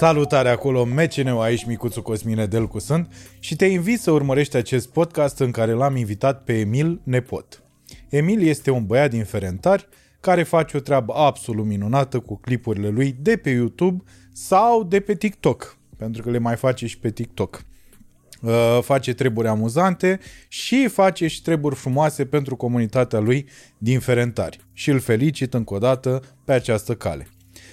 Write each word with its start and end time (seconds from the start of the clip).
Salutare 0.00 0.48
acolo, 0.48 0.84
meceneu 0.84 1.40
aici, 1.40 1.64
micuțul 1.64 2.02
Cosmine 2.02 2.46
Delcu 2.46 2.78
sunt 2.78 3.12
și 3.38 3.56
te 3.56 3.66
invit 3.66 4.00
să 4.00 4.10
urmărești 4.10 4.56
acest 4.56 4.88
podcast 4.88 5.38
în 5.38 5.50
care 5.50 5.72
l-am 5.72 5.96
invitat 5.96 6.44
pe 6.44 6.58
Emil 6.58 7.00
Nepot. 7.04 7.62
Emil 8.08 8.42
este 8.42 8.70
un 8.70 8.86
băiat 8.86 9.10
din 9.10 9.24
Ferentari 9.24 9.88
care 10.20 10.42
face 10.42 10.76
o 10.76 10.80
treabă 10.80 11.12
absolut 11.16 11.64
minunată 11.64 12.18
cu 12.18 12.36
clipurile 12.36 12.88
lui 12.88 13.16
de 13.20 13.36
pe 13.36 13.50
YouTube 13.50 14.02
sau 14.32 14.84
de 14.84 15.00
pe 15.00 15.14
TikTok, 15.14 15.76
pentru 15.96 16.22
că 16.22 16.30
le 16.30 16.38
mai 16.38 16.56
face 16.56 16.86
și 16.86 16.98
pe 16.98 17.10
TikTok. 17.10 17.64
Uh, 18.42 18.78
face 18.82 19.14
treburi 19.14 19.48
amuzante 19.48 20.20
și 20.48 20.88
face 20.88 21.26
și 21.26 21.42
treburi 21.42 21.74
frumoase 21.74 22.24
pentru 22.24 22.56
comunitatea 22.56 23.18
lui 23.18 23.48
din 23.78 23.98
Ferentari. 23.98 24.60
Și 24.72 24.90
îl 24.90 25.00
felicit 25.00 25.54
încă 25.54 25.74
o 25.74 25.78
dată 25.78 26.22
pe 26.44 26.52
această 26.52 26.94
cale. 26.94 27.28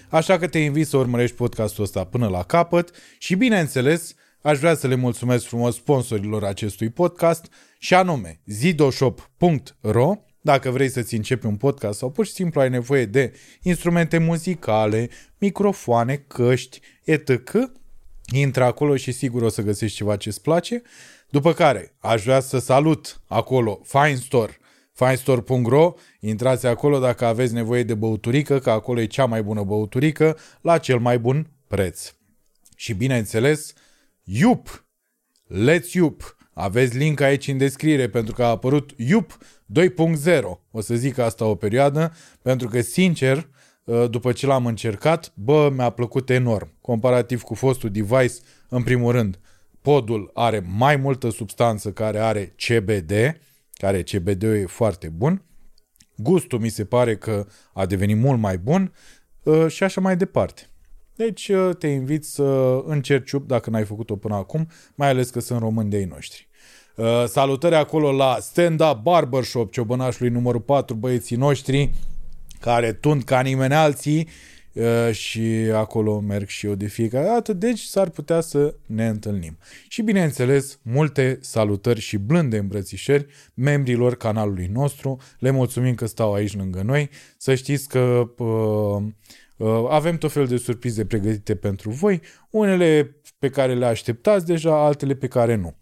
Așa 0.10 0.38
că 0.38 0.48
te 0.48 0.60
invit 0.60 0.88
să 0.88 0.98
urmărești 0.98 1.36
podcastul 1.36 1.84
ăsta 1.84 2.04
până 2.04 2.28
la 2.28 2.44
capăt 2.44 2.92
și, 3.18 3.36
bineînțeles, 3.36 4.14
aș 4.42 4.60
vrea 4.60 4.76
să 4.76 4.88
le 4.88 4.96
mulțumesc 4.96 5.46
frumos 5.46 5.76
sponsorilor 5.76 6.44
acestui 6.44 6.90
podcast 6.90 7.46
și 7.80 7.94
anume 7.94 8.42
zidoshop.ro 8.46 10.16
dacă 10.42 10.70
vrei 10.70 10.90
să-ți 10.90 11.16
începi 11.16 11.46
un 11.46 11.56
podcast 11.56 11.98
sau 11.98 12.12
pur 12.12 12.26
și 12.26 12.32
simplu 12.32 12.62
ai 12.62 12.70
nevoie 12.70 13.06
de 13.06 13.34
instrumente 13.62 14.18
muzicale, 14.18 15.10
microfoane, 15.38 16.16
căști, 16.16 16.80
etc., 17.04 17.32
intră 18.34 18.64
acolo 18.64 18.96
și 18.96 19.12
sigur 19.12 19.42
o 19.42 19.50
să 19.50 19.62
găsești 19.62 19.98
ceva 19.98 20.16
ce 20.16 20.30
îți 20.30 20.42
place. 20.42 20.82
După 21.30 21.54
care 21.54 21.96
aș 22.00 22.24
vrea 22.24 22.40
să 22.40 22.60
salut 22.60 23.22
acolo 23.28 23.82
Fine 23.84 24.16
Store, 24.16 24.58
finestore.ro, 24.98 25.94
intrați 26.20 26.66
acolo 26.66 27.00
dacă 27.00 27.26
aveți 27.26 27.54
nevoie 27.54 27.84
de 27.84 27.94
băuturică, 27.94 28.60
că 28.60 28.70
acolo 28.70 29.00
e 29.00 29.06
cea 29.06 29.26
mai 29.26 29.44
bună 29.44 29.64
băuturică, 29.64 30.38
la 30.62 30.78
cel 30.78 31.00
mai 31.00 31.20
bun 31.20 31.50
preț. 31.68 32.14
Și 32.76 32.94
bineînțeles, 32.94 33.74
Iup, 34.24 34.86
Let's 35.48 35.92
Iup, 35.92 36.38
aveți 36.54 36.98
link 36.98 37.20
aici 37.20 37.48
în 37.48 37.58
descriere 37.58 38.10
pentru 38.10 38.34
că 38.34 38.44
a 38.44 38.50
apărut 38.50 38.92
Iup 38.96 39.38
2.0. 39.80 40.42
O 40.72 40.82
să 40.82 40.96
zic 40.96 41.18
asta 41.18 41.46
o 41.46 41.56
perioadă, 41.56 42.14
pentru 42.42 42.68
că 42.68 42.82
sincer, 42.82 43.50
după 44.10 44.32
ce 44.32 44.46
l-am 44.46 44.66
încercat, 44.66 45.32
bă, 45.36 45.70
mi-a 45.76 45.90
plăcut 45.90 46.30
enorm. 46.30 46.70
Comparativ 46.82 47.42
cu 47.42 47.54
fostul 47.54 47.90
device, 47.90 48.34
în 48.70 48.84
primul 48.84 49.12
rând, 49.12 49.40
podul 49.82 50.32
are 50.34 50.66
mai 50.78 50.96
multă 50.96 51.30
substanță 51.30 51.92
care 51.92 52.20
are 52.20 52.56
CBD, 52.56 53.12
care 53.78 54.02
CBD-ul 54.02 54.56
e 54.56 54.66
foarte 54.66 55.10
bun. 55.10 55.42
Gustul 56.16 56.60
mi 56.60 56.70
se 56.70 56.86
pare 56.86 57.18
că 57.18 57.48
a 57.74 57.86
devenit 57.86 58.18
mult 58.18 58.40
mai 58.40 58.58
bun 58.58 58.94
uh, 59.44 59.68
și 59.68 59.84
așa 59.84 60.02
mai 60.02 60.18
departe. 60.18 60.70
Deci 61.16 61.48
uh, 61.48 61.76
te 61.76 61.88
invit 61.88 62.26
să 62.26 62.82
încerci 62.86 63.32
up 63.32 63.48
dacă 63.48 63.70
n-ai 63.70 63.86
făcut-o 63.86 64.16
până 64.16 64.36
acum, 64.36 64.68
mai 64.96 65.10
ales 65.10 65.30
că 65.30 65.40
sunt 65.40 65.60
români 65.60 65.90
de 65.90 65.98
ei 65.98 66.06
noștri. 66.06 66.48
Uh, 66.96 67.24
salutări 67.28 67.76
acolo 67.76 68.12
la 68.12 68.38
Stand 68.40 68.82
Up 68.82 69.00
Barbershop, 69.02 69.72
ciobănașului 69.72 70.32
numărul 70.32 70.62
4, 70.62 70.96
băieții 70.96 71.36
noștri, 71.36 71.92
care 72.60 72.94
tund 72.94 73.24
ca 73.24 73.42
nimeni 73.42 73.74
alții 73.74 74.28
Uh, 74.28 74.57
și 75.12 75.42
acolo 75.74 76.20
merg 76.20 76.48
și 76.48 76.66
eu 76.66 76.76
de 76.76 76.88
fiecare 76.88 77.26
dată, 77.26 77.54
deci 77.54 77.80
s-ar 77.80 78.10
putea 78.10 78.42
să 78.42 78.76
ne 78.86 79.08
întâlnim. 79.08 79.58
Și 79.88 80.02
bineînțeles, 80.02 80.80
multe 80.82 81.38
salutări 81.42 82.00
și 82.00 82.18
blânde 82.18 82.58
îmbrățișări 82.58 83.26
membrilor 83.54 84.16
canalului 84.16 84.68
nostru. 84.68 85.18
Le 85.40 85.50
mulțumim 85.50 85.96
că 85.96 86.06
stau 86.06 86.34
aici 86.34 86.56
lângă 86.56 86.82
noi. 86.82 87.10
Să 87.38 87.56
știți 87.56 87.88
că 87.88 88.30
uh, 88.38 89.04
uh, 89.58 89.86
avem 89.90 90.18
tot 90.18 90.32
felul 90.32 90.48
de 90.48 90.58
surprize 90.58 91.06
pregătite 91.06 91.56
pentru 91.56 91.90
voi, 91.90 92.22
unele 92.50 93.16
pe 93.40 93.50
care 93.50 93.74
le 93.74 93.86
așteptați 93.86 94.46
deja, 94.46 94.86
altele 94.86 95.14
pe 95.14 95.28
care 95.28 95.56
nu. 95.56 95.76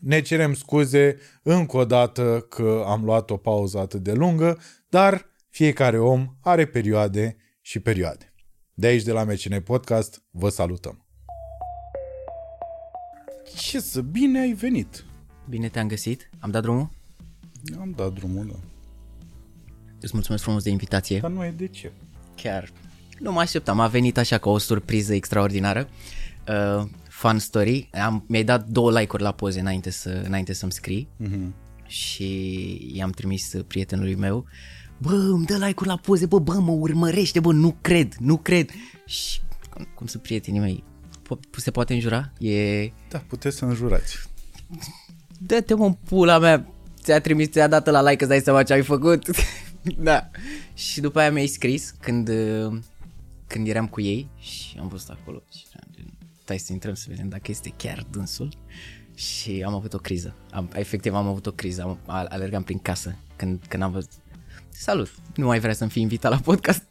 Ne 0.00 0.20
cerem 0.20 0.54
scuze 0.54 1.16
încă 1.42 1.76
o 1.76 1.84
dată 1.84 2.46
că 2.48 2.84
am 2.86 3.04
luat 3.04 3.30
o 3.30 3.36
pauză 3.36 3.78
atât 3.78 4.02
de 4.02 4.12
lungă, 4.12 4.58
dar 4.88 5.26
fiecare 5.48 5.98
om 5.98 6.26
are 6.40 6.64
perioade 6.64 7.36
și 7.66 7.80
perioade. 7.80 8.34
De 8.74 8.86
aici, 8.86 9.02
de 9.02 9.12
la 9.12 9.24
MCN 9.24 9.60
Podcast, 9.60 10.22
vă 10.30 10.48
salutăm. 10.48 11.06
Ce 13.56 13.80
să 13.80 14.00
bine 14.00 14.40
ai 14.40 14.52
venit! 14.52 15.04
Bine 15.48 15.68
te-am 15.68 15.88
găsit. 15.88 16.30
Am 16.38 16.50
dat 16.50 16.62
drumul? 16.62 16.90
Am 17.80 17.92
dat 17.96 18.12
drumul, 18.12 18.46
da. 18.46 18.58
Îți 20.00 20.12
mulțumesc 20.14 20.42
frumos 20.42 20.62
de 20.62 20.70
invitație. 20.70 21.18
Dar 21.18 21.30
nu 21.30 21.44
e 21.44 21.50
de 21.50 21.68
ce. 21.68 21.92
Chiar 22.34 22.72
nu 23.18 23.32
mă 23.32 23.40
așteptam. 23.40 23.80
A 23.80 23.86
venit 23.86 24.18
așa 24.18 24.38
ca 24.38 24.50
o 24.50 24.58
surpriză 24.58 25.14
extraordinară. 25.14 25.88
Uh, 26.48 26.88
fun 27.08 27.38
story. 27.38 27.88
Am, 27.92 28.24
mi-ai 28.28 28.44
dat 28.44 28.66
două 28.66 28.98
like-uri 28.98 29.22
la 29.22 29.32
poze 29.32 29.60
înainte, 29.60 29.90
să, 29.90 30.22
înainte 30.24 30.52
să-mi 30.52 30.72
scrii. 30.72 31.08
Uh-huh. 31.22 31.50
Și 31.86 32.90
i-am 32.94 33.10
trimis 33.10 33.54
prietenului 33.66 34.14
meu. 34.14 34.46
Uh, 34.98 35.06
bă, 35.06 35.14
îmi 35.14 35.44
dă 35.44 35.56
like-uri 35.56 35.88
la 35.88 35.96
poze, 35.96 36.26
bă, 36.26 36.38
bă, 36.38 36.52
mă 36.52 36.72
urmărește, 36.72 37.40
bă, 37.40 37.52
nu 37.52 37.76
cred, 37.80 38.14
nu 38.18 38.36
cred. 38.36 38.70
Și 39.06 39.40
cum, 39.70 39.88
cum 39.94 40.06
sunt 40.06 40.22
prietenii 40.22 40.60
mei? 40.60 40.84
Po- 41.22 41.56
se 41.56 41.70
poate 41.70 41.94
înjura? 41.94 42.32
E... 42.38 42.90
Da, 43.08 43.18
puteți 43.26 43.56
să 43.56 43.64
înjurați. 43.64 44.16
Dă-te 45.38 45.74
mă 45.74 45.94
pula 46.08 46.38
mea, 46.38 46.66
ți-a 47.02 47.20
trimis, 47.20 47.50
ți-a 47.50 47.68
dat 47.68 47.86
la 47.86 48.02
like, 48.02 48.24
îți 48.24 48.28
dai 48.28 48.40
seama 48.40 48.62
ce 48.62 48.72
ai 48.72 48.82
făcut. 48.82 49.28
da. 50.08 50.30
Și 50.74 51.00
după 51.00 51.18
aia 51.18 51.30
mi-ai 51.30 51.46
scris 51.46 51.94
când, 52.00 52.30
când 53.46 53.68
eram 53.68 53.86
cu 53.86 54.00
ei 54.00 54.28
și 54.38 54.78
am 54.80 54.88
văzut 54.88 55.08
acolo 55.08 55.42
și 55.54 55.64
stai 56.42 56.58
să 56.58 56.72
intrăm 56.72 56.94
să 56.94 57.06
vedem 57.08 57.28
dacă 57.28 57.44
este 57.46 57.72
chiar 57.76 58.06
dânsul 58.10 58.48
și 59.14 59.62
am 59.66 59.74
avut 59.74 59.94
o 59.94 59.98
criză. 59.98 60.34
Am, 60.50 60.70
efectiv 60.74 61.14
am 61.14 61.26
avut 61.26 61.46
o 61.46 61.52
criză, 61.52 61.82
am, 61.82 61.98
alergam 62.28 62.62
prin 62.62 62.78
casă 62.78 63.16
când, 63.36 63.64
când 63.68 63.82
am 63.82 63.92
văzut 63.92 64.10
salut, 64.78 65.10
nu 65.34 65.46
mai 65.46 65.58
vrea 65.58 65.72
să-mi 65.72 65.90
fii 65.90 66.02
invitat 66.02 66.30
la 66.30 66.38
podcast? 66.38 66.82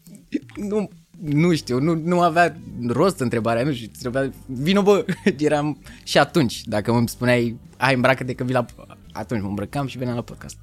nu, 0.70 0.90
nu 1.20 1.54
știu, 1.54 1.78
nu, 1.80 1.94
nu 1.94 2.20
avea 2.20 2.56
rost 2.86 3.20
întrebarea, 3.20 3.64
nu 3.64 3.72
știu, 3.72 3.88
trebuia, 3.98 4.32
vină 4.46 4.82
bă, 4.82 5.04
eram 5.38 5.82
și 6.02 6.18
atunci, 6.18 6.62
dacă 6.64 6.90
îmi 6.92 7.08
spuneai, 7.08 7.56
hai 7.76 7.94
îmbracă-te 7.94 8.34
că 8.34 8.44
vii 8.44 8.54
la, 8.54 8.64
atunci 9.12 9.42
mă 9.42 9.48
îmbrăcam 9.48 9.86
și 9.86 9.98
veneam 9.98 10.16
la 10.16 10.22
podcast. 10.22 10.56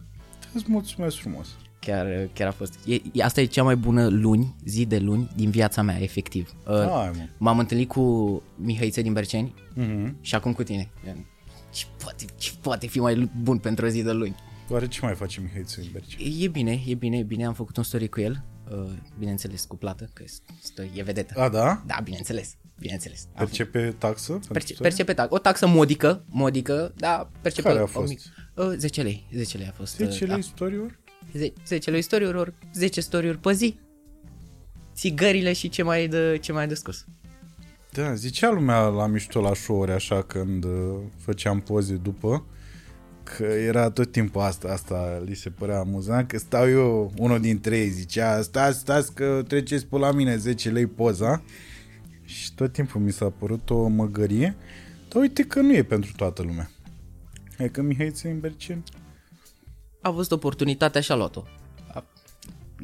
Îți 0.53 0.65
mulțumesc 0.67 1.15
frumos. 1.15 1.47
Chiar, 1.79 2.29
chiar 2.33 2.47
a 2.47 2.51
fost. 2.51 2.79
E, 2.85 3.23
asta 3.23 3.41
e 3.41 3.45
cea 3.45 3.63
mai 3.63 3.75
bună 3.75 4.07
luni, 4.07 4.55
zi 4.65 4.85
de 4.85 4.97
luni 4.97 5.31
din 5.35 5.49
viața 5.49 5.81
mea, 5.81 6.01
efectiv. 6.01 6.53
Hai, 6.65 7.11
mă. 7.13 7.27
M-am 7.37 7.59
întâlnit 7.59 7.87
cu 7.87 8.43
Mihăiță 8.55 9.01
din 9.01 9.13
Berceni 9.13 9.53
uh-huh. 9.77 10.11
și 10.21 10.35
acum 10.35 10.53
cu 10.53 10.63
tine. 10.63 10.89
Ce 11.69 11.85
poate, 12.03 12.25
ce 12.37 12.51
poate 12.61 12.87
fi 12.87 12.99
mai 12.99 13.29
bun 13.41 13.57
pentru 13.57 13.85
o 13.85 13.87
zi 13.87 14.03
de 14.03 14.11
luni? 14.11 14.35
Oare 14.71 14.87
ce 14.87 14.99
mai 15.01 15.15
face 15.15 15.41
Mihai 15.41 15.63
Țuimberci? 15.63 16.17
E 16.41 16.47
bine, 16.47 16.81
e 16.85 16.93
bine, 16.93 17.17
e 17.17 17.23
bine. 17.23 17.45
Am 17.45 17.53
făcut 17.53 17.77
un 17.77 17.83
story 17.83 18.07
cu 18.09 18.19
el, 18.19 18.43
uh, 18.71 18.91
bineînțeles 19.17 19.65
cu 19.65 19.75
plată, 19.75 20.09
că 20.13 20.23
stă, 20.61 20.83
e 20.93 21.03
vedetă. 21.03 21.39
A, 21.39 21.49
da? 21.49 21.83
Da, 21.85 21.99
bineînțeles, 22.03 22.55
bineînțeles. 22.79 23.27
Percepe 23.37 23.95
taxă? 23.97 24.39
Perce, 24.51 24.73
percepe 24.73 25.13
taxă. 25.13 25.33
O 25.33 25.37
taxă 25.37 25.67
modică, 25.67 26.23
modică, 26.27 26.93
da, 26.95 27.29
percepe... 27.41 27.67
Care 27.67 27.79
a 27.79 27.85
fost? 27.85 28.13
O, 28.55 28.63
uh, 28.63 28.73
10 28.77 29.01
lei, 29.01 29.27
10 29.33 29.57
lei 29.57 29.67
a 29.67 29.71
fost. 29.71 29.95
10 29.95 30.25
lei 30.25 30.35
da. 30.35 30.41
story-uri? 30.41 30.99
10 31.65 31.89
lei 31.89 32.01
story 32.01 32.25
ori 32.25 32.53
10 32.73 33.01
story-uri 33.01 33.37
pe 33.37 33.53
zi. 33.53 33.79
Țigările 34.93 35.53
și 35.53 35.69
ce 35.69 35.83
mai 35.83 36.07
de, 36.07 36.37
ce 36.41 36.51
mai 36.51 36.67
de 36.67 36.73
scos. 36.73 37.05
Da, 37.91 38.13
zicea 38.13 38.49
lumea 38.49 38.79
la 38.79 39.07
mișto 39.07 39.41
la 39.41 39.53
show 39.53 39.81
așa 39.81 40.23
când 40.23 40.63
uh, 40.63 40.95
făceam 41.17 41.59
poze 41.59 41.95
după 41.95 42.45
că 43.37 43.43
era 43.43 43.89
tot 43.89 44.11
timpul 44.11 44.41
asta, 44.41 44.67
asta 44.67 45.21
li 45.25 45.35
se 45.35 45.49
părea 45.49 45.79
amuzant, 45.79 46.27
că 46.27 46.37
stau 46.37 46.69
eu, 46.69 47.13
unul 47.17 47.39
dintre 47.39 47.77
ei 47.77 47.89
zicea, 47.89 48.41
stați, 48.41 48.79
stați 48.79 49.13
că 49.13 49.43
treceți 49.47 49.85
pe 49.85 49.97
la 49.97 50.11
mine 50.11 50.35
10 50.35 50.69
lei 50.69 50.87
poza 50.87 51.43
și 52.25 52.53
tot 52.53 52.71
timpul 52.71 53.01
mi 53.01 53.11
s-a 53.11 53.29
părut 53.29 53.69
o 53.69 53.87
măgărie, 53.87 54.55
dar 55.09 55.21
uite 55.21 55.43
că 55.43 55.61
nu 55.61 55.73
e 55.73 55.83
pentru 55.83 56.11
toată 56.15 56.41
lumea. 56.41 56.69
E 57.57 57.67
că 57.67 57.81
Mihai 57.81 58.11
Țimbercen 58.11 58.83
a 60.01 60.09
văzut 60.09 60.31
oportunitatea 60.31 61.01
și 61.01 61.11
a 61.11 61.15
luat-o. 61.15 61.43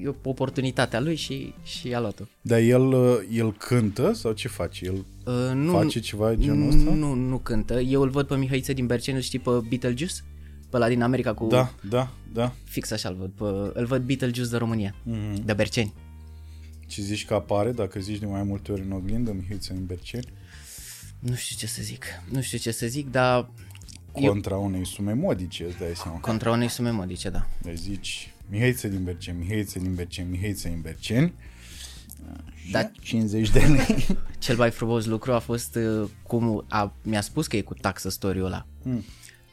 E 0.03 0.13
oportunitatea 0.23 0.99
lui 0.99 1.15
și, 1.15 1.53
și 1.63 1.93
a 1.93 1.99
luat-o. 1.99 2.23
Dar 2.41 2.59
el, 2.59 2.93
el 3.31 3.53
cântă 3.53 4.13
sau 4.13 4.31
ce 4.31 4.47
face? 4.47 4.85
El 4.85 5.05
uh, 5.25 5.51
nu, 5.53 5.71
face 5.71 5.99
ceva 5.99 6.29
de 6.29 6.43
genul 6.43 6.67
ăsta? 6.67 6.93
Nu, 6.93 7.13
nu 7.13 7.37
cântă. 7.37 7.79
Eu 7.79 8.01
îl 8.01 8.09
văd 8.09 8.27
pe 8.27 8.35
Mihaiță 8.35 8.73
din 8.73 8.85
Bercen, 8.85 9.15
îl 9.15 9.21
știi 9.21 9.39
pe 9.39 9.49
Beetlejuice? 9.69 10.13
Pe 10.75 10.81
la 10.81 10.87
din 10.87 11.01
America 11.01 11.33
cu... 11.33 11.47
Da, 11.47 11.73
da, 11.89 12.11
da. 12.33 12.53
Fix 12.63 12.91
așa 12.91 13.09
îl 13.09 13.15
văd. 13.15 13.31
Pe, 13.31 13.79
îl 13.79 13.85
văd 13.85 14.01
Beetlejuice 14.01 14.49
de 14.49 14.57
România, 14.57 14.95
mm-hmm. 14.95 15.45
de 15.45 15.53
Berceni. 15.53 15.93
Ce 16.87 17.01
zici 17.01 17.25
că 17.25 17.33
apare, 17.33 17.71
dacă 17.71 17.99
zici 17.99 18.19
de 18.19 18.25
mai 18.25 18.43
multe 18.43 18.71
ori 18.71 18.81
în 18.81 18.91
oglindă, 18.91 19.33
Mihaiță 19.33 19.73
din 19.73 19.85
Berceni? 19.85 20.27
Nu 21.19 21.33
știu 21.33 21.55
ce 21.57 21.67
să 21.67 21.81
zic. 21.81 22.05
Nu 22.31 22.41
știu 22.41 22.57
ce 22.57 22.71
să 22.71 22.87
zic, 22.87 23.11
dar... 23.11 23.49
Contra 24.11 24.55
eu... 24.55 24.65
unei 24.65 24.85
sume 24.85 25.13
modice, 25.13 25.63
îți 25.63 25.77
dai 25.77 25.91
seama. 25.95 26.17
Contra 26.17 26.51
unei 26.51 26.67
sume 26.67 26.89
modice, 26.89 27.29
da. 27.29 27.47
Deci 27.61 27.77
zici 27.77 28.33
Mihaiță 28.49 28.87
din 28.87 29.03
Berceni, 29.03 29.37
Mihaiță 29.37 29.79
din 29.79 29.93
Berceni, 29.95 30.29
Mihaiță 30.29 30.67
din 30.67 30.81
Berceni. 30.81 31.33
Da. 32.71 32.91
50 33.01 33.49
de 33.49 33.59
lei. 33.59 34.05
Cel 34.39 34.55
mai 34.57 34.71
frumos 34.71 35.05
lucru 35.05 35.33
a 35.33 35.39
fost 35.39 35.75
uh, 35.75 36.09
cum 36.23 36.65
a, 36.67 36.93
mi-a 37.01 37.21
spus 37.21 37.47
că 37.47 37.57
e 37.57 37.61
cu 37.61 37.73
taxă 37.73 38.09
story-ul 38.09 38.45
ăla. 38.45 38.65
Hmm. 38.83 39.03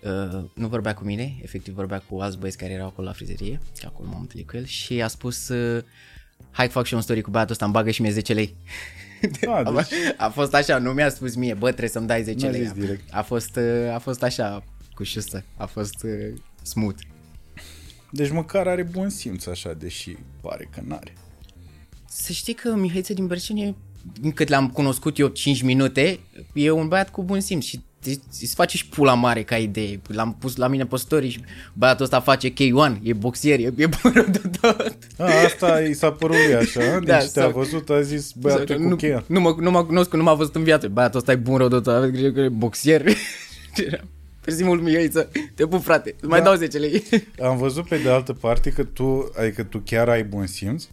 Uh, 0.05 0.45
nu 0.55 0.69
vorbea 0.69 0.95
cu 0.95 1.05
mine, 1.05 1.35
efectiv 1.43 1.75
vorbea 1.75 1.99
cu 2.09 2.19
alți 2.19 2.39
băieți 2.39 2.57
care 2.59 2.73
erau 2.73 2.87
acolo 2.87 3.07
la 3.07 3.13
frizerie, 3.13 3.61
că 3.81 3.87
acolo 3.87 4.09
m-am 4.09 4.21
întâlnit 4.21 4.49
cu 4.51 4.57
el 4.57 4.65
și 4.65 5.03
a 5.03 5.07
spus 5.09 5.49
uh, 5.49 5.83
hai 6.51 6.67
că 6.67 6.73
fac 6.73 6.85
și 6.85 6.93
eu 6.93 6.99
un 6.99 7.05
story 7.05 7.21
cu 7.21 7.31
băiatul 7.31 7.53
ăsta, 7.53 7.65
îmi 7.65 7.75
bagă 7.75 7.91
și 7.91 8.01
mie 8.03 8.11
10 8.11 8.33
lei. 8.33 8.55
A, 9.47 9.63
deci, 9.73 9.89
A 10.17 10.29
fost 10.29 10.55
așa, 10.55 10.79
nu 10.79 10.93
mi-a 10.93 11.09
spus 11.09 11.35
mie, 11.35 11.55
bă, 11.55 11.69
trebuie 11.69 11.89
să-mi 11.89 12.07
dai 12.07 12.23
10 12.23 12.45
N-a 12.47 12.53
lei. 12.53 12.63
zis 12.63 12.73
direct. 12.73 13.15
A 13.15 13.23
fost, 13.23 13.57
uh, 13.57 13.95
a 13.95 13.99
fost 13.99 14.23
așa, 14.23 14.65
cu 14.95 15.03
șustă, 15.03 15.45
a 15.57 15.67
fost 15.67 16.03
uh, 16.03 16.41
smooth. 16.63 16.99
deci 18.11 18.31
măcar 18.31 18.67
are 18.69 18.83
bun 18.83 19.09
simț 19.09 19.47
așa, 19.47 19.73
deși 19.73 20.17
pare 20.41 20.69
că 20.75 20.81
n-are. 20.87 21.13
Să 22.09 22.33
știi 22.33 22.55
că 22.55 22.75
Mihaiță 22.75 23.13
din 23.13 23.27
Berceni, 23.27 23.77
din 24.21 24.33
cât 24.33 24.49
l-am 24.49 24.71
cunoscut 24.71 25.19
eu 25.19 25.29
5 25.29 25.63
minute, 25.63 26.19
e 26.55 26.71
un 26.71 26.89
băiat 26.89 27.11
cu 27.11 27.23
bun 27.23 27.41
simț 27.41 27.65
și 27.65 27.81
îți 28.41 28.55
face 28.55 28.77
și 28.77 28.87
pula 28.89 29.15
mare 29.15 29.43
ca 29.43 29.57
idee. 29.57 30.01
L-am 30.07 30.37
pus 30.39 30.57
la 30.57 30.67
mine 30.69 30.87
pe 30.87 30.97
story 30.97 31.29
și 31.29 31.41
băiatul 31.73 32.05
ăsta 32.05 32.21
face 32.21 32.53
K1, 32.53 32.97
e 33.03 33.13
boxier, 33.13 33.59
e, 33.59 33.73
e 33.77 33.87
bun 33.87 34.13
rău 34.15 34.25
de 34.31 34.41
tot. 34.61 34.97
A, 35.19 35.25
asta 35.45 35.81
i 35.81 35.93
s-a 35.95 36.13
părut 36.13 36.37
lui 36.45 36.55
așa, 36.55 36.81
deci 36.99 37.07
Da, 37.09 37.19
te-a 37.19 37.27
sau- 37.43 37.51
văzut, 37.51 37.91
a 37.91 38.01
zis, 38.01 38.33
băiatul 38.33 38.79
nu, 38.79 38.89
cu 38.89 38.95
cheia. 38.95 39.25
nu, 39.27 39.41
mă, 39.41 39.55
nu 39.59 39.71
m-a 39.71 39.85
cunoscut, 39.85 40.19
nu 40.19 40.25
m-a 40.25 40.35
văzut 40.35 40.55
în 40.55 40.63
viață. 40.63 40.89
Băiatul 40.89 41.19
ăsta 41.19 41.33
e 41.33 41.37
bun 41.37 41.57
rău 41.57 41.69
de 41.69 41.75
tot, 41.75 41.87
aveți 41.95 42.13
grijă 42.13 42.31
că 42.31 42.41
e 42.41 42.49
boxier. 42.49 43.03
Perzi 44.45 44.65
mult 44.65 44.83
Mihaiță, 44.83 45.29
te 45.55 45.67
pup 45.67 45.83
frate, 45.83 46.15
îți 46.21 46.29
mai 46.29 46.39
Da. 46.39 46.45
dau 46.45 46.55
10 46.55 46.79
lei. 46.79 47.03
Am 47.43 47.57
văzut 47.57 47.89
pe 47.89 47.97
de 47.99 48.09
altă 48.11 48.33
parte 48.33 48.71
că 48.71 48.85
tu, 48.85 49.33
adică 49.39 49.63
tu 49.63 49.79
chiar 49.85 50.09
ai 50.09 50.25
bun 50.25 50.47
simț 50.47 50.85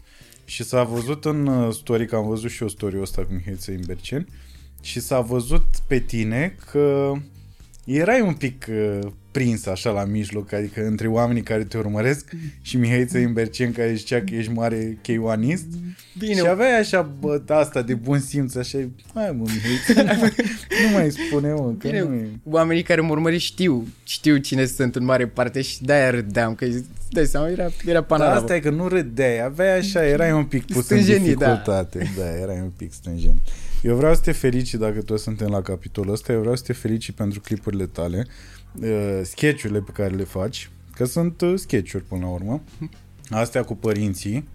și 0.45 0.63
s-a 0.63 0.83
văzut 0.83 1.25
în 1.25 1.47
uh, 1.47 1.73
story, 1.73 2.05
că 2.05 2.15
am 2.15 2.27
văzut 2.27 2.49
și 2.51 2.61
eu 2.61 2.67
story-ul 2.67 3.01
ăsta 3.01 3.21
cu 3.21 3.33
Mihaiță 3.33 3.71
Imbercen 3.71 4.27
și 4.81 4.99
s-a 4.99 5.19
văzut 5.19 5.65
pe 5.87 5.99
tine 5.99 6.55
că 6.71 7.13
erai 7.85 8.21
un 8.21 8.33
pic 8.33 8.65
uh, 8.69 9.07
prins 9.31 9.65
așa 9.65 9.89
la 9.89 10.03
mijloc, 10.05 10.53
adică 10.53 10.85
între 10.85 11.07
oamenii 11.07 11.41
care 11.41 11.63
te 11.63 11.77
urmăresc 11.77 12.29
și 12.61 12.77
Mihaiță 12.77 13.17
Imbercen 13.17 13.71
care 13.71 13.93
zicea 13.93 14.19
că 14.19 14.35
ești 14.35 14.51
mare 14.51 14.97
cheiuanist 15.01 15.65
Bine. 16.17 16.33
și 16.33 16.47
aveai 16.47 16.79
așa 16.79 17.01
bă, 17.19 17.41
asta 17.47 17.81
de 17.81 17.93
bun 17.93 18.19
simț, 18.19 18.55
așa, 18.55 18.77
hai 19.13 19.31
mă 19.31 19.45
Mihaiță, 19.53 20.13
nu 20.13 20.19
mai, 20.19 20.33
nu 20.87 20.97
mai 20.97 21.11
spune 21.11 21.53
mă, 21.53 21.73
că 21.79 21.87
Bine, 21.87 21.99
nu 21.99 22.13
e. 22.13 22.29
oamenii 22.43 22.83
care 22.83 23.01
mă 23.01 23.11
urmăresc 23.11 23.43
știu, 23.43 23.87
știu 24.03 24.37
cine 24.37 24.65
sunt 24.65 24.95
în 24.95 25.03
mare 25.03 25.27
parte 25.27 25.61
și 25.61 25.83
de-aia 25.83 26.09
râdeam, 26.09 26.55
că 26.55 26.65
îți 26.65 26.83
dai 27.09 27.25
seama, 27.25 27.49
era, 27.49 27.63
era 27.63 27.93
Dar 27.93 28.03
panada. 28.03 28.33
asta 28.33 28.55
e 28.55 28.59
că 28.59 28.69
nu 28.69 28.87
râdeai, 28.87 29.43
aveai 29.43 29.77
așa, 29.77 30.05
erai 30.05 30.31
un 30.31 30.45
pic 30.45 30.65
pus 30.65 30.75
în 30.75 30.81
Stânjenit, 30.81 31.37
da. 31.37 31.45
dificultate. 31.45 32.11
Da. 32.17 32.23
da, 32.23 32.39
erai 32.39 32.59
un 32.61 32.71
pic 32.77 32.93
stânjen. 32.93 33.35
Eu 33.83 33.95
vreau 33.95 34.15
să 34.15 34.21
te 34.21 34.31
felicit 34.31 34.79
dacă 34.79 35.01
toți 35.01 35.23
suntem 35.23 35.47
la 35.47 35.61
capitolul 35.61 36.13
ăsta, 36.13 36.31
eu 36.31 36.39
vreau 36.39 36.55
să 36.55 36.63
te 36.63 36.73
felicit 36.73 37.15
pentru 37.15 37.39
clipurile 37.39 37.85
tale, 37.85 38.27
uh, 38.81 39.21
sketch-urile 39.23 39.81
pe 39.81 39.91
care 39.91 40.15
le 40.15 40.23
faci, 40.23 40.69
că 40.95 41.05
sunt 41.05 41.41
uh, 41.41 41.53
sketch-uri 41.55 42.03
până 42.03 42.21
la 42.21 42.31
urmă. 42.31 42.61
Astea 43.29 43.63
cu 43.63 43.75
părinții, 43.75 44.47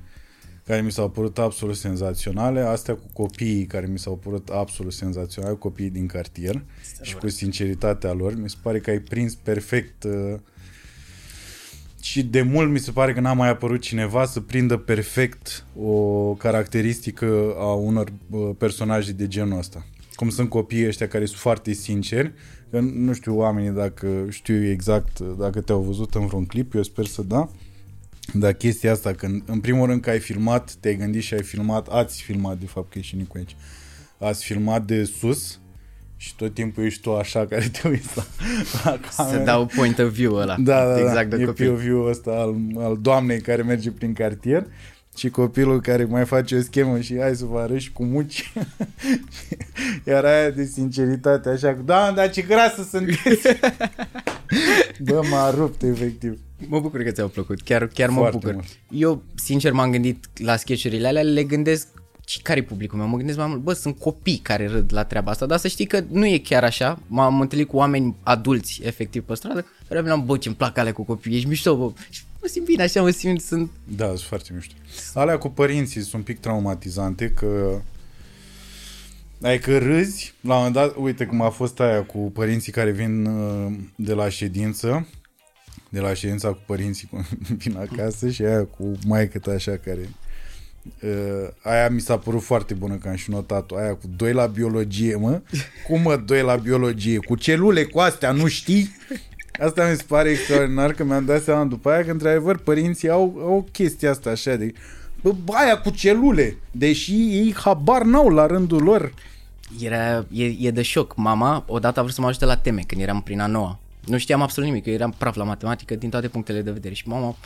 care 0.67 0.81
mi 0.81 0.93
s-au 0.93 1.11
părut 1.11 1.39
absolut 1.39 1.77
senzaționale, 1.77 2.61
astea 2.61 2.95
cu 2.95 3.07
copiii 3.13 3.67
care 3.67 3.87
mi 3.87 3.99
s-au 3.99 4.17
părut 4.17 4.49
absolut 4.49 4.93
senzaționale, 4.93 5.55
copiii 5.55 5.91
din 5.91 6.07
cartier 6.07 6.63
și 7.03 7.17
cu 7.17 7.29
sinceritatea 7.29 8.13
lor. 8.13 8.35
Mi 8.37 8.51
se 8.51 8.57
pare 8.63 8.81
că 8.81 8.91
ai 8.91 8.99
prins 8.99 9.35
perfect 9.35 10.05
uh, 10.05 10.35
și 12.05 12.23
de 12.23 12.43
mult 12.43 12.71
mi 12.71 12.79
se 12.79 12.91
pare 12.91 13.13
că 13.13 13.21
n-a 13.21 13.33
mai 13.33 13.49
apărut 13.49 13.81
cineva 13.81 14.25
să 14.25 14.41
prindă 14.41 14.77
perfect 14.77 15.65
o 15.77 16.35
caracteristică 16.35 17.55
a 17.59 17.73
unor 17.73 18.13
uh, 18.31 18.51
personaje 18.59 19.13
de 19.13 19.29
genul 19.29 19.59
ăsta. 19.59 19.87
Cum 20.15 20.29
sunt 20.29 20.49
copiii 20.49 20.87
ăștia 20.87 21.09
care 21.09 21.25
sunt 21.25 21.39
foarte 21.39 21.73
sinceri, 21.73 22.33
că 22.71 22.81
nu 22.81 23.13
știu 23.13 23.37
oamenii 23.37 23.71
dacă 23.71 24.27
știu 24.29 24.65
exact 24.65 25.19
uh, 25.19 25.27
dacă 25.39 25.61
te-au 25.61 25.81
văzut 25.81 26.15
în 26.15 26.27
vreun 26.27 26.47
clip, 26.47 26.75
eu 26.75 26.83
sper 26.83 27.07
să 27.07 27.23
da. 27.23 27.49
Dar 28.33 28.53
chestia 28.53 28.93
asta, 28.93 29.13
când 29.13 29.43
în 29.47 29.61
primul 29.61 29.87
rând 29.87 30.01
că 30.01 30.11
ai 30.11 30.21
filmat, 30.21 30.73
te-ai 30.73 30.97
gândit 30.97 31.23
și 31.23 31.35
ai 31.35 31.43
filmat, 31.43 31.89
ați 31.89 32.23
filmat 32.23 32.59
de 32.59 32.67
fapt 32.67 32.93
că 32.93 32.99
e 32.99 33.03
și 33.03 33.17
Nicu 33.17 33.37
aici, 33.37 33.57
ați 34.19 34.45
filmat 34.45 34.85
de 34.85 35.05
sus 35.05 35.61
și 36.17 36.37
tot 36.37 36.55
timpul 36.55 36.85
ești 36.85 37.01
tu 37.03 37.15
așa 37.15 37.47
care 37.47 37.69
te 37.83 37.89
uiți 37.89 38.17
la, 38.17 38.25
la 38.85 38.99
Să 39.11 39.23
cameră. 39.23 39.45
dau 39.45 39.67
point 39.77 39.99
of 39.99 40.09
view 40.11 40.35
ăla. 40.35 40.57
Da, 40.59 40.85
da, 40.87 40.99
exact 41.01 41.31
da. 41.31 41.37
de 41.37 41.43
e 41.43 41.47
copil. 41.47 41.71
POV-ul 41.71 42.09
ăsta 42.09 42.31
al, 42.31 42.55
al 42.79 42.99
doamnei 43.01 43.41
care 43.41 43.63
merge 43.63 43.91
prin 43.91 44.13
cartier 44.13 44.67
și 45.17 45.29
copilul 45.29 45.81
care 45.81 46.05
mai 46.05 46.25
face 46.25 46.57
o 46.57 46.61
schemă 46.61 47.01
și 47.01 47.17
hai 47.21 47.35
să 47.37 47.45
vă 47.45 47.59
arăt 47.59 47.79
și 47.81 47.93
cu 47.93 48.05
muci. 48.05 48.53
Iar 50.07 50.25
aia 50.25 50.51
de 50.51 50.65
sinceritate, 50.65 51.49
așa 51.49 51.75
cu, 51.75 51.83
da, 51.83 52.13
dar 52.17 52.31
ce 52.31 52.43
grasă 52.43 52.83
sunteți! 52.91 53.49
Bă, 55.05 55.21
m-a 55.31 55.51
rupt, 55.51 55.83
efectiv. 55.83 56.39
Mă 56.69 56.81
bucur 56.81 57.03
că 57.03 57.11
ți-au 57.11 57.29
plăcut, 57.29 57.63
chiar, 57.63 57.87
chiar 57.87 58.09
mă 58.09 58.15
Foarte 58.19 58.37
bucur. 58.37 58.53
mult. 58.53 58.67
Eu, 58.91 59.23
sincer, 59.35 59.73
m-am 59.73 59.91
gândit 59.91 60.27
la 60.39 60.57
sketchurile 60.57 61.07
alea, 61.09 61.23
le 61.23 61.45
gândesc 61.45 61.87
și 61.87 61.93
care 62.43 62.61
e 62.61 62.63
publicul 62.63 62.99
meu? 62.99 63.07
Mă 63.07 63.17
gândesc 63.17 63.39
mai 63.39 63.47
mult, 63.47 63.61
bă, 63.61 63.73
sunt 63.73 63.99
copii 63.99 64.39
care 64.43 64.67
râd 64.67 64.93
la 64.93 65.05
treaba 65.05 65.31
asta, 65.31 65.47
dar 65.47 65.59
să 65.59 65.69
știi 65.69 65.87
că 65.87 66.05
nu 66.11 66.27
e 66.27 66.39
chiar 66.39 66.65
așa. 66.65 66.99
M-am 67.07 67.41
întâlnit 67.41 67.69
cu 67.69 67.77
oameni 67.77 68.15
adulți, 68.23 68.81
efectiv, 68.83 69.23
pe 69.23 69.35
stradă, 69.35 69.67
care 69.89 70.03
mi-am, 70.03 70.25
bă, 70.25 70.37
ce-mi 70.37 70.55
plac 70.55 70.79
alea 70.79 70.93
cu 70.93 71.03
copii, 71.03 71.37
ești 71.37 71.49
mișto, 71.49 71.77
bă. 71.77 71.93
Și 72.11 72.23
mă 72.41 72.49
simt 72.49 72.67
bine, 72.67 72.83
așa 72.83 73.03
mă 73.03 73.11
simt, 73.11 73.41
sunt... 73.41 73.71
Da, 73.97 74.07
sunt 74.07 74.21
foarte 74.21 74.51
mișto. 74.55 74.75
Alea 75.15 75.39
cu 75.39 75.49
părinții 75.49 76.01
sunt 76.01 76.13
un 76.13 76.23
pic 76.23 76.41
traumatizante, 76.41 77.31
că 77.31 77.81
Adică 79.45 79.79
râzi, 79.79 80.35
la 80.41 80.53
un 80.53 80.57
moment 80.57 80.75
dat, 80.75 80.95
uite 80.97 81.27
cum 81.27 81.41
a 81.41 81.51
fost 81.51 81.81
aia 81.81 82.03
cu 82.05 82.19
părinții 82.19 82.73
care 82.73 82.91
vin 82.91 83.25
uh, 83.25 83.73
de 83.97 84.13
la 84.13 84.29
ședință, 84.29 85.09
de 85.89 86.01
la 86.01 86.15
ședința 86.15 86.49
cu 86.49 86.63
părinții 86.67 87.09
cum 87.09 87.25
vin 87.63 87.77
acasă 87.77 88.31
și 88.31 88.43
aia 88.43 88.65
cu 88.65 88.93
maică 89.07 89.39
ta 89.39 89.51
așa 89.51 89.77
care... 89.77 90.09
Uh, 91.03 91.49
aia 91.63 91.89
mi 91.89 92.01
s-a 92.01 92.19
părut 92.19 92.43
foarte 92.43 92.75
bună 92.75 92.95
că 92.95 93.09
am 93.09 93.15
și 93.15 93.31
notat-o. 93.31 93.77
Aia 93.77 93.95
cu 93.95 94.07
doi 94.17 94.33
la 94.33 94.47
biologie, 94.47 95.17
mă. 95.17 95.41
Cum 95.87 96.01
mă, 96.01 96.17
doi 96.17 96.43
la 96.43 96.57
biologie? 96.57 97.19
Cu 97.19 97.37
celule, 97.37 97.85
cu 97.85 97.99
astea, 97.99 98.33
nu 98.33 98.47
știi? 98.47 98.97
Asta 99.61 99.89
mi 99.91 99.97
se 99.97 100.05
pare 100.07 100.31
extraordinar 100.31 100.93
că 100.93 101.05
mi-am 101.05 101.25
dat 101.25 101.43
seama 101.43 101.65
după 101.65 101.91
aia 101.91 102.05
că 102.05 102.11
într-adevăr 102.11 102.59
părinții 102.59 103.09
au, 103.09 103.35
au 103.41 103.69
chestia 103.73 104.11
asta 104.11 104.31
așa 104.31 104.55
de 104.55 104.73
bă, 105.21 105.53
aia 105.53 105.81
cu 105.81 105.91
celule, 105.91 106.57
deși 106.71 107.13
ei 107.13 107.55
habar 107.55 108.03
n-au 108.03 108.29
la 108.29 108.47
rândul 108.47 108.83
lor. 108.83 109.15
Era, 109.81 110.27
e, 110.33 110.45
e 110.45 110.71
de 110.71 110.83
șoc. 110.83 111.17
Mama 111.17 111.65
odată 111.67 111.99
a 111.99 112.03
vrut 112.03 112.15
să 112.15 112.21
mă 112.21 112.27
ajute 112.27 112.45
la 112.45 112.57
teme 112.57 112.83
când 112.87 113.01
eram 113.01 113.23
prin 113.23 113.41
a 113.41 113.47
noua. 113.47 113.79
Nu 114.07 114.19
știam 114.19 114.43
absolut 114.43 114.69
nimic, 114.69 114.87
eu 114.87 114.93
eram 114.93 115.15
praf 115.19 115.37
la 115.37 115.45
matematică 115.45 115.95
din 115.95 116.11
toate 116.11 116.29
punctele 116.29 116.61
de 116.61 116.71
vedere 116.71 116.95
și 116.95 117.09
mama, 117.09 117.37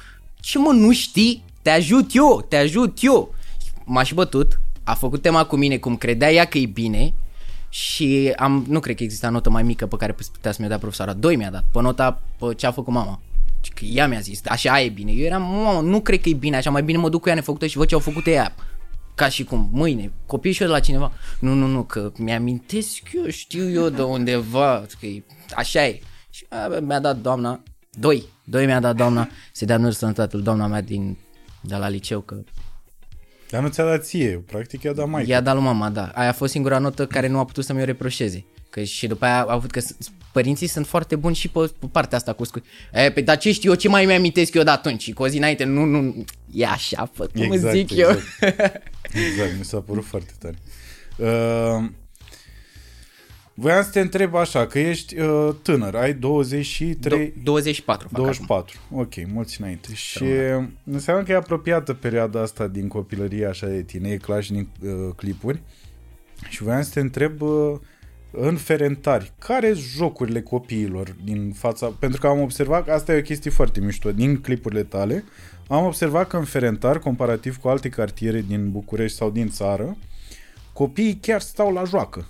ce 0.41 0.59
mă, 0.59 0.73
nu 0.73 0.93
știi? 0.93 1.45
Te 1.63 1.71
ajut 1.71 2.11
eu, 2.15 2.47
te 2.49 2.57
ajut 2.57 2.99
eu. 3.01 3.35
M-aș 3.91 4.07
și 4.07 4.15
bătut, 4.15 4.61
a 4.85 4.95
făcut 4.95 5.23
tema 5.23 5.45
cu 5.45 5.57
mine 5.57 5.77
cum 5.77 5.97
credea 5.97 6.33
ea 6.33 6.45
că 6.45 6.59
e 6.59 6.67
bine 6.67 7.15
și 7.69 8.33
am, 8.37 8.65
nu 8.69 8.81
cred 8.81 8.97
că 8.97 9.03
exista 9.03 9.29
notă 9.29 9.51
mai 9.51 9.63
mică 9.63 9.87
pe 9.87 9.97
care 9.97 10.13
putea 10.13 10.53
să 10.53 10.57
mi-o 10.59 10.69
dea 10.69 10.79
profesoara. 10.79 11.13
Doi 11.13 11.37
mi-a 11.37 11.51
dat, 11.51 11.65
pe 11.73 11.81
nota 11.81 12.23
pe 12.39 12.55
ce 12.55 12.67
a 12.67 12.71
făcut 12.71 12.93
mama. 12.93 13.21
Și 13.61 13.71
că 13.73 13.85
ea 13.85 14.09
mi-a 14.09 14.21
zis, 14.21 14.41
așa 14.45 14.81
e 14.81 14.89
bine. 14.89 15.13
Eu 15.13 15.25
eram, 15.25 15.43
mamă, 15.43 15.81
nu 15.81 16.01
cred 16.01 16.21
că 16.21 16.29
e 16.29 16.35
bine 16.35 16.57
așa, 16.57 16.71
mai 16.71 16.83
bine 16.83 16.99
mă 16.99 17.09
duc 17.09 17.21
cu 17.21 17.29
ea 17.29 17.35
nefăcută 17.35 17.67
și 17.67 17.77
văd 17.77 17.87
ce 17.87 17.95
au 17.95 18.01
făcut 18.01 18.27
ea. 18.27 18.55
Ca 19.15 19.29
și 19.29 19.45
cum, 19.45 19.69
mâine, 19.73 20.13
copii 20.27 20.53
și 20.53 20.63
eu 20.63 20.69
de 20.69 20.75
la 20.75 20.81
cineva. 20.81 21.13
Nu, 21.41 21.55
nu, 21.55 21.67
nu, 21.67 21.83
că 21.83 22.13
mi-amintesc 22.17 23.03
eu, 23.13 23.29
știu 23.29 23.71
eu 23.71 23.89
de 23.89 24.03
undeva, 24.03 24.87
că 25.01 25.07
e, 25.07 25.23
așa 25.55 25.87
e. 25.87 26.01
Și 26.31 26.47
a, 26.49 26.79
mi-a 26.81 27.01
dat 27.01 27.19
doamna, 27.19 27.63
doi, 27.91 28.25
doi 28.45 28.67
mi-a 28.67 28.81
dat 28.81 28.97
doamna, 28.97 29.29
să 29.53 29.65
dea 29.65 29.77
nu 29.77 29.91
sănătate 29.91 30.37
lui 30.37 30.45
doamna 30.45 30.67
mea 30.67 30.81
din, 30.81 31.17
de 31.61 31.77
la 31.77 31.89
liceu, 31.89 32.21
că 32.21 32.37
Dar 33.51 33.63
nu 33.63 33.69
ți-a 33.69 33.85
dat 33.85 34.05
ție, 34.05 34.43
practic 34.47 34.83
i-a 34.83 34.93
dat 34.93 35.09
mai. 35.09 35.27
i-a 35.27 35.41
dat 35.41 35.55
lui 35.55 35.63
mama, 35.63 35.89
da. 35.89 36.11
Aia 36.15 36.29
a 36.29 36.33
fost 36.33 36.53
singura 36.53 36.79
notă 36.79 37.07
care 37.07 37.27
nu 37.27 37.39
a 37.39 37.45
putut 37.45 37.65
să-mi 37.65 37.81
o 37.81 37.85
reproșeze. 37.85 38.45
Că 38.71 38.83
și 38.83 39.07
după 39.07 39.25
aia 39.25 39.41
a 39.43 39.53
avut 39.53 39.71
că 39.71 39.81
s- 39.81 39.95
părinții 40.33 40.67
sunt 40.67 40.87
foarte 40.87 41.17
buni 41.17 41.35
și 41.35 41.49
pe, 41.49 41.71
pe 41.79 41.87
partea 41.93 42.19
asta 42.19 42.33
cu 42.33 42.45
scu... 42.45 42.63
E, 42.93 43.11
pe, 43.11 43.21
dar 43.21 43.39
ce 43.39 43.53
știu 43.53 43.71
eu, 43.71 43.77
ce 43.77 43.89
mai 43.89 44.05
mi-amintesc 44.07 44.55
eu 44.55 44.63
de 44.63 44.71
atunci? 44.71 45.03
Și 45.03 45.13
cu 45.13 45.23
o 45.23 45.29
zi 45.29 45.37
înainte, 45.37 45.65
nu, 45.65 45.85
nu, 45.85 46.25
e 46.53 46.67
așa, 46.67 47.11
fă, 47.15 47.27
cum 47.35 47.53
Exact, 47.53 47.75
zic 47.75 47.91
exact. 47.91 48.19
eu. 48.41 48.49
Exact, 49.31 49.59
mi 49.59 49.65
s-a 49.65 49.81
părut 49.81 50.05
foarte 50.05 50.33
tare. 50.39 50.55
Uh, 51.19 51.85
voiam 53.61 53.83
să 53.83 53.91
te 53.91 54.01
întreb 54.01 54.35
așa, 54.35 54.67
că 54.67 54.79
ești 54.79 55.19
uh, 55.19 55.49
tânăr, 55.63 55.95
ai 55.95 56.15
23... 56.15 57.31
Do- 57.31 57.43
24 57.43 58.09
fac 58.09 58.17
24, 58.17 58.79
ok, 58.93 59.27
mulți 59.33 59.61
înainte. 59.61 59.95
Și 59.95 60.25
înseamnă 60.85 61.23
că 61.23 61.33
e 61.33 61.35
apropiată 61.35 61.95
perioada 61.95 62.41
asta 62.41 62.67
din 62.67 62.89
copilărie 62.89 63.47
așa 63.47 63.67
de 63.67 63.83
tine, 63.83 64.09
e 64.09 64.17
clar 64.17 64.43
și 64.43 64.53
din 64.53 64.69
uh, 64.83 64.91
clipuri. 65.17 65.63
Și 66.49 66.63
voiam 66.63 66.83
să 66.83 66.91
te 66.93 67.01
întreb 67.01 67.41
uh, 67.41 67.75
în 68.31 68.57
ferentari, 68.57 69.33
care 69.39 69.73
sunt 69.73 69.85
jocurile 69.85 70.43
copiilor 70.43 71.17
din 71.25 71.53
fața... 71.53 71.87
Pentru 71.99 72.21
că 72.21 72.27
am 72.27 72.41
observat 72.41 72.85
că 72.85 72.93
asta 72.93 73.15
e 73.15 73.19
o 73.19 73.23
chestie 73.23 73.51
foarte 73.51 73.81
mișto 73.81 74.13
din 74.13 74.37
clipurile 74.41 74.83
tale. 74.83 75.25
Am 75.69 75.85
observat 75.85 76.29
că 76.29 76.37
în 76.37 76.45
ferentari, 76.45 77.01
comparativ 77.01 77.57
cu 77.57 77.69
alte 77.69 77.89
cartiere 77.89 78.45
din 78.49 78.71
București 78.71 79.17
sau 79.17 79.31
din 79.31 79.49
țară, 79.49 79.97
copiii 80.73 81.19
chiar 81.23 81.41
stau 81.41 81.73
la 81.73 81.85
joacă, 81.85 82.27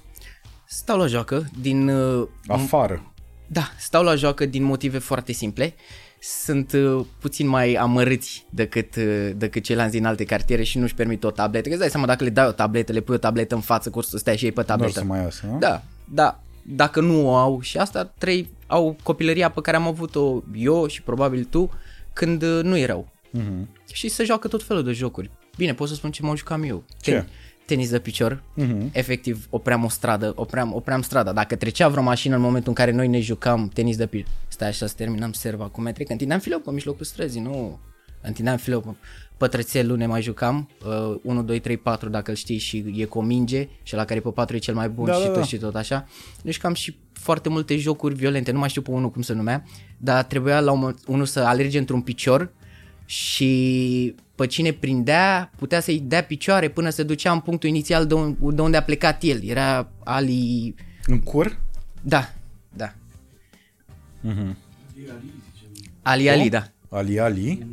Stau 0.70 0.98
la 0.98 1.06
joacă 1.06 1.46
din... 1.60 1.88
uh, 1.88 2.28
afară. 2.46 3.12
Da, 3.46 3.70
stau 3.78 4.02
la 4.02 4.14
joacă 4.14 4.46
din 4.46 4.62
motive 4.62 4.98
foarte 4.98 5.32
simple. 5.32 5.74
Sunt 6.20 6.72
uh, 6.72 7.04
puțin 7.20 7.46
mai 7.46 7.74
amărâți 7.74 8.46
decât, 8.50 8.96
uh, 8.96 9.30
decât 9.36 9.62
ceilalți 9.62 9.92
din 9.92 10.04
alte 10.04 10.24
cartiere 10.24 10.62
și 10.62 10.78
nu-și 10.78 10.94
permit 10.94 11.24
o 11.24 11.30
tabletă. 11.30 11.64
Că 11.66 11.70
îți 11.70 11.80
dai 11.80 11.90
seama 11.90 12.06
dacă 12.06 12.24
le 12.24 12.30
dai 12.30 12.46
o 12.46 12.52
tabletă, 12.52 12.92
le 12.92 13.00
pui 13.00 13.14
o 13.14 13.18
tabletă 13.18 13.54
în 13.54 13.60
față, 13.60 13.90
cu 13.90 14.00
să 14.00 14.18
stai 14.18 14.36
și 14.36 14.44
ei 14.44 14.52
pe 14.52 14.60
Nu 14.60 14.62
or 14.62 14.68
tabletă. 14.70 14.98
să 14.98 15.04
mai 15.04 15.20
iasă, 15.22 15.46
nu? 15.46 15.58
Da, 15.58 15.82
da. 16.04 16.40
Dacă 16.62 17.00
nu 17.00 17.26
o 17.26 17.34
au 17.36 17.60
și 17.60 17.78
asta, 17.78 18.04
trei 18.18 18.50
au 18.66 18.96
copilăria 19.02 19.50
pe 19.50 19.60
care 19.60 19.76
am 19.76 19.86
avut-o 19.86 20.42
eu 20.54 20.86
și 20.86 21.02
probabil 21.02 21.44
tu 21.44 21.70
când 22.12 22.42
uh, 22.42 22.60
nu 22.62 22.76
erau. 22.78 23.08
Mhm. 23.30 23.68
Și 23.92 24.08
se 24.08 24.24
joacă 24.24 24.48
tot 24.48 24.62
felul 24.62 24.84
de 24.84 24.92
jocuri. 24.92 25.30
Bine, 25.56 25.74
pot 25.74 25.88
să 25.88 25.94
spun 25.94 26.10
ce 26.10 26.22
mă 26.22 26.36
jucam 26.36 26.62
eu. 26.62 26.84
Ce? 27.00 27.26
Tenis 27.68 27.90
de 27.90 27.98
picior. 27.98 28.42
Mhm. 28.54 28.88
Efectiv, 28.92 29.46
opream 29.50 29.84
o 29.84 29.88
stradă, 29.88 30.32
opream, 30.36 30.74
opream 30.74 31.02
strada. 31.02 31.32
Dacă 31.32 31.56
trecea 31.56 31.88
vreo 31.88 32.02
mașină 32.02 32.34
în 32.36 32.40
momentul 32.40 32.68
în 32.68 32.74
care 32.74 32.90
noi 32.90 33.08
ne 33.08 33.20
jucam 33.20 33.68
tenis 33.68 33.96
de 33.96 34.06
picior, 34.06 34.28
stai 34.48 34.68
așa 34.68 34.86
să 34.86 34.94
terminam 34.96 35.32
serva 35.32 35.64
cu 35.64 35.80
metri, 35.80 36.04
că 36.04 36.12
întindeam 36.12 36.40
filou 36.40 36.58
pe 36.58 36.70
mijlocul 36.70 37.04
străzii, 37.04 37.40
nu... 37.40 37.78
Întindeam 38.22 38.56
filou 38.56 38.80
pe 38.80 38.88
pătrățelul, 39.36 39.96
ne 39.96 40.06
mai 40.06 40.22
jucam, 40.22 40.68
uh, 41.10 41.16
1, 41.22 41.42
2, 41.42 41.58
3, 41.58 41.76
4 41.76 42.08
dacă 42.08 42.30
îl 42.30 42.36
știi 42.36 42.58
și 42.58 42.84
e 42.96 43.04
cu 43.04 43.18
o 43.18 43.22
minge 43.22 43.68
și 43.82 43.94
la 43.94 44.04
care 44.04 44.20
pe 44.20 44.28
4 44.30 44.56
e 44.56 44.58
cel 44.58 44.74
mai 44.74 44.88
bun 44.88 45.04
Da, 45.04 45.12
și 45.12 45.20
da, 45.20 45.26
tot 45.26 45.36
da. 45.36 45.42
și 45.42 45.56
tot 45.56 45.74
așa. 45.74 46.06
Ne 46.42 46.50
jucam 46.50 46.74
și 46.74 46.96
foarte 47.12 47.48
multe 47.48 47.76
jocuri 47.76 48.14
violente, 48.14 48.50
nu 48.52 48.58
mai 48.58 48.68
știu 48.68 48.82
pe 48.82 48.90
unul 48.90 49.10
cum 49.10 49.22
se 49.22 49.32
numea, 49.32 49.64
dar 49.96 50.24
trebuia 50.24 50.60
la 50.60 50.72
un 50.72 50.78
moment- 50.78 51.06
unul 51.06 51.26
să 51.26 51.40
alerge 51.40 51.78
într-un 51.78 52.00
picior 52.00 52.52
și 53.04 54.14
pe 54.38 54.46
cine 54.46 54.72
prindea 54.72 55.50
putea 55.56 55.80
să-i 55.80 56.00
dea 56.00 56.24
picioare 56.24 56.68
până 56.68 56.90
se 56.90 57.02
ducea 57.02 57.32
în 57.32 57.40
punctul 57.40 57.68
inițial 57.68 58.06
de, 58.06 58.14
un, 58.14 58.36
de 58.54 58.60
unde 58.60 58.76
a 58.76 58.82
plecat 58.82 59.22
el. 59.22 59.44
Era 59.44 59.90
Ali... 60.04 60.74
În 61.06 61.20
cur? 61.20 61.58
Da, 62.02 62.34
da. 62.76 62.94
Mhm. 64.20 64.56
Ali 66.02 66.30
Ali, 66.30 66.48
da. 66.48 66.70
Ali 66.88 67.20
Ali. 67.20 67.66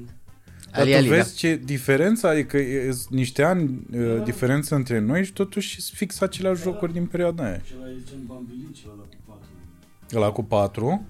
Dar 0.72 0.82
Ali 0.82 0.92
tu 0.92 0.98
Ali, 0.98 1.08
da. 1.08 1.16
vezi 1.16 1.36
ce 1.36 1.62
diferență, 1.64 2.28
adică 2.28 2.58
e 2.58 2.92
sunt 2.92 3.10
niște 3.10 3.44
ani 3.44 3.86
uh, 3.92 4.24
diferență 4.24 4.76
între 4.76 5.00
noi 5.00 5.26
și 5.26 5.34
totuși 5.34 5.82
sunt 5.82 5.98
fix 5.98 6.22
aceleași 6.22 6.62
jocuri 6.62 6.94
din 6.94 7.06
perioada 7.06 7.44
aia. 7.44 7.62
Și 7.66 7.74
ăla 7.82 7.92
zicem 8.00 8.18
bambilici, 8.26 8.84
ăla 8.92 9.04
cu 9.04 9.18
patru. 9.26 9.48
Ăla 10.16 10.32
cu 10.32 10.44
patru. 10.44 11.06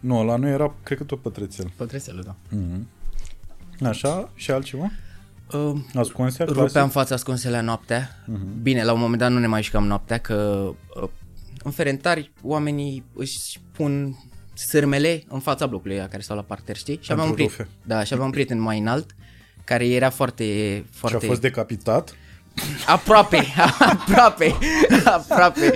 Nu, 0.00 0.18
ăla 0.18 0.36
nu 0.36 0.48
era, 0.48 0.74
cred 0.82 0.98
că 0.98 1.04
tot 1.04 1.20
pătrățel. 1.20 1.72
Pătreselul, 1.76 2.22
da. 2.22 2.36
Așa, 3.84 4.30
și 4.34 4.50
altceva? 4.50 4.90
Uh, 5.52 5.72
Ascunsea, 5.94 6.44
rupeam 6.44 6.66
clasic? 6.68 6.92
fața 6.92 7.14
ascunselea 7.14 7.60
noaptea. 7.60 8.24
Bine, 8.62 8.84
la 8.84 8.92
un 8.92 9.00
moment 9.00 9.20
dat 9.20 9.30
nu 9.30 9.38
ne 9.38 9.46
mai 9.46 9.62
jucam 9.62 9.86
noaptea, 9.86 10.18
că 10.18 10.70
uh, 11.02 11.08
în 11.64 11.70
ferentari 11.70 12.32
oamenii 12.42 13.04
își 13.14 13.60
pun 13.72 14.16
sârmele 14.54 15.24
în 15.28 15.40
fața 15.40 15.66
blocului 15.66 15.96
ăia 15.96 16.08
care 16.08 16.22
stau 16.22 16.36
la 16.36 16.42
parter, 16.42 16.76
știi? 16.76 16.98
Și 17.02 17.12
aveam 17.12 17.28
un 17.28 17.34
Pentru 17.34 17.54
prieten, 17.56 17.74
da, 17.86 18.04
și 18.04 18.12
aveam 18.12 18.26
un 18.28 18.32
prieten 18.34 18.60
mai 18.60 18.78
înalt 18.78 19.14
care 19.64 19.88
era 19.88 20.10
foarte, 20.10 20.44
Și 20.92 20.98
foarte... 20.98 21.24
a 21.24 21.28
fost 21.28 21.40
decapitat? 21.40 22.14
Aproape, 22.86 23.44
aproape, 23.92 24.54
aproape, 25.04 25.72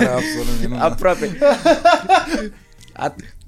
Era 0.00 0.10
absolut 0.12 0.60
minunat. 0.60 0.92
aproape. 0.92 1.38
A, 2.92 3.14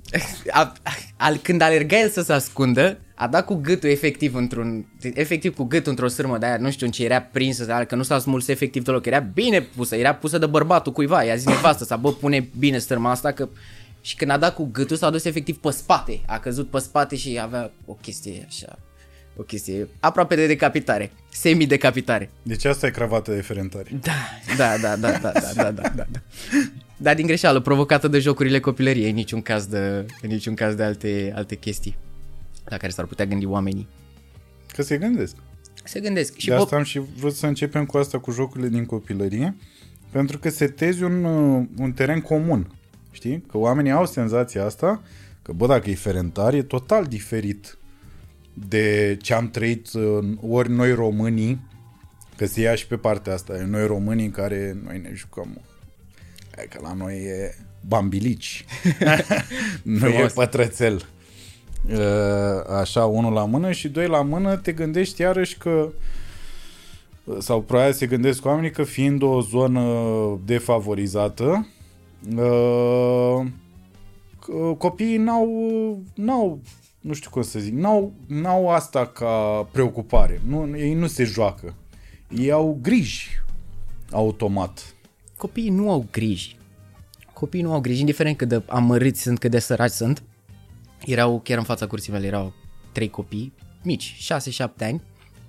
a, 0.50 0.72
a, 1.16 1.32
când 1.42 1.60
alerga 1.60 1.98
el 1.98 2.10
să 2.10 2.22
se 2.22 2.32
ascundă, 2.32 2.98
a 3.14 3.26
dat 3.26 3.44
cu 3.44 3.54
gâtul 3.54 3.88
efectiv 3.88 4.34
într-un, 4.34 4.86
efectiv 5.14 5.54
cu 5.54 5.64
gâtul 5.64 5.90
într-o 5.90 6.08
sârmă 6.08 6.38
de 6.38 6.46
aia, 6.46 6.56
nu 6.56 6.70
știu 6.70 6.86
în 6.86 6.92
ce 6.92 7.04
era 7.04 7.20
prinsă, 7.20 7.84
că 7.88 7.94
nu 7.94 8.02
s-a 8.02 8.18
smuls 8.18 8.48
efectiv 8.48 8.84
deloc, 8.84 9.06
era 9.06 9.18
bine 9.18 9.60
pusă, 9.60 9.96
era 9.96 10.14
pusă 10.14 10.38
de 10.38 10.46
bărbatul 10.46 10.92
cuiva, 10.92 11.22
i-a 11.22 11.36
zis 11.36 11.46
nevastă 11.46 11.84
să 11.84 11.96
bă, 11.96 12.12
pune 12.12 12.48
bine 12.58 12.78
sârma 12.78 13.10
asta 13.10 13.32
că 13.32 13.48
și 14.00 14.16
când 14.16 14.30
a 14.30 14.36
dat 14.36 14.54
cu 14.54 14.68
gâtul 14.72 14.96
s-a 14.96 15.10
dus 15.10 15.24
efectiv 15.24 15.56
pe 15.56 15.70
spate, 15.70 16.20
a 16.26 16.38
căzut 16.38 16.70
pe 16.70 16.78
spate 16.78 17.16
și 17.16 17.38
avea 17.42 17.70
o 17.84 17.92
chestie 17.92 18.44
așa, 18.48 18.78
o 19.36 19.42
chestie 19.42 19.88
aproape 20.00 20.34
de 20.34 20.46
decapitare, 20.46 21.10
semi-decapitare. 21.30 22.30
Deci 22.42 22.64
asta 22.64 22.86
e 22.86 22.90
cravata 22.90 23.32
de 23.32 23.40
ferentari. 23.40 23.96
Da, 24.02 24.12
da, 24.56 24.76
da, 24.76 24.96
da, 24.96 25.18
da, 25.18 25.32
da, 25.54 25.70
da, 25.70 25.70
da. 25.72 25.88
da. 25.94 26.20
Dar 26.96 27.14
din 27.14 27.26
greșeală, 27.26 27.60
provocată 27.60 28.08
de 28.08 28.18
jocurile 28.18 28.60
copilăriei, 28.60 29.08
în 29.08 29.14
niciun 29.14 29.42
caz 29.42 29.66
de, 29.66 30.06
în 30.22 30.28
niciun 30.28 30.54
caz 30.54 30.74
de 30.74 30.82
alte, 30.82 31.32
alte 31.34 31.54
chestii 31.54 31.96
la 32.64 32.76
care 32.76 32.92
s-ar 32.92 33.04
putea 33.04 33.26
gândi 33.26 33.46
oamenii. 33.46 33.88
Că 34.72 34.82
se 34.82 34.98
gândesc. 34.98 35.36
Se 35.84 36.00
gândesc. 36.00 36.36
Și 36.36 36.46
de 36.48 36.54
Bob, 36.54 36.62
asta 36.62 36.76
am 36.76 36.82
și 36.82 37.00
vrut 37.16 37.34
să 37.34 37.46
începem 37.46 37.86
cu 37.86 37.98
asta, 37.98 38.18
cu 38.18 38.30
jocurile 38.30 38.68
din 38.68 38.84
copilărie, 38.84 39.56
pentru 40.10 40.38
că 40.38 40.48
setezi 40.48 41.02
un, 41.02 41.24
uh, 41.24 41.66
un 41.78 41.92
teren 41.92 42.20
comun. 42.20 42.70
Știi? 43.10 43.44
Că 43.50 43.58
oamenii 43.58 43.90
au 43.90 44.06
senzația 44.06 44.64
asta, 44.64 45.02
că 45.42 45.52
bă, 45.52 45.66
dacă 45.66 45.90
e 45.90 45.94
ferentar, 45.94 46.54
e 46.54 46.62
total 46.62 47.04
diferit 47.04 47.78
de 48.52 49.16
ce 49.22 49.34
am 49.34 49.50
trăit 49.50 49.92
uh, 49.92 50.28
ori 50.40 50.70
noi 50.70 50.92
românii, 50.92 51.60
că 52.36 52.46
se 52.46 52.60
ia 52.60 52.74
și 52.74 52.86
pe 52.86 52.96
partea 52.96 53.32
asta, 53.32 53.56
e 53.56 53.64
noi 53.64 53.86
românii 53.86 54.24
în 54.24 54.30
care 54.30 54.76
noi 54.84 54.98
ne 54.98 55.10
jucăm. 55.14 55.60
Hai 56.56 56.66
că 56.70 56.78
la 56.82 56.92
noi 56.92 57.14
e 57.14 57.54
bambilici, 57.88 58.64
nu 59.82 60.06
e 60.06 60.10
Frumos. 60.10 60.32
pătrățel. 60.32 61.06
Uh, 61.90 62.76
Așa, 62.80 63.04
unul 63.04 63.32
la 63.32 63.44
mână 63.44 63.72
și 63.72 63.88
doi 63.88 64.06
la 64.06 64.22
mână, 64.22 64.56
te 64.56 64.72
gândești 64.72 65.20
iarăși 65.20 65.58
că 65.58 65.88
sau 67.38 67.62
probabil 67.62 67.92
se 67.92 68.06
gândesc 68.06 68.44
oamenii 68.44 68.70
că 68.70 68.82
fiind 68.82 69.22
o 69.22 69.40
zonă 69.40 69.82
defavorizată, 70.44 71.66
uh, 72.36 73.46
că 74.40 74.74
copiii 74.78 75.16
n-au, 75.16 75.48
n-au, 76.14 76.60
nu 77.00 77.12
știu 77.12 77.30
cum 77.30 77.42
să 77.42 77.58
zic, 77.58 77.74
n-au, 77.74 78.12
n-au 78.26 78.70
asta 78.70 79.06
ca 79.06 79.68
preocupare. 79.72 80.40
Nu, 80.46 80.70
ei 80.76 80.94
nu 80.94 81.06
se 81.06 81.24
joacă. 81.24 81.74
Ei 82.36 82.50
au 82.50 82.78
griji 82.82 83.28
automat. 84.10 84.95
Copiii 85.36 85.70
nu 85.70 85.90
au 85.90 86.06
griji. 86.10 86.56
Copiii 87.32 87.62
nu 87.62 87.72
au 87.72 87.80
griji, 87.80 88.00
indiferent 88.00 88.36
cât 88.36 88.48
de 88.48 88.62
amărâți 88.66 89.22
sunt, 89.22 89.38
cât 89.38 89.50
de 89.50 89.58
săraci 89.58 89.90
sunt. 89.90 90.22
Erau, 91.04 91.40
chiar 91.44 91.58
în 91.58 91.64
fața 91.64 91.86
curții 91.86 92.12
mele, 92.12 92.26
erau 92.26 92.52
trei 92.92 93.10
copii, 93.10 93.52
mici, 93.82 94.30
6-7 94.56 94.66
ani, 94.80 95.02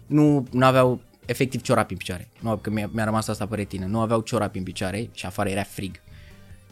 nu, 0.05 0.47
nu 0.51 0.65
aveau 0.65 1.01
efectiv 1.25 1.61
ciorapi 1.61 1.91
în 1.91 1.97
picioare. 1.97 2.27
Nu, 2.39 2.57
că 2.57 2.69
mi-a, 2.69 2.89
mi-a 2.93 3.03
rămas 3.03 3.27
asta 3.27 3.45
pe 3.45 3.55
retină. 3.55 3.85
Nu 3.85 3.99
aveau 3.99 4.21
ciorapi 4.21 4.57
în 4.57 4.63
picioare 4.63 5.09
și 5.13 5.25
afară 5.25 5.49
era 5.49 5.63
frig. 5.63 6.01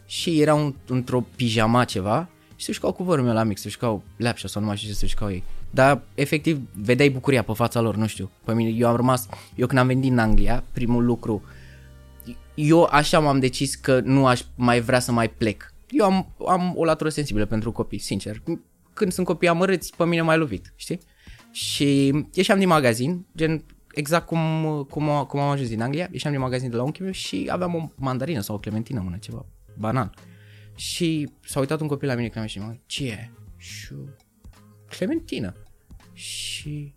Și 0.06 0.42
erau 0.42 0.76
într-o 0.88 1.26
pijama 1.36 1.84
ceva 1.84 2.30
și 2.56 2.66
se 2.66 2.72
jucau 2.72 2.92
cu 2.92 3.04
vărul 3.04 3.24
meu 3.26 3.34
la 3.34 3.44
mic, 3.44 3.58
se 3.58 3.70
jucau 3.70 4.04
leapșa 4.18 4.48
sau 4.48 4.62
nu 4.62 4.68
mai 4.68 4.78
știu 4.78 4.90
ce 4.90 4.96
se 4.96 5.06
jucau 5.06 5.30
ei. 5.30 5.44
Dar 5.70 6.02
efectiv 6.16 6.60
vedeai 6.74 7.10
bucuria 7.10 7.44
pe 7.44 7.54
fața 7.54 7.80
lor, 7.80 7.96
nu 7.96 8.08
știu. 8.08 8.30
Pe 8.44 8.54
mine, 8.54 8.70
eu 8.70 8.88
am 8.88 8.96
rămas, 8.96 9.28
eu 9.56 9.68
când 9.68 9.80
am 9.80 9.88
venit 9.88 10.12
în 10.12 10.20
Anglia, 10.20 10.64
primul 10.72 11.06
lucru, 11.06 11.44
eu 12.56 12.84
așa 12.92 13.20
m-am 13.20 13.40
decis 13.40 13.76
că 13.76 14.00
nu 14.00 14.28
aș 14.28 14.42
mai 14.56 14.82
vrea 14.82 15.00
să 15.00 15.12
mai 15.12 15.30
plec. 15.30 15.74
Eu 15.90 16.06
am, 16.06 16.36
am 16.48 16.74
o 16.76 16.86
latură 16.86 17.10
sensibilă 17.10 17.46
pentru 17.46 17.72
copii, 17.72 18.00
sincer. 18.00 18.42
Când 18.94 19.12
sunt 19.12 19.26
copii 19.26 19.48
amărâți, 19.48 19.96
pe 19.98 20.06
mine 20.06 20.22
m-ai 20.22 20.38
lovit, 20.38 20.74
știi? 20.76 21.00
Și 21.52 22.12
ieșeam 22.34 22.60
din 22.60 22.68
magazin, 22.68 23.26
gen 23.38 23.64
exact 23.94 24.26
cum, 24.26 24.40
cum, 24.90 25.26
cum 25.28 25.40
am 25.40 25.50
ajuns 25.50 25.70
din 25.70 25.82
Anglia, 25.82 26.08
ieșeam 26.12 26.34
din 26.34 26.42
magazin 26.42 26.70
de 26.70 26.76
la 26.76 26.84
unchiul 26.84 27.04
meu 27.04 27.14
și 27.14 27.48
aveam 27.52 27.76
o 27.76 27.90
mandarină 27.96 28.40
sau 28.40 28.56
o 28.56 28.60
clementină 28.60 29.00
în 29.00 29.06
mână, 29.06 29.18
ceva, 29.18 29.46
banan. 29.78 30.14
Și 30.76 31.30
s-a 31.46 31.60
uitat 31.60 31.80
un 31.80 31.88
copil 31.88 32.08
la 32.08 32.16
mine 32.16 32.28
când 32.28 32.38
am 32.38 32.44
ieșit, 32.44 32.62
mă, 32.62 32.76
ce 32.86 33.06
e? 33.06 33.30
Și 33.58 33.88
eu, 33.92 34.10
clementină. 34.90 35.54
Și 36.14 36.96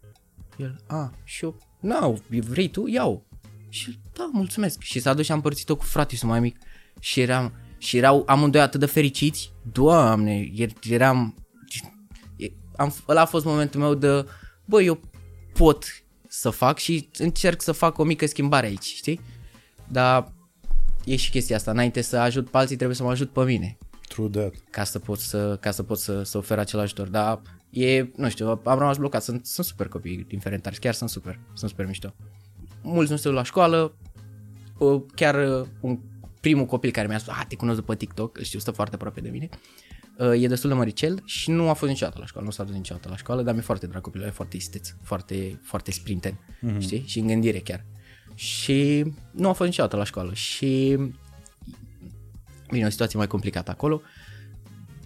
el, 0.57 0.77
a, 0.87 1.15
și 1.25 1.45
eu, 1.45 1.59
nu, 1.81 2.23
vrei 2.29 2.69
tu? 2.69 2.87
Iau. 2.87 3.28
Și 3.69 3.89
el, 3.89 3.97
da, 4.13 4.31
mulțumesc. 4.33 4.81
Și 4.81 5.01
s-a 5.01 5.15
dus 5.15 5.25
și 5.25 5.31
am 5.31 5.37
împărțit-o 5.37 5.77
cu 5.77 5.85
fratisul 5.85 6.29
mai 6.29 6.41
mic. 6.41 6.57
Și 7.01 7.21
eram, 7.21 7.53
și 7.79 7.97
erau 7.97 8.23
amândoi 8.27 8.61
atât 8.61 8.81
de 8.81 8.87
fericiți. 8.87 9.53
Doamne, 9.73 10.51
er- 10.57 10.89
eram... 10.91 11.35
e- 12.37 12.53
Am, 12.77 12.95
ăla 13.09 13.21
a 13.21 13.25
fost 13.27 13.45
momentul 13.45 13.81
meu 13.81 13.95
de, 13.95 14.27
bă, 14.65 14.83
eu 14.83 15.01
pot 15.53 15.85
să 16.29 16.51
fac 16.51 16.79
și 16.79 17.09
încerc 17.19 17.63
să 17.63 17.73
fac 17.73 17.99
o 17.99 18.05
mică 18.05 18.27
schimbare 18.27 18.67
aici, 18.67 18.85
știi? 18.85 19.21
Dar 19.89 20.33
e 21.05 21.17
și 21.17 21.31
chestia 21.31 21.57
asta, 21.57 21.71
înainte 21.71 22.01
să 22.01 22.17
ajut 22.17 22.51
pe 22.51 22.57
alții 22.57 22.77
trebuie 22.77 22.97
să 22.97 23.03
mă 23.03 23.11
ajut 23.11 23.33
pe 23.33 23.45
mine 23.45 23.79
True 24.09 24.29
that. 24.29 24.55
ca 24.71 24.85
să 24.85 24.99
pot 24.99 25.19
să, 25.19 25.57
ca 25.61 25.71
să, 25.71 25.83
pot 25.83 25.99
să, 25.99 26.23
să 26.23 26.39
ofer 26.39 26.59
acel 26.59 26.81
ajutor, 26.81 27.09
dar 27.09 27.43
e, 27.71 28.11
nu 28.17 28.29
știu, 28.29 28.49
am 28.49 28.79
rămas 28.79 28.97
blocat, 28.97 29.23
sunt, 29.23 29.47
sunt 29.47 29.67
super 29.67 29.89
copii 29.89 30.25
din 30.29 30.39
Ferentari, 30.39 30.79
chiar 30.79 30.95
sunt 30.95 31.11
super, 31.11 31.41
sunt 31.55 31.71
super 31.71 31.87
mișto. 31.87 32.15
Mulți 32.89 33.11
nu 33.11 33.17
se 33.17 33.29
duc 33.29 33.37
la 33.37 33.43
școală, 33.43 33.95
uh, 34.79 35.03
chiar 35.15 35.61
uh, 35.61 35.67
un 35.81 35.99
primul 36.41 36.65
copil 36.65 36.91
care 36.91 37.07
mi-a 37.07 37.19
spus, 37.19 37.33
ah, 37.33 37.45
te 37.49 37.57
cunosc 37.57 37.79
după 37.79 37.95
TikTok, 37.95 38.39
îl 38.39 38.45
știu, 38.45 38.59
stă 38.59 38.71
foarte 38.71 38.95
aproape 38.95 39.21
de 39.21 39.29
mine. 39.29 39.49
Uh, 40.19 40.43
e 40.43 40.47
destul 40.47 40.71
de 40.71 40.77
măricel 40.77 41.23
și 41.25 41.51
nu 41.51 41.69
a 41.69 41.73
fost 41.73 41.91
niciodată 41.91 42.19
la 42.19 42.27
școală, 42.27 42.47
nu 42.47 42.53
s-a 42.53 42.65
dus 42.65 42.75
niciodată 42.75 43.09
la 43.09 43.17
școală, 43.17 43.43
dar 43.43 43.55
mi-e 43.55 43.63
foarte 43.63 43.87
drag 43.87 44.03
copilul, 44.03 44.27
e 44.27 44.31
foarte 44.31 44.57
isteț, 44.57 44.95
foarte, 45.03 45.61
foarte 45.63 45.91
sprinten, 45.91 46.33
mm-hmm. 46.33 46.79
știi? 46.79 47.05
Și 47.07 47.19
în 47.19 47.27
gândire 47.27 47.59
chiar. 47.59 47.85
Și 48.35 49.05
nu 49.31 49.49
a 49.49 49.53
fost 49.53 49.69
niciodată 49.69 49.97
la 49.97 50.05
școală 50.05 50.35
și 50.35 50.99
vine 52.69 52.87
o 52.87 52.91
situație 52.91 53.19
mai 53.19 53.27
complicată 53.27 53.71
acolo, 53.71 54.03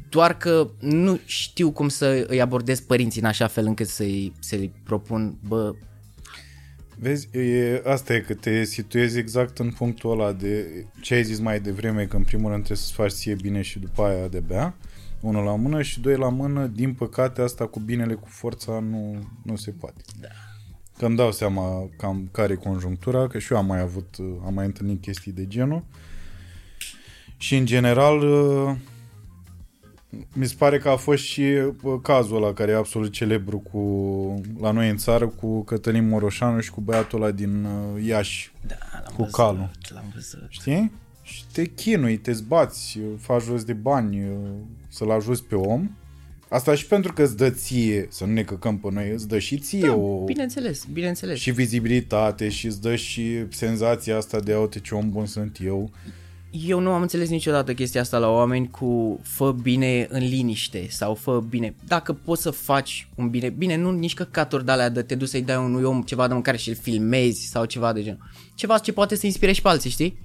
doar 0.08 0.36
că 0.36 0.70
nu 0.80 1.20
știu 1.24 1.70
cum 1.70 1.88
să 1.88 2.24
îi 2.28 2.40
abordez 2.40 2.80
părinții 2.80 3.20
în 3.20 3.26
așa 3.26 3.46
fel 3.46 3.66
încât 3.66 3.88
să-i, 3.88 4.32
să-i 4.38 4.72
propun, 4.84 5.38
bă, 5.48 5.72
Vezi, 6.98 7.28
e, 7.32 7.82
asta 7.86 8.14
e 8.14 8.20
că 8.20 8.34
te 8.34 8.64
situezi 8.64 9.18
exact 9.18 9.58
în 9.58 9.70
punctul 9.70 10.10
ăla 10.10 10.32
de 10.32 10.84
ce 11.00 11.14
ai 11.14 11.24
zis 11.24 11.38
mai 11.38 11.60
devreme, 11.60 12.04
că 12.04 12.16
în 12.16 12.22
primul 12.22 12.50
rând 12.50 12.64
trebuie 12.64 12.84
să-ți 12.84 12.94
faci 12.94 13.10
ție 13.10 13.34
bine 13.34 13.62
și 13.62 13.78
după 13.78 14.02
aia 14.02 14.28
de 14.28 14.40
bea, 14.40 14.74
unul 15.20 15.44
la 15.44 15.54
mână 15.54 15.82
și 15.82 16.00
doi 16.00 16.16
la 16.16 16.28
mână, 16.28 16.66
din 16.66 16.94
păcate 16.94 17.40
asta 17.40 17.66
cu 17.66 17.80
binele, 17.80 18.14
cu 18.14 18.28
forța 18.28 18.78
nu, 18.78 19.28
nu 19.42 19.56
se 19.56 19.70
poate. 19.70 20.02
Da. 20.20 20.28
Că 20.98 21.06
îmi 21.06 21.16
dau 21.16 21.32
seama 21.32 21.88
cam 21.96 22.28
care 22.32 22.52
e 22.52 22.56
conjunctura, 22.56 23.26
că 23.26 23.38
și 23.38 23.52
eu 23.52 23.58
am 23.58 23.66
mai 23.66 23.80
avut, 23.80 24.16
am 24.44 24.54
mai 24.54 24.64
întâlnit 24.64 25.00
chestii 25.00 25.32
de 25.32 25.46
genul 25.46 25.84
și 27.36 27.56
în 27.56 27.66
general 27.66 28.20
mi 30.32 30.46
se 30.46 30.54
pare 30.58 30.78
că 30.78 30.88
a 30.88 30.96
fost 30.96 31.22
și 31.22 31.44
cazul 32.02 32.36
ăla 32.36 32.52
care 32.52 32.70
e 32.70 32.76
absolut 32.76 33.12
celebru 33.12 33.58
cu, 33.58 33.80
la 34.60 34.70
noi 34.70 34.88
în 34.88 34.96
țară 34.96 35.26
cu 35.28 35.62
Cătălin 35.62 36.08
Moroșanu 36.08 36.60
și 36.60 36.70
cu 36.70 36.80
băiatul 36.80 37.22
ăla 37.22 37.30
din 37.30 37.64
uh, 37.64 38.04
Iași, 38.06 38.52
Da, 38.66 38.74
l-am 38.92 39.02
cu 39.16 39.22
văzut, 39.22 39.34
calul. 39.34 39.70
L-am 39.88 40.04
văzut. 40.14 40.46
Știi? 40.48 40.92
Și 41.22 41.44
te 41.52 41.64
chinui, 41.64 42.16
te 42.16 42.32
zbați, 42.32 42.98
faci 43.18 43.42
jos 43.42 43.64
de 43.64 43.72
bani 43.72 44.20
uh, 44.28 44.34
să-l 44.88 45.10
ajuți 45.10 45.44
pe 45.44 45.54
om. 45.54 45.90
Asta 46.48 46.74
și 46.74 46.86
pentru 46.86 47.12
că 47.12 47.22
îți 47.22 47.36
dă 47.36 47.50
ție, 47.50 48.06
să 48.10 48.24
nu 48.24 48.32
ne 48.32 48.42
căcăm 48.42 48.78
pe 48.78 48.88
noi, 48.92 49.10
îți 49.10 49.28
dă 49.28 49.38
și 49.38 49.58
ție 49.58 49.86
Da, 49.86 49.94
o, 49.94 50.24
bineînțeles, 50.24 50.84
bineînțeles. 50.92 51.38
și 51.38 51.50
vizibilitate 51.50 52.48
și 52.48 52.66
îți 52.66 52.80
dă 52.80 52.96
și 52.96 53.44
senzația 53.50 54.16
asta 54.16 54.40
de 54.40 54.52
a 54.52 54.60
uite 54.60 54.80
ce 54.80 54.94
om 54.94 55.10
bun 55.10 55.26
sunt 55.26 55.58
eu. 55.64 55.90
Eu 56.52 56.78
nu 56.78 56.90
am 56.90 57.02
înțeles 57.02 57.28
niciodată 57.28 57.74
chestia 57.74 58.00
asta 58.00 58.18
la 58.18 58.28
oameni 58.28 58.70
cu 58.70 59.20
fă 59.22 59.52
bine 59.62 60.06
în 60.10 60.28
liniște 60.28 60.86
sau 60.90 61.14
fă 61.14 61.44
bine. 61.48 61.74
Dacă 61.86 62.12
poți 62.12 62.42
să 62.42 62.50
faci 62.50 63.08
un 63.14 63.30
bine, 63.30 63.48
bine, 63.48 63.76
nu 63.76 63.90
nici 63.90 64.14
căcaturi 64.14 64.64
de 64.64 64.70
alea 64.70 64.88
de 64.88 65.02
te 65.02 65.14
duci 65.14 65.28
să-i 65.28 65.42
dai 65.42 65.56
unui 65.56 65.82
om 65.82 66.02
ceva 66.02 66.26
de 66.26 66.32
mâncare 66.32 66.56
și 66.56 66.68
îl 66.68 66.74
filmezi 66.74 67.46
sau 67.46 67.64
ceva 67.64 67.92
de 67.92 68.02
genul. 68.02 68.30
Ceva 68.54 68.78
ce 68.78 68.92
poate 68.92 69.14
să 69.14 69.26
inspire 69.26 69.52
și 69.52 69.62
pe 69.62 69.68
alții, 69.68 69.90
știi? 69.90 70.18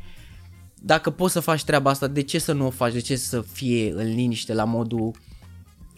Dacă 0.81 1.09
poți 1.09 1.33
să 1.33 1.39
faci 1.39 1.63
treaba 1.63 1.89
asta, 1.89 2.07
de 2.07 2.21
ce 2.21 2.39
să 2.39 2.53
nu 2.53 2.65
o 2.65 2.69
faci? 2.69 2.93
De 2.93 2.99
ce 2.99 3.15
să 3.15 3.41
fie 3.41 3.91
în 3.95 4.15
liniște 4.15 4.53
la 4.53 4.63
modul... 4.63 5.11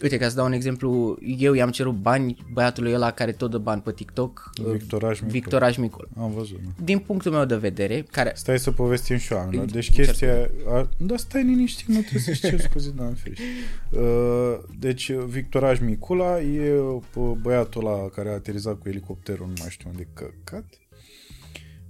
Uite, 0.02 0.16
ca 0.16 0.28
să 0.28 0.34
dau 0.34 0.46
un 0.46 0.52
exemplu, 0.52 1.18
eu 1.38 1.52
i-am 1.52 1.70
cerut 1.70 1.94
bani 1.94 2.36
băiatului 2.52 2.94
ăla 2.94 3.10
care 3.10 3.32
tot 3.32 3.50
dă 3.50 3.58
bani 3.58 3.80
pe 3.80 3.92
TikTok, 3.92 4.50
Victoraș 4.70 5.20
Micol. 5.20 5.30
Victoraș 5.30 5.76
Micol. 5.76 6.08
Am 6.18 6.30
văzut. 6.30 6.58
da. 6.64 6.70
Din 6.84 6.98
punctul 6.98 7.32
meu 7.32 7.44
de 7.44 7.56
vedere, 7.56 8.04
care 8.10 8.32
Stai 8.34 8.58
să 8.58 8.70
povestim 8.70 9.16
și 9.16 9.32
oamenilor. 9.32 9.64
Deci 9.64 9.92
Cer 9.92 10.04
chestia... 10.04 10.50
A, 10.68 10.88
da, 10.98 11.16
stai 11.16 11.42
liniștit, 11.42 11.86
nu 11.86 12.00
trebuie 12.00 12.20
să-și 12.22 12.40
cer 12.40 12.60
scuze, 12.60 12.90
doamne 12.90 13.14
ferește. 13.14 13.44
Uh, 13.90 14.58
deci 14.78 15.12
Victoraj 15.12 15.80
Micula 15.80 16.40
e 16.40 16.78
uh, 16.78 17.32
băiatul 17.42 17.86
ăla 17.86 18.08
care 18.08 18.28
a 18.28 18.32
aterizat 18.32 18.78
cu 18.78 18.88
elicopterul, 18.88 19.46
nu 19.46 19.52
mai 19.58 19.68
știu 19.70 19.90
unde 19.90 20.08
căcat. 20.14 20.64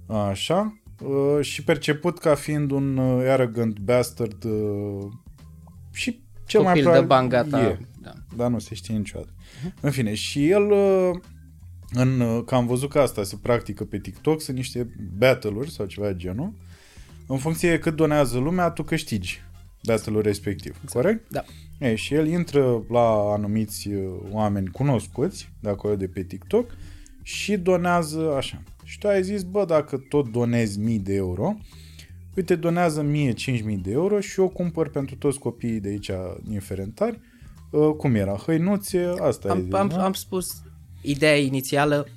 Așa. 0.05 0.81
Uh, 1.03 1.41
și 1.41 1.63
perceput 1.63 2.19
ca 2.19 2.35
fiind 2.35 2.71
un 2.71 2.97
uh, 2.97 3.25
arrogant 3.27 3.79
bastard 3.79 4.43
uh, 4.43 5.11
și 5.91 6.23
cel 6.45 6.61
mai 6.61 6.73
copil 6.73 6.91
de 6.91 6.97
probabil 6.97 7.07
bani 7.07 7.29
gata. 7.29 7.61
e. 7.61 7.79
Da. 8.31 8.43
Dar 8.43 8.51
nu 8.51 8.59
se 8.59 8.75
știe 8.75 8.95
niciodată. 8.95 9.33
În 9.81 9.91
fine, 9.91 10.13
și 10.13 10.49
el, 10.49 10.71
uh, 10.71 11.19
în, 11.93 12.19
uh, 12.19 12.43
că 12.45 12.55
am 12.55 12.67
văzut 12.67 12.89
că 12.89 12.99
asta 12.99 13.23
se 13.23 13.37
practică 13.41 13.83
pe 13.83 13.99
TikTok, 13.99 14.41
sunt 14.41 14.57
niște 14.57 14.89
battle-uri 15.17 15.71
sau 15.71 15.85
ceva 15.85 16.07
de 16.07 16.15
genul. 16.15 16.53
În 17.27 17.37
funcție 17.37 17.69
de 17.69 17.79
cât 17.79 17.95
donează 17.95 18.37
lumea, 18.37 18.69
tu 18.69 18.83
câștigi 18.83 19.41
battle-ul 19.83 20.21
respectiv. 20.21 20.77
Corect? 20.93 21.31
Da. 21.31 21.43
Ei, 21.79 21.95
și 21.95 22.13
el 22.13 22.27
intră 22.27 22.83
la 22.89 23.33
anumiți 23.33 23.87
uh, 23.87 24.13
oameni 24.31 24.67
cunoscuți 24.67 25.49
de 25.59 25.69
acolo 25.69 25.95
de 25.95 26.07
pe 26.07 26.23
TikTok 26.23 26.75
și 27.21 27.57
donează 27.57 28.33
așa. 28.35 28.61
Și 28.83 28.97
tu 28.97 29.07
ai 29.07 29.23
zis, 29.23 29.43
bă, 29.43 29.65
dacă 29.65 29.97
tot 30.09 30.31
donezi 30.31 30.79
mii 30.79 30.99
de 30.99 31.13
euro, 31.13 31.57
uite, 32.35 32.55
donează 32.55 33.01
mie 33.01 33.33
5.000 33.33 33.35
de 33.81 33.91
euro 33.91 34.19
și 34.19 34.39
eu 34.39 34.49
cumpăr 34.49 34.89
pentru 34.89 35.15
toți 35.15 35.39
copiii 35.39 35.79
de 35.79 35.89
aici 35.89 36.11
din 36.43 36.59
Ferentari, 36.59 37.15
uh, 37.15 37.30
cum 37.97 38.15
era, 38.15 38.35
hăinuțe, 38.45 39.13
asta 39.21 39.47
ai 39.47 39.53
am, 39.55 39.63
zis, 39.63 39.73
am, 39.73 39.87
nu? 39.87 40.01
am 40.01 40.13
spus, 40.13 40.61
ideea 41.01 41.37
inițială 41.37 42.07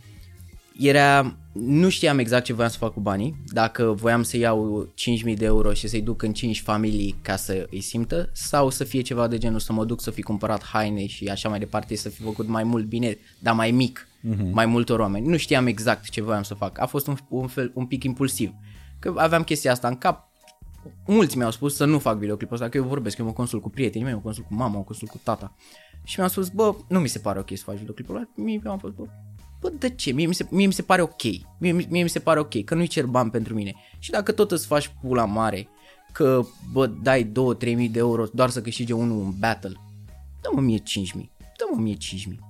era, 0.79 1.37
nu 1.53 1.88
știam 1.88 2.19
exact 2.19 2.45
ce 2.45 2.53
voiam 2.53 2.71
să 2.71 2.79
fac 2.79 2.93
cu 2.93 3.01
banii, 3.01 3.43
dacă 3.47 3.85
voiam 3.85 4.23
să 4.23 4.37
iau 4.37 4.88
5.000 5.29 5.37
de 5.37 5.45
euro 5.45 5.73
și 5.73 5.88
să-i 5.88 6.01
duc 6.01 6.23
în 6.23 6.33
5 6.33 6.61
familii 6.61 7.19
ca 7.23 7.37
să 7.37 7.67
îi 7.71 7.81
simtă, 7.81 8.31
sau 8.33 8.71
să 8.71 8.85
fie 8.85 9.01
ceva 9.01 9.29
de 9.29 9.38
genul 9.38 9.59
să 9.59 9.73
mă 9.73 9.85
duc 9.85 10.01
să 10.01 10.11
fi 10.11 10.23
cumpărat 10.23 10.64
haine 10.64 11.07
și 11.07 11.29
așa 11.29 11.49
mai 11.49 11.59
departe, 11.59 11.97
să 11.97 12.09
fi 12.09 12.23
făcut 12.23 12.49
mai 12.49 12.64
mult 12.64 12.85
bine, 12.85 13.19
dar 13.38 13.55
mai 13.55 13.71
mic, 13.71 14.09
uh-huh. 14.09 14.51
mai 14.51 14.67
multor 14.67 15.01
oameni. 15.01 15.27
Nu 15.27 15.37
știam 15.37 15.67
exact 15.67 16.09
ce 16.09 16.23
voiam 16.23 16.43
să 16.43 16.55
fac, 16.55 16.81
a 16.81 16.87
fost 16.87 17.07
un, 17.07 17.17
un, 17.29 17.47
fel, 17.47 17.71
un 17.75 17.87
pic 17.87 18.05
impulsiv, 18.05 18.53
că 18.99 19.12
aveam 19.17 19.43
chestia 19.43 19.73
asta 19.73 19.88
în 19.88 19.97
cap, 19.97 20.29
mulți 21.07 21.37
mi-au 21.37 21.51
spus 21.51 21.77
să 21.77 21.85
nu 21.85 21.99
fac 21.99 22.18
videoclipul 22.18 22.55
ăsta, 22.55 22.68
că 22.68 22.77
eu 22.77 22.85
vorbesc, 22.85 23.18
eu 23.18 23.27
mă 23.27 23.33
consult 23.33 23.62
cu 23.62 23.68
prietenii 23.70 24.05
mei, 24.07 24.14
mă 24.14 24.20
consult 24.20 24.47
cu 24.47 24.55
mama, 24.55 24.77
mă 24.77 24.83
consult 24.83 25.11
cu 25.11 25.20
tata. 25.23 25.55
Și 26.05 26.14
mi-au 26.18 26.31
spus, 26.31 26.49
bă, 26.49 26.75
nu 26.88 27.01
mi 27.01 27.09
se 27.09 27.18
pare 27.18 27.38
ok 27.38 27.49
să 27.57 27.62
faci 27.64 27.77
videoclipul 27.79 28.16
ăla. 28.16 28.29
Mie 28.35 28.61
mi-am 28.62 28.79
fost, 28.79 28.94
bă, 28.94 29.05
bă, 29.61 29.68
de 29.79 29.90
ce? 29.90 30.12
Mie 30.12 30.27
mi 30.27 30.35
se, 30.35 30.47
mie 30.51 30.66
mi 30.66 30.73
se 30.73 30.83
pare 30.83 31.03
ok. 31.03 31.23
Mie, 31.59 31.73
mie 31.73 32.03
mi 32.03 32.09
se 32.09 32.18
pare 32.18 32.40
ok, 32.40 32.64
că 32.64 32.75
nu-i 32.75 32.87
cer 32.87 33.07
bani 33.07 33.31
pentru 33.31 33.55
mine. 33.55 33.75
Și 33.99 34.11
dacă 34.11 34.33
tot 34.33 34.51
îți 34.51 34.66
faci 34.66 34.94
pula 35.01 35.25
mare, 35.25 35.68
că, 36.12 36.42
bă, 36.73 36.87
dai 36.87 37.25
2-3 37.25 37.75
mii 37.75 37.88
de 37.88 37.99
euro 37.99 38.25
doar 38.33 38.51
să 38.51 38.61
câștige 38.62 38.92
unul 38.92 39.18
un 39.18 39.33
battle, 39.38 39.73
dă-mă 40.40 40.61
mie 40.61 40.77
5 40.79 41.12
mii, 41.12 41.31
dă-mă 41.38 41.83
mie 41.83 41.94
5 41.94 42.27
mii. 42.27 42.40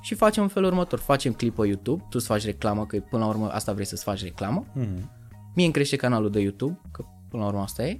Și 0.00 0.14
facem 0.14 0.42
în 0.42 0.48
felul 0.48 0.68
următor, 0.68 0.98
facem 0.98 1.32
clip 1.32 1.54
pe 1.54 1.66
YouTube, 1.66 2.02
tu 2.02 2.08
îți 2.12 2.26
faci 2.26 2.44
reclamă, 2.44 2.86
că 2.86 2.98
până 3.10 3.24
la 3.24 3.28
urmă 3.28 3.48
asta 3.48 3.72
vrei 3.72 3.86
să-ți 3.86 4.02
faci 4.02 4.22
reclamă, 4.22 4.64
Mhm. 4.74 5.10
mie 5.54 5.64
îmi 5.64 5.72
crește 5.74 5.96
canalul 5.96 6.30
de 6.30 6.40
YouTube, 6.40 6.80
că 6.90 7.04
până 7.36 7.48
la 7.48 7.54
urmă 7.54 7.62
asta 7.64 7.86
e, 7.86 7.98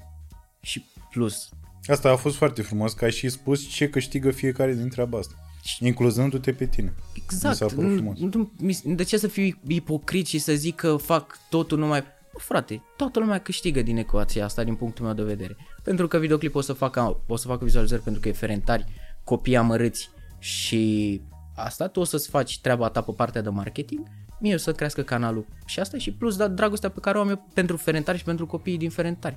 și 0.61 0.85
plus 1.11 1.49
Asta 1.87 2.11
a 2.11 2.17
fost 2.17 2.37
foarte 2.37 2.63
frumos, 2.63 2.93
că 2.93 3.05
ai 3.05 3.11
și 3.13 3.29
spus 3.29 3.69
ce 3.69 3.89
câștigă 3.91 4.31
fiecare 4.31 4.75
din 4.75 4.89
treaba 4.89 5.19
asta. 5.19 5.35
Incluzându-te 5.81 6.53
pe 6.53 6.67
tine. 6.67 6.95
Mi 7.15 7.23
s-a 7.39 7.49
Exact. 7.51 7.75
părut 7.75 7.91
Nu, 7.91 7.97
frumos. 7.97 8.19
nu, 8.19 8.51
mi- 8.59 8.95
de 8.95 9.03
ce 9.03 9.19
să 9.19 9.29
fiu 9.29 9.59
ipocrit 9.67 10.27
și 10.27 10.39
să 10.39 10.53
zic 10.55 10.75
că 10.75 10.97
fac 10.97 11.39
totul 11.51 11.79
numai... 11.79 12.01
Bă, 12.33 12.39
frate, 12.39 12.83
toată 12.97 13.19
lumea 13.19 13.39
câștigă 13.39 13.83
din 13.83 13.97
ecuația 13.97 14.45
asta 14.45 14.65
din 14.65 14.75
punctul 14.75 15.05
meu 15.05 15.15
de 15.15 15.23
vedere. 15.23 15.57
Pentru 15.83 16.09
că 16.09 16.19
videoclipul 16.19 16.61
o 16.61 16.63
să 16.63 16.73
facă, 16.73 17.21
o 17.27 17.37
să 17.37 17.47
facă 17.47 17.65
vizualizări 17.65 18.03
pentru 18.03 18.21
că 18.23 18.29
e 18.29 18.33
ferentari, 18.33 18.85
copii 19.25 19.57
amărâți 19.57 20.11
și 20.39 21.21
asta, 21.57 21.87
tu 21.89 22.01
o 22.01 22.05
să-ți 22.05 22.29
faci 22.29 22.61
treaba 22.61 22.89
ta 22.89 23.01
pe 23.01 23.13
partea 23.13 23.43
de 23.43 23.49
marketing, 23.49 24.07
mie 24.41 24.55
o 24.55 24.59
să 24.59 24.73
crească 24.73 25.03
canalul 25.03 25.47
și 25.67 25.81
asta 25.81 25.99
și 25.99 26.13
plus 26.13 26.37
da, 26.37 26.49
dragostea 26.49 26.91
pe 26.91 27.01
care 27.01 27.19
o 27.19 27.21
am 27.21 27.29
eu 27.29 27.49
pentru 27.55 27.77
ferentari 27.77 28.19
și 28.19 28.25
pentru 28.25 28.47
copiii 28.47 28.79
din 28.79 28.91
ferentari. 28.91 29.37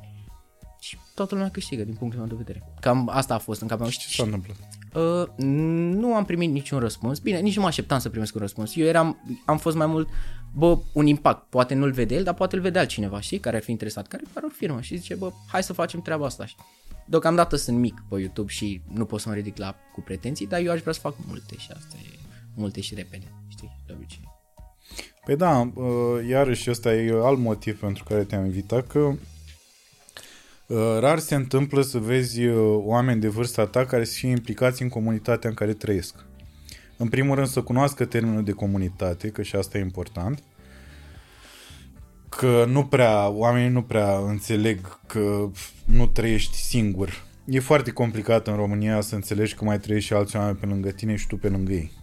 Și 0.80 0.98
toată 1.16 1.36
lumea 1.36 1.50
câștigă 1.50 1.84
din 1.84 1.94
punctul 1.94 2.20
meu 2.20 2.30
de 2.30 2.36
vedere. 2.38 2.64
Cam 2.80 3.10
asta 3.12 3.34
a 3.34 3.38
fost 3.38 3.62
în 3.62 3.68
capul 3.68 3.84
meu. 3.84 3.94
Ce 3.94 4.08
s-a 4.08 4.24
întâmplat? 4.24 4.58
Uh, 4.94 5.28
nu 5.96 6.16
am 6.16 6.26
primit 6.26 6.52
niciun 6.52 6.80
răspuns. 6.80 7.20
Bine, 7.20 7.40
nici 7.40 7.56
nu 7.56 7.62
mă 7.62 7.68
așteptam 7.68 8.00
să 8.00 8.10
primesc 8.10 8.36
un 8.36 8.42
răspuns. 8.42 8.76
Eu 8.76 8.86
eram, 8.86 9.18
am 9.46 9.58
fost 9.58 9.76
mai 9.76 9.86
mult, 9.86 10.10
bă, 10.54 10.80
un 10.94 11.06
impact. 11.06 11.50
Poate 11.50 11.74
nu-l 11.74 11.92
vede 11.92 12.16
el, 12.16 12.24
dar 12.24 12.34
poate 12.34 12.56
îl 12.56 12.62
vede 12.62 12.80
altcineva, 12.80 13.20
știi, 13.20 13.40
care 13.40 13.56
ar 13.56 13.64
fi 13.64 13.72
interesat, 13.72 14.08
care 14.08 14.24
are 14.34 14.46
o 14.46 14.50
firmă 14.50 14.82
și 14.82 14.98
zice, 14.98 15.16
bă, 15.16 15.32
hai 15.48 15.64
să 15.64 15.74
facem 15.74 16.02
treaba 16.02 16.26
asta. 16.26 16.46
știi. 16.46 16.64
Deocamdată 17.06 17.56
sunt 17.56 17.78
mic 17.78 18.04
pe 18.10 18.20
YouTube 18.20 18.52
și 18.52 18.82
nu 18.94 19.06
pot 19.06 19.20
să 19.20 19.30
mă 19.30 19.36
ridic 19.36 19.58
la 19.58 19.76
cu 19.94 20.02
pretenții, 20.02 20.48
dar 20.48 20.60
eu 20.60 20.72
aș 20.72 20.80
vrea 20.80 20.94
să 20.94 21.00
fac 21.00 21.16
multe 21.28 21.56
și 21.58 21.72
asta 21.72 21.96
e 22.04 22.20
multe 22.56 22.82
și 22.82 22.96
repede, 22.96 23.32
știi, 23.48 23.78
de 23.86 23.94
obicei. 23.96 24.39
Păi 25.30 25.38
da, 25.38 25.72
uh, 25.74 26.28
iarăși 26.30 26.70
ăsta 26.70 26.94
e 26.94 27.22
alt 27.24 27.40
motiv 27.40 27.80
pentru 27.80 28.04
care 28.04 28.24
te-am 28.24 28.46
invitat, 28.46 28.88
că 28.88 29.00
uh, 29.00 30.98
rar 31.00 31.20
se 31.20 31.36
întâmplă 31.36 31.82
să 31.82 31.98
vezi 31.98 32.46
uh, 32.46 32.82
oameni 32.84 33.22
de 33.22 33.28
vârsta 33.28 33.66
ta 33.66 33.86
care 33.86 34.04
să 34.04 34.14
fie 34.14 34.30
implicați 34.30 34.82
în 34.82 34.90
comunitatea 34.90 35.50
în 35.50 35.56
care 35.56 35.74
trăiesc. 35.74 36.16
În 36.98 37.08
primul 37.08 37.36
rând 37.36 37.48
să 37.48 37.62
cunoască 37.62 38.06
termenul 38.06 38.44
de 38.44 38.52
comunitate, 38.52 39.30
că 39.30 39.42
și 39.42 39.56
asta 39.56 39.78
e 39.78 39.82
important, 39.82 40.44
că 42.30 42.66
nu 42.68 42.86
prea, 42.86 43.30
oamenii 43.30 43.70
nu 43.70 43.84
prea 43.84 44.18
înțeleg 44.18 45.00
că 45.08 45.50
nu 45.86 46.08
trăiești 46.08 46.56
singur. 46.56 47.26
E 47.46 47.60
foarte 47.60 47.92
complicat 47.92 48.48
în 48.48 48.56
România 48.56 49.02
să 49.02 49.16
înțelegi 49.16 49.56
că 49.56 49.64
mai 49.64 49.80
trăiești 49.80 50.08
și 50.08 50.14
alți 50.14 50.36
oameni 50.36 50.58
pe 50.58 50.66
lângă 50.66 50.90
tine 50.92 51.16
și 51.16 51.28
tu 51.28 51.38
pe 51.38 51.50
lângă 51.50 51.72
ei. 51.72 51.99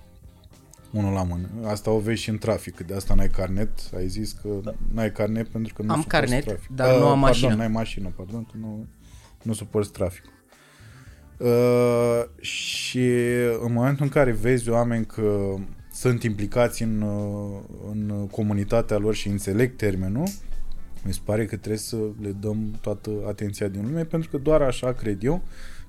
Unul 0.97 1.13
la 1.13 1.23
mână. 1.23 1.49
Asta 1.65 1.91
o 1.91 1.99
vezi 1.99 2.23
și 2.23 2.29
în 2.29 2.39
trafic, 2.39 2.81
de 2.87 2.95
asta 2.95 3.15
n-ai 3.15 3.29
carnet. 3.29 3.71
Ai 3.97 4.09
zis 4.09 4.33
că 4.33 4.49
da. 4.63 4.75
n-ai 4.93 5.13
carnet 5.13 5.49
pentru 5.49 5.75
că 5.75 5.83
nu 5.83 5.93
Am 5.93 6.01
suporți 6.01 6.29
carnet, 6.29 6.45
trafic. 6.45 6.71
dar 6.71 6.99
nu 6.99 7.07
am 7.07 7.19
mașină. 7.19 7.47
Pardon, 7.47 7.65
n-ai 7.67 7.75
mașină, 7.75 8.13
pardon, 8.17 8.45
că 8.45 8.53
nu, 8.61 8.87
nu 9.43 9.53
suporți 9.53 9.93
traficul. 9.93 10.33
Uh, 11.39 12.23
și 12.41 13.09
în 13.61 13.73
momentul 13.73 14.05
în 14.05 14.11
care 14.11 14.31
vezi 14.31 14.71
oameni 14.71 15.07
că 15.07 15.55
sunt 15.93 16.23
implicați 16.23 16.83
în, 16.83 17.01
uh, 17.01 17.61
în 17.91 18.29
comunitatea 18.31 18.97
lor 18.97 19.15
și 19.15 19.29
înțeleg 19.29 19.77
termenul, 19.77 20.27
mi 21.05 21.13
se 21.13 21.21
pare 21.25 21.47
că 21.47 21.57
trebuie 21.57 21.79
să 21.79 21.97
le 22.21 22.31
dăm 22.41 22.79
toată 22.81 23.11
atenția 23.29 23.69
din 23.69 23.83
lume, 23.83 24.05
pentru 24.05 24.31
că 24.31 24.37
doar 24.37 24.63
așa 24.63 24.93
cred 24.93 25.25
eu 25.25 25.43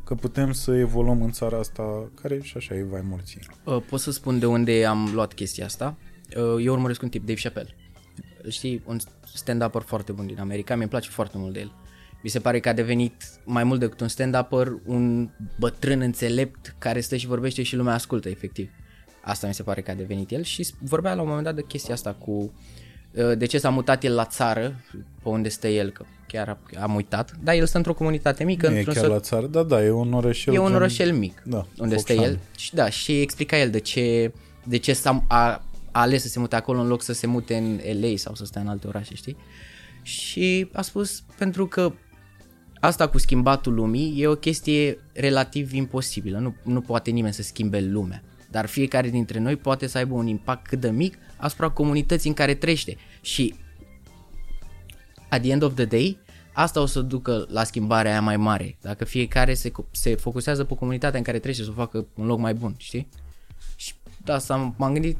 că 0.08 0.16
putem 0.16 0.52
să 0.52 0.76
evoluăm 0.76 1.22
în 1.22 1.32
țara 1.32 1.58
asta, 1.58 2.10
care 2.22 2.40
și 2.42 2.58
așa 2.58 2.76
e 2.76 2.84
vai 2.84 3.02
morții. 3.10 3.42
Uh, 3.64 3.82
pot 3.90 4.00
să 4.00 4.12
spun 4.12 4.40
de 4.40 4.46
unde 4.46 4.86
am 4.86 5.10
luat 5.14 5.34
chestia 5.34 5.66
asta. 5.66 5.96
Uh, 6.38 6.66
eu 6.66 6.74
urmăresc 6.74 7.02
un 7.02 7.10
tip, 7.10 7.26
Dave 7.26 7.40
Chappelle. 7.42 7.76
Știi, 8.50 8.84
un 8.86 8.98
stand-upper 9.36 9.82
foarte 9.86 10.12
bun 10.12 10.26
din 10.26 10.40
America, 10.40 10.76
mi-e 10.76 10.88
place 10.88 11.10
foarte 11.10 11.38
mult 11.38 11.54
de 11.54 11.60
el. 11.60 11.72
Mi 12.24 12.30
se 12.30 12.40
pare 12.40 12.60
că 12.60 12.70
a 12.70 12.74
devenit 12.74 13.24
mai 13.44 13.64
mult 13.64 13.80
decât 13.80 14.00
un 14.00 14.08
stand-upper, 14.08 14.68
un 14.86 15.30
bătrân 15.60 16.02
înțelept 16.02 16.76
care 16.78 17.00
stă 17.00 17.16
și 17.16 17.28
vorbește 17.28 17.64
și 17.64 17.76
lumea 17.76 17.94
ascultă, 17.94 18.30
efectiv. 18.30 18.70
Asta 19.22 19.48
mi 19.48 19.54
se 19.54 19.64
pare 19.64 19.82
că 19.82 19.92
a 19.92 19.96
devenit 19.96 20.32
el 20.32 20.44
și 20.44 20.68
vorbea 20.80 21.14
la 21.14 21.22
un 21.22 21.28
moment 21.28 21.46
dat 21.46 21.56
de 21.56 21.64
chestia 21.64 21.94
asta 21.94 22.14
cu 22.14 22.32
uh, 22.32 23.38
de 23.38 23.46
ce 23.46 23.58
s-a 23.58 23.70
mutat 23.70 24.04
el 24.04 24.14
la 24.16 24.26
țară, 24.26 24.76
pe 25.24 25.30
unde 25.30 25.50
stă 25.50 25.68
el, 25.68 25.90
că 25.90 26.06
chiar 26.28 26.58
am 26.80 26.96
uitat, 26.96 27.32
dar 27.44 27.56
el 27.56 27.66
stă 27.66 27.78
într-o 27.78 27.94
comunitate 27.94 28.44
mică, 28.44 28.68
Nu 28.68 28.74
e 28.74 28.78
într-un 28.78 28.94
chiar 28.94 29.04
sol- 29.04 29.14
la 29.14 29.20
țară, 29.20 29.48
da, 29.48 29.64
da, 29.64 29.84
e 29.84 29.90
un 29.92 30.14
orășel. 30.14 30.54
E 30.54 30.58
un 30.60 30.66
gen- 30.68 30.76
orășel 30.76 31.14
mic 31.14 31.42
Da, 31.46 31.66
unde 31.78 31.98
stă 31.98 32.14
Focșani. 32.14 32.34
el. 32.34 32.40
Și 32.58 32.74
da, 32.74 32.90
și 32.90 33.22
explica 33.22 33.58
el 33.58 33.70
de 33.70 33.80
ce, 33.80 34.32
de 34.64 34.78
ce 34.78 34.94
s-a, 34.94 35.24
a, 35.28 35.44
a 35.92 36.02
ales 36.02 36.22
să 36.22 36.28
se 36.28 36.40
mute 36.40 36.56
acolo 36.56 36.80
în 36.80 36.88
loc 36.88 37.02
să 37.02 37.14
se 37.14 37.28
mute 37.28 37.56
în 37.56 37.80
LA 38.02 38.16
sau 38.16 38.36
să 38.36 38.46
stea 38.46 38.62
în 38.62 38.68
alte 38.68 38.88
orașe, 38.88 39.16
știi? 39.16 39.38
Și 40.02 40.70
a 40.74 40.82
spus 40.82 41.24
pentru 41.38 41.68
că 41.68 41.94
asta 42.80 43.08
cu 43.08 43.18
schimbatul 43.18 43.74
lumii 43.74 44.22
e 44.22 44.28
o 44.28 44.36
chestie 44.36 44.98
relativ 45.14 45.74
imposibilă. 45.74 46.38
Nu, 46.38 46.56
nu 46.64 46.82
poate 46.82 47.10
nimeni 47.12 47.34
să 47.34 47.42
schimbe 47.42 47.80
lumea. 47.80 48.24
Dar 48.52 48.66
fiecare 48.66 49.10
dintre 49.10 49.40
noi 49.40 49.56
poate 49.56 49.88
să 49.88 49.98
aibă 49.98 50.14
un 50.14 50.28
impact 50.28 50.68
cât 50.68 50.80
de 50.80 50.90
mic 50.90 51.18
asupra 51.38 51.70
comunității 51.70 52.30
în 52.30 52.36
care 52.36 52.54
trăiește. 52.54 52.98
Și 53.22 53.54
at 55.38 55.44
the 55.44 55.52
end 55.52 55.62
of 55.62 55.74
the 55.76 55.86
day, 55.86 56.18
asta 56.54 56.82
o 56.82 56.86
să 56.86 57.02
ducă 57.02 57.46
la 57.50 57.64
schimbarea 57.64 58.12
aia 58.12 58.22
mai 58.22 58.38
mare. 58.38 58.78
Dacă 58.82 59.06
fiecare 59.06 59.54
se, 59.54 59.72
se 59.92 60.16
focusează 60.16 60.64
pe 60.64 60.76
comunitatea 60.76 61.18
în 61.18 61.24
care 61.24 61.40
trece 61.40 61.64
să 61.64 61.70
o 61.70 61.74
facă 61.74 62.06
un 62.14 62.26
loc 62.26 62.40
mai 62.40 62.54
bun, 62.54 62.76
știi? 62.78 63.08
Și 63.76 63.94
da, 64.24 64.34
asta 64.34 64.74
m-am 64.78 64.94
gândit, 64.94 65.18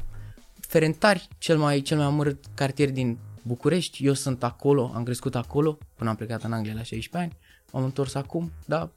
Ferentari, 0.60 1.28
cel 1.38 1.58
mai, 1.58 1.80
cel 1.80 1.96
mai 1.96 2.06
amărât 2.06 2.44
cartier 2.54 2.90
din 2.90 3.18
București, 3.42 4.06
eu 4.06 4.12
sunt 4.12 4.42
acolo, 4.42 4.92
am 4.94 5.02
crescut 5.02 5.34
acolo, 5.34 5.78
până 5.94 6.10
am 6.10 6.16
plecat 6.16 6.42
în 6.42 6.52
Anglia 6.52 6.74
la 6.74 6.82
16 6.82 7.16
ani, 7.16 7.38
m-am 7.72 7.84
întors 7.84 8.14
acum, 8.14 8.52
dar 8.64 8.90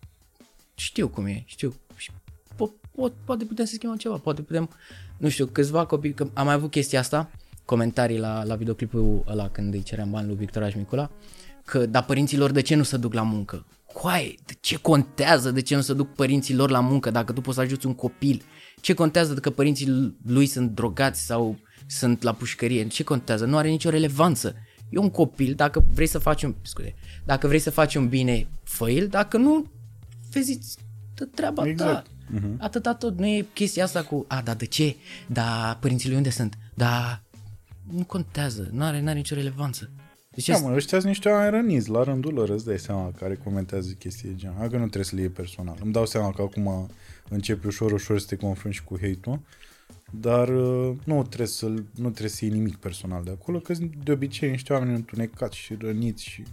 știu 0.76 1.08
cum 1.08 1.26
e, 1.26 1.44
știu. 1.46 1.74
Și 1.96 2.12
po- 2.54 2.90
po- 2.92 3.26
poate 3.26 3.46
putem 3.46 3.66
să 3.66 3.74
schimbăm 3.74 3.98
ceva, 3.98 4.16
poate 4.16 4.42
putem, 4.42 4.70
nu 5.18 5.30
știu, 5.30 5.46
câțiva 5.46 5.86
copii, 5.86 6.14
că 6.14 6.28
am 6.34 6.46
mai 6.46 6.54
avut 6.54 6.72
chestia 6.72 7.00
asta, 7.00 7.30
comentarii 7.66 8.18
la, 8.18 8.44
la 8.44 8.56
videoclipul 8.56 9.24
ăla 9.28 9.50
când 9.50 9.74
îi 9.74 9.84
ceream 9.84 10.10
bani 10.10 10.28
lui 10.28 10.36
Victor 10.36 10.74
Micula, 10.76 11.12
că 11.66 11.86
da 11.86 12.02
părinților 12.02 12.52
de 12.52 12.62
ce 12.62 12.76
nu 12.76 12.84
se 12.84 12.98
duc 12.98 13.14
la 13.14 13.22
muncă? 13.22 13.66
Coaie, 13.94 14.36
de 14.46 14.54
ce 14.60 14.76
contează 14.76 15.52
de 15.52 15.62
ce 15.62 15.76
nu 15.76 15.82
se 15.82 15.94
duc 15.94 16.14
părinții 16.14 16.56
lor 16.56 16.70
la 16.70 16.80
muncă 16.80 17.12
dacă 17.12 17.32
tu 17.32 17.42
poți 17.42 17.56
să 17.56 17.62
ajuți 17.62 17.86
un 17.86 17.94
copil? 17.94 18.42
Ce 18.82 18.94
contează 18.94 19.34
că 19.34 19.50
părinții 19.50 20.16
lui 20.26 20.46
sunt 20.46 20.72
drogați 20.72 21.26
sau 21.26 21.58
sunt 21.88 22.22
la 22.22 22.34
pușcărie? 22.34 22.88
Ce 22.88 23.04
contează? 23.04 23.46
Nu 23.46 23.58
are 23.58 23.70
nicio 23.70 23.90
relevanță. 23.90 24.56
E 24.90 24.98
un 24.98 25.10
copil, 25.10 25.54
dacă 25.54 25.86
vrei 25.94 26.08
să 26.08 26.20
faci 26.20 26.44
un, 26.44 26.56
scuze, 26.62 26.96
dacă 27.26 27.48
vrei 27.48 27.60
să 27.60 27.70
faci 27.70 27.96
un 27.96 28.08
bine, 28.08 28.48
fă 28.64 29.08
dacă 29.10 29.38
nu, 29.38 29.66
vezi 30.32 30.60
de 31.14 31.26
treaba 31.26 31.68
Exact. 31.68 31.92
ta. 31.92 32.04
Uh-huh. 32.36 32.58
Atâta 32.58 32.94
tot, 32.94 33.20
nu 33.20 33.26
e 33.26 33.46
chestia 33.54 33.84
asta 33.84 34.04
cu, 34.04 34.26
a, 34.28 34.42
dar 34.42 34.56
de 34.56 34.66
ce? 34.66 34.96
Da, 35.28 35.78
părinții 35.82 36.08
lui 36.08 36.18
unde 36.18 36.30
sunt? 36.30 36.58
Da, 36.74 37.22
nu 37.92 38.04
contează, 38.06 38.70
nu 38.72 38.84
are, 38.84 39.02
n-are 39.02 39.18
nicio 39.18 39.36
relevanță. 39.36 39.90
Deci 40.30 40.46
Da, 40.48 40.54
este- 40.54 40.68
mă, 40.68 40.76
ăștia 40.76 40.98
sunt 40.98 41.12
niște 41.12 41.30
oameni 41.30 41.52
răniți 41.52 41.90
la 41.90 42.04
rândul 42.04 42.34
lor, 42.34 42.50
îți 42.50 42.66
dai 42.66 42.80
seama, 42.80 43.12
care 43.12 43.36
comentează 43.36 43.92
chestii 44.00 44.30
de 44.30 44.36
genul. 44.36 44.56
Hai 44.58 44.70
că 44.70 44.76
nu 44.76 44.84
trebuie 44.84 45.04
să 45.04 45.16
le 45.16 45.22
iei 45.22 45.30
personal. 45.30 45.78
Îmi 45.82 45.92
dau 45.92 46.06
seama 46.06 46.32
că 46.32 46.42
acum 46.42 46.90
începi 47.30 47.68
ușor, 47.68 47.92
ușor 47.92 48.20
să 48.20 48.26
te 48.28 48.36
confrunți 48.36 48.78
și 48.78 48.84
cu 48.84 48.98
hate-ul, 49.02 49.40
dar 50.12 50.48
uh, 50.50 50.96
nu 51.04 51.24
trebuie, 51.24 51.48
să 51.48 51.66
nu 51.96 52.10
trebuie 52.10 52.30
să 52.30 52.46
iei 52.46 52.54
nimic 52.54 52.76
personal 52.76 53.24
de 53.24 53.32
acolo, 53.32 53.60
că 53.60 53.74
sunt 53.74 53.96
de 54.04 54.12
obicei 54.12 54.50
niște 54.50 54.74
oameni 54.74 54.96
întunecați 54.96 55.58
și 55.58 55.76
răniți 55.80 56.24
și... 56.24 56.44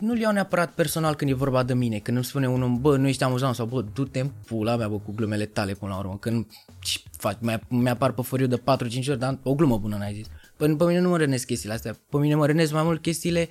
nu-l 0.00 0.18
iau 0.18 0.32
neapărat 0.32 0.74
personal 0.74 1.14
când 1.14 1.30
e 1.30 1.34
vorba 1.34 1.62
de 1.62 1.74
mine, 1.74 1.98
când 1.98 2.16
îmi 2.16 2.26
spune 2.26 2.48
unul, 2.48 2.76
bă, 2.76 2.96
nu 2.96 3.08
ești 3.08 3.24
amuzant 3.24 3.54
sau 3.54 3.66
bă, 3.66 3.84
du-te 3.92 4.20
în 4.20 4.30
pula 4.46 4.76
mea, 4.76 4.88
bă, 4.88 4.98
cu 4.98 5.12
glumele 5.12 5.46
tale 5.46 5.74
până 5.74 5.92
la 5.92 5.98
urmă, 5.98 6.16
când 6.18 6.46
ce 6.80 7.00
faci, 7.10 7.36
mi- 7.40 7.66
mi-apar 7.68 8.12
pe 8.12 8.22
foriu 8.22 8.46
de 8.46 8.56
4-5 8.56 9.08
ori, 9.08 9.18
dar 9.18 9.38
o 9.42 9.54
glumă 9.54 9.78
bună 9.78 9.96
n-ai 9.96 10.14
zis. 10.14 10.26
Pe, 10.56 10.68
pe 10.68 10.84
mine 10.84 10.98
nu 10.98 11.08
mă 11.08 11.16
rănesc 11.16 11.46
chestiile 11.46 11.74
astea, 11.74 11.98
pe 12.08 12.16
mine 12.16 12.34
mă 12.34 12.46
rănesc 12.46 12.72
mai 12.72 12.82
mult 12.82 13.02
chestiile 13.02 13.48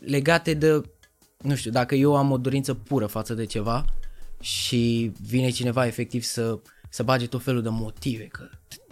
legate 0.00 0.54
de, 0.54 0.82
nu 1.38 1.54
știu, 1.54 1.70
dacă 1.70 1.94
eu 1.94 2.16
am 2.16 2.30
o 2.30 2.38
dorință 2.38 2.74
pură 2.74 3.06
față 3.06 3.34
de 3.34 3.44
ceva 3.44 3.84
și 4.40 5.12
vine 5.20 5.50
cineva 5.50 5.86
efectiv 5.86 6.22
să, 6.22 6.58
să 6.88 7.02
bage 7.02 7.26
tot 7.26 7.42
felul 7.42 7.62
de 7.62 7.68
motive, 7.68 8.24
că 8.24 8.48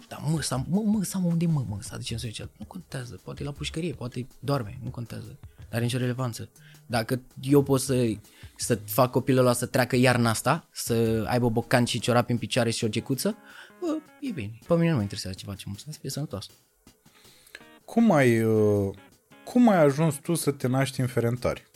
da, 0.07 0.17
mă, 0.17 0.41
sau, 0.41 0.65
mă, 0.69 0.81
mă, 0.85 1.03
sau 1.03 1.21
unde 1.25 1.45
mă, 1.45 1.65
mă, 1.67 1.77
sau 1.79 1.97
de 1.97 2.03
ce 2.03 2.13
nu 2.13 2.19
se 2.19 2.27
zice, 2.27 2.49
nu 2.57 2.65
contează, 2.65 3.19
poate 3.23 3.41
e 3.41 3.45
la 3.45 3.51
pușcărie, 3.51 3.93
poate 3.93 4.27
doarme, 4.39 4.79
nu 4.83 4.89
contează, 4.89 5.39
nu 5.71 5.77
are 5.77 5.83
nicio 5.83 5.97
relevanță. 5.97 6.49
Dacă 6.85 7.21
eu 7.41 7.63
pot 7.63 7.81
să, 7.81 8.13
să 8.55 8.75
fac 8.85 9.11
copilul 9.11 9.39
ăla 9.39 9.53
să 9.53 9.65
treacă 9.65 9.95
iarna 9.95 10.29
asta, 10.29 10.67
să 10.71 11.25
aibă 11.27 11.49
bocan 11.49 11.85
și 11.85 11.99
ciorapi 11.99 12.31
în 12.31 12.37
picioare 12.37 12.69
și 12.69 12.83
o 12.83 12.87
gecuță, 12.87 13.37
bă, 13.79 13.97
e 14.21 14.31
bine, 14.31 14.59
pe 14.67 14.73
mine 14.75 14.89
nu 14.89 14.95
mă 14.95 15.01
interesează 15.01 15.37
ce 15.37 15.45
facem, 15.45 15.75
să 15.77 15.97
fie 15.99 16.09
sănătos. 16.09 16.49
Cum 17.85 18.11
ai, 18.11 18.43
uh, 18.43 18.95
cum 19.43 19.69
ai 19.69 19.77
ajuns 19.77 20.15
tu 20.15 20.33
să 20.33 20.51
te 20.51 20.67
naști 20.67 21.01
în 21.01 21.07
Ferentari? 21.07 21.67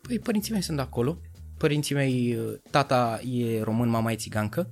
Păi 0.00 0.18
părinții 0.18 0.52
mei 0.52 0.62
sunt 0.62 0.76
de 0.76 0.82
acolo. 0.82 1.18
Părinții 1.58 1.94
mei, 1.94 2.38
tata 2.70 3.20
e 3.20 3.62
român, 3.62 3.88
mama 3.88 4.12
e 4.12 4.16
țigancă 4.16 4.68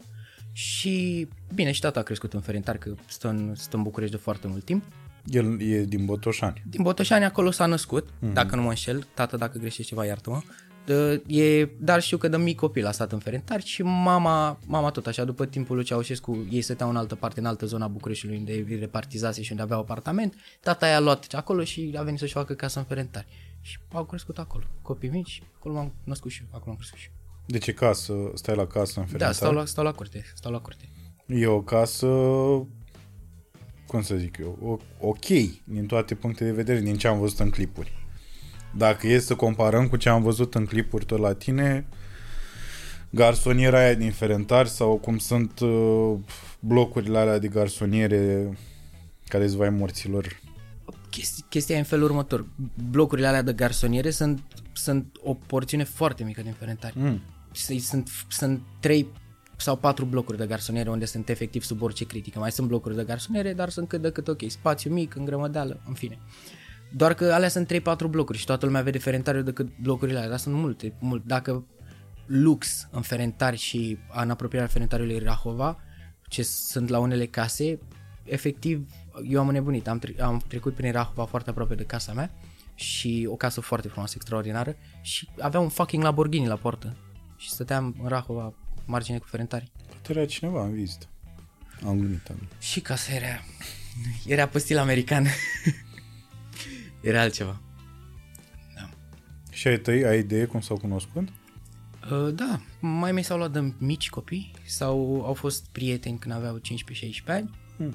și 0.53 1.29
bine, 1.55 1.73
și 1.73 1.81
tata 1.81 2.01
a 2.01 2.03
crescut 2.03 2.33
în 2.33 2.41
Ferentar, 2.41 2.79
că 2.79 2.95
stă 3.09 3.29
în, 3.29 3.55
stă 3.55 3.77
în 3.77 3.83
București 3.83 4.15
de 4.15 4.21
foarte 4.21 4.47
mult 4.47 4.65
timp. 4.65 4.85
El 5.25 5.61
e 5.61 5.85
din 5.85 6.05
Botoșani. 6.05 6.63
Din 6.67 6.83
Botoșani 6.83 7.25
acolo 7.25 7.51
s-a 7.51 7.67
născut, 7.67 8.09
mm-hmm. 8.09 8.33
dacă 8.33 8.57
nu 8.57 8.63
mă 8.63 8.69
înșel, 8.69 9.07
tata 9.15 9.37
dacă 9.37 9.59
greșește 9.59 9.83
ceva 9.83 10.05
iartă-mă. 10.05 10.41
De, 10.87 11.23
e, 11.27 11.69
dar 11.79 12.03
știu 12.03 12.17
că 12.17 12.29
de 12.29 12.37
mic 12.37 12.57
copil 12.57 12.87
a 12.87 12.91
stat 12.91 13.13
în 13.13 13.19
Ferentar 13.19 13.63
și 13.63 13.83
mama, 13.83 14.59
mama 14.67 14.91
tot 14.91 15.07
așa, 15.07 15.25
după 15.25 15.47
timpul 15.47 15.77
lui 15.77 15.85
Ceaușescu, 15.85 16.47
ei 16.51 16.63
stăteau 16.63 16.89
în 16.89 16.97
altă 16.97 17.15
parte, 17.15 17.41
în 17.41 17.47
altă 17.47 17.67
zona 17.67 17.89
Bucureștiului, 17.89 18.39
unde 18.39 18.53
îi 18.53 18.79
repartizase 18.79 19.43
și 19.43 19.51
unde 19.51 19.63
aveau 19.63 19.81
apartament. 19.81 20.35
Tata 20.61 20.87
i-a 20.87 21.01
luat 21.01 21.27
acolo 21.33 21.65
și 21.65 21.95
a 21.99 22.03
venit 22.03 22.19
să-și 22.19 22.33
facă 22.33 22.55
casă 22.55 22.79
în 22.79 22.85
Ferentari. 22.85 23.27
Și 23.61 23.79
au 23.93 24.05
crescut 24.05 24.39
acolo, 24.39 24.65
copii 24.83 25.09
mici, 25.09 25.43
acolo 25.57 25.75
m-am 25.75 25.93
născut 26.05 26.31
și 26.31 26.41
eu, 26.43 26.49
acolo 26.51 26.71
am 26.71 26.77
crescut 26.77 26.99
și 26.99 27.09
eu. 27.11 27.15
De 27.47 27.59
ce 27.59 27.73
casă? 27.73 28.15
Stai 28.35 28.57
la 28.57 28.67
casă 28.67 29.01
în 29.01 29.07
Ferentari? 29.07 29.19
Da, 29.19 29.33
stau 29.33 29.53
la, 29.53 29.65
stau 29.65 29.85
la 29.85 29.93
curte, 29.93 30.25
stau 30.35 30.53
la 30.53 30.59
curte. 30.59 30.89
E 31.27 31.47
o 31.47 31.63
casă, 31.63 32.07
cum 33.93 34.03
să 34.03 34.17
zic 34.17 34.39
eu, 34.41 34.59
o- 34.63 35.07
ok 35.07 35.25
din 35.65 35.87
toate 35.87 36.15
punctele 36.15 36.51
de 36.51 36.57
vedere, 36.57 36.81
din 36.81 36.97
ce 36.97 37.07
am 37.09 37.19
văzut 37.19 37.39
în 37.41 37.51
clipuri. 37.51 37.93
Dacă 38.77 39.07
e 39.07 39.19
să 39.19 39.35
comparăm 39.35 39.89
cu 39.89 39.97
ce 39.97 40.09
am 40.09 40.23
văzut 40.23 40.55
în 40.55 40.65
clipuri 40.67 41.05
tot 41.05 41.19
la 41.19 41.33
tine, 41.35 41.87
garsoniera 43.11 43.79
aia 43.79 43.95
din 43.95 44.11
Ferentari 44.11 44.69
sau 44.69 44.97
cum 44.97 45.19
sunt 45.19 45.61
uh, 45.61 46.15
blocurile 46.61 47.19
alea 47.19 47.39
de 47.39 47.49
garsoniere 47.49 48.53
care 49.29 49.45
îți 49.45 49.57
vai 49.57 49.71
morților. 49.71 50.41
Chestia, 51.11 51.47
chestia 51.49 51.75
e 51.75 51.79
în 51.79 51.85
felul 51.85 52.05
următor. 52.05 52.47
Blocurile 52.91 53.27
alea 53.27 53.43
de 53.43 53.53
garsoniere 53.53 54.11
sunt, 54.11 54.43
sunt 54.73 55.17
o 55.23 55.35
porțiune 55.35 55.85
foarte 55.85 56.25
mică 56.25 56.43
din 56.43 56.55
Ferentari. 56.59 56.99
Mm. 56.99 57.21
Și 57.53 57.79
Sunt, 57.79 58.09
sunt 58.29 58.61
trei 58.81 59.07
sau 59.63 59.77
patru 59.77 60.05
blocuri 60.05 60.39
de 60.39 60.47
garsoniere 60.47 60.91
unde 60.91 61.05
sunt 61.05 61.29
efectiv 61.29 61.63
sub 61.63 61.83
orice 61.83 62.05
critică. 62.05 62.39
Mai 62.39 62.53
sunt 62.53 62.69
blocuri 62.69 62.97
de 62.97 63.05
garsoniere, 63.05 63.53
dar 63.53 63.69
sunt 63.69 63.89
cât 63.89 64.03
de 64.03 64.11
cât 64.11 64.29
ok. 64.29 64.41
Spațiu 64.47 64.93
mic, 64.93 65.15
în 65.15 65.25
grămădeală, 65.25 65.81
în 65.87 65.95
fine. 65.95 66.19
Doar 66.93 67.15
că 67.15 67.33
alea 67.33 67.49
sunt 67.49 67.73
3-4 67.73 67.81
blocuri 68.11 68.39
și 68.39 68.45
toată 68.45 68.67
lumea 68.67 68.83
vede 68.83 68.99
Ferentariu 68.99 69.43
decât 69.43 69.69
blocurile 69.81 70.17
alea, 70.17 70.31
dar 70.31 70.39
sunt 70.39 70.55
multe. 70.55 70.95
mult. 71.01 71.25
Dacă 71.25 71.67
lux 72.27 72.89
în 72.91 73.03
Ferentari 73.03 73.57
și 73.57 73.99
în 74.23 74.31
apropierea 74.31 74.69
Ferentariului 74.69 75.19
Rahova, 75.19 75.79
ce 76.29 76.43
sunt 76.43 76.89
la 76.89 76.99
unele 76.99 77.27
case, 77.27 77.79
efectiv, 78.25 78.87
eu 79.29 79.41
am 79.41 79.49
înnebunit. 79.49 79.89
Am, 79.89 79.99
tre- 79.99 80.23
am 80.23 80.43
trecut 80.49 80.75
prin 80.75 80.93
Rahova 80.93 81.25
foarte 81.25 81.51
aproape 81.51 81.75
de 81.75 81.85
casa 81.85 82.13
mea 82.13 82.31
și 82.75 83.29
o 83.31 83.35
casă 83.37 83.61
foarte 83.61 83.89
frumoasă, 83.89 84.13
extraordinară 84.17 84.77
și 85.01 85.29
avea 85.41 85.61
un 85.61 85.69
fucking 85.69 86.03
Lamborghini 86.03 86.47
la 86.47 86.57
poartă 86.57 86.97
și 87.37 87.51
stăteam 87.51 87.97
în 88.03 88.09
Rahova, 88.09 88.55
margine 88.93 89.19
cu 89.19 89.27
Ferentari. 89.27 89.71
Poate 89.89 90.13
era 90.19 90.25
cineva 90.27 90.65
în 90.65 90.73
vizită. 90.73 91.07
Am 91.85 91.99
glumit, 91.99 92.29
am 92.29 92.37
glumit. 92.37 92.53
Și 92.59 92.81
casa 92.81 93.13
era, 93.13 93.41
era 94.27 94.47
pe 94.49 94.59
stil 94.59 94.79
american. 94.79 95.27
era 97.01 97.21
altceva. 97.21 97.61
Și 99.51 99.69
ai 99.69 99.79
tăi, 99.79 100.05
ai 100.05 100.19
idee 100.19 100.45
cum 100.45 100.61
s-au 100.61 100.77
cunoscut? 100.77 101.29
Uh, 102.11 102.35
da, 102.35 102.61
mai 102.81 103.13
mei 103.13 103.23
s-au 103.23 103.37
luat 103.37 103.51
de 103.53 103.73
mici 103.79 104.11
copii 104.11 104.51
sau 104.67 105.23
au 105.25 105.35
fost 105.35 105.67
prieteni 105.73 106.19
când 106.19 106.35
aveau 106.35 106.61
15-16 106.61 106.61
ani 107.27 107.51
Hmm. 107.77 107.95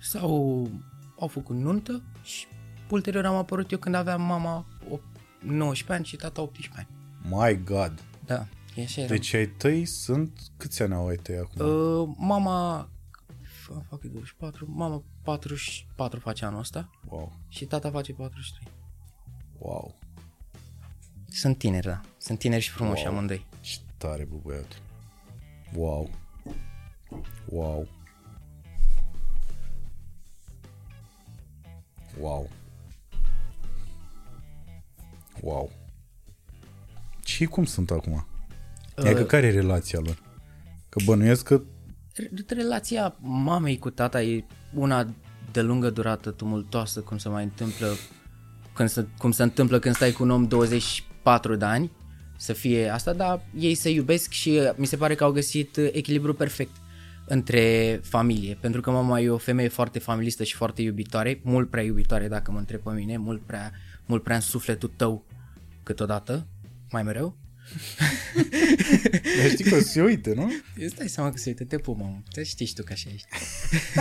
sau 0.00 0.70
au 1.18 1.28
făcut 1.28 1.56
nuntă 1.56 2.02
și 2.22 2.46
ulterior 2.90 3.24
am 3.26 3.34
apărut 3.34 3.70
eu 3.70 3.78
când 3.78 3.94
aveam 3.94 4.22
mama 4.22 4.66
o- 4.90 4.98
19 5.40 5.92
ani 5.92 6.04
și 6.04 6.16
tata 6.16 6.40
18 6.42 6.74
ani. 6.76 6.88
My 7.30 7.62
God! 7.64 8.02
Da, 8.26 8.46
e 8.76 8.82
așa 8.82 9.00
era. 9.00 9.08
Deci 9.10 9.32
ai 9.34 9.46
tăi 9.46 9.84
sunt... 9.84 10.38
Câți 10.56 10.82
ani 10.82 10.94
au 10.94 11.06
ai 11.06 11.16
tăi 11.16 11.38
acum? 11.38 11.66
Uh, 11.66 12.08
mama, 12.18 12.88
f- 13.42 13.86
fac 13.88 14.02
eu 14.04 14.10
24, 14.10 14.66
mama 14.70 15.02
44 15.22 16.20
face 16.20 16.44
anul 16.44 16.58
ăsta 16.58 16.90
Wow, 17.08 17.32
și 17.48 17.64
tata 17.64 17.90
face 17.90 18.12
43. 18.12 18.72
wow. 19.58 19.94
Sunt 21.28 21.58
tineri, 21.58 21.86
da. 21.86 22.00
Sunt 22.18 22.38
tineri 22.38 22.62
și 22.62 22.70
frumoși 22.70 23.02
Wow. 23.04 23.12
amândoi. 23.12 23.46
Ce 23.60 23.78
tare, 23.96 24.24
bă, 24.24 24.36
băiat. 24.42 24.82
Wow. 25.74 26.10
Wow. 27.48 27.88
Wow. 32.20 32.48
Wow. 35.40 35.70
Și 37.24 37.44
cum 37.44 37.64
sunt 37.64 37.90
acum? 37.90 38.26
Uh, 38.96 39.12
că 39.12 39.22
care 39.22 39.46
e 39.46 39.50
relația 39.50 39.98
lor? 40.04 40.22
Că 40.88 41.00
bănuiesc 41.04 41.44
că... 41.44 41.62
Re- 42.14 42.30
Relația 42.48 43.16
mamei 43.20 43.78
cu 43.78 43.90
tata 43.90 44.22
e 44.22 44.44
una 44.74 45.14
de 45.52 45.62
lungă 45.62 45.90
durată, 45.90 46.30
tumultoasă, 46.30 47.00
cum 47.00 47.18
se 47.18 47.28
mai 47.28 47.42
întâmplă, 47.42 47.86
când 48.74 48.88
se, 48.88 49.06
cum 49.18 49.30
se 49.30 49.42
întâmplă 49.42 49.78
când 49.78 49.94
stai 49.94 50.12
cu 50.12 50.22
un 50.22 50.30
om 50.30 50.48
24 50.48 51.56
de 51.56 51.64
ani, 51.64 51.90
să 52.38 52.52
fie 52.52 52.88
asta, 52.88 53.12
dar 53.12 53.46
ei 53.58 53.74
se 53.74 53.90
iubesc 53.90 54.30
și 54.30 54.48
uh, 54.48 54.70
mi 54.76 54.86
se 54.86 54.96
pare 54.96 55.14
că 55.14 55.24
au 55.24 55.32
găsit 55.32 55.76
uh, 55.76 55.88
echilibru 55.92 56.34
perfect 56.34 56.76
între 57.26 58.00
familie, 58.02 58.58
pentru 58.60 58.80
că 58.80 58.90
mama 58.90 59.20
e 59.20 59.30
o 59.30 59.38
femeie 59.38 59.68
foarte 59.68 59.98
familistă 59.98 60.44
și 60.44 60.54
foarte 60.54 60.82
iubitoare, 60.82 61.40
mult 61.42 61.70
prea 61.70 61.82
iubitoare 61.82 62.28
dacă 62.28 62.50
mă 62.50 62.58
întreb 62.58 62.80
pe 62.80 62.90
mine, 62.90 63.16
mult 63.16 63.42
prea, 63.46 63.72
mult 64.06 64.22
prea 64.22 64.36
în 64.36 64.42
sufletul 64.42 64.92
tău 64.96 65.24
câteodată, 65.82 66.46
mai 66.90 67.02
mereu. 67.02 67.36
Dar 69.38 69.50
știi 69.50 69.64
că 69.64 69.80
se 69.80 70.02
uite, 70.02 70.34
nu? 70.34 70.52
Îți 70.84 70.94
dai 70.94 71.08
seama 71.08 71.30
că 71.30 71.38
se 71.38 71.48
uită, 71.48 71.64
te 71.64 71.78
pup, 71.78 71.98
mamă, 71.98 72.22
te 72.32 72.42
știi 72.42 72.66
și 72.66 72.74
tu 72.74 72.82
că 72.82 72.92
așa 72.92 73.10
ești. 73.14 73.28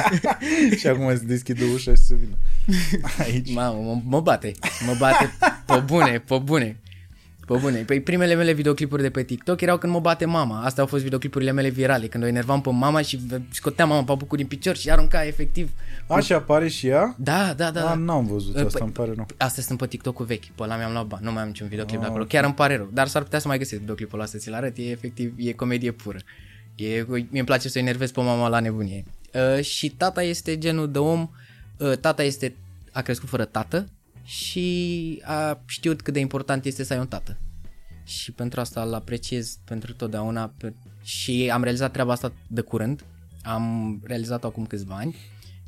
și 0.79 0.87
acum 0.87 1.17
se 1.17 1.23
deschide 1.23 1.65
ușa 1.73 1.93
și 1.93 2.03
se 2.03 2.15
vină. 2.15 2.37
Aici. 3.23 3.53
Mamă, 3.53 3.81
mă, 3.81 4.01
mă 4.03 4.21
bate, 4.21 4.51
mă 4.85 4.95
bate 4.99 5.31
pe 5.65 5.79
bune, 5.85 6.19
pe 6.19 6.37
bune. 6.37 6.79
Pe 7.45 7.57
bune. 7.61 7.77
Păi 7.81 8.01
primele 8.01 8.33
mele 8.33 8.51
videoclipuri 8.53 9.01
de 9.01 9.09
pe 9.09 9.23
TikTok 9.23 9.61
erau 9.61 9.77
când 9.77 9.93
mă 9.93 9.99
bate 9.99 10.25
mama. 10.25 10.61
Astea 10.63 10.83
au 10.83 10.89
fost 10.89 11.03
videoclipurile 11.03 11.51
mele 11.51 11.69
virale, 11.69 12.07
când 12.07 12.23
o 12.23 12.27
enervam 12.27 12.61
pe 12.61 12.69
mama 12.69 13.01
și 13.01 13.19
scoteam 13.51 13.89
mama 13.89 14.03
papucul 14.03 14.37
din 14.37 14.47
picior 14.47 14.75
și 14.75 14.91
arunca 14.91 15.25
efectiv. 15.25 15.71
Așa 16.07 16.35
apare 16.35 16.67
și 16.67 16.87
ea? 16.87 17.15
Da, 17.17 17.53
da, 17.57 17.71
da. 17.71 17.71
Da, 17.71 17.79
da. 17.81 17.93
n-am 17.93 18.25
văzut 18.27 18.55
Păi- 18.55 18.65
asta, 18.65 18.83
îmi 18.83 18.93
pare 18.93 19.11
rău. 19.15 19.25
Astea 19.37 19.63
sunt 19.63 19.77
pe 19.79 19.87
TikTok-ul 19.87 20.25
vechi, 20.25 20.45
pe 20.45 20.63
ăla 20.63 20.75
mi-am 20.77 20.91
luat 20.91 21.05
bani, 21.05 21.23
nu 21.25 21.31
mai 21.31 21.41
am 21.41 21.47
niciun 21.47 21.67
videoclip 21.67 21.97
de 21.99 22.03
Ah, 22.05 22.09
acolo. 22.09 22.25
Chiar 22.25 22.43
îmi 22.43 22.53
pare 22.53 22.75
rău, 22.75 22.89
dar 22.93 23.07
s-ar 23.07 23.23
putea 23.23 23.39
să 23.39 23.47
mai 23.47 23.57
găsesc 23.57 23.79
videoclipul 23.79 24.19
ăla 24.19 24.27
să 24.27 24.37
ți-l 24.37 24.53
arăt, 24.53 24.77
e 24.77 24.81
efectiv, 24.89 25.33
e 25.37 25.51
comedie 25.51 25.91
pură. 25.91 26.17
E, 26.75 27.05
mie 27.07 27.27
îmi 27.31 27.43
place 27.43 27.69
să 27.69 27.79
enervez 27.79 28.11
pe 28.11 28.21
mama 28.21 28.47
la 28.47 28.59
nebunie. 28.59 29.03
Uh, 29.57 29.63
și 29.63 29.89
tata 29.89 30.23
este 30.23 30.57
genul 30.57 30.91
de 30.91 30.99
om, 30.99 31.29
uh, 31.77 31.97
tata 31.97 32.23
este, 32.23 32.55
a 32.91 33.01
crescut 33.01 33.29
fără 33.29 33.45
tată 33.45 33.85
și 34.25 35.21
a 35.25 35.61
știut 35.65 36.01
cât 36.01 36.13
de 36.13 36.19
important 36.19 36.65
este 36.65 36.83
să 36.83 36.93
ai 36.93 36.99
un 36.99 37.07
tată. 37.07 37.37
Și 38.03 38.31
pentru 38.31 38.59
asta 38.59 38.81
îl 38.81 38.93
apreciez 38.93 39.57
pentru 39.65 39.93
totdeauna 39.93 40.53
pe, 40.57 40.73
și 41.03 41.49
am 41.53 41.63
realizat 41.63 41.91
treaba 41.91 42.11
asta 42.11 42.33
de 42.47 42.61
curând, 42.61 43.05
am 43.43 43.99
realizat-o 44.03 44.47
acum 44.47 44.65
câțiva 44.65 44.95
ani, 44.95 45.15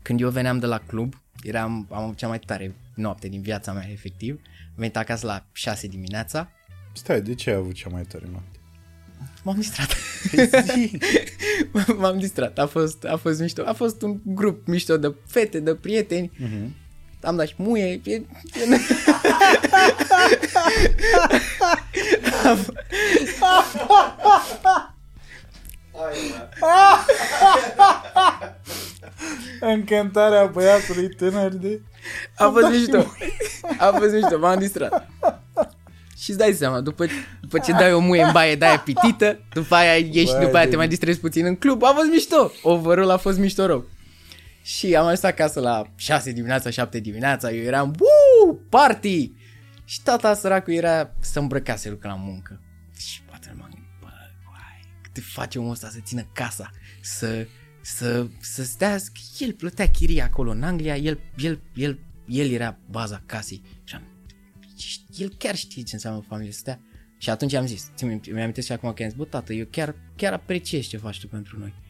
când 0.02 0.22
eu 0.22 0.30
veneam 0.30 0.60
de 0.60 0.66
la 0.66 0.78
club, 0.78 1.14
eram, 1.44 1.88
am 1.92 2.04
avut 2.04 2.18
cea 2.18 2.28
mai 2.28 2.40
tare 2.40 2.76
noapte 2.96 3.28
din 3.28 3.42
viața 3.42 3.74
mea, 3.74 3.92
efectiv. 3.92 4.40
Am 4.68 4.74
venit 4.76 4.98
acasă 4.98 5.26
la 5.26 5.46
6 5.52 5.88
dimineața, 5.88 6.52
Stai, 6.94 7.22
de 7.22 7.36
ce 7.36 7.50
ai 7.50 7.56
avut 7.56 7.74
cea 7.74 7.90
mai 7.90 8.02
tare 8.02 8.26
noapte? 8.32 8.60
m-am 9.44 9.56
distrat. 9.56 9.96
Zi. 10.66 10.98
m-am 12.00 12.20
distrat, 12.20 12.58
a 12.58 12.66
fost, 12.66 13.04
a 13.04 13.16
fost 13.16 13.40
mișto. 13.40 13.64
A 13.66 13.74
fost 13.74 14.02
un 14.02 14.20
grup 14.24 14.68
mișto 14.68 14.98
de 14.98 15.16
fete, 15.26 15.60
de 15.60 15.76
prieteni. 15.76 16.32
Mhm. 16.38 16.76
Am 17.22 17.36
dat 17.36 17.48
și 17.48 17.54
muie. 17.58 18.02
E, 18.04 18.12
e, 18.12 18.22
Încântarea 29.60 30.46
băiatului 30.46 31.10
tânăr 31.10 31.52
de... 31.54 31.82
a 32.38 32.50
fost 32.50 32.70
mișto. 32.70 32.98
A 33.78 33.92
fost 33.98 34.14
mișto, 34.14 34.38
m-am 34.40 34.60
distrat. 34.60 35.08
Și 36.18 36.30
îți 36.30 36.40
dai 36.40 36.54
seama, 36.54 36.80
după, 36.80 37.06
după 37.42 37.60
ce 37.60 37.72
dai 37.72 37.94
o 37.94 38.00
muie 38.00 38.24
în 38.24 38.32
baie, 38.32 38.56
dai 38.56 38.82
pitită, 38.82 39.40
după 39.54 39.76
aia 39.76 39.94
ieși, 40.12 40.32
Băi, 40.32 40.42
după 40.46 40.56
aia 40.56 40.66
de- 40.66 40.72
te 40.72 40.78
mai 40.78 40.88
distrezi 40.88 41.20
puțin 41.20 41.46
în 41.46 41.56
club, 41.56 41.84
a 41.84 41.92
fost 41.96 42.10
mișto. 42.10 42.52
Overall 42.62 43.10
a 43.10 43.18
fost 43.18 43.38
mișto 43.38 43.66
rău. 43.66 43.86
Și 44.68 44.96
am 44.96 45.04
ajuns 45.04 45.24
acasă 45.24 45.60
la 45.60 45.94
6 45.96 46.32
dimineața, 46.32 46.70
7 46.70 47.00
dimineața, 47.00 47.52
eu 47.52 47.64
eram, 47.64 47.96
Woo, 48.00 48.54
party! 48.70 49.32
Și 49.86 50.02
tata 50.02 50.34
săracul 50.34 50.74
era 50.74 51.16
să 51.20 51.40
îmbrăca 51.40 51.76
să 51.76 51.90
ducă 51.90 52.08
la 52.08 52.16
muncă. 52.16 52.62
Și 52.98 53.22
poate 53.22 53.54
m-am 53.58 53.70
gândit, 53.70 53.90
bă, 54.00 54.08
guai, 54.44 55.00
cât 55.02 55.14
te 55.14 55.22
face 55.22 55.60
omul 55.60 55.72
ăsta 55.72 55.90
să 55.90 56.00
țină 56.04 56.30
casa, 56.34 56.70
să, 57.02 57.48
să, 57.82 58.28
să 58.40 58.64
stea, 58.64 58.98
el 59.40 59.54
plătea 59.54 59.90
chiria 59.90 60.24
acolo 60.24 60.52
în 60.52 60.64
Anglia, 60.64 60.96
el, 60.96 61.20
el, 61.38 61.62
el, 61.74 62.00
el 62.26 62.52
era 62.52 62.78
baza 62.90 63.24
casei. 63.26 63.62
Și 63.84 63.96
am, 63.96 64.04
el 65.18 65.34
chiar 65.38 65.56
știe 65.56 65.84
ce 65.84 65.94
înseamnă 65.94 66.26
familie 66.28 66.52
să 66.52 66.60
stea. 66.60 66.82
Și 67.18 67.30
atunci 67.30 67.54
am 67.54 67.66
zis, 67.66 67.92
ți 67.96 68.06
mi 68.06 68.42
amintesc 68.42 68.68
și 68.68 68.74
acum 68.74 68.94
că 68.94 69.04
am 69.04 69.10
zis, 69.10 69.18
bă, 69.18 69.26
tată, 69.26 69.54
eu 69.54 69.66
chiar, 69.66 69.96
chiar 70.16 70.34
apreciez 70.34 70.86
ce 70.86 70.98
faci 70.98 71.20
tu 71.20 71.28
pentru 71.28 71.60
noi. 71.60 71.86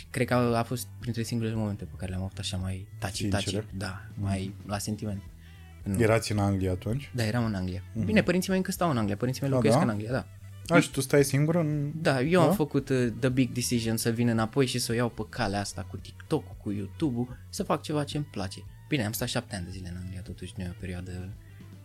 Și 0.00 0.06
cred 0.10 0.26
că 0.26 0.34
a, 0.34 0.58
a 0.58 0.62
fost 0.62 0.86
printre 1.00 1.22
singurele 1.22 1.56
momente 1.56 1.84
pe 1.84 1.90
care 1.96 2.10
le-am 2.10 2.22
avut 2.22 2.38
așa 2.38 2.56
mai 2.56 2.86
taci, 2.98 3.28
taci, 3.28 3.42
Sincere? 3.42 3.66
da, 3.76 4.00
mai 4.14 4.54
la 4.66 4.78
sentiment. 4.78 5.22
Nu. 5.82 6.00
Erați 6.02 6.32
în 6.32 6.38
Anglia 6.38 6.70
atunci? 6.70 7.10
Da, 7.14 7.24
eram 7.24 7.44
în 7.44 7.54
Anglia. 7.54 7.82
Bine, 8.04 8.22
părinții 8.22 8.48
mei 8.48 8.58
încă 8.58 8.70
stau 8.70 8.90
în 8.90 8.96
Anglia, 8.96 9.16
părinții 9.16 9.42
mei 9.42 9.50
Ah, 9.50 9.56
locuiesc 9.56 9.78
da? 9.78 9.84
în 9.84 9.90
Anglia, 9.90 10.10
da. 10.10 10.26
A, 10.74 10.80
și 10.80 10.90
tu 10.90 11.00
stai 11.00 11.24
singur 11.24 11.54
în... 11.54 11.92
Da, 12.02 12.20
eu 12.22 12.40
Da? 12.40 12.46
am 12.46 12.54
făcut 12.54 12.88
uh, 12.88 13.08
the 13.18 13.28
big 13.28 13.52
decision 13.52 13.96
să 13.96 14.10
vin 14.10 14.28
înapoi 14.28 14.66
și 14.66 14.78
să 14.78 14.92
o 14.92 14.94
iau 14.94 15.08
pe 15.08 15.22
calea 15.28 15.60
asta 15.60 15.82
cu 15.90 15.96
TikTok, 15.96 16.44
cu 16.62 16.70
YouTube-ul, 16.70 17.36
să 17.48 17.62
fac 17.62 17.82
ceva 17.82 18.04
ce 18.04 18.16
îmi 18.16 18.26
place. 18.30 18.58
Bine, 18.88 19.04
am 19.04 19.12
stat 19.12 19.28
șapte 19.28 19.56
ani 19.56 19.64
de 19.64 19.70
zile 19.70 19.88
în 19.88 19.96
Anglia, 20.02 20.20
totuși 20.22 20.52
nu 20.56 20.62
e 20.64 20.68
o 20.70 20.76
perioadă, 20.80 21.28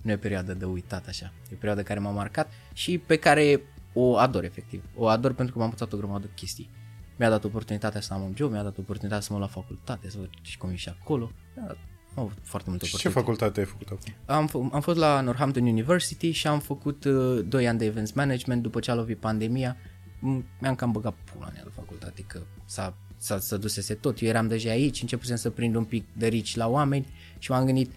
nu 0.02 0.12
e 0.12 0.14
o 0.14 0.18
perioadă 0.18 0.54
de 0.54 0.66
uitat 0.66 1.08
așa. 1.08 1.34
E 1.44 1.54
o 1.54 1.56
perioadă 1.56 1.84
care 1.84 2.00
m-a 2.00 2.12
marcat 2.12 2.52
și 2.74 2.98
pe 2.98 3.16
care 3.16 3.62
o 3.94 4.18
ador 4.18 4.44
efectiv. 4.44 4.84
O 4.96 5.08
ador 5.08 5.34
pentru 5.34 5.54
că 5.54 5.60
m-am 5.60 5.70
învățat 5.70 5.94
o 5.94 5.98
grămadă 5.98 6.26
de 6.26 6.32
chestii. 6.36 6.70
Mi-a 7.18 7.30
dat 7.30 7.44
oportunitatea 7.44 8.02
să 8.02 8.14
am 8.14 8.22
un 8.22 8.34
job, 8.36 8.52
mi-a 8.52 8.64
dat 8.64 8.78
oportunitatea 8.78 9.26
să 9.28 9.34
mă 9.34 9.40
la 9.40 9.48
facultate, 9.48 10.10
să 10.10 10.18
văd 10.18 10.30
și 10.42 10.58
cum 10.58 10.70
e 10.70 10.76
și 10.76 10.90
acolo. 10.90 11.32
Mi-a 11.56 11.66
dat, 11.68 11.78
am 12.16 12.24
avut 12.24 12.38
foarte 12.42 12.70
multe 12.70 12.86
Și 12.86 12.96
ce 12.98 13.08
oportunități. 13.08 13.26
facultate 13.48 13.60
ai 13.60 13.66
făcut 13.66 13.88
acum? 13.90 14.14
Am, 14.36 14.50
f- 14.70 14.74
am 14.74 14.82
fost 14.82 14.98
la 14.98 15.22
Northampton 15.22 15.64
University 15.68 16.32
și 16.32 16.48
am 16.48 16.60
făcut 16.60 17.04
uh, 17.04 17.46
2 17.48 17.68
ani 17.68 17.78
de 17.78 17.86
events 17.86 18.12
management 18.12 18.62
după 18.62 18.80
ce 18.80 18.92
a 18.92 18.96
lovit 18.96 19.18
pandemia. 19.20 19.78
M- 20.18 20.44
Mi-am 20.60 20.76
cam 20.76 20.92
băgat 20.92 21.14
pula 21.34 21.50
mea 21.54 21.64
de 21.64 21.70
facultate 21.76 22.22
că 22.28 22.42
s-a, 22.66 22.98
s-a, 23.18 23.40
s-a 23.40 23.58
dusese 23.58 23.94
tot. 23.94 24.22
Eu 24.22 24.28
eram 24.28 24.48
deja 24.48 24.70
aici, 24.70 25.02
începusem 25.02 25.36
să 25.36 25.50
prind 25.50 25.76
un 25.76 25.84
pic 25.84 26.06
de 26.18 26.28
rici 26.28 26.56
la 26.56 26.68
oameni 26.68 27.08
și 27.40 27.52
m-am 27.52 27.66
gândit 27.66 27.92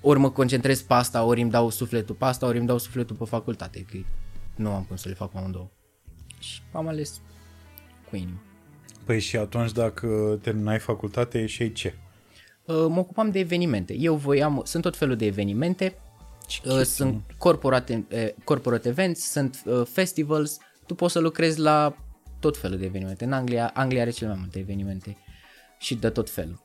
ori 0.00 0.18
mă 0.18 0.30
concentrez 0.30 0.82
pe 0.82 0.94
asta, 0.94 1.22
ori 1.24 1.40
îmi 1.40 1.50
dau 1.50 1.70
sufletul 1.70 2.14
pe 2.14 2.24
asta, 2.24 2.46
ori 2.46 2.58
îmi 2.58 2.66
dau 2.66 2.78
sufletul 2.78 3.16
pe 3.16 3.24
facultate, 3.24 3.80
că 3.82 3.96
nu 4.56 4.70
am 4.72 4.82
cum 4.84 4.96
să 4.96 5.08
le 5.08 5.14
fac 5.14 5.30
pe 5.30 5.38
amândouă. 5.38 5.70
Și 6.38 6.60
am 6.72 6.86
ales 6.88 7.20
cu 8.10 8.16
inima. 8.16 8.38
Păi 9.04 9.20
și 9.20 9.36
atunci 9.36 9.72
dacă 9.72 10.38
terminai 10.42 10.78
facultate, 10.78 11.38
ieșeai 11.38 11.72
ce? 11.72 11.94
Uh, 12.64 12.86
mă 12.88 12.98
ocupam 12.98 13.30
de 13.30 13.38
evenimente. 13.38 13.94
Eu 13.94 14.14
voiam, 14.14 14.62
sunt 14.64 14.82
tot 14.82 14.96
felul 14.96 15.16
de 15.16 15.26
evenimente, 15.26 15.98
uh, 16.64 16.80
sunt 16.82 17.22
corporate, 17.38 18.04
uh, 18.12 18.28
corporate 18.44 18.88
events, 18.88 19.30
sunt 19.30 19.62
uh, 19.64 19.82
festivals, 19.86 20.58
tu 20.86 20.94
poți 20.94 21.12
să 21.12 21.18
lucrezi 21.18 21.60
la 21.60 21.96
tot 22.40 22.56
felul 22.56 22.78
de 22.78 22.84
evenimente. 22.84 23.24
În 23.24 23.32
Anglia, 23.32 23.70
Anglia 23.74 24.00
are 24.00 24.10
cele 24.10 24.28
mai 24.28 24.38
multe 24.40 24.58
evenimente 24.58 25.16
și 25.78 25.94
de 25.94 26.08
tot 26.08 26.30
felul. 26.30 26.62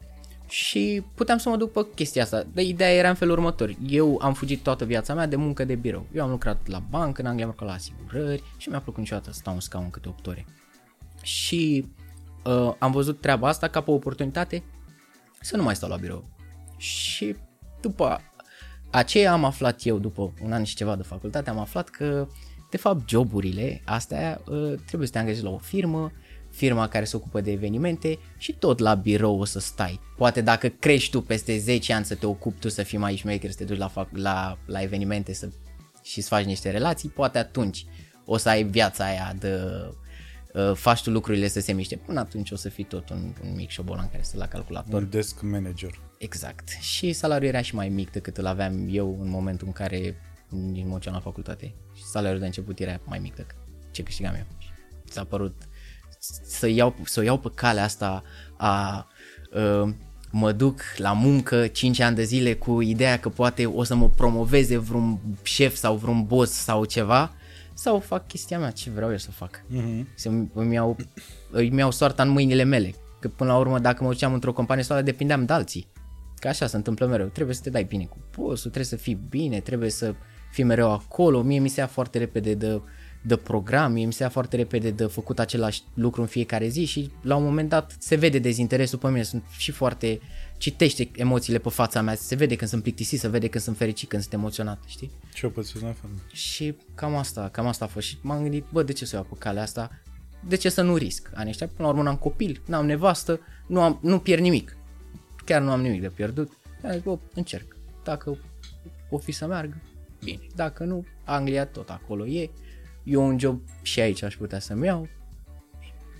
Și 0.48 1.04
puteam 1.16 1.38
să 1.38 1.50
mă 1.50 1.58
duc 1.58 1.72
pe 1.72 1.86
chestia 1.96 2.24
asta. 2.24 2.44
De 2.54 2.62
ideea 2.62 2.94
era 2.94 3.10
în 3.10 3.16
felul 3.16 3.34
următor. 3.34 3.76
Eu 3.88 4.20
am 4.22 4.34
fugit 4.34 4.64
toată 4.64 4.86
viața 4.86 5.14
mea 5.14 5.26
de 5.26 5.36
muncă 5.36 5.64
de 5.66 5.76
birou. 5.76 6.06
Eu 6.14 6.24
am 6.24 6.30
lucrat 6.30 6.68
la 6.68 6.80
bancă, 6.90 7.22
în 7.22 7.28
Anglia 7.28 7.46
am 7.46 7.50
lucrat 7.52 7.70
la 7.70 7.76
asigurări 7.76 8.44
și 8.58 8.70
mi-a 8.70 8.80
plăcut 8.80 9.00
niciodată 9.00 9.32
să 9.32 9.38
stau 9.40 9.54
în 9.54 9.60
scaun 9.60 9.90
câte 9.90 10.08
8 10.08 10.28
ore. 10.28 10.46
Și 11.22 11.86
uh, 12.44 12.74
am 12.80 12.92
văzut 12.92 13.22
treaba 13.22 13.48
asta 13.48 13.68
ca 13.68 13.82
pe 13.82 13.92
o 13.92 13.94
oportunitate 13.94 14.64
să 15.42 15.58
nu 15.58 15.64
mai 15.64 15.76
stau 15.76 15.90
la 15.90 15.96
birou. 15.96 16.30
Și 16.78 17.36
după 17.82 18.22
aceea 18.92 19.32
am 19.32 19.44
aflat 19.44 19.86
eu, 19.86 20.00
după 20.00 20.34
un 20.44 20.52
an 20.52 20.64
și 20.64 20.76
ceva 20.76 20.96
de 20.96 21.04
facultate, 21.04 21.50
am 21.50 21.60
aflat 21.60 21.90
că 21.90 22.28
de 22.70 22.78
fapt 22.78 23.10
joburile 23.10 23.82
astea 23.86 24.42
uh, 24.46 24.74
trebuie 24.86 25.08
să 25.08 25.14
te 25.14 25.20
angajezi 25.20 25.44
la 25.44 25.50
o 25.50 25.58
firmă, 25.58 26.12
firma 26.50 26.88
care 26.88 27.06
se 27.06 27.16
ocupă 27.16 27.42
de 27.42 27.52
evenimente 27.52 28.20
și 28.38 28.54
tot 28.54 28.80
la 28.80 28.94
birou 28.94 29.40
o 29.40 29.46
să 29.46 29.60
stai. 29.60 30.00
Poate 30.18 30.42
dacă 30.42 30.68
crești 30.68 31.12
tu 31.12 31.22
peste 31.22 31.58
10 31.58 31.94
ani 31.94 32.06
să 32.06 32.16
te 32.16 32.26
ocupi 32.26 32.60
tu 32.60 32.70
să 32.70 32.84
fii 32.84 32.98
mai 32.98 33.16
șmecher, 33.16 33.52
să 33.52 33.58
te 33.58 33.64
duci 33.64 33.78
la, 33.78 33.88
fac, 33.88 34.08
la, 34.12 34.58
la 34.66 34.82
evenimente 34.82 35.34
să, 35.34 35.50
și 36.04 36.22
să 36.22 36.28
faci 36.28 36.46
niște 36.46 36.70
relații, 36.70 37.10
poate 37.10 37.38
atunci 37.38 37.86
o 38.26 38.38
să 38.38 38.50
ai 38.50 38.64
viața 38.64 39.06
aia 39.06 39.36
de 39.40 39.60
uh, 40.68 40.76
faci 40.76 41.02
tu 41.02 41.10
lucrurile 41.10 41.48
să 41.48 41.60
se 41.60 41.72
miște. 41.72 41.96
Până 41.96 42.20
atunci 42.20 42.52
o 42.52 42.56
să 42.56 42.70
fii 42.70 42.84
tot 42.84 43.10
un, 43.10 43.34
un 43.44 43.56
mic 43.56 43.70
șobolan 43.70 44.10
care 44.10 44.24
stă 44.24 44.38
la 44.38 44.48
calculator. 44.48 45.02
Un 45.02 45.10
desk 45.10 45.42
manager. 45.42 46.00
Exact. 46.18 46.70
Și 46.70 47.14
salariul 47.14 47.50
era 47.50 47.62
și 47.62 47.76
mai 47.76 47.90
mic 47.90 48.12
decât 48.12 48.38
îl 48.38 48.46
aveam 48.46 48.88
eu 48.90 49.18
în 49.22 49.30
momentul 49.30 49.68
în 49.68 49.74
care 49.74 50.16
nici 50.50 50.86
nu 50.86 51.00
la 51.04 51.20
facultate. 51.20 51.76
Și 51.96 52.04
salariul 52.04 52.40
de 52.40 52.46
început 52.46 52.80
era 52.80 53.00
mai 53.06 53.20
mic 53.20 53.36
decât 53.36 53.56
ce 53.92 54.04
câștigam 54.04 54.36
eu. 54.36 54.46
Și 54.58 54.70
s-a 55.10 55.24
părut 55.24 55.56
să 56.44 56.68
iau, 56.68 56.96
să 57.04 57.24
iau 57.24 57.38
pe 57.38 57.50
calea 57.56 57.84
asta 57.84 58.24
a 58.58 59.08
uh, 59.54 59.94
mă 60.32 60.52
duc 60.52 60.82
la 60.98 61.14
muncă 61.14 61.68
5 61.68 62.00
ani 62.00 62.16
de 62.16 62.24
zile 62.24 62.54
cu 62.54 62.82
ideea 62.82 63.20
că 63.20 63.30
poate 63.30 63.66
o 63.66 63.84
să 63.84 63.96
mă 63.96 64.10
promoveze 64.10 64.78
vreun 64.78 65.20
șef 65.44 65.76
sau 65.76 65.96
vreun 65.96 66.26
boss 66.26 66.52
sau 66.52 66.86
ceva 66.86 67.34
sau 67.82 68.00
fac 68.00 68.28
chestia 68.28 68.60
mea, 68.60 68.72
ce 68.72 68.90
vreau 68.90 69.12
eu 69.12 69.18
să 69.18 69.32
fac. 69.32 69.62
Uh-huh. 69.62 70.06
Să 70.16 70.30
îmi 70.54 70.74
iau, 70.74 70.96
îmi 71.52 71.78
iau 71.78 71.92
soarta 71.92 72.24
în 72.24 72.30
mâinile 72.30 72.64
mele. 72.64 72.94
Că 73.20 73.28
până 73.28 73.52
la 73.52 73.58
urmă 73.58 73.80
dacă 73.80 74.04
mă 74.04 74.10
duceam 74.10 74.34
într-o 74.34 74.54
companie 74.54 74.84
sau 74.84 75.02
depindeam 75.02 75.46
de 75.46 75.54
alții. 75.54 75.88
Că 76.40 76.48
așa 76.48 76.68
se 76.68 76.76
întâmplă 76.76 77.06
mereu. 77.06 77.28
Trebuie 77.28 77.56
să 77.56 77.62
te 77.62 77.70
dai 77.70 77.84
bine 77.84 78.06
cu 78.06 78.18
bossul, 78.38 78.72
trebuie 78.72 78.84
să 78.84 78.96
fii 78.96 79.20
bine, 79.30 79.60
trebuie 79.60 79.90
să 79.90 80.14
fii 80.52 80.64
mereu 80.64 80.92
acolo. 80.92 81.42
Mie 81.42 81.60
mi 81.60 81.70
se 81.70 81.80
ia 81.80 81.88
foarte 81.88 82.18
repede 82.18 82.54
de 82.54 82.82
de 83.22 83.36
program, 83.36 83.92
mie 83.92 84.06
mi 84.06 84.14
se 84.14 84.24
ia 84.24 84.30
foarte 84.30 84.56
repede 84.56 84.92
de 84.92 85.06
făcut 85.06 85.40
același 85.40 85.84
lucru 85.94 86.22
în 86.22 86.28
fiecare 86.28 86.68
zi 86.68 86.86
și 86.86 87.12
la 87.22 87.36
un 87.36 87.44
moment 87.44 87.70
dat 87.70 87.96
se 88.00 88.16
vede 88.16 88.40
dezinteresul 88.40 89.00
pe 89.00 89.08
mine, 89.08 89.24
sunt 89.24 89.44
și 89.58 89.72
foarte, 89.72 90.20
citește 90.60 91.12
emoțiile 91.16 91.60
pe 91.60 91.70
fața 91.70 92.02
mea, 92.02 92.16
se 92.16 92.36
vede 92.36 92.56
când 92.56 92.70
sunt 92.70 92.82
plictisit, 92.82 93.20
se 93.20 93.28
vede 93.28 93.48
când 93.48 93.64
sunt 93.64 93.78
fericit, 93.78 94.10
când 94.10 94.22
sunt 94.22 94.34
emoționat, 94.34 94.84
știi? 94.88 95.12
Ce 95.34 95.46
o 95.46 95.50
pățesc 95.50 95.82
la 95.82 95.92
fel. 95.92 96.10
Și 96.32 96.76
cam 96.96 97.16
asta, 97.16 97.50
cam 97.50 97.68
asta 97.68 97.86
a 97.86 97.88
fost 97.88 98.08
și 98.08 98.18
m-am 98.22 98.42
gândit, 98.42 98.66
bă, 98.72 98.84
de 98.84 98.94
ce 98.94 99.06
să 99.06 99.16
iau 99.16 99.26
pe 99.30 99.36
calea 99.38 99.62
asta? 99.62 100.02
De 100.48 100.56
ce 100.56 100.70
să 100.70 100.82
nu 100.82 100.96
risc? 100.96 101.32
Anii 101.34 101.50
ăștia, 101.50 101.68
până 101.68 101.88
la 101.88 101.94
urmă, 101.94 102.04
n-am 102.04 102.18
copil, 102.18 102.62
n-am 102.66 102.86
nevastă, 102.86 103.40
nu, 103.68 103.82
am, 103.82 104.00
nu 104.02 104.20
pierd 104.20 104.42
nimic. 104.42 104.78
Chiar 105.46 105.62
nu 105.62 105.72
am 105.72 105.82
nimic 105.82 106.02
de 106.02 106.10
pierdut. 106.10 106.52
Am 106.84 106.92
zis, 106.92 107.02
bă, 107.02 107.18
încerc. 107.34 107.76
Dacă 108.04 108.38
o 109.10 109.18
fi 109.18 109.32
să 109.32 109.48
meargă, 109.48 109.82
bine. 110.24 110.48
Dacă 110.56 110.84
nu, 110.84 111.06
Anglia 111.24 111.66
tot 111.66 111.90
acolo 111.90 112.28
e 112.28 112.50
eu 113.04 113.28
un 113.28 113.40
job 113.40 113.62
și 113.82 114.00
aici 114.00 114.22
aș 114.22 114.36
putea 114.36 114.60
să-mi 114.60 114.86
iau, 114.86 115.08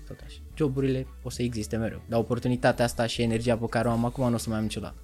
tot 0.06 0.20
așa. 0.26 0.39
Joburile 0.60 1.06
o 1.22 1.30
să 1.30 1.42
existe 1.42 1.76
mereu, 1.76 2.00
dar 2.08 2.20
oportunitatea 2.20 2.84
asta 2.84 3.06
și 3.06 3.22
energia 3.22 3.56
pe 3.56 3.66
care 3.66 3.88
o 3.88 3.90
am 3.90 4.04
acum 4.04 4.28
nu 4.28 4.34
o 4.34 4.38
să 4.38 4.48
mai 4.48 4.58
am 4.58 4.64
niciodată. 4.64 4.96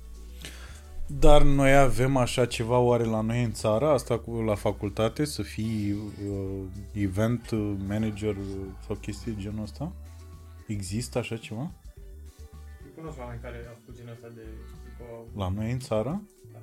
Dar 1.07 1.43
noi 1.43 1.77
avem 1.77 2.17
așa 2.17 2.47
ceva 2.47 2.79
oare 2.79 3.05
la 3.05 3.21
noi 3.21 3.43
în 3.43 3.53
țară, 3.53 3.89
asta 3.89 4.19
cu 4.19 4.31
la 4.31 4.55
facultate, 4.55 5.25
să 5.25 5.43
fii 5.43 5.93
uh, 5.93 6.65
event 6.93 7.51
manager 7.89 8.37
sau 8.87 8.97
chestii 8.97 9.33
de 9.33 9.41
genul 9.41 9.63
ăsta? 9.63 9.93
Există 10.67 11.19
așa 11.19 11.37
ceva? 11.37 11.61
Eu 11.61 12.91
cunosc 12.95 13.19
oameni 13.19 13.41
care 13.43 13.65
au 13.69 13.77
făcut 13.81 13.97
genul 13.97 14.13
ăsta 14.13 14.29
de... 14.35 14.43
După... 14.85 15.05
La 15.37 15.49
noi 15.49 15.73
în 15.73 15.79
țară? 15.79 16.23
Da, 16.53 16.59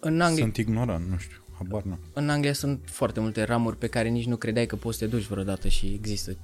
în 0.00 0.20
Anglia... 0.20 0.42
Sunt 0.42 0.56
ignorant, 0.56 1.08
nu 1.08 1.16
știu. 1.16 1.45
Habar 1.58 1.82
nu. 1.82 1.98
În 2.12 2.28
Anglia 2.28 2.52
sunt 2.52 2.80
foarte 2.84 3.20
multe 3.20 3.42
ramuri 3.42 3.76
pe 3.76 3.86
care 3.86 4.08
nici 4.08 4.26
nu 4.26 4.36
credeai 4.36 4.66
că 4.66 4.76
poți 4.76 4.98
să 4.98 5.04
te 5.04 5.10
duci 5.10 5.26
vreodată 5.26 5.68
și 5.68 5.86
există 5.86 6.36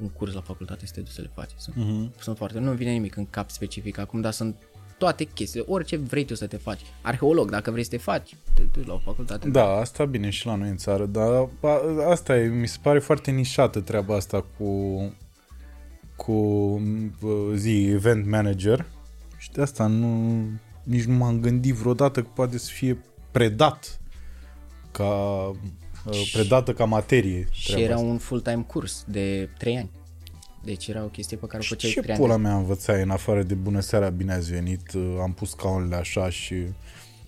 un 0.00 0.08
curs 0.08 0.32
la 0.32 0.40
facultate 0.40 0.86
să 0.86 0.92
te 0.94 1.00
duci 1.00 1.12
să 1.12 1.20
le 1.20 1.30
faci. 1.34 1.50
Sunt, 1.56 1.76
uh-huh. 1.76 2.20
sunt 2.20 2.36
foarte, 2.36 2.58
nu 2.58 2.72
vine 2.72 2.90
nimic 2.92 3.16
în 3.16 3.26
cap 3.30 3.50
specific 3.50 3.98
acum, 3.98 4.20
dar 4.20 4.32
sunt 4.32 4.56
toate 4.98 5.24
chestiile, 5.24 5.66
orice 5.68 5.96
vrei 5.96 6.24
tu 6.24 6.34
să 6.34 6.46
te 6.46 6.56
faci. 6.56 6.80
Arheolog, 7.02 7.50
dacă 7.50 7.70
vrei 7.70 7.84
să 7.84 7.90
te 7.90 7.96
faci, 7.96 8.36
te 8.54 8.62
duci 8.72 8.86
la 8.86 8.94
o 8.94 8.98
facultate. 8.98 9.48
Da, 9.48 9.66
asta 9.66 10.04
bine 10.04 10.30
și 10.30 10.46
la 10.46 10.54
noi 10.54 10.68
în 10.68 10.76
țară, 10.76 11.06
dar 11.06 11.48
asta 12.08 12.38
e, 12.38 12.46
mi 12.46 12.68
se 12.68 12.78
pare 12.82 12.98
foarte 12.98 13.30
nișată 13.30 13.80
treaba 13.80 14.14
asta 14.14 14.44
cu 14.58 14.98
cu 16.16 16.80
zi 17.54 17.86
event 17.86 18.26
manager 18.26 18.86
și 19.36 19.52
de 19.52 19.62
asta 19.62 19.86
nu 19.86 20.42
nici 20.82 21.04
nu 21.04 21.14
m-am 21.14 21.40
gândit 21.40 21.74
vreodată 21.74 22.22
că 22.22 22.28
poate 22.34 22.58
să 22.58 22.70
fie 22.72 23.04
predat 23.30 24.00
ca 24.96 25.52
uh, 26.04 26.30
predată 26.32 26.72
ca 26.72 26.84
materie. 26.84 27.48
Și 27.50 27.80
era 27.80 27.94
asta. 27.94 28.06
un 28.06 28.18
full-time 28.18 28.64
curs 28.66 29.04
de 29.08 29.48
3 29.58 29.76
ani. 29.76 29.90
Deci 30.64 30.86
era 30.86 31.04
o 31.04 31.06
chestie 31.06 31.36
pe 31.36 31.46
care 31.46 31.62
o 31.62 31.66
făceai 31.66 31.90
3 31.90 32.04
ani. 32.04 32.16
Ce 32.16 32.22
pula 32.22 32.36
mea 32.36 32.56
învățai 32.56 33.02
în 33.02 33.10
afară 33.10 33.42
de 33.42 33.54
bună 33.54 33.80
seara, 33.80 34.08
bine 34.08 34.32
ați 34.32 34.50
venit, 34.50 34.92
uh, 34.92 35.16
am 35.22 35.32
pus 35.32 35.50
scaunele 35.50 35.96
așa 35.96 36.30
și 36.30 36.54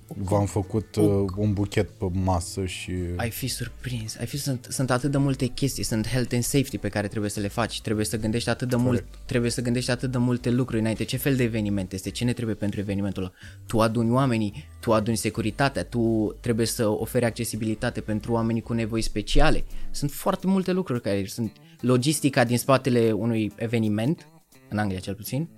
V-am 0.08 0.46
făcut 0.46 0.96
uh, 0.96 1.04
un 1.36 1.52
buchet 1.52 1.90
pe 1.90 2.06
masă 2.12 2.64
și... 2.64 2.92
Ai 3.16 3.30
fi 3.30 3.48
surprins. 3.48 4.16
Ai 4.16 4.26
fi, 4.26 4.38
sunt, 4.38 4.66
sunt 4.70 4.90
atât 4.90 5.10
de 5.10 5.16
multe 5.16 5.46
chestii, 5.46 5.82
sunt 5.82 6.08
health 6.08 6.34
and 6.34 6.42
safety 6.42 6.78
pe 6.78 6.88
care 6.88 7.08
trebuie 7.08 7.30
să 7.30 7.40
le 7.40 7.48
faci, 7.48 7.80
trebuie 7.80 8.04
să 8.04 8.16
gândești 8.16 8.48
atât 8.48 8.68
de 8.68 8.76
Correct. 8.76 8.92
mult, 8.92 9.26
trebuie 9.26 9.50
să 9.50 9.60
gândești 9.62 9.90
atât 9.90 10.10
de 10.10 10.18
multe 10.18 10.50
lucruri 10.50 10.80
înainte. 10.80 11.04
Ce 11.04 11.16
fel 11.16 11.36
de 11.36 11.42
eveniment 11.42 11.92
este? 11.92 12.10
Ce 12.10 12.24
ne 12.24 12.32
trebuie 12.32 12.54
pentru 12.54 12.80
evenimentul 12.80 13.22
ăla? 13.22 13.32
Tu 13.66 13.80
aduni 13.80 14.10
oamenii, 14.10 14.68
tu 14.80 14.92
aduni 14.92 15.16
securitatea, 15.16 15.84
tu 15.84 16.34
trebuie 16.40 16.66
să 16.66 16.88
oferi 16.88 17.24
accesibilitate 17.24 18.00
pentru 18.00 18.32
oamenii 18.32 18.62
cu 18.62 18.72
nevoi 18.72 19.02
speciale. 19.02 19.64
Sunt 19.90 20.10
foarte 20.10 20.46
multe 20.46 20.72
lucruri 20.72 21.00
care 21.00 21.26
sunt 21.26 21.52
logistica 21.80 22.44
din 22.44 22.58
spatele 22.58 23.12
unui 23.12 23.52
eveniment, 23.56 24.28
în 24.68 24.78
Anglia 24.78 24.98
cel 24.98 25.14
puțin, 25.14 25.48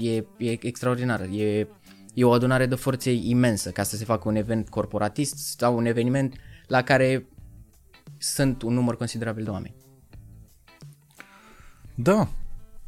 e, 0.00 0.16
e 0.36 0.66
extraordinară. 0.66 1.24
E 1.24 1.66
e 2.14 2.24
o 2.24 2.32
adunare 2.32 2.66
de 2.66 2.74
forțe 2.74 3.12
imensă 3.12 3.70
ca 3.70 3.82
să 3.82 3.96
se 3.96 4.04
facă 4.04 4.28
un 4.28 4.34
event 4.34 4.68
corporatist 4.68 5.36
sau 5.36 5.76
un 5.76 5.84
eveniment 5.84 6.34
la 6.66 6.82
care 6.82 7.26
sunt 8.18 8.62
un 8.62 8.74
număr 8.74 8.96
considerabil 8.96 9.44
de 9.44 9.50
oameni. 9.50 9.74
Da, 11.94 12.28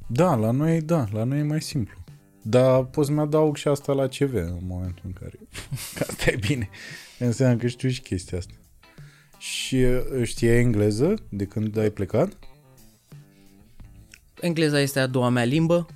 da, 0.07 0.35
la 0.35 0.51
noi 0.51 0.81
da, 0.81 1.07
la 1.13 1.25
noi 1.25 1.39
e 1.39 1.43
mai 1.43 1.63
simplu. 1.63 2.05
Dar 2.43 2.85
poți 2.85 3.07
să-mi 3.07 3.21
adaug 3.21 3.57
și 3.57 3.69
asta 3.69 3.93
la 3.93 4.07
CV 4.07 4.35
în 4.35 4.59
momentul 4.67 5.03
în 5.05 5.13
care... 5.13 5.39
Că 5.95 6.05
asta 6.09 6.31
e 6.31 6.37
bine. 6.37 6.69
Înseamnă 7.19 7.57
că 7.57 7.67
știu 7.67 7.89
și 7.89 8.01
chestia 8.01 8.39
asta. 8.39 8.55
Și 9.39 9.75
uh, 9.75 10.23
știi 10.23 10.49
engleză 10.49 11.15
de 11.29 11.45
când 11.45 11.77
ai 11.77 11.91
plecat? 11.91 12.39
Engleza 14.41 14.81
este 14.81 15.01
a 15.01 15.07
doua 15.07 15.29
mea 15.29 15.45
limbă. 15.45 15.87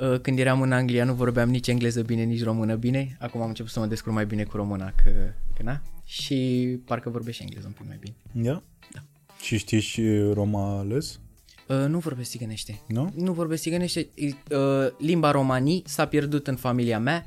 Uh, 0.00 0.20
când 0.20 0.38
eram 0.38 0.60
în 0.60 0.72
Anglia 0.72 1.04
nu 1.04 1.14
vorbeam 1.14 1.48
nici 1.48 1.68
engleză 1.68 2.02
bine, 2.02 2.22
nici 2.22 2.42
română 2.42 2.74
bine. 2.74 3.16
Acum 3.20 3.40
am 3.40 3.48
început 3.48 3.70
să 3.70 3.80
mă 3.80 3.86
descurc 3.86 4.14
mai 4.14 4.26
bine 4.26 4.44
cu 4.44 4.56
româna, 4.56 4.92
că, 5.04 5.10
că 5.54 5.62
na. 5.62 5.82
Și 6.04 6.78
parcă 6.84 7.10
vorbesc 7.10 7.36
și 7.36 7.42
engleză 7.42 7.66
un 7.66 7.72
pic 7.72 7.86
mai 7.86 7.98
bine. 8.00 8.14
Da? 8.32 8.62
Da. 8.92 9.00
Și 9.42 9.58
știi 9.58 9.80
și 9.80 10.18
roma 10.32 10.78
ales? 10.78 11.20
Uh, 11.68 11.84
nu 11.88 11.98
vorbesc 11.98 12.30
țigănește. 12.30 12.80
Nu? 12.86 13.12
Nu 13.14 13.32
vorbesc 13.32 13.62
țigănește. 13.62 14.08
Uh, 14.16 14.58
limba 14.98 15.30
romanii 15.30 15.82
s-a 15.86 16.06
pierdut 16.06 16.46
în 16.46 16.56
familia 16.56 16.98
mea 16.98 17.26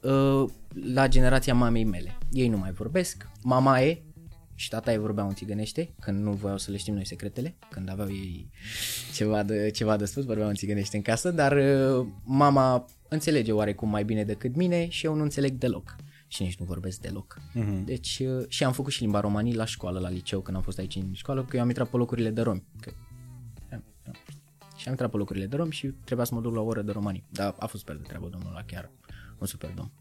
uh, 0.00 0.44
la 0.92 1.08
generația 1.08 1.54
mamei 1.54 1.84
mele. 1.84 2.18
Ei 2.32 2.48
nu 2.48 2.56
mai 2.56 2.72
vorbesc. 2.72 3.28
Mama 3.42 3.80
e, 3.80 4.02
și 4.60 4.68
tata 4.68 4.92
ei 4.92 4.98
vorbeau 4.98 5.28
în 5.28 5.34
țigănește, 5.34 5.94
când 6.00 6.22
nu 6.22 6.32
voiau 6.32 6.58
să 6.58 6.70
le 6.70 6.76
știm 6.76 6.94
noi 6.94 7.06
secretele, 7.06 7.54
când 7.70 7.90
aveau 7.90 8.08
ei 8.08 8.50
ceva 9.14 9.42
de, 9.42 9.70
ceva 9.70 9.96
de 9.96 10.04
spus, 10.04 10.24
vorbeau 10.24 10.48
în 10.48 10.54
țigănește 10.54 10.96
în 10.96 11.02
casă, 11.02 11.30
dar 11.30 11.52
uh, 11.52 12.06
mama 12.24 12.84
înțelege 13.08 13.52
oarecum 13.52 13.88
mai 13.88 14.04
bine 14.04 14.24
decât 14.24 14.56
mine 14.56 14.88
și 14.88 15.06
eu 15.06 15.14
nu 15.14 15.22
înțeleg 15.22 15.52
deloc 15.52 15.96
și 16.26 16.42
nici 16.42 16.56
nu 16.56 16.64
vorbesc 16.64 17.00
deloc. 17.00 17.40
Uh-huh. 17.40 17.84
Deci 17.84 18.18
uh, 18.18 18.44
și 18.48 18.64
am 18.64 18.72
făcut 18.72 18.92
și 18.92 19.00
limba 19.00 19.20
romanii 19.20 19.54
la 19.54 19.64
școală, 19.64 19.98
la 19.98 20.08
liceu, 20.08 20.40
când 20.40 20.56
am 20.56 20.62
fost 20.62 20.78
aici 20.78 20.94
în 20.94 21.12
școală, 21.12 21.44
că 21.44 21.56
eu 21.56 21.62
am 21.62 21.68
intrat 21.68 21.88
pe 21.88 21.96
locurile 21.96 22.30
de 22.30 22.40
romi. 22.40 22.64
Că... 22.80 22.90
Și 24.76 24.86
am 24.86 24.90
intrat 24.90 25.10
pe 25.10 25.16
locurile 25.16 25.46
de 25.46 25.56
romi 25.56 25.72
și 25.72 25.86
trebuia 25.86 26.26
să 26.26 26.34
mă 26.34 26.40
duc 26.40 26.54
la 26.54 26.60
o 26.60 26.64
oră 26.64 26.82
de 26.82 26.92
romanii. 26.92 27.24
Dar 27.30 27.54
a 27.58 27.66
fost 27.66 27.82
super 27.82 27.96
de 27.96 28.02
treabă 28.06 28.28
domnul 28.28 28.52
la 28.52 28.62
chiar 28.62 28.90
un 29.38 29.46
super 29.46 29.70
domn. 29.70 29.92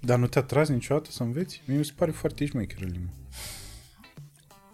Dar 0.00 0.18
nu 0.18 0.26
te-a 0.26 0.42
tras 0.42 0.68
niciodată 0.68 1.10
să 1.10 1.22
înveți? 1.22 1.62
Mie 1.66 1.78
mi 1.78 1.84
se 1.84 1.92
pare 1.96 2.10
foarte 2.10 2.44
șmecheră 2.46 2.84
limba. 2.84 3.10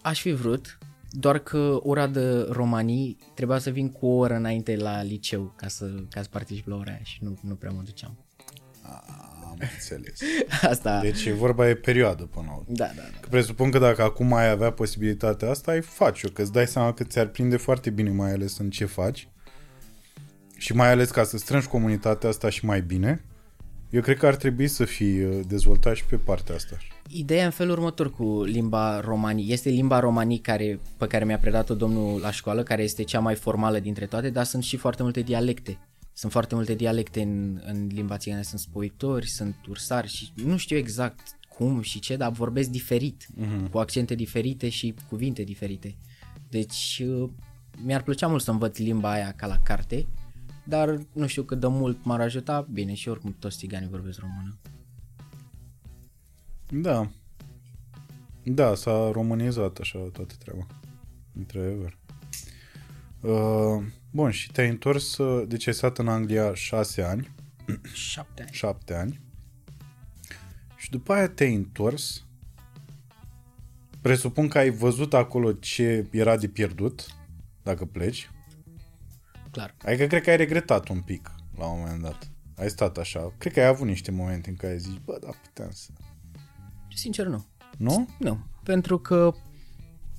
Aș 0.01 0.21
fi 0.21 0.31
vrut, 0.31 0.77
doar 1.09 1.39
că 1.39 1.79
ora 1.83 2.07
de 2.07 2.47
romanii 2.49 3.17
trebuia 3.33 3.57
să 3.57 3.69
vin 3.69 3.91
cu 3.91 4.05
o 4.05 4.17
oră 4.17 4.33
înainte 4.33 4.75
la 4.75 5.01
liceu 5.01 5.53
ca 5.55 5.67
să, 5.67 5.85
ca 6.09 6.21
să 6.21 6.27
particip 6.31 6.67
la 6.67 6.75
ora 6.75 6.91
aia 6.91 7.03
și 7.03 7.17
nu, 7.21 7.37
nu 7.41 7.55
prea 7.55 7.71
mă 7.71 7.81
duceam. 7.83 8.17
Am 9.53 9.57
înțeles. 9.59 10.19
Asta... 10.71 10.99
Deci 10.99 11.29
vorba 11.29 11.69
e 11.69 11.75
perioadă 11.75 12.23
până 12.23 12.45
la 12.45 12.53
urmă. 12.53 12.65
Da, 12.67 12.85
da, 12.85 13.01
da. 13.01 13.19
Că 13.19 13.27
presupun 13.29 13.71
că 13.71 13.79
dacă 13.79 14.01
acum 14.01 14.33
ai 14.33 14.49
avea 14.49 14.71
posibilitatea 14.71 15.49
asta, 15.49 15.71
ai 15.71 15.81
face-o, 15.81 16.29
că 16.29 16.41
îți 16.41 16.51
dai 16.51 16.67
seama 16.67 16.93
că 16.93 17.03
ți-ar 17.03 17.27
prinde 17.27 17.57
foarte 17.57 17.89
bine, 17.89 18.09
mai 18.09 18.31
ales 18.31 18.57
în 18.57 18.69
ce 18.69 18.85
faci. 18.85 19.27
Și 20.57 20.75
mai 20.75 20.91
ales 20.91 21.09
ca 21.09 21.23
să 21.23 21.37
strângi 21.37 21.67
comunitatea 21.67 22.29
asta 22.29 22.49
și 22.49 22.65
mai 22.65 22.81
bine, 22.81 23.23
eu 23.93 24.01
cred 24.01 24.17
că 24.17 24.25
ar 24.25 24.35
trebui 24.35 24.67
să 24.67 24.85
fii 24.85 25.23
uh, 25.23 25.39
dezvoltat 25.47 25.95
și 25.95 26.05
pe 26.05 26.15
partea 26.15 26.55
asta. 26.55 26.77
Ideea 27.09 27.45
în 27.45 27.51
felul 27.51 27.71
următor 27.71 28.11
cu 28.11 28.43
limba 28.43 28.99
romani. 28.99 29.51
Este 29.51 29.69
limba 29.69 29.99
romani 29.99 30.39
care, 30.39 30.79
pe 30.97 31.07
care 31.07 31.25
mi-a 31.25 31.37
predat-o 31.37 31.75
domnul 31.75 32.19
la 32.19 32.31
școală, 32.31 32.63
care 32.63 32.83
este 32.83 33.03
cea 33.03 33.19
mai 33.19 33.35
formală 33.35 33.79
dintre 33.79 34.05
toate, 34.05 34.29
dar 34.29 34.45
sunt 34.45 34.63
și 34.63 34.77
foarte 34.77 35.03
multe 35.03 35.21
dialecte. 35.21 35.77
Sunt 36.13 36.31
foarte 36.31 36.55
multe 36.55 36.73
dialecte 36.73 37.21
în, 37.21 37.61
în 37.65 37.87
limba 37.91 38.17
țigană, 38.17 38.41
sunt 38.41 38.59
spoitori, 38.59 39.27
sunt 39.27 39.55
ursari 39.69 40.07
și 40.07 40.31
nu 40.45 40.57
știu 40.57 40.77
exact 40.77 41.19
cum 41.57 41.81
și 41.81 41.99
ce, 41.99 42.15
dar 42.15 42.31
vorbesc 42.31 42.69
diferit, 42.69 43.25
uh-huh. 43.25 43.69
cu 43.71 43.77
accente 43.77 44.15
diferite 44.15 44.69
și 44.69 44.93
cuvinte 45.09 45.43
diferite. 45.43 45.95
Deci 46.49 47.01
uh, 47.05 47.29
mi-ar 47.83 48.03
plăcea 48.03 48.27
mult 48.27 48.41
să 48.41 48.51
învăț 48.51 48.77
limba 48.77 49.11
aia 49.11 49.33
ca 49.35 49.47
la 49.47 49.57
carte, 49.63 50.07
dar 50.63 50.99
nu 51.13 51.27
știu 51.27 51.43
cât 51.43 51.59
de 51.59 51.67
mult 51.67 52.03
m-ar 52.03 52.21
ajuta. 52.21 52.67
Bine, 52.71 52.93
și 52.93 53.09
oricum 53.09 53.35
toți 53.39 53.57
țiganii 53.57 53.89
vorbesc 53.89 54.19
română. 54.19 54.57
Da. 56.69 57.09
Da, 58.43 58.75
s-a 58.75 59.11
românizat 59.11 59.77
așa 59.77 59.99
toată 59.99 60.33
treaba. 60.39 60.67
Într-adevăr. 61.35 61.97
Uh, 63.21 63.83
bun, 64.11 64.31
și 64.31 64.51
te-ai 64.51 64.69
întors, 64.69 65.17
uh, 65.17 65.47
deci 65.47 65.67
ai 65.67 65.73
stat 65.73 65.97
în 65.97 66.07
Anglia 66.07 66.53
șase 66.53 67.01
ani, 67.01 67.31
Șapte 67.93 68.41
ani. 68.41 68.51
șapte 68.53 68.93
ani, 68.93 69.19
și 70.75 70.89
după 70.89 71.13
aia 71.13 71.27
te-ai 71.29 71.55
întors, 71.55 72.25
presupun 74.01 74.47
că 74.47 74.57
ai 74.57 74.69
văzut 74.69 75.13
acolo 75.13 75.53
ce 75.53 76.07
era 76.11 76.37
de 76.37 76.47
pierdut, 76.47 77.05
dacă 77.63 77.85
pleci, 77.85 78.31
Clar. 79.53 79.75
Adică 79.85 80.05
cred 80.05 80.21
că 80.21 80.29
ai 80.29 80.37
regretat 80.37 80.87
un 80.87 81.01
pic 81.01 81.31
la 81.57 81.65
un 81.65 81.79
moment 81.79 82.01
dat. 82.01 82.31
Ai 82.57 82.69
stat 82.69 82.97
așa. 82.97 83.33
Cred 83.37 83.53
că 83.53 83.59
ai 83.59 83.65
avut 83.65 83.87
niște 83.87 84.11
momente 84.11 84.49
în 84.49 84.55
care 84.55 84.77
zici, 84.77 85.01
bă, 85.05 85.17
da, 85.21 85.29
puteam 85.43 85.69
să... 85.71 85.89
Sincer, 86.95 87.25
nu. 87.25 87.45
Nu? 87.77 88.09
Nu, 88.19 88.39
pentru 88.63 88.97
că 88.97 89.33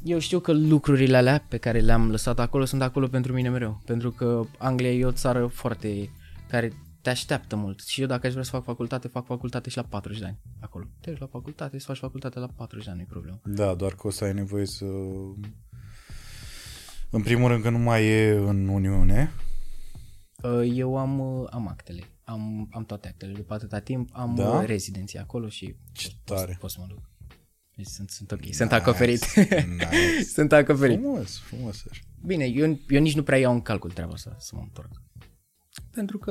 eu 0.02 0.18
știu 0.18 0.40
că 0.40 0.52
lucrurile 0.52 1.16
alea 1.16 1.44
pe 1.48 1.56
care 1.56 1.80
le-am 1.80 2.10
lăsat 2.10 2.38
acolo 2.38 2.64
sunt 2.64 2.82
acolo 2.82 3.06
pentru 3.08 3.32
mine 3.32 3.48
mereu. 3.48 3.80
Pentru 3.84 4.10
că 4.10 4.42
Anglia 4.58 4.90
e 4.92 5.04
o 5.04 5.12
țară 5.12 5.46
foarte 5.46 6.10
care 6.48 6.72
te 7.02 7.10
așteaptă 7.10 7.56
mult. 7.56 7.80
Și 7.80 8.00
eu 8.00 8.06
dacă 8.06 8.26
aș 8.26 8.32
vrea 8.32 8.44
să 8.44 8.50
fac 8.50 8.64
facultate, 8.64 9.08
fac 9.08 9.26
facultate 9.26 9.70
și 9.70 9.76
la 9.76 9.82
40 9.82 10.20
de 10.20 10.26
ani 10.26 10.38
acolo. 10.60 10.84
Te 11.00 11.10
duci 11.10 11.20
la 11.20 11.26
facultate, 11.26 11.78
să 11.78 11.86
faci 11.86 11.98
facultate 11.98 12.38
la 12.38 12.48
40 12.56 12.84
de 12.84 12.90
ani, 12.90 12.98
nu 12.98 13.04
e 13.04 13.10
problemă. 13.10 13.40
Da, 13.44 13.74
doar 13.74 13.94
că 13.94 14.06
o 14.06 14.10
să 14.10 14.24
ai 14.24 14.34
nevoie 14.34 14.66
să... 14.66 14.84
În 17.14 17.22
primul 17.22 17.48
rând 17.48 17.62
că 17.62 17.70
nu 17.70 17.78
mai 17.78 18.06
e 18.06 18.30
în 18.30 18.68
Uniune. 18.68 19.32
Uh, 20.42 20.70
Eu 20.74 20.96
am, 20.96 21.18
uh, 21.18 21.46
am 21.50 21.68
actele. 21.68 22.02
Am, 22.24 22.68
am 22.72 22.84
toate 22.84 23.08
actele. 23.08 23.32
După 23.32 23.54
atâta 23.54 23.78
timp 23.78 24.08
am 24.12 24.34
Da? 24.34 24.42
da? 24.42 24.64
rezidenție 24.64 25.20
acolo 25.20 25.48
și 25.48 25.76
Ce 25.92 26.08
pot, 26.24 26.36
tare. 26.36 26.56
pot 26.60 26.70
să 26.70 26.76
mă 26.80 26.86
duc. 26.88 27.10
Deci 27.76 27.86
sunt, 27.86 28.10
sunt 28.10 28.32
ok. 28.32 28.40
Sunt 28.50 28.72
acoperit. 28.72 29.24
Nice. 29.34 30.24
sunt 30.32 30.52
acoperit. 30.52 30.98
Frumos, 31.00 31.38
frumos. 31.38 31.84
așa. 31.90 32.00
Bine, 32.24 32.44
eu, 32.44 32.78
eu 32.88 33.00
nici 33.00 33.14
nu 33.14 33.22
prea 33.22 33.38
iau 33.38 33.52
în 33.52 33.60
calcul 33.60 33.90
treaba 33.90 34.12
asta 34.12 34.36
să 34.38 34.52
mă 34.54 34.60
întorc. 34.62 34.90
Pentru 35.90 36.18
că 36.18 36.30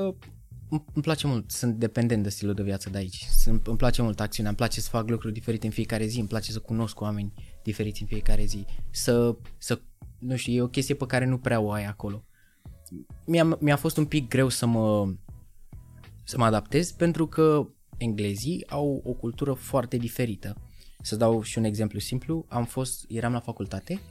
îmi 0.69 0.83
îmi 0.93 1.03
place 1.03 1.27
mult, 1.27 1.51
sunt 1.51 1.75
dependent 1.75 2.23
de 2.23 2.29
stilul 2.29 2.53
de 2.53 2.63
viață 2.63 2.89
de 2.89 2.97
aici. 2.97 3.25
Sunt, 3.31 3.67
îmi 3.67 3.77
place 3.77 4.01
mult 4.01 4.19
acțiunea, 4.19 4.49
îmi 4.49 4.59
place 4.59 4.81
să 4.81 4.89
fac 4.89 5.09
lucruri 5.09 5.33
diferite 5.33 5.65
în 5.65 5.71
fiecare 5.71 6.05
zi, 6.05 6.19
îmi 6.19 6.27
place 6.27 6.51
să 6.51 6.59
cunosc 6.59 7.01
oameni 7.01 7.33
diferiți 7.63 8.01
în 8.01 8.07
fiecare 8.07 8.45
zi, 8.45 8.65
să, 8.91 9.35
să 9.57 9.81
nu 10.23 10.35
știu, 10.35 10.53
e 10.53 10.61
o 10.61 10.67
chestie 10.67 10.95
pe 10.95 11.05
care 11.05 11.25
nu 11.25 11.37
prea 11.37 11.59
o 11.59 11.71
ai 11.71 11.85
acolo. 11.85 12.25
Mi-a, 13.25 13.57
mi-a 13.59 13.75
fost 13.75 13.97
un 13.97 14.05
pic 14.05 14.27
greu 14.27 14.49
să 14.49 14.65
mă, 14.65 15.13
să 16.23 16.37
mă 16.37 16.45
adaptez 16.45 16.91
pentru 16.91 17.27
că 17.27 17.67
englezii 17.97 18.67
au 18.67 19.01
o 19.05 19.13
cultură 19.13 19.53
foarte 19.53 19.97
diferită. 19.97 20.57
Să 21.01 21.15
dau 21.15 21.41
și 21.41 21.57
un 21.57 21.63
exemplu 21.63 21.99
simplu, 21.99 22.45
am 22.49 22.65
fost, 22.65 23.05
eram 23.07 23.31
la 23.31 23.39
facultate 23.39 24.01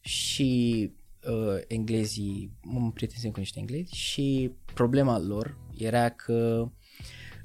și 0.00 0.92
uh, 1.26 1.60
englezii, 1.66 2.52
mă 2.62 2.90
prietensem 2.90 3.30
cu 3.30 3.38
niște 3.38 3.58
englezi 3.58 3.94
și 3.94 4.52
problema 4.74 5.18
lor 5.18 5.58
era 5.76 6.08
că, 6.08 6.68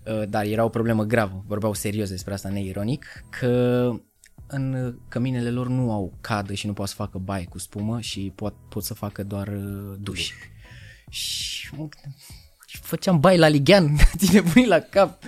uh, 0.06 0.30
dar 0.30 0.46
era 0.46 0.64
o 0.64 0.70
problemă 0.70 1.04
gravă, 1.04 1.44
vorbeau 1.48 1.74
serios 1.74 2.10
despre 2.10 2.34
asta, 2.34 2.50
neironic, 2.50 3.06
că 3.40 3.92
în 4.48 4.96
căminele 5.08 5.50
lor 5.50 5.68
nu 5.68 5.92
au 5.92 6.14
cadă 6.22 6.54
și 6.54 6.68
nu 6.68 6.74
pot 6.74 6.88
să 6.88 6.96
facă 6.96 7.18
baie 7.18 7.46
cu 7.46 7.58
spumă 7.58 8.00
și 8.00 8.32
pot, 8.36 8.54
pot 8.70 8.84
să 8.84 8.94
facă 8.94 9.24
doar 9.24 9.48
uh, 9.48 9.98
duș. 10.00 10.32
Și 11.10 11.70
mă 11.72 11.78
gândeam, 11.78 12.16
și 12.68 12.78
făceam 12.78 13.20
bai 13.20 13.38
la 13.38 13.48
lighean, 13.48 13.96
tine 14.18 14.42
pui 14.42 14.66
la 14.66 14.80
cap. 14.80 15.24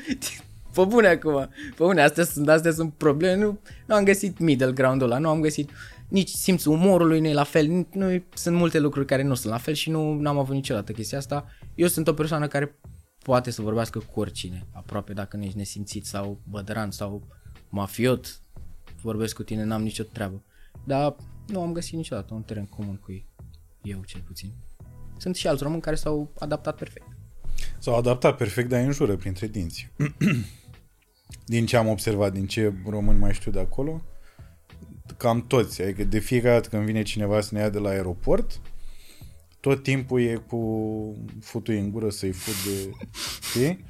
Pe 0.74 0.84
bune 0.84 1.07
acum, 1.07 1.49
pe 1.49 1.84
bune, 1.84 2.01
astea 2.01 2.24
sunt, 2.24 2.49
astea 2.49 2.72
sunt 2.72 2.93
probleme, 2.93 3.43
nu, 3.43 3.59
nu 3.86 3.95
am 3.95 4.03
găsit 4.03 4.39
middle 4.39 4.72
ground-ul 4.72 5.11
ăla, 5.11 5.20
nu 5.20 5.30
am 5.30 5.41
găsit 5.41 5.70
nici 6.07 6.30
simțul 6.30 6.72
umorului 6.72 7.20
nu 7.20 7.28
e 7.28 7.34
la 7.34 7.43
fel, 7.43 7.68
nu, 7.68 7.88
nu, 7.93 8.24
sunt 8.34 8.55
multe 8.55 8.80
lucruri 8.80 9.05
care 9.05 9.24
nu 9.24 9.34
sunt 9.34 9.51
la 9.51 9.59
fel 9.59 9.74
și 9.74 9.89
nu 9.89 10.22
am 10.26 10.38
avut 10.38 10.55
niciodată 10.55 10.91
chestia 10.91 11.18
asta. 11.18 11.45
Eu 11.76 11.88
sunt 11.88 12.07
o 12.07 12.13
persoană 12.13 12.47
care 12.47 12.80
poate 13.24 13.51
să 13.51 13.61
vorbească 13.61 13.99
cu 13.99 14.20
oricine, 14.20 14.68
aproape 14.72 15.13
dacă 15.13 15.38
nu 15.38 15.43
ești 15.43 15.57
nesimțit 15.57 16.05
sau 16.05 16.39
bădăran 16.49 16.91
sau 16.91 17.28
mafiot, 17.70 18.39
vorbesc 19.06 19.36
cu 19.36 19.43
tine, 19.43 19.64
n-am 19.64 19.84
nicio 19.84 20.03
treabă. 20.03 20.41
Dar 20.84 21.16
nu 21.47 21.62
am 21.62 21.72
găsit 21.74 21.93
niciodată 21.93 22.34
un 22.34 22.41
teren 22.41 22.66
comun 22.66 22.95
cu 22.95 23.12
ei, 23.12 23.26
eu 23.82 24.03
cel 24.06 24.22
puțin. 24.22 24.51
Sunt 25.18 25.36
și 25.36 25.47
alți 25.47 25.64
români 25.64 25.82
care 25.82 25.95
s-au 25.95 26.32
adaptat 26.39 26.76
perfect. 26.76 27.08
S-au 27.80 27.95
adaptat 27.95 28.38
perfect, 28.38 28.70
dar 28.70 28.80
îi 28.80 28.86
înjură 28.86 29.16
printre 29.16 29.47
dinți. 29.47 29.91
din 31.53 31.66
ce 31.66 31.78
am 31.78 31.88
observat, 31.88 32.34
din 32.34 32.47
ce 32.47 32.74
români 32.88 33.20
mai 33.20 33.34
știu 33.34 33.51
de 33.51 33.60
acolo, 33.60 34.01
cam 35.18 35.47
toți. 35.47 35.82
Adică 35.82 36.03
de 36.03 36.20
fiecare 36.20 36.53
dată 36.53 36.70
când 36.70 36.86
vine 36.86 37.01
cineva 37.01 37.41
să 37.41 37.49
ne 37.53 37.60
ia 37.60 37.70
de 37.70 37.80
la 37.80 37.89
aeroport, 37.89 38.62
tot 39.60 39.84
timpul 39.84 40.22
e 40.22 40.36
cu 40.36 41.16
futui 41.41 41.80
în 41.80 41.91
gură 41.91 42.10
să-i 42.10 42.32
fut 42.32 42.53
de... 42.66 42.91
Știi? 43.49 43.86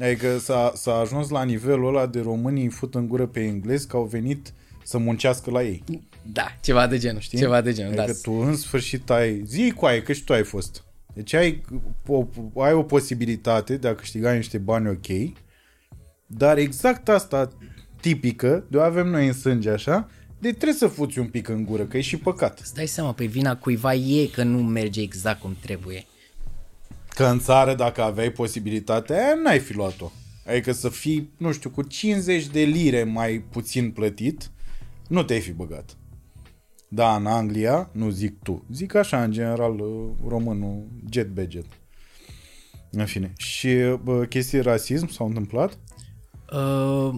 Adică 0.00 0.38
s-a, 0.38 0.72
s-a 0.74 0.94
ajuns 0.94 1.28
la 1.28 1.44
nivelul 1.44 1.88
ăla 1.88 2.06
de 2.06 2.20
românii 2.20 2.62
îi 2.62 2.70
fut 2.70 2.94
în 2.94 3.08
gură 3.08 3.26
pe 3.26 3.40
englezi 3.40 3.86
că 3.86 3.96
au 3.96 4.04
venit 4.04 4.52
să 4.84 4.98
muncească 4.98 5.50
la 5.50 5.62
ei. 5.62 5.82
Da, 6.32 6.56
ceva 6.60 6.86
de 6.86 6.98
genul, 6.98 7.20
știi? 7.20 7.38
Ceva 7.38 7.60
de 7.60 7.72
genul, 7.72 7.98
Adică 7.98 8.06
da. 8.12 8.18
tu 8.22 8.32
în 8.32 8.56
sfârșit 8.56 9.10
ai... 9.10 9.42
Zi 9.44 9.72
cu 9.76 9.84
aia, 9.86 10.02
că 10.02 10.12
și 10.12 10.24
tu 10.24 10.32
ai 10.32 10.44
fost. 10.44 10.84
Deci 11.14 11.32
ai 11.32 11.62
o, 12.06 12.26
ai 12.62 12.72
o 12.72 12.82
posibilitate 12.82 13.76
de 13.76 13.88
a 13.88 13.94
câștiga 13.94 14.32
niște 14.32 14.58
bani 14.58 14.88
ok, 14.88 15.32
dar 16.26 16.58
exact 16.58 17.08
asta 17.08 17.48
tipică, 18.00 18.64
de 18.70 18.76
o 18.76 18.80
avem 18.80 19.08
noi 19.08 19.26
în 19.26 19.32
sânge 19.32 19.70
așa, 19.70 20.10
de 20.38 20.48
trebuie 20.48 20.72
să 20.72 20.86
fuți 20.86 21.18
un 21.18 21.26
pic 21.26 21.48
în 21.48 21.64
gură, 21.64 21.84
că 21.84 21.96
e 21.96 22.00
și 22.00 22.16
păcat. 22.16 22.58
Îți 22.60 22.74
dai 22.74 22.86
seama, 22.86 23.12
pe 23.12 23.24
vina 23.24 23.56
cuiva 23.56 23.94
e 23.94 24.26
că 24.26 24.42
nu 24.42 24.62
merge 24.62 25.00
exact 25.00 25.40
cum 25.40 25.56
trebuie. 25.60 26.04
Că 27.16 27.24
în 27.24 27.38
țară, 27.38 27.74
dacă 27.74 28.02
aveai 28.02 28.30
posibilitatea 28.30 29.16
aia, 29.16 29.34
n-ai 29.42 29.58
fi 29.58 29.74
luat-o. 29.74 30.10
Adică 30.46 30.72
să 30.72 30.88
fii, 30.88 31.30
nu 31.36 31.52
știu, 31.52 31.70
cu 31.70 31.82
50 31.82 32.46
de 32.46 32.60
lire 32.60 33.04
mai 33.04 33.44
puțin 33.50 33.90
plătit, 33.90 34.50
nu 35.08 35.22
te-ai 35.22 35.40
fi 35.40 35.52
băgat. 35.52 35.96
Da, 36.88 37.14
în 37.16 37.26
Anglia, 37.26 37.88
nu 37.92 38.10
zic 38.10 38.42
tu, 38.42 38.64
zic 38.72 38.94
așa, 38.94 39.22
în 39.22 39.32
general, 39.32 39.80
uh, 39.80 40.10
românul, 40.28 40.86
jet 41.10 41.28
budget. 41.28 41.66
În 42.90 43.06
fine. 43.06 43.32
Și 43.36 43.68
bă, 44.02 44.24
chestii 44.24 44.60
rasism 44.60 45.08
s-au 45.08 45.26
întâmplat? 45.26 45.78
Uh, 46.52 47.14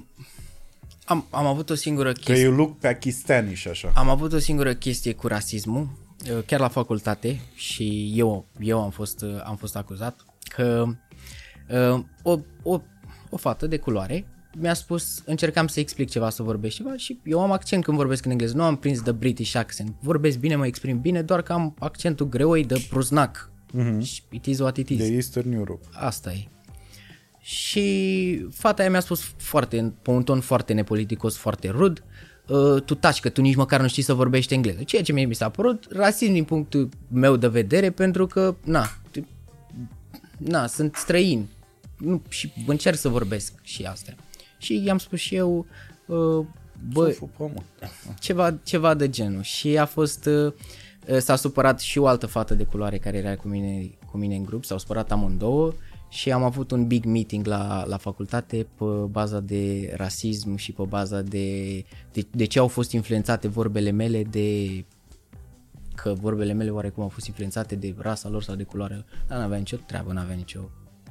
am, 1.05 1.27
am 1.31 1.47
avut 1.47 1.71
o 1.71 1.75
singură 1.75 2.13
Că 2.13 2.21
chestie. 2.21 2.45
eu 2.45 2.53
look 2.53 2.79
pakistani 2.79 3.55
și 3.55 3.69
așa. 3.69 3.93
Am 3.95 4.09
avut 4.09 4.33
o 4.33 4.39
singură 4.39 4.75
chestie 4.75 5.13
cu 5.13 5.27
rasismul, 5.27 5.83
uh, 5.83 6.08
chiar 6.47 6.61
la 6.61 6.69
facultate 6.69 7.41
și 7.55 8.13
eu, 8.15 8.47
eu 8.59 8.83
am, 8.83 8.91
fost, 8.91 9.23
uh, 9.23 9.41
am 9.45 9.57
fost 9.57 9.77
acuzat 9.77 10.25
că 10.49 10.85
uh, 11.69 12.03
o, 12.23 12.39
o, 12.63 12.81
o 13.31 13.37
fată 13.37 13.67
de 13.67 13.77
culoare 13.77 14.27
mi-a 14.57 14.75
spus, 14.75 15.23
încercam 15.25 15.67
să 15.67 15.81
explic 15.81 16.11
ceva, 16.11 16.31
să 16.31 16.43
vorbesc 16.43 16.75
ceva 16.75 16.97
și 16.97 17.19
eu 17.25 17.41
am 17.41 17.53
accent 17.53 17.85
când 17.85 17.97
vorbesc 17.97 18.25
în 18.25 18.31
engleză, 18.31 18.57
nu 18.57 18.63
am 18.63 18.77
prins 18.77 19.03
de 19.03 19.13
British 19.13 19.55
accent, 19.55 19.95
vorbesc 20.01 20.39
bine, 20.39 20.57
mă 20.57 20.67
exprim 20.67 21.01
bine, 21.01 21.23
doar 21.23 21.43
că 21.43 21.53
am 21.53 21.75
accentul 21.79 22.29
greoi 22.29 22.65
de 22.65 22.87
prusnac. 22.89 23.51
Mm-hmm. 23.75 24.31
It 24.31 24.47
is 24.47 24.59
what 24.59 24.77
it 24.77 24.89
is. 24.89 24.99
De 24.99 25.07
Eastern 25.07 25.53
Europe. 25.53 25.87
Asta 25.93 26.33
e. 26.33 26.49
Și 27.41 28.47
fata 28.51 28.83
aia 28.83 28.91
mi-a 28.91 29.01
spus 29.01 29.35
foarte, 29.37 29.95
pe 30.03 30.11
un 30.11 30.23
ton 30.23 30.41
foarte 30.41 30.73
nepoliticos, 30.73 31.37
foarte 31.37 31.69
rud, 31.69 31.99
uh, 31.99 32.28
tu 32.85 32.95
taci 32.95 33.21
că 33.21 33.29
tu 33.29 33.41
nici 33.41 33.55
măcar 33.55 33.81
nu 33.81 33.89
știi 33.89 34.03
să 34.03 34.15
vorbești 34.15 34.55
engleză. 34.55 34.83
Ceea 34.83 35.03
ce 35.03 35.13
mie 35.13 35.25
mi 35.25 35.35
s-a 35.35 35.49
părut 35.49 35.87
rasism 35.91 36.33
din 36.33 36.45
punctul 36.45 36.89
meu 37.13 37.37
de 37.37 37.49
vedere 37.49 37.91
pentru 37.91 38.27
că, 38.27 38.55
na, 38.65 38.87
te- 39.11 39.23
na, 40.37 40.67
sunt 40.67 40.95
străini 40.97 41.49
nu, 41.99 42.23
și 42.29 42.53
încerc 42.67 42.97
să 42.97 43.09
vorbesc 43.09 43.53
și 43.63 43.83
astea. 43.83 44.17
Și 44.59 44.83
i-am 44.85 44.99
spus 44.99 45.19
și 45.19 45.35
eu, 45.35 45.67
uh, 46.07 46.17
bă, 46.93 47.17
Bă, 47.39 47.45
mă. 47.55 47.63
ceva, 48.21 48.59
ceva 48.63 48.95
de 48.95 49.11
genul 49.11 49.43
și 49.43 49.79
a 49.79 49.85
fost 49.85 50.27
uh, 50.27 50.53
Uh, 51.09 51.19
S-a 51.19 51.37
supărat 51.37 51.81
și 51.81 51.99
o 51.99 52.07
altă 52.07 52.27
fată 52.27 52.55
de 52.55 52.65
culoare 52.65 52.99
care 52.99 53.17
era 53.17 53.37
cu 53.37 53.49
mine, 53.49 53.91
cu 54.11 54.17
mine 54.17 54.35
în 54.35 54.45
grup, 54.45 54.65
s-au 54.65 54.79
supărat 54.79 55.13
amândouă 55.13 55.73
și 56.09 56.33
am 56.33 56.43
avut 56.43 56.71
un 56.71 56.87
big 56.87 57.05
meeting 57.05 57.47
la, 57.47 57.85
la 57.87 57.97
facultate 57.97 58.67
pe 58.79 58.85
baza 58.85 59.41
de 59.41 59.93
rasism 59.97 60.57
și 60.57 60.73
pe 60.73 60.83
baza 60.89 61.23
de, 61.23 61.79
de, 62.13 62.27
de 62.31 62.45
ce 62.45 62.59
au 62.59 62.69
fost 62.69 62.93
influențate 62.93 63.49
vorbele 63.49 63.91
mele 63.91 64.23
de 64.23 64.85
că 65.95 66.13
vorbele 66.21 66.53
mele 66.53 66.71
oarecum 66.71 67.03
au 67.03 67.09
fost 67.09 67.27
influențate 67.27 67.75
de 67.75 67.95
rasa 67.99 68.29
lor 68.29 68.43
sau 68.43 68.55
de 68.55 68.63
culoarea 68.63 69.05
dar 69.29 69.39
n-avea 69.39 69.59
nicio 69.59 69.77
treabă, 69.77 70.13
n-avea 70.13 70.35
nicio 70.35 70.61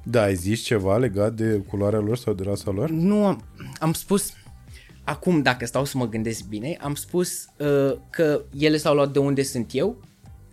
Da, 0.04 0.22
ai 0.22 0.36
zis 0.36 0.62
ceva 0.62 0.98
legat 0.98 1.34
de 1.34 1.58
culoarea 1.58 2.00
lor 2.00 2.18
sau 2.18 2.34
de 2.34 2.44
rasa 2.44 2.72
lor? 2.72 2.90
nu 2.90 3.26
am, 3.26 3.44
am 3.80 3.94
spus 3.94 4.34
acum 5.04 5.42
dacă 5.42 5.66
stau 5.66 5.86
să 5.86 5.98
mă 5.98 6.08
gândesc 6.08 6.48
bine 6.48 6.78
am 6.82 6.96
spus 6.96 7.46
uh, 7.58 7.98
că 8.10 8.42
ele 8.60 8.78
s-au 8.78 8.94
luat 8.94 9.12
de 9.12 9.20
unde 9.20 9.44
sunt 9.44 9.70
eu 9.74 10.02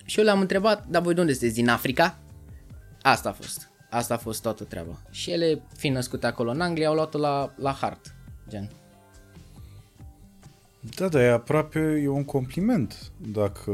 și 0.05 0.19
eu 0.19 0.25
le-am 0.25 0.41
întrebat 0.41 0.87
dar 0.87 1.03
voi 1.03 1.15
de 1.15 1.21
unde 1.21 1.33
sunteți 1.33 1.55
din 1.55 1.69
Africa? 1.69 2.19
Asta 3.03 3.29
a 3.29 3.33
fost 3.33 3.73
asta 3.95 4.15
a 4.15 4.17
fost 4.17 4.43
toată 4.43 4.65
treaba 4.65 5.01
și 5.11 5.31
ele 5.31 5.63
fiind 5.77 5.97
născute 5.97 6.27
acolo 6.27 6.51
în 6.51 6.61
Anglia 6.61 6.89
au 6.89 6.95
luat-o 6.95 7.19
la, 7.19 7.55
la 7.57 7.73
hart 7.73 8.15
gen 8.49 8.71
Da, 10.97 11.09
dar 11.09 11.23
e 11.23 11.31
aproape, 11.31 12.01
e 12.03 12.09
un 12.09 12.25
compliment 12.25 13.13
dacă 13.33 13.73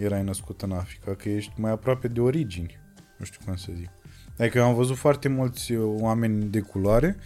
erai 0.00 0.22
născut 0.22 0.62
în 0.62 0.72
Africa, 0.72 1.14
că 1.14 1.28
ești 1.28 1.52
mai 1.56 1.70
aproape 1.70 2.08
de 2.08 2.20
origini. 2.20 2.78
Nu 3.16 3.24
știu 3.24 3.40
cum 3.44 3.56
să 3.56 3.72
zic. 3.76 3.88
Adică 4.38 4.58
eu 4.58 4.64
am 4.64 4.74
văzut 4.74 4.96
foarte 4.96 5.28
mulți 5.28 5.72
uh, 5.72 5.94
oameni 6.00 6.44
de 6.44 6.60
culoare 6.60 7.16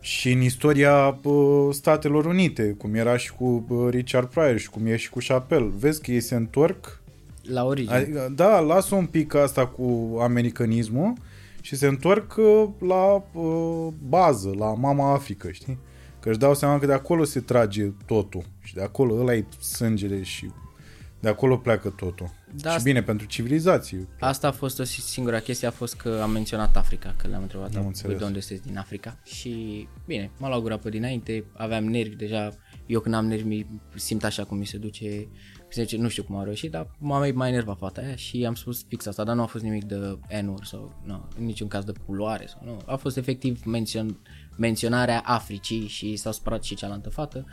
și 0.00 0.32
în 0.32 0.40
istoria 0.40 1.18
uh, 1.22 1.68
Statelor 1.74 2.24
Unite, 2.24 2.74
cum 2.78 2.94
era 2.94 3.16
și 3.16 3.32
cu 3.32 3.66
uh, 3.68 3.90
Richard 3.90 4.28
Pryor 4.28 4.58
și 4.58 4.70
cum 4.70 4.86
e 4.86 4.96
și 4.96 5.10
cu 5.10 5.18
Chappelle. 5.26 5.70
Vezi 5.78 6.02
că 6.02 6.10
ei 6.10 6.20
se 6.20 6.34
întorc 6.34 7.01
la 7.42 7.64
origine 7.64 7.94
Adică, 7.94 8.32
da, 8.34 8.58
lasă 8.60 8.94
un 8.94 9.06
pic 9.06 9.34
asta 9.34 9.66
cu 9.66 10.16
americanismul 10.20 11.12
și 11.60 11.76
se 11.76 11.86
întorc 11.86 12.34
uh, 12.36 12.68
la 12.78 13.24
uh, 13.40 13.88
bază, 14.08 14.54
la 14.58 14.74
mama 14.74 15.12
Africa, 15.12 15.52
știi? 15.52 15.78
Că 16.20 16.28
își 16.28 16.38
dau 16.38 16.54
seama 16.54 16.78
că 16.78 16.86
de 16.86 16.92
acolo 16.92 17.24
se 17.24 17.40
trage 17.40 17.92
totul 18.06 18.42
și 18.62 18.74
de 18.74 18.82
acolo 18.82 19.14
ăla 19.20 19.34
e 19.34 19.44
sângele 19.60 20.22
și 20.22 20.50
de 21.20 21.28
acolo 21.28 21.56
pleacă 21.56 21.88
totul. 21.88 22.30
Da, 22.54 22.68
și 22.70 22.76
asta- 22.76 22.82
bine, 22.88 23.02
pentru 23.02 23.26
civilizație. 23.26 24.08
Asta 24.20 24.48
a 24.48 24.52
fost 24.52 24.78
o 24.78 24.84
singura 24.84 25.38
chestie, 25.38 25.66
a 25.68 25.70
fost 25.70 25.94
că 25.94 26.20
am 26.22 26.30
menționat 26.30 26.76
Africa, 26.76 27.14
că 27.18 27.28
le-am 27.28 27.42
întrebat 27.42 27.74
Am 27.74 27.80
am 27.80 27.86
înțeles. 27.86 28.18
de 28.18 28.24
unde 28.24 28.40
sunteți 28.40 28.68
din 28.68 28.78
Africa 28.78 29.18
și 29.24 29.88
bine, 30.06 30.30
m-a 30.38 30.48
luat 30.48 30.60
gura 30.60 30.76
pe 30.76 30.90
dinainte, 30.90 31.44
aveam 31.52 31.84
nervi 31.84 32.14
deja, 32.14 32.50
eu 32.86 33.00
când 33.00 33.14
am 33.14 33.26
nervi 33.26 33.46
mi 33.46 33.66
simt 33.94 34.24
așa 34.24 34.44
cum 34.44 34.58
mi 34.58 34.66
se 34.66 34.76
duce, 34.76 35.04
mi 35.06 35.28
se 35.28 35.51
zice, 35.80 35.96
nu 35.96 36.08
știu 36.08 36.22
cum 36.22 36.36
a 36.36 36.42
reușit, 36.42 36.70
dar 36.70 36.90
m-a 36.98 37.18
mai, 37.18 37.30
mai 37.30 37.48
enervat 37.48 37.78
fata 37.78 38.00
aia 38.00 38.14
și 38.14 38.44
am 38.46 38.54
spus 38.54 38.84
fix 38.88 39.06
asta, 39.06 39.24
dar 39.24 39.34
nu 39.34 39.42
a 39.42 39.46
fost 39.46 39.64
nimic 39.64 39.84
de 39.84 40.18
n 40.42 40.54
sau 40.62 40.92
nu, 41.04 41.28
în 41.38 41.44
niciun 41.44 41.68
caz 41.68 41.84
de 41.84 41.92
culoare 42.06 42.46
sau 42.46 42.60
nu, 42.64 42.76
a 42.86 42.96
fost 42.96 43.16
efectiv 43.16 43.64
mențion, 43.64 44.18
menționarea 44.56 45.22
Africii 45.24 45.86
și 45.86 46.16
s-a 46.16 46.30
supărat 46.30 46.62
și 46.62 46.74
cealaltă 46.74 47.10
fată. 47.10 47.44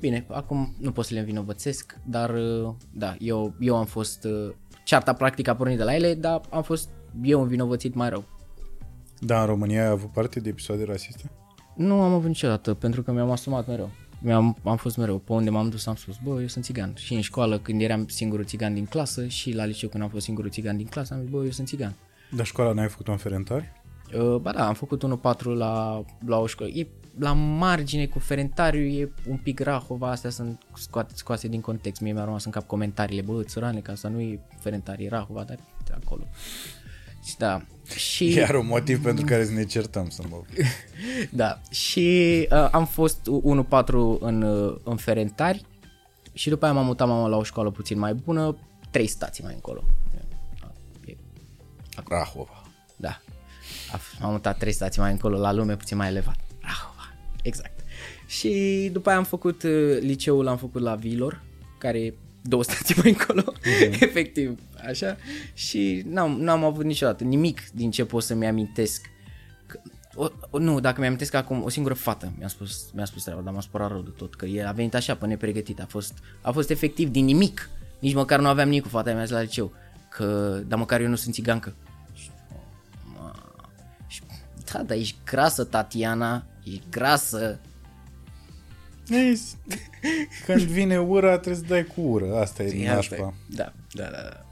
Bine, 0.00 0.26
acum 0.28 0.74
nu 0.78 0.92
pot 0.92 1.04
să 1.04 1.14
le 1.14 1.20
învinovățesc, 1.20 1.98
dar 2.04 2.34
uh, 2.34 2.74
da, 2.92 3.16
eu, 3.18 3.54
eu 3.60 3.76
am 3.76 3.86
fost, 3.86 4.24
uh, 4.24 4.54
cearta 4.84 5.12
practic 5.12 5.48
a 5.48 5.56
pornit 5.56 5.76
de 5.76 5.84
la 5.84 5.94
ele, 5.94 6.14
dar 6.14 6.40
am 6.50 6.62
fost 6.62 6.88
eu 7.22 7.40
învinovățit 7.40 7.94
mai 7.94 8.08
rău. 8.08 8.24
Da, 9.20 9.40
în 9.40 9.46
România 9.46 9.82
ai 9.82 9.90
avut 9.90 10.12
parte 10.12 10.40
de 10.40 10.48
episoade 10.48 10.84
rasiste? 10.84 11.30
Nu 11.76 12.00
am 12.00 12.12
avut 12.12 12.28
niciodată, 12.28 12.74
pentru 12.74 13.02
că 13.02 13.12
mi-am 13.12 13.30
asumat 13.30 13.66
mereu. 13.66 13.90
Mi-am, 14.20 14.56
am 14.64 14.76
fost 14.76 14.96
mereu. 14.96 15.18
Pe 15.18 15.32
unde 15.32 15.50
m-am 15.50 15.68
dus 15.68 15.86
am 15.86 15.94
spus, 15.94 16.16
bă, 16.24 16.40
eu 16.40 16.46
sunt 16.46 16.64
țigan. 16.64 16.92
Și 16.96 17.14
în 17.14 17.20
școală, 17.20 17.58
când 17.58 17.80
eram 17.80 18.06
singurul 18.06 18.44
țigan 18.44 18.74
din 18.74 18.84
clasă 18.84 19.26
și 19.26 19.54
la 19.54 19.64
liceu 19.64 19.88
când 19.88 20.02
am 20.02 20.08
fost 20.08 20.24
singurul 20.24 20.50
țigan 20.50 20.76
din 20.76 20.86
clasă, 20.86 21.14
am 21.14 21.20
zis, 21.20 21.30
bă, 21.30 21.44
eu 21.44 21.50
sunt 21.50 21.68
țigan. 21.68 21.94
Dar 22.30 22.46
școala 22.46 22.72
n-ai 22.72 22.88
făcut-o 22.88 23.10
în 23.10 23.16
Ferentari? 23.16 23.72
Uh, 24.14 24.36
ba 24.36 24.52
da, 24.52 24.66
am 24.66 24.74
făcut 24.74 25.02
1-4 25.40 25.42
la, 25.42 26.04
la 26.26 26.38
o 26.38 26.46
școală. 26.46 26.72
E 26.72 26.86
la 27.18 27.32
margine 27.32 28.06
cu 28.06 28.18
Ferentariu, 28.18 28.80
e 28.80 29.12
un 29.28 29.36
pic 29.36 29.60
Rahova, 29.60 30.10
astea 30.10 30.30
sunt 30.30 30.62
scoate, 30.74 31.12
scoase 31.16 31.48
din 31.48 31.60
context. 31.60 32.00
Mie 32.00 32.12
mi-a 32.12 32.24
rămas 32.24 32.44
în 32.44 32.50
cap 32.50 32.66
comentariile, 32.66 33.22
bă, 33.22 33.42
țărane, 33.42 33.80
că 33.80 33.90
asta 33.90 34.08
nu 34.08 34.20
e 34.20 34.40
Ferentari, 34.60 35.04
e 35.04 35.08
Rahova, 35.08 35.42
dar 35.42 35.58
de 35.84 35.92
acolo. 36.04 36.22
Și 37.24 37.36
da, 37.36 37.62
și... 37.96 38.32
Iar 38.34 38.54
un 38.54 38.66
motiv 38.66 39.02
pentru 39.02 39.24
care 39.24 39.44
să 39.44 39.52
ne 39.52 39.64
certăm 39.64 40.08
să 40.08 40.22
mă... 40.28 40.42
Da, 41.30 41.60
și 41.70 42.48
uh, 42.50 42.68
am 42.70 42.86
fost 42.86 43.20
1-4 43.20 43.92
în, 44.20 44.42
uh, 44.42 44.76
în 44.84 44.96
Ferentari 44.96 45.64
și 46.32 46.48
după 46.48 46.64
aia 46.64 46.74
m-am 46.74 46.84
mutat 46.84 47.08
mama 47.08 47.28
la 47.28 47.36
o 47.36 47.42
școală 47.42 47.70
puțin 47.70 47.98
mai 47.98 48.14
bună, 48.14 48.56
trei 48.90 49.06
stații 49.06 49.44
mai 49.44 49.54
încolo. 49.54 49.84
E- 51.06 51.16
Rahova. 52.08 52.62
Da, 52.96 53.20
A- 53.92 54.00
m-am 54.20 54.30
mutat 54.30 54.58
trei 54.58 54.72
stații 54.72 55.00
mai 55.00 55.10
încolo 55.10 55.38
la 55.38 55.52
lume 55.52 55.76
puțin 55.76 55.96
mai 55.96 56.08
elevat. 56.08 56.36
Rahova, 56.60 57.14
exact. 57.42 57.80
Și 58.26 58.88
după 58.92 59.08
aia 59.08 59.18
am 59.18 59.24
făcut 59.24 59.62
uh, 59.62 59.98
liceul, 60.00 60.44
l-am 60.44 60.56
făcut 60.56 60.82
la 60.82 60.94
Vilor, 60.94 61.42
care 61.78 61.98
e 62.00 62.14
două 62.42 62.62
stații 62.62 62.94
mai 63.02 63.16
încolo, 63.18 63.52
efectiv, 64.00 64.58
așa. 64.88 65.16
Și 65.54 66.02
n-am, 66.06 66.40
n-am 66.40 66.64
avut 66.64 66.84
niciodată 66.84 67.24
nimic 67.24 67.70
din 67.72 67.90
ce 67.90 68.04
pot 68.04 68.22
să-mi 68.22 68.46
amintesc. 68.46 69.10
Că, 69.66 69.80
o, 70.14 70.26
o, 70.50 70.58
nu, 70.58 70.80
dacă 70.80 71.00
mi-amintesc 71.00 71.34
acum, 71.34 71.62
o 71.62 71.68
singură 71.68 71.94
fată 71.94 72.32
mi-a 72.38 72.48
spus, 72.48 72.90
mi-a 72.94 73.04
spus 73.04 73.22
treaba, 73.22 73.40
dar 73.40 73.52
m-a 73.52 73.60
spărat 73.60 73.90
rău 73.90 74.00
de 74.00 74.10
tot, 74.16 74.34
că 74.34 74.46
el 74.46 74.66
a 74.66 74.72
venit 74.72 74.94
așa 74.94 75.14
pe 75.14 75.26
nepregătit, 75.26 75.80
a 75.80 75.86
fost, 75.88 76.12
a 76.40 76.50
fost 76.50 76.70
efectiv 76.70 77.08
din 77.08 77.24
nimic. 77.24 77.70
Nici 77.98 78.14
măcar 78.14 78.40
nu 78.40 78.48
aveam 78.48 78.68
nimic 78.68 78.82
cu 78.82 78.88
fata 78.88 79.12
mea 79.12 79.26
la 79.28 79.40
liceu, 79.40 79.72
că, 80.10 80.58
dar 80.66 80.78
măcar 80.78 81.00
eu 81.00 81.08
nu 81.08 81.16
sunt 81.16 81.34
țigancă. 81.34 81.74
Și, 84.06 84.22
da, 84.72 84.82
dar 84.82 84.96
ești 84.96 85.16
grasă, 85.24 85.64
Tatiana, 85.64 86.44
ești 86.64 86.82
grasă. 86.90 87.58
Ei, 89.08 89.38
Când 90.46 90.60
vine 90.60 90.98
ura, 91.00 91.38
trebuie 91.38 91.62
să 91.62 91.68
dai 91.68 91.84
cu 91.84 92.00
ură. 92.00 92.38
Asta 92.40 92.62
e 92.62 92.82
Ia 92.82 92.94
nașpa. 92.94 93.16
pe- 93.16 93.32
Da, 93.56 93.72
da, 93.92 94.04
da. 94.04 94.46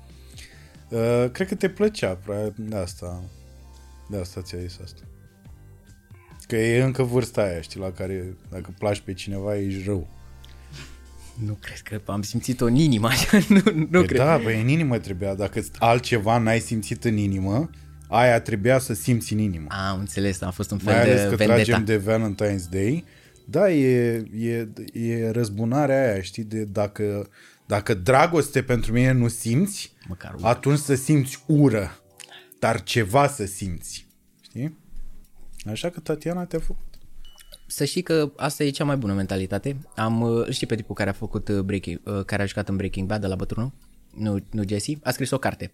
Da. 0.89 0.97
Uh, 0.99 1.30
cred 1.30 1.49
că 1.49 1.55
te 1.55 1.68
plăcea, 1.68 2.18
prea, 2.24 2.53
de 2.57 2.76
asta, 2.76 3.22
de 4.11 4.16
asta 4.16 4.41
ți-a 4.43 4.59
zis 4.59 4.78
asta. 4.84 5.01
Că 6.47 6.57
e 6.57 6.82
încă 6.82 7.03
vârsta 7.03 7.43
aia, 7.43 7.61
știi, 7.61 7.80
la 7.80 7.91
care 7.91 8.37
dacă 8.51 8.74
placi 8.78 9.01
pe 9.01 9.12
cineva, 9.12 9.57
ești 9.57 9.82
rău. 9.87 10.09
Nu 11.45 11.59
cred 11.61 12.03
că 12.03 12.11
am 12.12 12.22
simțit-o 12.22 12.64
în 12.64 12.74
inimă, 12.74 13.07
așa, 13.09 13.39
nu, 13.49 13.61
nu 13.74 13.87
Păi 13.99 14.07
cred. 14.07 14.20
da, 14.20 14.39
băi, 14.43 14.61
în 14.61 14.68
inimă 14.68 14.99
trebuia. 14.99 15.34
Dacă 15.34 15.62
altceva 15.78 16.39
n-ai 16.39 16.61
simțit 16.61 17.05
în 17.05 17.16
inimă, 17.16 17.70
aia 18.09 18.41
trebuia 18.41 18.78
să 18.78 18.95
simți 18.95 19.32
în 19.32 19.39
inimă. 19.39 19.66
A, 19.68 19.89
am 19.91 19.99
înțeles, 19.99 20.41
a 20.41 20.51
fost 20.51 20.70
un 20.70 20.78
fel 20.78 20.93
Mai 20.93 21.03
ales 21.03 21.22
de 21.22 21.28
că 21.28 21.34
vendetta. 21.34 21.62
tragem 21.62 21.84
de 21.84 22.03
Valentine's 22.05 22.70
Day. 22.70 23.05
Da, 23.49 23.70
e, 23.70 24.22
e, 24.39 24.68
e 24.93 25.30
răzbunarea 25.30 26.12
aia, 26.12 26.20
știi, 26.22 26.45
de 26.45 26.64
dacă, 26.64 27.28
dacă 27.67 27.95
dragoste 27.95 28.62
pentru 28.62 28.93
mine 28.93 29.12
nu 29.12 29.29
simți, 29.29 29.93
Măcar 30.09 30.35
ură. 30.35 30.47
atunci 30.47 30.79
să 30.79 30.95
simți 30.95 31.43
ură, 31.47 32.01
dar 32.59 32.83
ceva 32.83 33.29
să 33.29 33.45
simți. 33.47 34.07
Știi? 34.41 34.79
Așa 35.71 35.91
că 35.91 36.01
Tatiana 36.01 36.45
te-a 36.45 36.59
făcut. 36.59 36.85
Să 37.67 37.85
știi 37.85 38.03
că 38.03 38.33
asta 38.37 38.64
e 38.64 38.71
cea 38.71 38.85
mai 38.85 38.97
bună 38.97 39.12
mentalitate. 39.12 39.77
Am, 39.97 40.21
uh, 40.21 40.47
îl 40.47 40.53
știi 40.53 40.67
pe 40.67 40.75
tipul 40.75 40.95
care 40.95 41.11
a 41.11 41.12
făcut 41.12 41.49
uh, 41.49 41.61
Breaking, 41.61 42.01
uh, 42.05 42.25
care 42.25 42.43
a 42.43 42.47
jucat 42.47 42.69
în 42.69 42.77
Breaking 42.77 43.09
Bad 43.09 43.21
de 43.21 43.27
la 43.27 43.35
bătrânul? 43.35 43.73
Nu, 44.17 44.45
nu 44.51 44.62
Jesse? 44.69 44.99
A 45.03 45.11
scris 45.11 45.31
o 45.31 45.39
carte. 45.39 45.73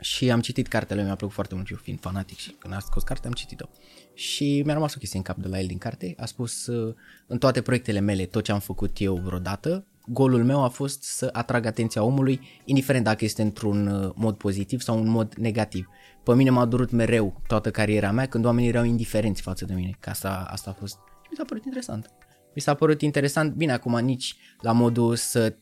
Și 0.00 0.30
am 0.30 0.40
citit 0.40 0.68
cartea 0.68 0.96
lui, 0.96 1.04
mi-a 1.04 1.14
plăcut 1.14 1.34
foarte 1.34 1.54
mult, 1.54 1.70
eu 1.70 1.76
fiind 1.76 2.00
fanatic 2.00 2.38
și 2.38 2.50
când 2.58 2.74
a 2.74 2.78
scos 2.78 3.02
cartea 3.02 3.28
am 3.28 3.34
citit-o. 3.34 3.68
Și 4.14 4.62
mi-a 4.64 4.74
rămas 4.74 4.94
o 4.94 4.98
chestie 4.98 5.18
în 5.18 5.24
cap 5.24 5.36
de 5.36 5.48
la 5.48 5.60
el 5.60 5.66
din 5.66 5.78
carte. 5.78 6.14
A 6.18 6.24
spus, 6.24 6.66
uh, 6.66 6.94
în 7.26 7.38
toate 7.38 7.62
proiectele 7.62 8.00
mele, 8.00 8.26
tot 8.26 8.44
ce 8.44 8.52
am 8.52 8.60
făcut 8.60 9.00
eu 9.00 9.16
vreodată, 9.16 9.86
golul 10.06 10.44
meu 10.44 10.64
a 10.64 10.68
fost 10.68 11.02
să 11.02 11.28
atrag 11.32 11.66
atenția 11.66 12.02
omului, 12.02 12.40
indiferent 12.64 13.04
dacă 13.04 13.24
este 13.24 13.42
într-un 13.42 13.86
uh, 13.86 14.10
mod 14.14 14.36
pozitiv 14.36 14.80
sau 14.80 14.98
un 14.98 15.08
mod 15.08 15.34
negativ. 15.34 15.88
Pe 16.24 16.34
mine 16.34 16.50
m-a 16.50 16.64
durut 16.64 16.90
mereu 16.90 17.40
toată 17.46 17.70
cariera 17.70 18.10
mea 18.10 18.26
când 18.26 18.44
oamenii 18.44 18.68
erau 18.68 18.84
indiferenți 18.84 19.42
față 19.42 19.64
de 19.64 19.74
mine. 19.74 19.96
Că 20.00 20.10
asta, 20.10 20.46
asta 20.50 20.70
a 20.70 20.72
fost... 20.72 20.94
Și 21.22 21.28
mi 21.30 21.36
s-a 21.36 21.44
părut 21.44 21.64
interesant. 21.64 22.10
Mi 22.54 22.62
s-a 22.62 22.74
părut 22.74 23.02
interesant, 23.02 23.54
bine, 23.54 23.72
acum 23.72 23.98
nici 23.98 24.36
la 24.60 24.72
modul 24.72 25.16
să 25.16 25.54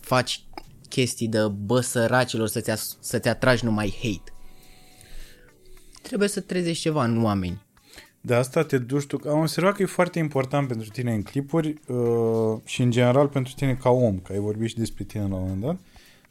faci 0.00 0.44
chestii 0.88 1.28
de 1.28 1.48
bă 1.48 1.80
săracilor 1.80 2.48
să-ți, 2.48 2.70
as- 2.70 2.96
să-ți 3.00 3.28
atragi 3.28 3.64
numai 3.64 3.98
hate. 4.02 4.32
Trebuie 6.02 6.28
să 6.28 6.40
trezești 6.40 6.82
ceva 6.82 7.04
în 7.04 7.24
oameni. 7.24 7.68
De 8.20 8.34
asta 8.34 8.62
te 8.62 8.78
duci 8.78 9.06
tu. 9.06 9.20
Am 9.28 9.38
observat 9.38 9.74
că 9.74 9.82
e 9.82 9.86
foarte 9.86 10.18
important 10.18 10.68
pentru 10.68 10.88
tine 10.88 11.14
în 11.14 11.22
clipuri 11.22 11.74
uh, 11.86 12.60
și 12.64 12.82
în 12.82 12.90
general 12.90 13.28
pentru 13.28 13.52
tine 13.56 13.74
ca 13.74 13.90
om, 13.90 14.18
că 14.18 14.32
ai 14.32 14.38
vorbit 14.38 14.68
și 14.68 14.76
despre 14.76 15.04
tine 15.04 15.26
la 15.28 15.34
un 15.34 15.40
moment 15.40 15.60
dat, 15.60 15.78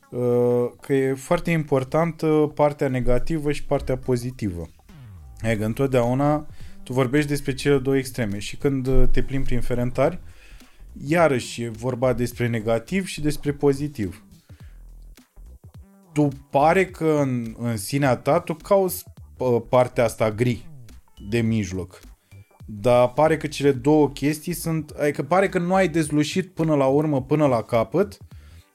uh, 0.10 0.72
că 0.82 0.94
e 0.94 1.14
foarte 1.14 1.52
importantă 1.52 2.52
partea 2.56 2.88
negativă 2.88 3.52
și 3.52 3.64
partea 3.64 3.98
pozitivă. 3.98 4.70
Adică 5.42 5.66
întotdeauna 5.66 6.48
tu 6.84 6.94
vorbești 6.94 7.30
despre 7.30 7.54
cele 7.54 7.78
două 7.78 7.98
extreme 7.98 8.40
și 8.40 8.58
când 8.58 8.88
uh, 8.88 9.04
te 9.12 9.22
plimbi 9.22 9.46
prin 9.46 9.62
ferentari, 9.62 10.20
iarăși 11.08 11.64
e 11.64 11.70
vorba 11.70 12.14
despre 12.14 12.48
negativ 12.48 13.06
și 13.06 13.22
despre 13.22 13.52
pozitiv. 13.52 14.24
tu 16.14 16.28
pare 16.50 16.86
că 16.86 17.20
în, 17.22 17.56
în 17.60 17.78
sinea 17.78 18.16
ta 18.16 18.40
tu 18.40 18.54
cauți 18.54 19.04
uh, 19.38 19.62
partea 19.70 20.04
asta 20.04 20.32
gri 20.32 20.69
de 21.30 21.42
mijloc. 21.42 22.00
Dar 22.66 23.12
pare 23.12 23.38
că 23.38 23.48
cele 23.48 23.72
două 23.72 24.10
chestii 24.10 24.54
sunt, 24.54 24.90
adică 24.90 25.24
pare 25.24 25.50
că 25.50 25.60
nu 25.60 25.74
ai 25.74 25.90
dezlușit 25.90 26.50
până 26.52 26.76
la 26.76 26.86
urmă, 26.86 27.22
până 27.22 27.48
la 27.48 27.62
capăt, 27.62 28.18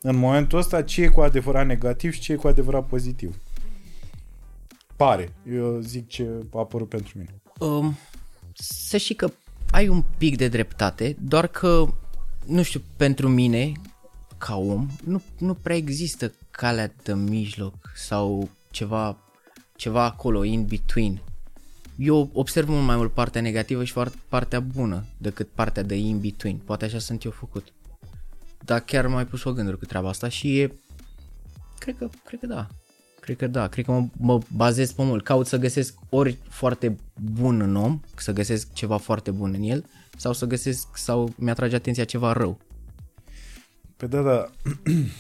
în 0.01 0.17
momentul 0.17 0.59
ăsta, 0.59 0.83
ce 0.83 1.03
e 1.03 1.09
cu 1.09 1.21
adevărat 1.21 1.67
negativ 1.67 2.13
și 2.13 2.21
ce 2.21 2.33
e 2.33 2.37
cu 2.37 2.49
adevărat 2.49 2.87
pozitiv. 2.87 3.37
Pare. 4.97 5.33
Eu 5.51 5.79
zic 5.81 6.09
ce 6.09 6.29
a 6.55 6.59
apărut 6.59 6.89
pentru 6.89 7.19
mine. 7.19 7.35
Um, 7.59 7.97
să 8.55 8.97
știi 8.97 9.15
că 9.15 9.31
ai 9.71 9.89
un 9.89 10.05
pic 10.19 10.37
de 10.37 10.49
dreptate, 10.49 11.17
doar 11.21 11.47
că, 11.47 11.85
nu 12.47 12.63
știu, 12.63 12.83
pentru 12.97 13.29
mine, 13.29 13.73
ca 14.39 14.57
om, 14.57 14.89
nu, 15.05 15.23
nu 15.39 15.55
prea 15.55 15.77
există 15.77 16.33
calea 16.51 16.93
de 17.03 17.15
mijloc 17.15 17.75
sau 17.95 18.51
ceva, 18.71 19.19
ceva 19.77 20.05
acolo, 20.05 20.45
in 20.45 20.67
between. 20.67 21.23
Eu 21.97 22.31
observ 22.33 22.69
mult 22.69 22.85
mai 22.85 22.97
mult 22.97 23.13
partea 23.13 23.41
negativă 23.41 23.85
și 23.85 23.93
foarte- 23.93 24.19
partea 24.29 24.61
bună 24.61 25.05
decât 25.17 25.49
partea 25.49 25.83
de 25.83 25.95
in 25.95 26.21
between. 26.21 26.57
Poate 26.57 26.85
așa 26.85 26.99
sunt 26.99 27.25
eu 27.25 27.31
făcut. 27.31 27.73
Dar 28.65 28.81
chiar 28.81 29.07
m-ai 29.07 29.27
pus 29.27 29.45
o 29.45 29.53
gânduri 29.53 29.79
cu 29.79 29.85
treaba 29.85 30.09
asta 30.09 30.29
și 30.29 30.61
e... 30.61 30.73
Cred 31.79 31.97
că, 31.99 32.09
cred 32.25 32.41
că 32.41 32.47
da. 32.47 32.69
Cred 33.21 33.37
că 33.37 33.47
da, 33.47 33.69
cred 33.69 33.85
că 33.85 33.91
mă, 33.91 34.07
mă 34.17 34.41
bazez 34.57 34.93
pe 34.93 35.03
mult. 35.03 35.25
Caut 35.25 35.47
să 35.47 35.57
găsesc 35.57 35.95
ori 36.09 36.39
foarte 36.49 36.97
bun 37.15 37.61
în 37.61 37.77
om, 37.77 38.01
să 38.17 38.33
găsesc 38.33 38.73
ceva 38.73 38.97
foarte 38.97 39.31
bun 39.31 39.55
în 39.55 39.63
el, 39.63 39.85
sau 40.17 40.33
să 40.33 40.47
găsesc, 40.47 40.97
sau 40.97 41.33
mi-atrage 41.37 41.75
atenția 41.75 42.05
ceva 42.05 42.33
rău. 42.33 42.59
Pe 43.97 44.07
da, 44.07 44.23
da. 44.23 44.51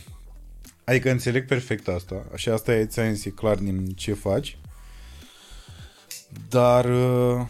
Adică 0.84 1.10
înțeleg 1.10 1.46
perfect 1.46 1.88
asta. 1.88 2.26
Și 2.34 2.48
asta 2.48 2.74
e 2.74 2.86
ți 2.86 3.00
e 3.00 3.30
clar 3.30 3.56
din 3.56 3.86
ce 3.86 4.12
faci. 4.12 4.58
Dar 6.48 6.84
uh, 6.84 7.46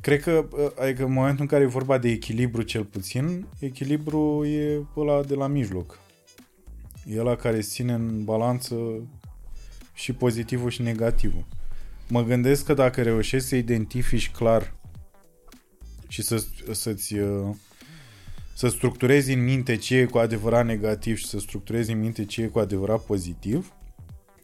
cred 0.00 0.20
că 0.20 0.48
uh, 0.50 0.70
adică 0.80 1.04
în 1.04 1.12
momentul 1.12 1.40
în 1.40 1.46
care 1.46 1.62
e 1.62 1.66
vorba 1.66 1.98
de 1.98 2.08
echilibru 2.08 2.62
cel 2.62 2.84
puțin, 2.84 3.46
echilibru 3.58 4.44
e 4.44 4.86
ăla 4.96 5.22
de 5.22 5.34
la 5.34 5.46
mijloc. 5.46 5.98
E 7.06 7.20
ăla 7.20 7.36
care 7.36 7.60
ține 7.60 7.92
în 7.92 8.24
balanță 8.24 8.76
și 9.94 10.12
pozitivul 10.12 10.70
și 10.70 10.82
negativul. 10.82 11.44
Mă 12.08 12.22
gândesc 12.22 12.64
că 12.64 12.74
dacă 12.74 13.02
reușești 13.02 13.48
să 13.48 13.56
identifici 13.56 14.30
clar 14.30 14.74
și 16.08 16.22
să, 16.22 16.44
să-ți 16.70 17.18
uh, 17.18 17.54
să 18.54 18.68
structurezi 18.68 19.32
în 19.32 19.44
minte 19.44 19.76
ce 19.76 19.96
e 19.96 20.04
cu 20.04 20.18
adevărat 20.18 20.66
negativ 20.66 21.16
și 21.16 21.26
să 21.26 21.38
structurezi 21.38 21.92
în 21.92 22.00
minte 22.00 22.24
ce 22.24 22.42
e 22.42 22.46
cu 22.46 22.58
adevărat 22.58 23.04
pozitiv, 23.04 23.72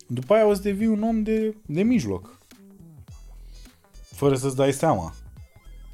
după 0.07 0.35
aia 0.35 0.47
o 0.47 0.55
să 0.55 0.63
devii 0.63 0.87
un 0.87 1.03
om 1.03 1.23
de, 1.23 1.55
de 1.67 1.83
mijloc. 1.83 2.39
Fără 4.19 4.35
să-ți 4.37 4.57
dai 4.57 4.73
seama. 4.73 5.15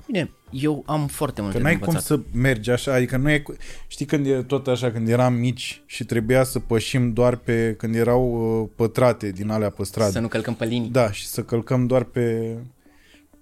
Bine, 0.06 0.30
eu 0.50 0.82
am 0.86 1.06
foarte 1.06 1.40
multe 1.40 1.56
Că 1.56 1.62
de 1.62 1.68
n-ai 1.68 1.78
cum 1.78 1.88
învățat. 1.88 2.06
să 2.18 2.38
mergi 2.38 2.70
așa, 2.70 2.94
adică 2.94 3.16
nu 3.16 3.30
e... 3.30 3.38
cu- 3.38 3.54
Știi 3.86 4.06
când 4.06 4.26
e 4.26 4.42
tot 4.42 4.66
așa, 4.66 4.90
când 4.92 5.08
eram 5.08 5.34
mici 5.34 5.82
și 5.86 6.04
trebuia 6.04 6.44
să 6.44 6.58
pășim 6.58 7.12
doar 7.12 7.36
pe... 7.36 7.74
când 7.78 7.94
erau 7.94 8.60
uh, 8.62 8.68
pătrate 8.76 9.30
din 9.30 9.50
alea 9.50 9.70
pe 9.70 9.84
stradă. 9.84 10.10
Să 10.10 10.20
nu 10.20 10.28
călcăm 10.28 10.54
pe 10.54 10.64
linii. 10.64 10.90
Da, 10.90 11.12
și 11.12 11.26
să 11.26 11.42
călcăm 11.42 11.86
doar 11.86 12.04
pe... 12.04 12.56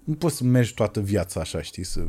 Nu 0.03 0.13
poți 0.13 0.35
să 0.35 0.43
mergi 0.43 0.73
toată 0.73 0.99
viața 0.99 1.39
așa, 1.39 1.61
știi, 1.61 1.83
să 1.83 1.99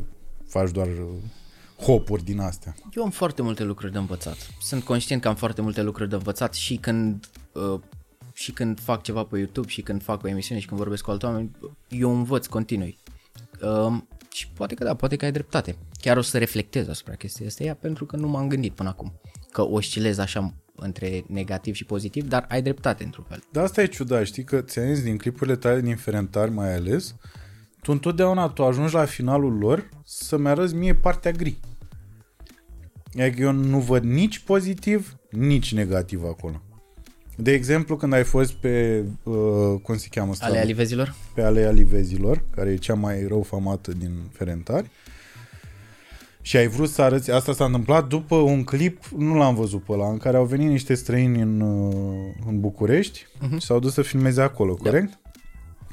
faci 0.48 0.70
doar 0.70 0.86
uh, 0.86 1.84
hopuri 1.84 2.24
din 2.24 2.40
astea. 2.40 2.74
Eu 2.96 3.02
am 3.02 3.10
foarte 3.10 3.42
multe 3.42 3.64
lucruri 3.64 3.92
de 3.92 3.98
învățat. 3.98 4.36
Sunt 4.60 4.82
conștient 4.82 5.22
că 5.22 5.28
am 5.28 5.34
foarte 5.34 5.60
multe 5.62 5.82
lucruri 5.82 6.08
de 6.08 6.14
învățat 6.14 6.54
și 6.54 6.76
când 6.76 7.28
uh, 7.52 7.80
și 8.34 8.52
când 8.52 8.80
fac 8.80 9.02
ceva 9.02 9.24
pe 9.24 9.38
YouTube 9.38 9.68
și 9.68 9.82
când 9.82 10.02
fac 10.02 10.22
o 10.22 10.28
emisiune 10.28 10.60
și 10.60 10.66
când 10.66 10.80
vorbesc 10.80 11.02
cu 11.02 11.10
alți 11.10 11.24
oameni, 11.24 11.50
eu 11.88 12.14
învăț 12.14 12.46
continui. 12.46 12.98
Uh, 13.62 13.96
și 14.32 14.48
poate 14.48 14.74
că 14.74 14.84
da, 14.84 14.94
poate 14.94 15.16
că 15.16 15.24
ai 15.24 15.32
dreptate. 15.32 15.76
Chiar 16.00 16.16
o 16.16 16.20
să 16.20 16.38
reflectez 16.38 16.88
asupra 16.88 17.14
chestia 17.14 17.46
asta 17.46 17.76
pentru 17.80 18.04
că 18.04 18.16
nu 18.16 18.28
m-am 18.28 18.48
gândit 18.48 18.72
până 18.72 18.88
acum 18.88 19.12
că 19.52 19.62
oscilez 19.62 20.18
așa 20.18 20.54
între 20.76 21.24
negativ 21.26 21.74
și 21.74 21.84
pozitiv, 21.84 22.28
dar 22.28 22.44
ai 22.48 22.62
dreptate 22.62 23.04
într-un 23.04 23.24
fel. 23.28 23.42
Dar 23.52 23.64
asta 23.64 23.82
e 23.82 23.86
ciudat, 23.86 24.24
știi 24.24 24.44
că 24.44 24.60
ți 24.60 25.02
din 25.02 25.16
clipurile 25.16 25.56
tale 25.56 25.80
din 25.80 25.96
Ferentari 25.96 26.50
mai 26.50 26.74
ales, 26.74 27.14
tu 27.82 27.92
întotdeauna 27.92 28.48
tu 28.48 28.64
ajungi 28.64 28.94
la 28.94 29.04
finalul 29.04 29.58
lor 29.58 29.88
să-mi 30.04 30.48
arăți 30.48 30.74
mie 30.74 30.94
partea 30.94 31.30
gri. 31.30 31.60
Adică 33.18 33.42
eu 33.42 33.52
nu 33.52 33.80
văd 33.80 34.02
nici 34.02 34.38
pozitiv, 34.38 35.16
nici 35.30 35.74
negativ 35.74 36.24
acolo. 36.24 36.62
De 37.36 37.52
exemplu, 37.52 37.96
când 37.96 38.12
ai 38.12 38.24
fost 38.24 38.52
pe, 38.52 39.04
uh, 39.22 39.34
cum 39.82 39.96
se 39.96 40.08
cheamă 40.10 40.34
strada? 40.34 40.52
Ale 40.52 40.62
alivezilor? 40.62 41.14
pe 41.34 41.42
Alea 41.42 41.70
Livezilor, 41.70 42.44
care 42.54 42.70
e 42.70 42.76
cea 42.76 42.94
mai 42.94 43.26
rău 43.26 43.42
famată 43.42 43.92
din 43.92 44.12
Ferentari, 44.32 44.90
și 46.40 46.56
ai 46.56 46.66
vrut 46.66 46.88
să 46.88 47.02
arăți, 47.02 47.30
asta 47.30 47.52
s-a 47.52 47.64
întâmplat 47.64 48.08
după 48.08 48.34
un 48.34 48.64
clip, 48.64 49.04
nu 49.16 49.34
l-am 49.34 49.54
văzut 49.54 49.82
pe 49.82 49.92
ăla, 49.92 50.08
în 50.08 50.18
care 50.18 50.36
au 50.36 50.44
venit 50.44 50.68
niște 50.68 50.94
străini 50.94 51.40
în, 51.40 51.60
uh, 51.60 52.34
în 52.46 52.60
București 52.60 53.24
uh-huh. 53.24 53.58
și 53.58 53.66
s-au 53.66 53.78
dus 53.78 53.92
să 53.92 54.02
filmeze 54.02 54.42
acolo, 54.42 54.74
corect? 54.74 55.18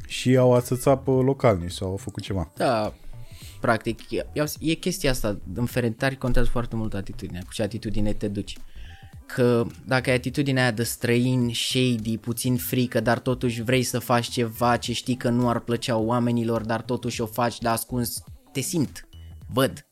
Și 0.07 0.37
au 0.37 0.53
ațățat 0.53 1.03
pe 1.03 1.09
localnici 1.09 1.71
sau 1.71 1.89
au 1.89 1.97
făcut 1.97 2.23
ceva. 2.23 2.51
Da, 2.55 2.93
practic, 3.61 4.11
e, 4.11 4.25
e 4.59 4.73
chestia 4.73 5.11
asta, 5.11 5.39
în 5.53 5.65
ferentari 5.65 6.17
contează 6.17 6.49
foarte 6.49 6.75
mult 6.75 6.93
atitudinea, 6.93 7.41
cu 7.45 7.53
ce 7.53 7.63
atitudine 7.63 8.13
te 8.13 8.27
duci. 8.27 8.57
Că 9.34 9.65
dacă 9.86 10.09
ai 10.09 10.15
atitudinea 10.15 10.61
aia 10.61 10.71
de 10.71 10.84
străin, 10.84 11.51
shady, 11.53 12.17
puțin 12.17 12.57
frică, 12.57 12.99
dar 12.99 13.19
totuși 13.19 13.61
vrei 13.61 13.84
să 13.84 13.99
faci 13.99 14.27
ceva 14.27 14.77
ce 14.77 14.93
știi 14.93 15.15
că 15.15 15.29
nu 15.29 15.49
ar 15.49 15.59
plăcea 15.59 15.97
oamenilor, 15.97 16.65
dar 16.65 16.82
totuși 16.82 17.21
o 17.21 17.25
faci 17.25 17.59
de 17.59 17.67
ascuns, 17.67 18.23
te 18.51 18.59
simt, 18.59 19.07
văd. 19.47 19.86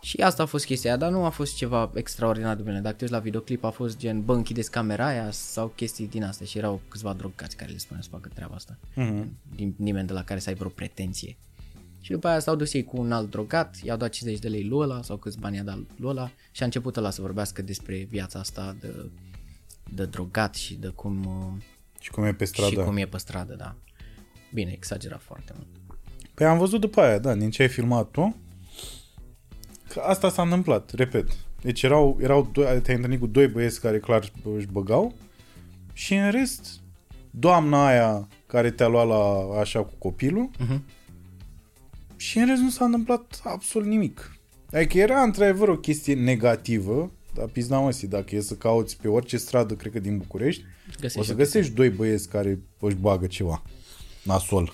Și 0.00 0.20
asta 0.20 0.42
a 0.42 0.46
fost 0.46 0.64
chestia, 0.64 0.96
dar 0.96 1.10
nu 1.10 1.24
a 1.24 1.28
fost 1.28 1.56
ceva 1.56 1.90
extraordinar 1.94 2.56
de 2.56 2.62
bine. 2.62 2.80
Dacă 2.80 2.94
te 2.94 3.02
uiți 3.02 3.14
la 3.14 3.20
videoclip 3.20 3.64
a 3.64 3.70
fost 3.70 3.98
gen, 3.98 4.24
bă, 4.24 4.34
închideți 4.34 4.70
camera 4.70 5.06
aia 5.06 5.30
sau 5.30 5.66
chestii 5.66 6.08
din 6.08 6.24
astea 6.24 6.46
și 6.46 6.58
erau 6.58 6.80
câțiva 6.88 7.12
drogați 7.12 7.56
care 7.56 7.70
le 7.70 7.78
spuneau 7.78 8.02
să 8.02 8.08
facă 8.12 8.30
treaba 8.34 8.54
asta. 8.54 8.78
Mm-hmm. 8.96 9.24
Din 9.54 9.74
nimeni 9.76 10.06
de 10.06 10.12
la 10.12 10.24
care 10.24 10.40
să 10.40 10.48
ai 10.48 10.54
vreo 10.54 10.68
pretenție. 10.68 11.36
Și 12.00 12.10
după 12.10 12.28
aia 12.28 12.38
s-au 12.38 12.56
dus 12.56 12.72
ei 12.72 12.84
cu 12.84 12.96
un 13.00 13.12
alt 13.12 13.30
drogat, 13.30 13.76
i-au 13.82 13.96
dat 13.96 14.10
50 14.10 14.40
de 14.40 14.48
lei 14.48 14.64
lui 14.64 14.78
ăla 14.78 15.02
sau 15.02 15.16
câți 15.16 15.38
bani 15.38 15.56
i-a 15.56 15.62
dat 15.62 15.78
lui 15.96 16.08
ăla 16.10 16.30
și 16.50 16.62
a 16.62 16.64
început 16.64 16.96
ăla 16.96 17.10
să 17.10 17.20
vorbească 17.20 17.62
despre 17.62 18.06
viața 18.10 18.38
asta 18.38 18.76
de, 18.80 19.10
de 19.94 20.04
drogat 20.04 20.54
și 20.54 20.74
de 20.74 20.88
cum, 20.88 21.24
uh, 21.24 21.62
Și 22.00 22.10
cum 22.10 22.24
e 22.24 22.32
pe 22.34 22.44
stradă. 22.44 22.70
și 22.70 22.76
cum 22.76 22.96
e 22.96 23.06
pe 23.06 23.18
stradă, 23.18 23.54
da. 23.54 23.74
Bine, 24.52 24.70
exagerat 24.72 25.22
foarte 25.22 25.52
mult. 25.56 25.66
Păi 26.34 26.46
am 26.46 26.58
văzut 26.58 26.80
după 26.80 27.00
aia, 27.00 27.18
da, 27.18 27.34
din 27.34 27.50
ce 27.50 27.62
ai 27.62 27.68
filmat 27.68 28.10
tu, 28.10 28.36
că 29.88 30.00
asta 30.00 30.28
s-a 30.30 30.42
întâmplat, 30.42 30.90
repet. 30.94 31.28
Deci 31.62 31.82
erau, 31.82 32.18
erau 32.20 32.48
doi, 32.52 32.80
te-ai 32.80 32.96
întâlnit 32.96 33.20
cu 33.20 33.26
doi 33.26 33.46
băieți 33.48 33.80
care 33.80 33.98
clar 33.98 34.32
își 34.56 34.66
băgau 34.66 35.14
și 35.92 36.14
în 36.14 36.30
rest, 36.30 36.80
doamna 37.30 37.86
aia 37.86 38.28
care 38.46 38.70
te-a 38.70 38.86
luat 38.86 39.06
la 39.06 39.58
așa 39.60 39.82
cu 39.84 39.92
copilul 39.98 40.50
Mhm. 40.58 40.84
Și 42.18 42.38
în 42.38 42.46
rest 42.46 42.60
nu 42.60 42.70
s-a 42.70 42.84
întâmplat 42.84 43.40
absolut 43.44 43.88
nimic. 43.88 44.36
Adică 44.72 44.98
era 44.98 45.22
într-adevăr 45.22 45.68
o 45.68 45.78
chestie 45.78 46.14
negativă, 46.14 47.12
dar 47.34 47.46
pizda 47.46 47.78
măsii, 47.78 48.08
dacă 48.08 48.36
e 48.36 48.40
să 48.40 48.54
cauți 48.54 48.96
pe 49.00 49.08
orice 49.08 49.36
stradă, 49.36 49.74
cred 49.74 49.92
că 49.92 49.98
din 49.98 50.18
București, 50.18 50.64
Găsești 51.00 51.18
o 51.18 51.22
să 51.22 51.32
o 51.32 51.36
găsești 51.36 51.72
doi 51.72 51.90
băieți 51.90 52.28
care 52.28 52.58
își 52.80 52.94
bagă 52.96 53.26
ceva 53.26 53.62
nasol. 54.22 54.72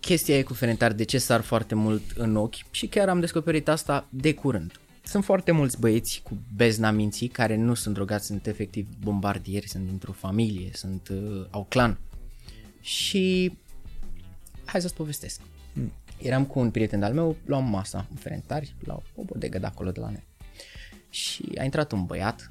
chestia 0.00 0.38
e 0.38 0.42
cu 0.42 0.54
Ferentar 0.54 0.92
de 0.92 1.04
ce 1.04 1.18
sar 1.18 1.40
foarte 1.40 1.74
mult 1.74 2.02
în 2.16 2.36
ochi 2.36 2.70
și 2.70 2.86
chiar 2.86 3.08
am 3.08 3.20
descoperit 3.20 3.68
asta 3.68 4.06
de 4.10 4.34
curând. 4.34 4.80
Sunt 5.04 5.24
foarte 5.24 5.52
mulți 5.52 5.80
băieți 5.80 6.20
cu 6.24 6.38
bezna 6.56 6.90
minții 6.90 7.28
care 7.28 7.56
nu 7.56 7.74
sunt 7.74 7.94
drogați, 7.94 8.26
sunt 8.26 8.46
efectiv 8.46 8.86
bombardieri, 9.02 9.68
sunt 9.68 9.86
dintr-o 9.86 10.12
familie, 10.12 10.70
sunt, 10.74 11.08
uh, 11.08 11.46
au 11.50 11.66
clan. 11.68 11.98
Și 12.80 13.52
hai 14.64 14.80
să-ți 14.80 14.94
povestesc. 14.94 15.40
Eram 16.22 16.44
cu 16.44 16.58
un 16.58 16.70
prieten 16.70 17.02
al 17.02 17.12
meu, 17.12 17.36
luam 17.44 17.70
masa 17.70 18.06
în 18.10 18.16
Ferentari, 18.16 18.74
la 18.84 19.02
o 19.14 19.22
bodegă 19.22 19.58
de 19.58 19.66
acolo 19.66 19.90
de 19.90 20.00
la 20.00 20.10
noi. 20.10 20.24
Și 21.08 21.44
a 21.58 21.64
intrat 21.64 21.92
un 21.92 22.04
băiat, 22.04 22.50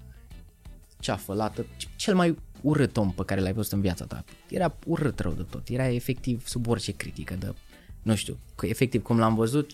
ceafă, 1.00 1.34
lată, 1.34 1.66
cel 1.96 2.16
mai 2.16 2.38
urât 2.62 2.98
om 2.98 3.12
pe 3.12 3.24
care 3.26 3.42
l-ai 3.42 3.54
văzut 3.54 3.72
în 3.72 3.82
viața 3.82 4.06
ta. 4.06 4.24
Era 4.50 4.76
urât 4.86 5.20
rău 5.20 5.32
de 5.32 5.46
tot, 5.50 5.68
era 5.70 5.88
efectiv 5.88 6.48
sub 6.48 6.68
orice 6.68 6.92
critică 6.92 7.36
de, 7.40 7.54
nu 8.02 8.16
știu, 8.16 8.38
că 8.56 8.66
efectiv 8.66 9.02
cum 9.02 9.20
l-am 9.20 9.36
văzut, 9.36 9.72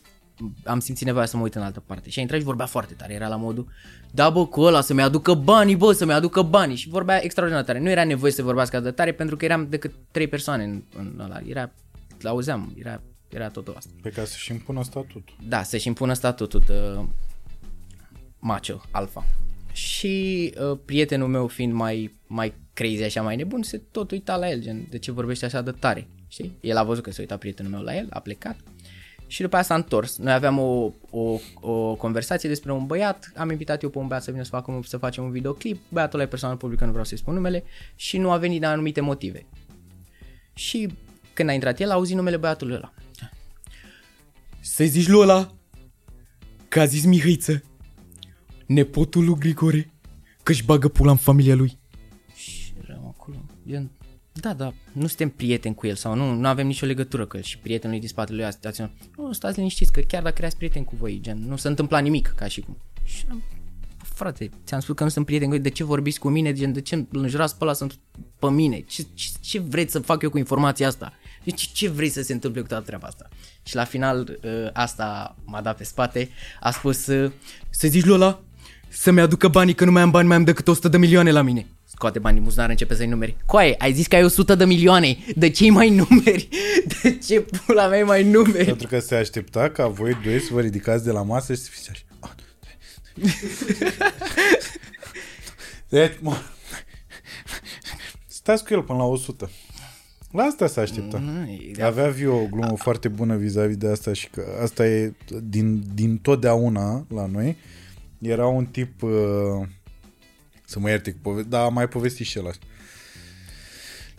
am 0.64 0.80
simțit 0.80 1.06
nevoia 1.06 1.26
să 1.26 1.38
mă 1.38 1.44
uit 1.44 1.56
în 1.56 1.62
altă 1.62 1.84
parte. 1.86 2.10
Și 2.10 2.20
a 2.20 2.22
intrat 2.22 2.40
și 2.40 2.46
vorbea 2.46 2.66
foarte 2.66 2.94
tare, 2.94 3.14
era 3.14 3.28
la 3.28 3.36
modul, 3.36 3.68
da 4.12 4.30
bă, 4.30 4.46
cu 4.46 4.62
ăla 4.62 4.82
să-mi 4.82 5.02
aducă 5.02 5.34
banii, 5.34 5.76
bă, 5.76 5.92
să-mi 5.92 6.14
aducă 6.14 6.42
banii. 6.42 6.76
Și 6.76 6.90
vorbea 6.90 7.24
extraordinar 7.24 7.64
tare. 7.64 7.80
Nu 7.80 7.90
era 7.90 8.04
nevoie 8.04 8.32
să 8.32 8.44
vorbească 8.44 8.76
atât 8.76 8.88
de 8.88 8.96
tare 8.96 9.12
pentru 9.12 9.38
că 9.38 9.46
eram 9.46 9.68
decât 9.70 9.94
trei 10.12 10.28
persoane 10.28 10.64
în, 10.64 10.84
în 10.98 11.20
ăla. 11.24 11.40
Era, 11.46 11.72
l-auzeam, 12.20 12.74
era, 12.78 13.02
era 13.30 13.50
totul 13.50 13.74
asta. 13.78 13.92
Pe 14.02 14.10
ca 14.10 14.26
să-și 14.26 14.52
impună 14.52 14.84
statutul. 14.84 15.36
Da, 15.48 15.64
să-și 15.64 15.88
impună 15.88 16.14
statutul 16.14 16.60
de 16.66 17.00
macho, 18.40 18.82
alfa. 18.92 19.26
și 19.72 20.54
uh, 20.72 20.78
prietenul 20.86 21.28
meu 21.28 21.48
fiind 21.48 21.74
mai, 21.74 22.16
mai 22.28 22.54
crazy, 22.74 23.04
așa 23.04 23.22
mai 23.22 23.36
nebun, 23.36 23.64
se 23.64 23.82
tot 23.92 24.12
uita 24.12 24.36
la 24.36 24.50
el, 24.50 24.62
gen, 24.62 24.86
de 24.90 24.98
ce 25.00 25.12
vorbește 25.12 25.46
așa 25.46 25.62
de 25.62 25.72
tare, 25.72 26.08
știi? 26.28 26.58
El 26.62 26.78
a 26.78 26.84
văzut 26.84 27.04
că 27.04 27.12
se 27.12 27.22
uita 27.22 27.38
prietenul 27.38 27.72
meu 27.72 27.82
la 27.82 27.96
el, 27.96 28.08
a 28.10 28.20
plecat 28.20 28.58
și 29.30 29.42
după 29.42 29.56
aia 29.56 29.64
s-a 29.64 29.76
întors. 29.76 30.18
Noi 30.18 30.34
aveam 30.34 30.60
o, 30.60 30.92
o, 31.10 31.40
o 31.54 31.96
conversație 31.96 32.50
despre 32.50 32.72
un 32.72 32.86
băiat, 32.86 33.32
am 33.36 33.50
invitat 33.52 33.84
eu 33.84 33.90
pe 33.90 33.98
un 33.98 34.08
băiat 34.08 34.24
să 34.24 34.32
vină 34.32 34.44
să, 34.44 34.50
facă, 34.50 34.72
un- 34.72 34.82
să 34.84 34.98
facem 34.98 35.24
un 35.24 35.32
videoclip, 35.32 35.80
băiatul 35.90 36.20
ăla 36.20 36.28
e 36.28 36.30
persoană 36.32 36.56
publică, 36.56 36.84
nu 36.84 36.90
vreau 36.90 37.06
să-i 37.06 37.18
spun 37.18 37.34
numele, 37.34 37.64
și 37.96 38.18
nu 38.18 38.32
a 38.32 38.38
venit 38.38 38.60
din 38.60 38.68
anumite 38.70 39.02
motive. 39.02 39.46
Și 40.54 40.88
când 41.34 41.50
a 41.50 41.54
intrat 41.54 41.80
el, 41.80 41.90
a 41.90 41.94
auzit 41.94 42.16
numele 42.16 42.38
băiatului 42.38 42.76
ăla. 42.76 42.94
Să-i 44.68 44.88
zici 44.88 45.08
lui 45.08 45.20
ăla 45.20 45.54
că 46.68 46.80
a 46.80 46.86
zis 46.86 47.06
Mihăiță, 47.06 47.64
nepotul 48.66 49.26
lui 49.26 49.36
Grigore, 49.40 49.92
că-și 50.44 50.64
bagă 50.64 50.88
pula 50.88 51.12
în 51.12 51.18
familia 51.18 51.56
lui. 51.56 51.78
Și 52.36 52.74
eram 52.84 53.06
acolo, 53.06 53.36
gen, 53.68 53.92
da, 54.34 54.54
da, 54.54 54.74
nu 54.92 55.08
suntem 55.08 55.30
prieteni 55.30 55.76
cu 55.76 55.88
el 55.88 55.96
sau 55.96 56.16
nu, 56.16 56.34
nu 56.34 56.48
avem 56.48 56.68
nicio 56.68 56.86
legătură 56.86 57.26
cu 57.26 57.38
el 57.38 57.44
și 57.44 57.58
prietenul 57.58 57.92
lui 57.92 58.00
din 58.00 58.10
spatele 58.10 58.38
lui 58.38 58.46
a 58.46 58.50
staționat. 58.50 58.94
Nu, 59.18 59.32
stați 59.32 59.58
liniștiți 59.58 59.92
că 59.92 60.00
chiar 60.00 60.24
dacă 60.24 60.36
erați 60.38 60.58
prieteni 60.58 60.86
cu 60.86 60.96
voi, 60.96 61.20
gen, 61.22 61.44
nu 61.48 61.56
se 61.56 61.68
întâmpla 61.68 62.00
nimic 62.00 62.34
ca 62.36 62.48
și 62.48 62.62
cum. 62.62 62.78
Și 63.04 63.26
am, 63.30 63.44
"Bă, 63.98 64.04
frate, 64.04 64.50
ți-am 64.66 64.80
spus 64.80 64.96
că 64.96 65.04
nu 65.04 65.10
sunt 65.10 65.26
prieten 65.26 65.48
cu 65.48 65.54
voi, 65.54 65.64
de 65.64 65.70
ce 65.70 65.84
vorbiți 65.84 66.20
cu 66.20 66.30
mine, 66.30 66.54
gen, 66.54 66.74
de 66.74 66.82
ce 66.82 66.96
îl 66.96 67.08
înjurați 67.12 67.58
pe 67.58 67.64
ăla 67.64 67.74
sunt 67.74 68.00
pe 68.40 68.50
mine, 68.50 68.80
ce, 68.80 69.06
ce, 69.14 69.30
ce 69.42 69.60
vreți 69.60 69.92
să 69.92 70.00
fac 70.00 70.22
eu 70.22 70.30
cu 70.30 70.38
informația 70.38 70.88
asta? 70.88 71.14
Deci 71.48 71.70
ce 71.74 71.90
vrei 71.90 72.10
să 72.10 72.22
se 72.22 72.34
întâmple 72.34 72.62
cu 72.62 72.68
toată 72.68 72.84
treaba 72.86 73.08
asta? 73.08 73.28
Și 73.64 73.76
la 73.76 73.84
final 73.84 74.40
ă, 74.44 74.70
asta 74.74 75.36
m-a 75.46 75.62
dat 75.62 75.78
pe 75.78 75.84
spate, 75.84 76.30
a 76.60 76.72
spus 76.72 77.08
ă, 77.08 77.32
să 77.70 77.88
zici 77.88 78.04
lui 78.06 78.14
ăla 78.14 78.40
să-mi 78.88 79.22
aducă 79.22 79.48
banii 79.48 79.74
că 79.74 79.86
nu 79.86 79.92
mai 79.92 80.02
am 80.02 80.12
bani, 80.12 80.28
mai 80.28 80.36
am 80.38 80.44
decât 80.44 80.68
100 80.68 80.88
de 80.88 80.98
milioane 80.98 81.32
la 81.32 81.42
mine. 81.42 81.68
Scoate 81.86 82.20
banii 82.20 82.38
în 82.38 82.44
buzunar, 82.44 82.70
începe 82.70 82.96
să-i 82.96 83.08
numeri. 83.08 83.36
Coaie, 83.46 83.76
ai 83.78 83.94
zis 83.94 84.08
că 84.08 84.16
ai 84.16 84.24
100 84.24 84.56
de 84.56 84.66
milioane. 84.66 85.18
De 85.36 85.50
ce 85.50 85.72
mai 85.72 85.90
numeri? 85.90 86.50
De 87.02 87.18
ce 87.18 87.40
pula 87.66 87.88
mea 87.88 88.06
mai 88.06 88.24
numeri? 88.24 88.66
Pentru 88.66 88.88
că 88.88 89.00
se 89.00 89.16
aștepta 89.16 89.70
ca 89.70 89.88
voi 89.88 90.18
doi 90.24 90.40
să 90.40 90.50
vă 90.54 90.62
ridicați 90.62 91.04
de 91.04 91.12
la 91.12 91.22
masă 91.24 91.54
și 91.54 91.60
să 91.60 91.70
fiți 91.72 91.90
așa. 91.90 92.02
"Ah, 92.20 92.30
Deci, 95.90 96.14
mă, 96.20 96.38
stați 98.28 98.64
cu 98.66 98.74
el 98.74 98.82
până 98.82 98.98
la 98.98 99.04
100. 99.06 99.50
La 100.32 100.44
asta 100.44 100.68
se 100.68 100.80
aștepta. 100.80 101.18
Mm, 101.18 101.60
Avea 101.82 102.10
Viu 102.10 102.36
o 102.36 102.46
glumă 102.48 102.76
foarte 102.78 103.08
bună 103.08 103.36
vis-a-vis 103.36 103.78
de 103.78 103.88
asta 103.88 104.14
și 104.14 104.30
că 104.30 104.46
asta 104.62 104.88
e 104.88 105.14
din, 105.44 105.84
din 105.94 106.18
totdeauna 106.18 107.06
la 107.10 107.26
noi. 107.26 107.58
Era 108.22 108.48
un 108.48 108.66
tip, 108.66 109.02
uh, 109.02 109.12
să 110.66 110.80
mă 110.80 110.90
ierte 110.90 111.12
cu 111.12 111.18
pove- 111.22 111.42
dar 111.44 111.66
a 111.66 111.70
mai 111.70 111.88
povestit 111.88 112.26
și 112.26 112.38
el 112.38 112.48
asta. 112.48 112.66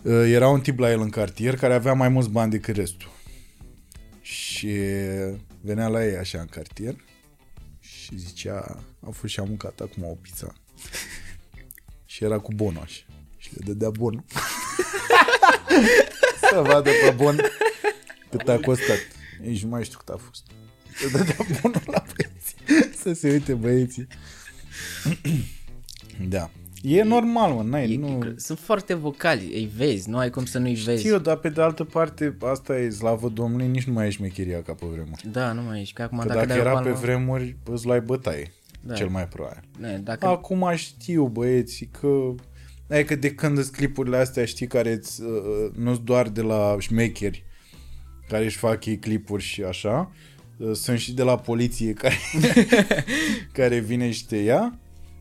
Uh, 0.03 0.13
era 0.27 0.49
un 0.49 0.61
tip 0.61 0.79
la 0.79 0.91
el 0.91 1.01
în 1.01 1.11
cartier 1.11 1.57
care 1.57 1.75
avea 1.75 1.93
mai 1.93 2.09
mulți 2.09 2.31
bani 2.31 2.51
decât 2.51 2.77
restul. 2.77 3.11
Și 4.21 4.71
venea 5.61 5.89
la 5.89 6.07
ei 6.07 6.17
așa 6.17 6.41
în 6.41 6.47
cartier 6.47 6.95
și 7.81 8.19
zicea, 8.19 8.77
a 9.07 9.11
fost 9.11 9.33
și 9.33 9.41
am 9.41 9.49
mâncat 9.49 9.81
acum 9.81 10.05
o 10.05 10.15
pizza. 10.23 10.53
și 12.05 12.25
era 12.25 12.39
cu 12.39 12.53
bonul 12.55 12.83
așa. 12.83 13.03
Și 13.37 13.51
le 13.55 13.63
dădea 13.67 13.91
bonul. 13.91 14.25
să 16.51 16.61
vadă 16.61 16.91
pe 16.91 17.15
bon 17.17 17.41
cât 18.31 18.49
a 18.49 18.59
costat. 18.65 18.99
Nici 19.43 19.63
nu 19.63 19.69
mai 19.69 19.85
știu 19.85 19.99
cât 19.99 20.09
a 20.09 20.17
fost. 20.17 20.45
Să 20.95 21.19
dădea 21.19 21.37
bonul 21.61 21.83
la 21.87 22.05
băieți. 22.17 22.55
Să 23.03 23.13
se 23.13 23.31
uite 23.31 23.55
băieții. 23.55 24.07
da. 26.29 26.51
E 26.83 27.03
normal, 27.03 27.53
mă, 27.53 27.63
n-ai, 27.63 27.93
E- 27.93 27.97
nu... 27.97 28.35
Sunt 28.37 28.59
foarte 28.59 28.95
vocali, 28.95 29.53
îi 29.55 29.71
vezi, 29.77 30.11
nu 30.11 30.19
ai 30.19 30.31
cum 30.31 30.45
să 30.45 30.59
nu-i 30.59 30.75
vezi. 30.75 31.03
Știu, 31.03 31.19
dar 31.19 31.37
pe 31.37 31.49
de 31.49 31.63
altă 31.63 31.85
parte, 31.85 32.37
asta 32.41 32.79
e 32.79 32.91
slavă 32.91 33.29
Domnului, 33.29 33.67
nici 33.67 33.85
nu 33.85 33.93
mai 33.93 34.07
e 34.07 34.11
șmecheria 34.11 34.63
ca 34.63 34.73
pe 34.73 34.87
vremuri. 34.87 35.29
Da, 35.31 35.53
nu 35.53 35.63
mai 35.63 35.81
ești, 35.81 35.95
că 35.95 36.03
acum 36.03 36.19
Că 36.19 36.27
dacă, 36.27 36.39
dacă 36.39 36.49
dai 36.49 36.59
o 36.59 36.61
era 36.61 36.73
palmă, 36.73 36.91
pe 36.91 36.97
vremuri, 36.97 37.57
îți 37.65 37.87
luai 37.87 38.01
bătaie. 38.01 38.53
Da. 38.81 38.95
Cel 38.95 39.09
mai 39.09 39.29
probabil. 39.29 39.63
Ne, 39.79 39.99
dacă 39.99 40.27
Acum 40.27 40.73
știu, 40.75 41.27
băieți, 41.27 41.89
că... 42.01 42.35
Adică 42.91 43.15
de 43.15 43.35
când 43.35 43.59
sunt 43.59 43.77
clipurile 43.77 44.17
astea, 44.17 44.45
știi, 44.45 44.67
care 44.67 44.93
îți, 44.93 45.23
uh, 45.23 45.71
nu-s 45.75 45.99
doar 45.99 46.29
de 46.29 46.43
la 46.43 46.77
șmecheri 46.79 47.45
care 48.29 48.45
își 48.45 48.57
fac 48.57 48.85
ei 48.85 48.99
clipuri 48.99 49.43
și 49.43 49.63
așa, 49.63 50.13
uh, 50.57 50.73
sunt 50.73 50.99
și 50.99 51.13
de 51.15 51.23
la 51.23 51.37
poliție 51.37 51.93
care, 51.93 52.15
care 53.53 53.79
vine 53.79 54.11
și 54.11 54.27
te 54.27 54.37
ia, 54.37 54.79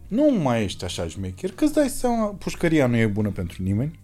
nu 0.07 0.32
mai 0.32 0.63
ești 0.63 0.84
așa 0.84 1.07
șmecher, 1.07 1.51
că 1.51 1.63
îți 1.63 1.74
dai 1.74 1.89
seama, 1.89 2.26
pușcăria 2.26 2.88
nu 2.88 2.95
e 2.95 3.07
bună 3.07 3.30
pentru 3.30 3.63
nimeni, 3.63 3.99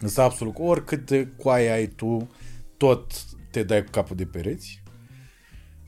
însă 0.00 0.20
absolut, 0.20 0.54
oricât 0.58 1.06
de 1.06 1.28
coaie 1.36 1.70
ai 1.70 1.86
tu, 1.86 2.30
tot 2.76 3.12
te 3.50 3.62
dai 3.62 3.84
cu 3.84 3.90
capul 3.90 4.16
de 4.16 4.24
pereți, 4.24 4.82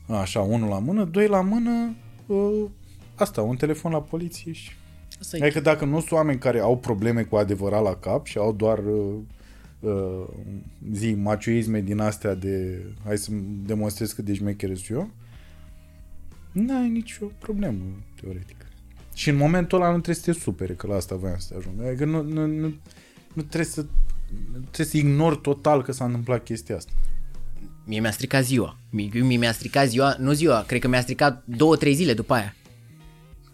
așa, 0.07 0.41
unul 0.41 0.69
la 0.69 0.79
mână, 0.79 1.03
doi 1.03 1.27
la 1.27 1.41
mână, 1.41 1.95
uh, 2.25 2.69
asta, 3.15 3.41
un 3.41 3.55
telefon 3.55 3.91
la 3.91 4.01
poliție 4.01 4.51
și... 4.51 4.71
Asta 5.19 5.37
e 5.37 5.41
Adică 5.41 5.59
dacă 5.59 5.85
nu 5.85 5.99
sunt 5.99 6.11
oameni 6.11 6.39
care 6.39 6.59
au 6.59 6.77
probleme 6.77 7.23
cu 7.23 7.35
adevărat 7.35 7.83
la 7.83 7.95
cap 7.95 8.25
și 8.25 8.37
au 8.37 8.53
doar 8.53 8.79
uh, 8.79 9.15
uh, 9.79 10.27
zi, 10.91 11.13
macioisme 11.13 11.81
din 11.81 11.99
astea 11.99 12.33
de 12.33 12.85
hai 13.03 13.17
să 13.17 13.31
demonstrez 13.65 14.11
cât 14.11 14.25
de 14.25 14.33
șmecher 14.33 14.75
sunt 14.75 14.97
eu, 14.97 15.09
n-ai 16.51 16.89
nicio 16.89 17.25
problemă, 17.39 17.81
teoretic. 18.21 18.55
Și 19.13 19.29
în 19.29 19.35
momentul 19.35 19.81
ăla 19.81 19.91
nu 19.91 19.99
trebuie 19.99 20.23
să 20.23 20.31
te 20.31 20.39
supere, 20.39 20.73
că 20.73 20.87
la 20.87 20.95
asta 20.95 21.15
voiam 21.15 21.37
să 21.37 21.47
te 21.49 21.57
ajung. 21.57 21.81
Adică 21.81 22.05
nu, 22.05 22.21
nu, 22.21 22.45
nu, 22.45 22.73
nu 23.33 23.41
trebuie 23.41 23.65
să 23.65 23.85
trebuie 24.71 24.85
să 24.85 24.97
ignori 24.97 25.41
total 25.41 25.83
că 25.83 25.91
s-a 25.91 26.05
întâmplat 26.05 26.43
chestia 26.43 26.75
asta. 26.75 26.91
Mie 27.85 27.99
mi-a 27.99 28.11
stricat 28.11 28.43
ziua. 28.43 28.77
Mie, 28.89 29.09
mie 29.13 29.37
mi-a 29.37 29.51
stricat 29.51 29.87
ziua, 29.87 30.15
nu 30.19 30.31
ziua, 30.31 30.63
cred 30.67 30.81
că 30.81 30.87
mi-a 30.87 31.01
stricat 31.01 31.43
două, 31.45 31.75
trei 31.75 31.93
zile 31.93 32.13
după 32.13 32.33
aia. 32.33 32.55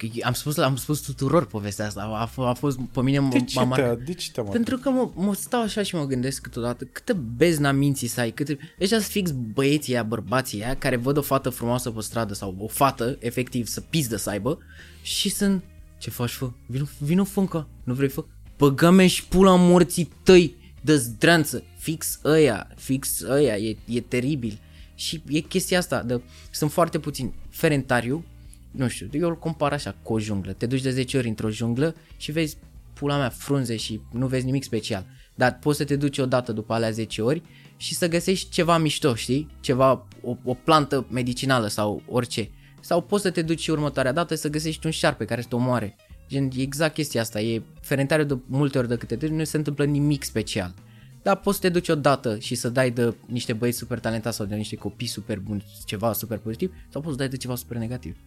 Că 0.02 0.08
Am 0.22 0.34
spus, 0.34 0.58
am 0.58 0.76
spus 0.76 1.00
tuturor 1.00 1.46
povestea 1.46 1.86
asta, 1.86 2.02
a, 2.02 2.30
f- 2.30 2.50
a 2.50 2.54
fost, 2.54 2.80
pe 2.92 3.02
mine 3.02 3.28
De 3.30 3.40
m- 3.40 3.46
ce, 3.46 3.54
m-a 3.56 3.62
te, 3.62 3.68
marcat. 3.82 4.00
de 4.00 4.14
ce 4.14 4.32
te-am 4.32 4.46
Pentru 4.46 4.78
că 4.78 4.90
mă, 4.90 5.10
mă 5.16 5.34
stau 5.34 5.62
așa 5.62 5.84
și 5.84 5.96
mă 5.96 6.06
gândesc 6.06 6.42
câteodată 6.42 6.84
câtă 6.84 7.14
bezna 7.14 7.72
minții 7.72 8.08
să 8.08 8.20
ai, 8.20 8.32
câte... 8.32 8.58
Deci 8.78 8.88
sunt 8.88 9.04
fix 9.04 9.32
băieții 9.32 9.94
aia, 9.94 10.04
bărbații 10.04 10.64
aia, 10.64 10.76
care 10.76 10.96
văd 10.96 11.18
o 11.18 11.22
fată 11.22 11.50
frumoasă 11.50 11.92
pe 11.92 12.02
stradă 12.02 12.34
sau 12.34 12.56
o 12.60 12.68
fată, 12.68 13.18
efectiv, 13.20 13.68
să 13.68 13.82
pizdă 13.82 14.16
să 14.16 14.30
aibă 14.30 14.58
și 15.02 15.30
sunt... 15.30 15.64
Ce 15.98 16.10
faci, 16.10 16.30
fă? 16.30 16.52
Vino, 16.66 16.86
vino 16.98 17.24
fâncă, 17.24 17.68
nu 17.84 17.94
vrei 17.94 18.10
fă? 18.10 18.26
Băgă-me 18.58 19.08
și 19.08 19.26
pula 19.26 19.56
morții 19.56 20.10
tăi 20.24 20.56
de 20.82 20.96
zdranță. 20.96 21.64
Fix 21.78 22.20
ăia, 22.24 22.68
fix 22.76 23.22
ăia, 23.22 23.58
e, 23.58 23.78
e 23.86 24.02
teribil. 24.02 24.60
Și 24.96 25.22
e 25.28 25.40
chestia 25.40 25.78
asta, 25.78 26.04
de, 26.04 26.22
sunt 26.52 26.72
foarte 26.72 27.00
puțini. 27.00 27.34
Ferentariu, 27.50 28.26
nu 28.72 28.88
știu, 28.88 29.08
eu 29.12 29.28
îl 29.28 29.38
compar 29.38 29.74
așa 29.74 29.96
cu 30.04 30.14
o 30.14 30.20
junglă. 30.20 30.54
Te 30.54 30.66
duci 30.66 30.82
de 30.82 30.92
10 30.92 31.18
ori 31.18 31.28
într-o 31.28 31.50
junglă 31.50 31.96
și 32.18 32.32
vezi 32.32 32.58
pula 32.94 33.18
mea 33.18 33.30
frunze 33.30 33.76
și 33.76 34.02
nu 34.12 34.28
vezi 34.28 34.46
nimic 34.46 34.64
special. 34.64 35.06
Dar 35.36 35.60
poți 35.60 35.78
să 35.78 35.84
te 35.84 35.96
duci 35.96 36.18
odată 36.18 36.52
după 36.52 36.74
alea 36.74 36.92
10 36.92 37.22
ori 37.22 37.42
și 37.78 37.96
să 37.96 38.08
găsești 38.08 38.50
ceva 38.50 38.78
mișto, 38.78 39.16
știi? 39.16 39.50
Ceva, 39.60 40.08
o, 40.22 40.36
o 40.44 40.54
plantă 40.54 41.06
medicinală 41.12 41.68
sau 41.68 42.02
orice. 42.08 42.50
Sau 42.80 43.02
poți 43.02 43.24
să 43.24 43.32
te 43.32 43.42
duci 43.42 43.62
și 43.62 43.70
următoarea 43.70 44.12
dată 44.12 44.36
să 44.36 44.50
găsești 44.50 44.86
un 44.86 44.92
șarpe 44.92 45.26
care 45.26 45.42
să 45.42 45.48
te 45.48 45.56
omoare. 45.56 45.96
Gen, 46.28 46.50
e 46.56 46.62
exact 46.62 46.94
chestia 46.94 47.22
asta. 47.22 47.42
E 47.42 47.62
ferentariu 47.82 48.26
de 48.26 48.38
multe 48.46 48.78
ori 48.78 48.88
de 48.88 48.96
câte 48.96 49.16
te 49.16 49.26
duci, 49.26 49.38
nu 49.38 49.44
se 49.44 49.58
întâmplă 49.58 49.86
nimic 49.86 50.24
special. 50.24 50.74
Dar 51.22 51.40
poți 51.40 51.56
să 51.56 51.62
te 51.62 51.70
duci 51.70 51.90
odată 51.90 52.38
și 52.38 52.56
să 52.56 52.70
dai 52.70 52.92
de 52.92 53.16
niște 53.26 53.54
băieți 53.54 53.78
super 53.78 54.00
talentați 54.00 54.36
sau 54.36 54.46
de 54.46 54.56
niște 54.56 54.76
copii 54.76 55.08
super 55.08 55.40
buni, 55.40 55.66
ceva 55.86 56.14
super 56.14 56.38
pozitiv, 56.38 56.74
sau 56.90 57.02
poți 57.02 57.14
să 57.14 57.20
dai 57.20 57.30
de 57.30 57.38
ceva 57.38 57.56
super 57.56 57.78
negativ. 57.78 58.18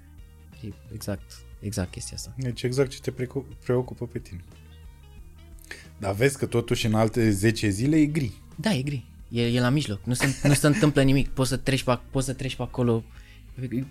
E 0.64 0.72
exact, 0.94 1.32
exact 1.60 1.90
chestia 1.90 2.16
asta. 2.16 2.34
Deci 2.38 2.62
exact 2.62 2.90
ce 2.90 3.00
te 3.00 3.10
precu- 3.10 3.46
preocupă 3.64 4.06
pe 4.06 4.18
tine. 4.18 4.44
Dar 5.98 6.14
vezi 6.14 6.38
că 6.38 6.46
totuși 6.46 6.86
în 6.86 6.94
alte 6.94 7.30
10 7.30 7.68
zile 7.68 7.96
e 7.96 8.06
gri. 8.06 8.32
Da, 8.56 8.72
e 8.72 8.82
gri. 8.82 9.04
E, 9.28 9.46
e 9.46 9.60
la 9.60 9.68
mijloc. 9.68 10.00
Nu 10.04 10.14
se, 10.14 10.34
nu 10.48 10.54
se 10.54 10.66
întâmplă 10.66 11.02
nimic. 11.02 11.28
Poți 11.28 11.48
să 11.48 11.56
treci 11.56 11.82
pe, 11.82 11.98
poți 12.10 12.26
să 12.26 12.32
treci 12.32 12.56
pe 12.56 12.62
acolo. 12.62 13.04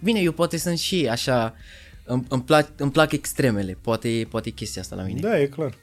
Bine, 0.04 0.20
eu 0.20 0.32
poate 0.32 0.58
sunt 0.58 0.78
și 0.78 1.08
așa... 1.08 1.56
Îmi, 2.06 2.26
îmi, 2.30 2.44
plac, 2.44 2.72
îmi 2.76 2.92
plac 2.92 3.12
extremele. 3.12 3.78
Poate, 3.82 4.28
poate 4.30 4.50
e 4.50 4.52
chestia 4.52 4.82
asta 4.82 4.96
la 4.96 5.04
mine. 5.04 5.20
Da, 5.20 5.40
e 5.40 5.46
clar. 5.46 5.78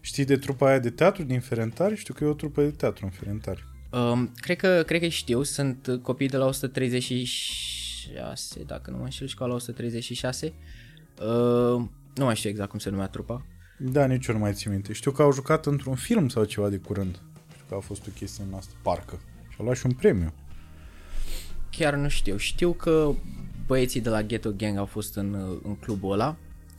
Știi 0.00 0.24
de 0.24 0.36
trupa 0.36 0.68
aia 0.68 0.78
de 0.78 0.90
teatru 0.90 1.22
din 1.22 1.40
Ferentari? 1.40 1.96
Știu 1.96 2.14
că 2.14 2.24
e 2.24 2.26
o 2.26 2.32
trupă 2.32 2.62
de 2.62 2.70
teatru 2.70 3.04
în 3.04 3.10
Ferentari. 3.10 3.64
Um, 3.90 4.32
cred, 4.40 4.56
că, 4.56 4.82
cred 4.86 5.00
că 5.00 5.08
știu. 5.08 5.42
Sunt 5.42 5.86
uh, 5.86 5.98
copii 5.98 6.28
de 6.28 6.36
la 6.36 6.46
136, 6.46 7.26
dacă 8.66 8.90
nu 8.90 8.96
mă 8.96 9.04
înșel, 9.04 9.26
școala 9.26 9.54
136. 9.54 10.52
Uh, 11.20 11.24
nu 12.14 12.24
mai 12.24 12.36
știu 12.36 12.50
exact 12.50 12.70
cum 12.70 12.78
se 12.78 12.90
numea 12.90 13.06
trupa. 13.06 13.46
Da, 13.78 14.06
nici 14.06 14.26
eu 14.26 14.34
nu 14.34 14.40
mai 14.40 14.52
țin 14.52 14.70
minte. 14.70 14.92
Știu 14.92 15.10
că 15.10 15.22
au 15.22 15.32
jucat 15.32 15.66
într-un 15.66 15.94
film 15.94 16.28
sau 16.28 16.44
ceva 16.44 16.68
de 16.68 16.76
curând. 16.76 17.20
Știu 17.52 17.64
că 17.68 17.74
a 17.74 17.78
fost 17.78 18.06
o 18.06 18.10
chestie 18.10 18.44
în 18.48 18.54
asta, 18.54 18.72
parcă. 18.82 19.20
Și 19.48 19.56
au 19.58 19.64
luat 19.64 19.76
și 19.76 19.86
un 19.86 19.92
premiu. 19.92 20.32
Chiar 21.70 21.94
nu 21.94 22.08
știu. 22.08 22.36
Știu 22.36 22.72
că 22.72 23.10
băieții 23.66 24.00
de 24.00 24.08
la 24.08 24.22
Ghetto 24.22 24.50
Gang 24.50 24.78
au 24.78 24.86
fost 24.86 25.16
în, 25.16 25.34
uh, 25.34 25.58
în 25.62 25.76
clubul 25.76 26.12
ăla. 26.12 26.36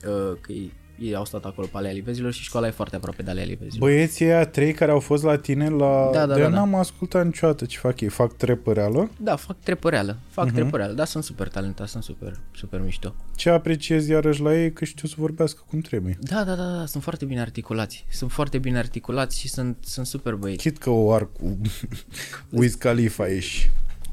Uh, 0.08 0.38
că 0.42 0.52
e 0.52 0.72
ei 1.00 1.16
au 1.16 1.26
stat 1.26 1.46
acolo 1.46 1.68
pe 1.72 1.78
Alea 1.78 1.92
Livezilor 1.92 2.32
și 2.32 2.44
școala 2.44 2.68
e 2.68 2.72
foarte 2.72 2.96
aproape 2.96 3.24
de 3.24 3.30
Alea 3.30 3.44
Livezilor. 3.44 3.90
Băieții 3.90 4.26
ăia 4.26 4.46
trei 4.46 4.74
care 4.74 4.92
au 4.92 5.00
fost 5.00 5.24
la 5.24 5.38
tine 5.38 5.70
la... 5.70 6.10
Da, 6.14 6.26
da, 6.26 6.34
de 6.34 6.42
da, 6.42 6.50
da. 6.50 6.56
n-am 6.56 6.76
ascultat 6.76 7.26
niciodată 7.26 7.66
ce 7.66 7.78
fac 7.78 8.02
ei. 8.02 8.08
Fac 8.08 8.34
trepă 8.34 8.74
reală. 8.74 9.10
Da, 9.18 9.36
fac 9.36 9.58
trepăreală, 9.60 10.18
fac 10.30 10.50
uh-huh. 10.50 10.54
trepăreală, 10.54 10.94
dar 10.94 11.06
sunt 11.06 11.24
super 11.24 11.48
talentați, 11.48 11.92
sunt 11.92 12.04
super, 12.04 12.40
super 12.56 12.82
mișto. 12.82 13.16
Ce 13.36 13.50
apreciez 13.50 14.08
iarăși 14.08 14.42
la 14.42 14.56
ei 14.56 14.66
e 14.66 14.70
că 14.70 14.86
știu 14.86 15.08
să 15.08 15.16
vorbească 15.18 15.64
cum 15.70 15.80
trebuie. 15.80 16.18
Da, 16.22 16.44
da, 16.44 16.56
da, 16.56 16.78
da, 16.78 16.86
sunt 16.86 17.04
foarte 17.04 17.26
bine 17.26 17.42
articulați, 17.42 18.06
sunt 18.12 18.32
foarte 18.32 18.58
bine 18.58 18.78
articulați 18.78 19.40
și 19.40 19.50
sunt, 19.50 19.78
sunt 19.82 20.06
super 20.06 20.34
băieți. 20.34 20.64
Chit 20.64 20.78
că 20.78 20.90
o 20.90 21.12
ar 21.12 21.28
cu 21.32 21.58
Wiz 22.60 22.74
Khalifa 22.74 23.28
ești. 23.28 23.70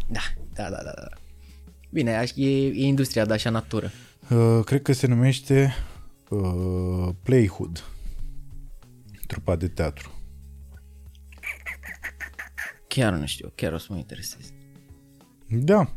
Da, 0.07 0.20
da, 0.55 0.62
da, 0.62 0.83
da, 0.85 0.93
da. 0.97 1.09
Bine, 1.91 2.16
aș- 2.16 2.33
e, 2.35 2.66
e 2.66 2.87
industria 2.87 3.24
de 3.24 3.33
așa 3.33 3.51
natură. 3.51 3.91
Uh, 4.31 4.64
cred 4.64 4.83
că 4.83 4.93
se 4.93 5.07
numește 5.07 5.74
uh, 6.31 7.09
Playhood. 7.22 7.85
Trupa 9.26 9.57
de 9.57 9.68
teatru. 9.68 10.11
Chiar 12.89 13.12
nu 13.12 13.26
știu, 13.26 13.53
chiar 13.55 13.72
o 13.72 13.78
să 13.78 13.87
mă 13.91 13.97
interesez. 13.97 14.53
Da. 15.49 15.95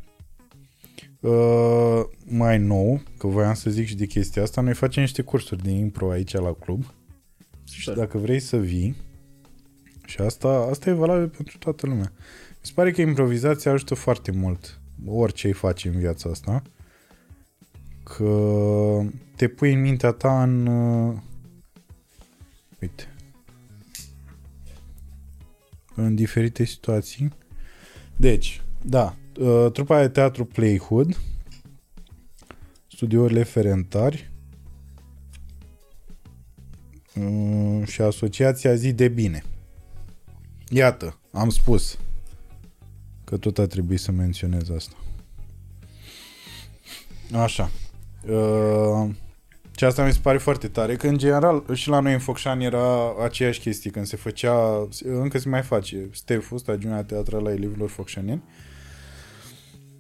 Uh, 1.20 2.04
mai 2.26 2.58
nou, 2.58 3.02
că 3.18 3.28
voiam 3.28 3.54
să 3.54 3.70
zic 3.70 3.88
și 3.88 3.96
de 3.96 4.06
chestia 4.06 4.42
asta, 4.42 4.62
noi 4.62 4.74
facem 4.74 5.02
niște 5.02 5.22
cursuri 5.22 5.64
de 5.64 5.72
impro 5.72 6.10
aici 6.10 6.34
la 6.34 6.54
club. 6.54 6.94
Și 7.64 7.92
dacă 7.92 8.18
vrei 8.18 8.40
să 8.40 8.58
vii, 8.58 8.96
și 10.06 10.22
asta, 10.22 10.68
asta 10.70 10.90
e 10.90 10.94
valabil 10.94 11.30
pentru 11.30 11.58
toată 11.58 11.88
lumea. 11.88 12.12
Mi 12.50 12.60
se 12.62 12.72
pare 12.76 12.92
că 12.92 13.02
improvizația 13.02 13.72
ajută 13.72 13.96
foarte 13.96 14.32
mult 14.32 14.82
orice 15.06 15.48
îi 15.48 15.54
faci 15.54 15.86
în 15.86 15.92
viața 15.92 16.30
asta. 16.30 16.62
Că 18.04 19.02
te 19.36 19.48
pui 19.48 19.74
în 19.74 19.82
mintea 19.82 20.12
ta 20.12 20.44
în... 20.44 20.66
uh, 20.66 21.18
Uite. 22.82 23.08
În 25.96 26.16
diferite 26.16 26.64
situații. 26.64 27.34
Deci, 28.16 28.62
da, 28.82 29.16
uh, 29.40 29.72
trupa 29.72 30.02
de 30.02 30.08
teatru 30.08 30.46
Playhood, 30.46 31.20
studiourile 32.88 33.44
Ferentari 33.44 34.32
uh, 37.16 37.88
și 37.88 38.02
Asociația 38.02 38.76
Zi 38.76 38.94
de 38.94 39.08
Bine. 39.08 39.44
Iată, 40.70 41.20
am 41.32 41.50
spus 41.50 42.00
că 43.24 43.38
tot 43.38 43.58
a 43.58 43.68
trebuit 43.68 44.00
să 44.00 44.12
menționez 44.12 44.70
asta. 44.70 44.96
Așa. 47.34 47.72
Uh, 48.30 49.10
și 49.78 49.84
asta 49.84 50.06
mi 50.06 50.14
se 50.14 50.20
pare 50.22 50.38
foarte 50.38 50.68
tare, 50.68 50.96
că 50.96 51.08
în 51.08 51.18
general 51.18 51.64
și 51.74 51.90
la 51.90 52.00
noi 52.00 52.14
în 52.14 52.20
Focșani 52.20 52.66
era 52.66 53.16
aceeași 53.24 53.60
chestie, 53.60 53.92
când 53.92 54.06
se 54.06 54.16
făcea, 54.16 54.88
încă 55.04 55.38
se 55.38 55.50
mai 55.50 55.62
face, 55.62 56.10
STEF-ul, 56.12 56.58
stagiunea 56.58 57.04
teatrală 57.04 57.50
a 57.50 57.54
elevilor 57.54 57.90
focșaneni. 57.90 58.44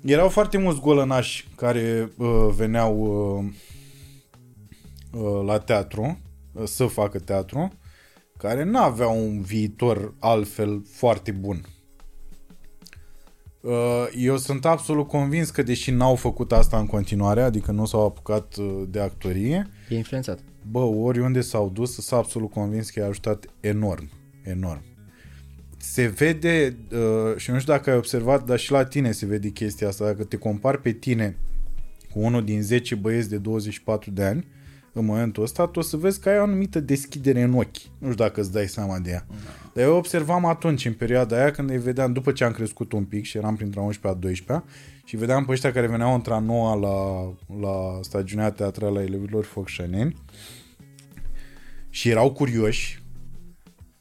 Erau 0.01 0.29
foarte 0.29 0.57
mulți 0.57 0.79
golănași 0.79 1.47
care 1.55 2.11
uh, 2.17 2.47
veneau 2.55 2.97
uh, 2.97 3.53
uh, 5.21 5.45
la 5.45 5.57
teatru, 5.57 6.17
uh, 6.51 6.63
să 6.65 6.85
facă 6.85 7.19
teatru, 7.19 7.71
care 8.37 8.63
nu 8.63 8.79
aveau 8.79 9.17
un 9.17 9.41
viitor 9.41 10.13
altfel 10.19 10.83
foarte 10.89 11.31
bun. 11.31 11.65
Uh, 13.63 14.05
Eu 14.17 14.37
sunt 14.37 14.65
absolut 14.65 15.07
convins 15.07 15.49
că 15.49 15.63
deși 15.63 15.91
n-au 15.91 16.15
făcut 16.15 16.51
asta 16.51 16.79
în 16.79 16.85
continuare, 16.85 17.41
adică 17.41 17.71
nu 17.71 17.85
s-au 17.85 18.05
apucat 18.05 18.55
uh, 18.55 18.83
de 18.89 18.99
actorie, 18.99 19.67
E 19.89 19.95
influențat. 19.95 20.39
bă, 20.71 20.79
oriunde 20.79 21.41
s-au 21.41 21.69
dus, 21.69 21.93
sunt 21.93 22.19
absolut 22.19 22.51
convins 22.51 22.89
că 22.89 22.99
i-a 22.99 23.07
ajutat 23.07 23.45
enorm, 23.59 24.09
enorm. 24.43 24.81
Se 25.77 26.05
vede, 26.07 26.75
uh, 26.91 27.37
și 27.37 27.51
nu 27.51 27.59
știu 27.59 27.73
dacă 27.73 27.89
ai 27.89 27.97
observat, 27.97 28.45
dar 28.45 28.59
și 28.59 28.71
la 28.71 28.85
tine 28.85 29.11
se 29.11 29.25
vede 29.25 29.49
chestia 29.49 29.87
asta, 29.87 30.05
dacă 30.05 30.23
te 30.23 30.37
compari 30.37 30.81
pe 30.81 30.91
tine 30.91 31.35
cu 32.11 32.19
unul 32.19 32.43
din 32.43 32.61
10 32.61 32.95
băieți 32.95 33.29
de 33.29 33.37
24 33.37 34.11
de 34.11 34.23
ani, 34.23 34.47
în 34.93 35.05
momentul 35.05 35.43
ăsta, 35.43 35.67
tu 35.67 35.79
o 35.79 35.81
să 35.81 35.97
vezi 35.97 36.19
că 36.19 36.29
ai 36.29 36.39
o 36.39 36.41
anumită 36.41 36.79
deschidere 36.79 37.41
în 37.41 37.53
ochi. 37.53 37.77
Nu 37.97 38.11
știu 38.11 38.23
dacă 38.23 38.41
îți 38.41 38.51
dai 38.51 38.67
seama 38.67 38.99
de 38.99 39.09
ea. 39.09 39.25
Dar 39.73 39.83
eu 39.83 39.95
observam 39.95 40.45
atunci, 40.45 40.85
în 40.85 40.93
perioada 40.93 41.35
aia, 41.35 41.51
când 41.51 41.69
îi 41.69 41.77
vedeam, 41.77 42.13
după 42.13 42.31
ce 42.31 42.43
am 42.43 42.51
crescut 42.51 42.91
un 42.91 43.03
pic 43.03 43.23
și 43.25 43.37
eram 43.37 43.55
printre 43.55 43.79
a 43.79 43.83
11 43.83 44.19
a 44.19 44.21
12 44.21 44.65
și 45.05 45.17
vedeam 45.17 45.45
pe 45.45 45.51
ăștia 45.51 45.71
care 45.71 45.87
veneau 45.87 46.13
între 46.13 46.33
a 46.33 46.39
noua 46.39 46.75
la, 46.75 47.23
la 47.61 47.99
stagiunea 48.01 48.51
teatrală 48.51 48.99
a 48.99 49.03
elevilor 49.03 49.43
focșaneni 49.43 50.15
și 51.89 52.09
erau 52.09 52.31
curioși, 52.31 53.03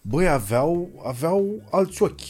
băi, 0.02 0.28
aveau, 0.28 0.90
aveau 1.04 1.62
alți 1.70 2.02
ochi. 2.02 2.20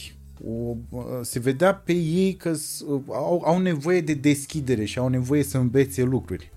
O, 0.47 0.75
se 1.21 1.39
vedea 1.39 1.73
pe 1.75 1.93
ei 1.93 2.33
că 2.35 2.53
s- 2.53 2.83
au, 3.07 3.41
au 3.45 3.59
nevoie 3.59 4.01
de 4.01 4.13
deschidere 4.13 4.85
și 4.85 4.99
au 4.99 5.07
nevoie 5.07 5.43
să 5.43 5.57
învețe 5.57 6.03
lucruri. 6.03 6.51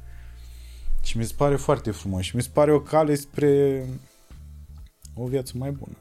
Și 1.06 1.18
mi 1.18 1.24
se 1.24 1.34
pare 1.36 1.56
foarte 1.56 1.90
frumos 1.90 2.24
și 2.24 2.36
mi 2.36 2.42
se 2.42 2.48
pare 2.52 2.72
o 2.72 2.80
cale 2.80 3.14
spre 3.14 3.84
o 5.14 5.26
viață 5.26 5.52
mai 5.56 5.70
bună. 5.70 5.96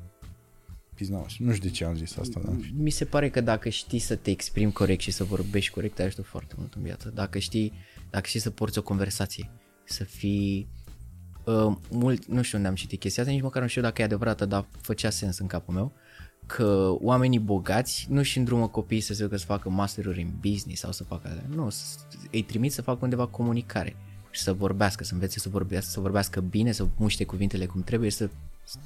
Pizna, 0.95 1.25
nu 1.37 1.51
știu 1.53 1.67
de 1.69 1.75
ce 1.75 1.85
am 1.85 1.95
zis 1.95 2.17
asta, 2.17 2.41
dar... 2.45 2.55
Mi 2.73 2.89
se 2.89 3.05
pare 3.05 3.29
că 3.29 3.41
dacă 3.41 3.69
știi 3.69 3.99
să 3.99 4.15
te 4.15 4.29
exprimi 4.29 4.71
corect 4.71 5.01
și 5.01 5.11
să 5.11 5.23
vorbești 5.23 5.73
corect, 5.73 5.95
te 5.95 6.03
ajută 6.03 6.21
foarte 6.21 6.55
mult 6.57 6.73
în 6.73 6.81
viață. 6.83 7.09
Dacă 7.13 7.39
știi, 7.39 7.73
dacă 8.09 8.27
știi 8.27 8.39
să 8.39 8.49
porți 8.49 8.77
o 8.77 8.81
conversație, 8.81 9.49
să 9.83 10.03
fii 10.03 10.67
uh, 11.45 11.75
mult, 11.91 12.25
nu 12.25 12.41
știu 12.41 12.57
unde 12.57 12.69
am 12.69 12.75
citit 12.75 12.99
chestia 12.99 13.23
asta, 13.23 13.35
nici 13.35 13.43
măcar 13.45 13.61
nu 13.61 13.67
știu 13.67 13.81
dacă 13.81 14.01
e 14.01 14.05
adevărată, 14.05 14.45
dar 14.45 14.65
făcea 14.81 15.09
sens 15.09 15.37
în 15.39 15.47
capul 15.47 15.73
meu, 15.73 15.91
că 16.45 16.95
oamenii 16.99 17.39
bogați 17.39 18.07
nu 18.09 18.21
și 18.21 18.37
îndrumă 18.37 18.67
copiii 18.67 19.01
să 19.01 19.13
se 19.13 19.23
ducă 19.23 19.37
să 19.37 19.45
facă 19.45 19.69
masteruri 19.69 20.21
în 20.21 20.31
business 20.39 20.81
sau 20.81 20.91
să 20.91 21.03
facă 21.03 21.27
alea. 21.27 21.45
Nu, 21.55 21.69
s- 21.69 22.05
îi 22.31 22.43
trimit 22.43 22.71
să 22.71 22.81
facă 22.81 22.99
undeva 23.01 23.27
comunicare 23.27 23.95
și 24.35 24.41
să 24.41 24.53
vorbească, 24.53 25.03
să 25.03 25.13
învețe 25.13 25.39
să 25.39 25.49
vorbească, 25.49 25.89
să 25.89 25.99
vorbească 25.99 26.39
bine, 26.39 26.71
să 26.71 26.87
muște 26.95 27.23
cuvintele 27.23 27.65
cum 27.65 27.81
trebuie, 27.81 28.09
să 28.09 28.29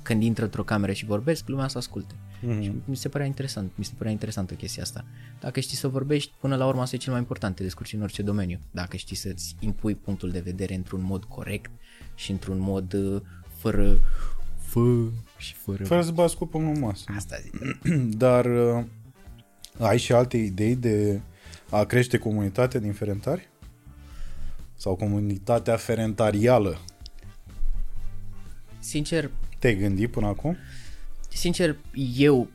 când 0.02 0.24
intră 0.24 0.44
într-o 0.44 0.64
cameră 0.64 0.92
și 0.92 1.06
vorbesc, 1.06 1.48
lumea 1.48 1.68
să 1.68 1.78
asculte. 1.78 2.14
Mm-hmm. 2.14 2.62
Și 2.62 2.72
mi 2.86 2.96
se 2.96 3.10
părea 3.10 3.26
interesant, 3.26 3.72
mi 3.76 3.86
se 3.86 3.92
părea 3.98 4.12
interesantă 4.12 4.54
chestia 4.54 4.84
asta. 4.84 5.06
Dacă 5.40 5.60
știi 5.60 5.78
să 5.78 5.88
vorbești, 5.88 6.32
până 6.40 6.56
la 6.56 6.66
urmă 6.66 6.82
asta 6.82 6.96
e 6.96 7.00
cel 7.00 7.12
mai 7.12 7.22
important, 7.22 7.56
te 7.56 7.64
descurci 7.64 7.94
în 7.94 8.02
orice 8.02 8.22
domeniu. 8.22 8.60
Dacă 8.72 8.98
știi 8.98 9.16
să-ți 9.16 9.56
impui 9.60 9.96
punctul 9.96 10.32
de 10.32 10.40
vedere 10.40 10.74
într-un 10.74 11.02
mod 11.04 11.24
corect 11.24 11.72
și 12.16 12.32
într-un 12.32 12.60
mod 12.60 12.94
uh, 12.94 13.22
fără 13.58 14.00
fă 14.58 15.06
și 15.38 15.54
fără... 15.54 15.84
Fără 15.84 16.02
să 16.02 16.12
bați 16.12 16.36
cu 16.36 16.46
pământul 16.46 16.76
în 16.76 16.88
masă. 16.88 17.04
Asta 17.16 17.36
zic. 17.42 17.54
Dar 18.24 18.46
uh, 18.46 18.84
ai 19.80 19.98
și 19.98 20.14
alte 20.14 20.38
idei 20.38 20.76
de 20.76 21.22
a 21.70 21.84
crește 21.84 22.18
comunitatea 22.18 22.80
din 22.80 22.94
Ferentari? 22.94 23.50
Sau 24.80 24.96
comunitatea 24.96 25.76
ferentarială? 25.76 26.78
Sincer, 28.80 29.30
Te-ai 29.60 29.76
gândit 29.78 30.12
până 30.12 30.28
acum? 30.28 30.58
sincer, 31.32 31.78
eu, 32.18 32.48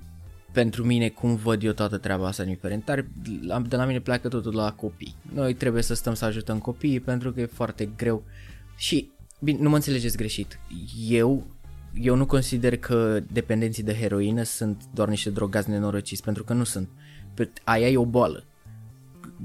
pentru 0.53 0.85
mine, 0.85 1.09
cum 1.09 1.35
văd 1.37 1.63
eu 1.63 1.73
toată 1.73 1.97
treaba 1.99 2.27
asta 2.27 2.45
din 2.45 2.57
ferentari, 2.57 3.07
la- 3.47 3.61
de 3.61 3.77
la 3.77 3.85
mine 3.85 4.01
pleacă 4.01 4.29
totul 4.29 4.55
la 4.55 4.73
copii. 4.73 5.15
Noi 5.35 5.55
trebuie 5.55 5.83
să 5.83 5.95
stăm 5.95 6.15
să 6.15 6.25
ajutăm 6.25 6.59
copiii 6.59 7.01
pentru 7.01 7.33
că 7.33 7.41
e 7.41 7.47
foarte 7.47 7.89
greu 7.97 8.23
și, 8.77 9.11
bine, 9.41 9.59
nu 9.63 9.69
mă 9.69 9.75
înțelegeți 9.75 10.17
greșit, 10.17 10.59
eu, 11.09 11.47
eu 11.95 12.15
nu 12.15 12.27
consider 12.27 12.77
că 12.79 13.21
dependenții 13.33 13.83
de 13.83 13.95
heroină 13.95 14.43
sunt 14.43 14.83
doar 14.95 15.09
niște 15.09 15.31
drogați 15.31 15.71
nenorociți, 15.71 16.23
pentru 16.23 16.45
că 16.45 16.53
nu 16.53 16.65
sunt. 16.65 16.89
Pe- 17.35 17.53
Aia 17.65 17.89
e 17.89 17.97
o 17.97 18.05
boală. 18.07 18.45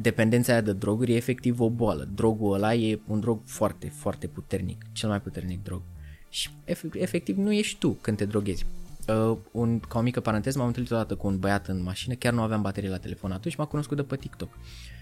Dependența 0.01 0.51
aia 0.51 0.61
de 0.61 0.73
droguri 0.73 1.11
e 1.11 1.15
efectiv 1.15 1.59
o 1.59 1.69
boală. 1.69 2.07
Drogul 2.15 2.53
ăla 2.53 2.73
e 2.73 2.99
un 3.07 3.19
drog 3.19 3.41
foarte, 3.45 3.89
foarte 3.95 4.27
puternic, 4.27 4.85
cel 4.91 5.09
mai 5.09 5.21
puternic 5.21 5.63
drog. 5.63 5.81
Și 6.29 6.49
efect- 6.65 6.95
efectiv 6.95 7.37
nu 7.37 7.51
ești 7.53 7.79
tu 7.79 7.89
când 8.01 8.17
te 8.17 8.25
droghezi. 8.25 8.65
Uh, 9.07 9.37
un, 9.51 9.79
ca 9.79 9.99
o 9.99 10.01
mică 10.01 10.19
paranteză, 10.19 10.57
m-am 10.57 10.67
întâlnit 10.67 10.91
odată 10.91 11.15
cu 11.15 11.27
un 11.27 11.39
băiat 11.39 11.67
în 11.67 11.83
mașină, 11.83 12.13
chiar 12.13 12.33
nu 12.33 12.41
aveam 12.41 12.61
baterie 12.61 12.89
la 12.89 12.97
telefon 12.97 13.31
atunci, 13.31 13.55
m-a 13.55 13.65
cunoscut 13.65 13.97
de 13.97 14.03
pe 14.03 14.15
TikTok. 14.15 14.49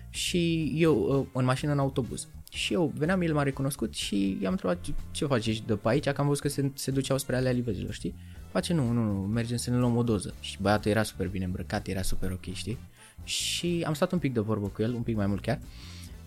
Și 0.09 0.71
eu, 0.75 1.19
uh, 1.19 1.27
în 1.33 1.45
mașină 1.45 1.71
în 1.71 1.79
autobuz. 1.79 2.27
Și 2.51 2.73
eu 2.73 2.93
veneam, 2.95 3.21
el 3.21 3.33
m-a 3.33 3.43
recunoscut 3.43 3.95
și 3.95 4.37
i-am 4.41 4.51
întrebat 4.51 4.81
ce, 4.81 4.93
ce 5.11 5.25
faci, 5.25 5.47
ești 5.47 5.65
de 5.65 5.75
pe 5.75 5.87
aici, 5.87 6.09
că 6.09 6.21
am 6.21 6.27
văzut 6.27 6.41
că 6.41 6.49
se, 6.49 6.71
se 6.73 6.91
duceau 6.91 7.17
spre 7.17 7.35
alea 7.35 7.51
livezilor, 7.51 7.93
știi? 7.93 8.15
Face, 8.51 8.73
nu, 8.73 8.91
nu, 8.91 9.03
nu, 9.03 9.19
mergem 9.19 9.57
să 9.57 9.69
ne 9.69 9.77
luăm 9.77 9.95
o 9.95 10.03
doză. 10.03 10.33
Și 10.39 10.57
băiatul 10.61 10.91
era 10.91 11.03
super 11.03 11.27
bine 11.27 11.45
îmbrăcat, 11.45 11.87
era 11.87 12.01
super 12.01 12.31
ok, 12.31 12.53
știi? 12.53 12.77
Și 13.27 13.83
am 13.87 13.93
stat 13.93 14.11
un 14.11 14.19
pic 14.19 14.33
de 14.33 14.39
vorbă 14.39 14.67
cu 14.67 14.81
el, 14.81 14.93
un 14.93 15.01
pic 15.01 15.15
mai 15.15 15.27
mult 15.27 15.41
chiar. 15.41 15.59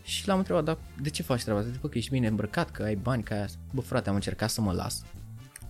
Și 0.02 0.26
l-am 0.26 0.38
întrebat, 0.38 0.64
dar 0.64 0.78
de 1.02 1.10
ce 1.10 1.22
faci 1.22 1.42
treaba 1.42 1.60
asta? 1.60 1.72
Zic, 1.72 1.80
Bă, 1.80 1.88
că 1.88 1.98
ești 1.98 2.10
bine 2.10 2.26
îmbrăcat, 2.26 2.70
că 2.70 2.82
ai 2.82 2.94
bani, 2.94 3.22
că 3.22 3.32
ai 3.32 3.42
asta. 3.42 3.58
Bă, 3.72 3.80
frate, 3.80 4.08
am 4.08 4.14
încercat 4.14 4.50
să 4.50 4.60
mă 4.60 4.72
las. 4.72 5.04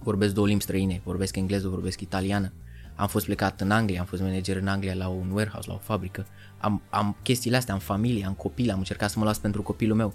Vorbesc 0.02 0.34
două 0.34 0.46
limbi 0.46 0.62
străine, 0.62 1.00
vorbesc 1.04 1.36
engleză, 1.36 1.68
vorbesc 1.68 2.00
italiană. 2.00 2.52
Am 2.94 3.08
fost 3.08 3.24
plecat 3.24 3.60
în 3.60 3.70
Anglia, 3.70 4.00
am 4.00 4.06
fost 4.06 4.22
manager 4.22 4.56
în 4.56 4.66
Anglia 4.66 4.94
la 4.94 5.08
un 5.08 5.30
warehouse, 5.30 5.68
la 5.68 5.74
o 5.74 5.78
fabrică. 5.78 6.26
Am, 6.58 6.82
am 6.90 7.16
chestiile 7.22 7.56
astea, 7.56 7.74
am 7.74 7.80
familie, 7.80 8.26
am 8.26 8.34
copil, 8.34 8.70
am 8.70 8.78
încercat 8.78 9.10
să 9.10 9.18
mă 9.18 9.24
las 9.24 9.38
pentru 9.38 9.62
copilul 9.62 9.96
meu. 9.96 10.14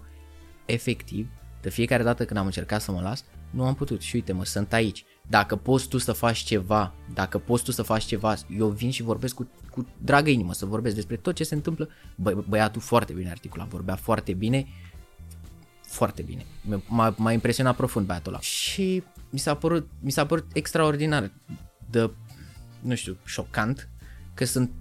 Efectiv, 0.66 1.28
de 1.62 1.70
fiecare 1.70 2.04
dată 2.04 2.26
când 2.26 2.40
am 2.40 2.46
încercat 2.46 2.82
să 2.82 2.92
mă 2.92 3.02
las, 3.02 3.24
Nu 3.50 3.66
am 3.66 3.76
putut 3.76 4.02
și 4.02 4.16
uite 4.16 4.32
mă, 4.32 4.46
sunt 4.46 4.74
aici. 4.74 5.06
Dacă 5.28 5.56
poți 5.56 5.88
tu 5.88 5.98
să 5.98 6.12
faci 6.12 6.38
ceva, 6.38 6.94
dacă 7.14 7.38
poți 7.38 7.64
tu 7.64 7.72
să 7.72 7.82
faci 7.82 8.04
ceva, 8.04 8.36
eu 8.58 8.68
vin 8.68 8.92
și 8.92 9.04
vorbesc 9.04 9.36
cu, 9.36 9.48
cu 9.72 9.88
dragă 9.98 10.30
inimă, 10.30 10.54
să 10.54 10.66
vorbesc 10.66 10.96
despre 10.96 11.16
tot 11.16 11.36
ce 11.36 11.44
se 11.44 11.56
întâmplă. 11.56 11.90
Bă, 12.16 12.44
băiatul 12.48 12.82
foarte 12.82 13.14
bine 13.14 13.30
articulat, 13.30 13.68
vorbea 13.68 13.96
foarte 13.96 14.34
bine, 14.34 14.68
foarte 15.82 16.22
bine. 16.22 16.46
M-a, 16.88 17.16
m-a 17.18 17.32
impresionat 17.32 17.76
profund 17.76 18.06
băiatul 18.06 18.32
ăla. 18.32 18.42
Și 18.42 19.04
mi 19.30 19.40
s-a 19.40 19.56
părut, 19.56 19.90
mi 20.00 20.12
s-a 20.12 20.26
părut 20.26 20.46
extraordinar 20.54 21.32
de, 21.90 22.12
nu 22.82 22.96
știu, 22.96 23.18
șocant 23.26 23.90
că 24.34 24.46
sunt 24.46 24.72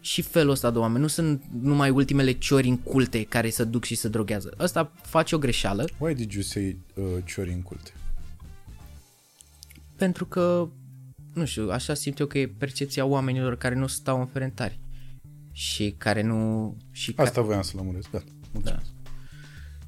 și 0.00 0.22
felul 0.22 0.50
ăsta 0.50 0.70
de 0.70 0.78
oameni, 0.78 1.00
nu 1.00 1.06
sunt 1.06 1.44
numai 1.62 1.90
ultimele 1.90 2.32
ciori 2.32 2.68
în 2.68 2.78
culte 2.78 3.24
care 3.24 3.50
să 3.50 3.64
duc 3.64 3.84
și 3.84 3.94
să 3.94 4.08
droghează. 4.08 4.54
Ăsta 4.58 4.92
face 5.02 5.34
o 5.34 5.38
greșeală 5.38 5.88
Why 5.98 6.14
did 6.14 6.32
you 6.32 6.42
say 6.42 6.76
uh, 6.94 7.04
ciori 7.24 7.52
în 7.52 7.62
culte? 7.62 7.92
Pentru 10.00 10.26
că, 10.26 10.68
nu 11.34 11.44
știu, 11.44 11.70
așa 11.70 11.94
simt 11.94 12.18
eu 12.18 12.26
că 12.26 12.38
e 12.38 12.48
percepția 12.58 13.04
oamenilor 13.04 13.56
care 13.56 13.74
nu 13.74 13.86
stau 13.86 14.20
în 14.20 14.26
ferentari 14.26 14.80
și 15.52 15.94
care 15.98 16.22
nu... 16.22 16.76
Și 16.90 17.12
ca- 17.12 17.22
Asta 17.22 17.40
voiam 17.40 17.62
să 17.62 17.72
lămuresc, 17.76 18.10
gata. 18.10 18.24
Mulțumesc. 18.52 18.90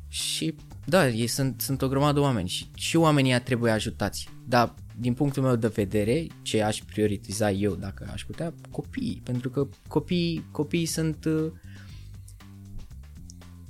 Și 0.08 0.54
da, 0.84 1.08
ei 1.08 1.26
sunt, 1.26 1.60
sunt 1.60 1.82
o 1.82 1.88
grămadă 1.88 2.12
de 2.12 2.18
oameni 2.20 2.48
și, 2.48 2.66
și 2.74 2.96
oamenii 2.96 3.30
ăia 3.30 3.40
trebuie 3.40 3.72
ajutați. 3.72 4.28
Dar 4.48 4.74
din 4.96 5.14
punctul 5.14 5.42
meu 5.42 5.56
de 5.56 5.68
vedere, 5.68 6.26
ce 6.42 6.62
aș 6.62 6.78
prioritiza 6.86 7.50
eu 7.50 7.74
dacă 7.74 8.08
aș 8.12 8.24
putea, 8.24 8.54
copiii. 8.70 9.20
Pentru 9.24 9.50
că 9.50 9.68
copiii, 9.88 10.44
copiii 10.50 10.86
sunt... 10.86 11.24
uh, 11.24 11.52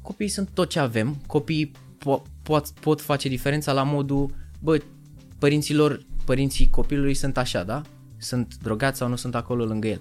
Copiii 0.01 0.29
sunt 0.29 0.49
tot 0.55 0.69
ce 0.69 0.79
avem. 0.79 1.15
Copiii 1.27 1.71
po- 1.99 2.23
pot, 2.43 2.69
pot 2.69 3.01
face 3.01 3.29
diferența 3.29 3.73
la 3.73 3.83
modul, 3.83 4.35
bă, 4.61 4.79
părinților, 5.39 6.07
părinții 6.25 6.71
copilului 6.71 7.15
sunt 7.15 7.37
așa, 7.37 7.63
da? 7.63 7.83
Sunt 8.17 8.57
drogați 8.57 8.99
sau 8.99 9.09
nu 9.09 9.17
sunt 9.17 9.35
acolo 9.35 9.65
lângă 9.65 9.89
el. 9.89 10.01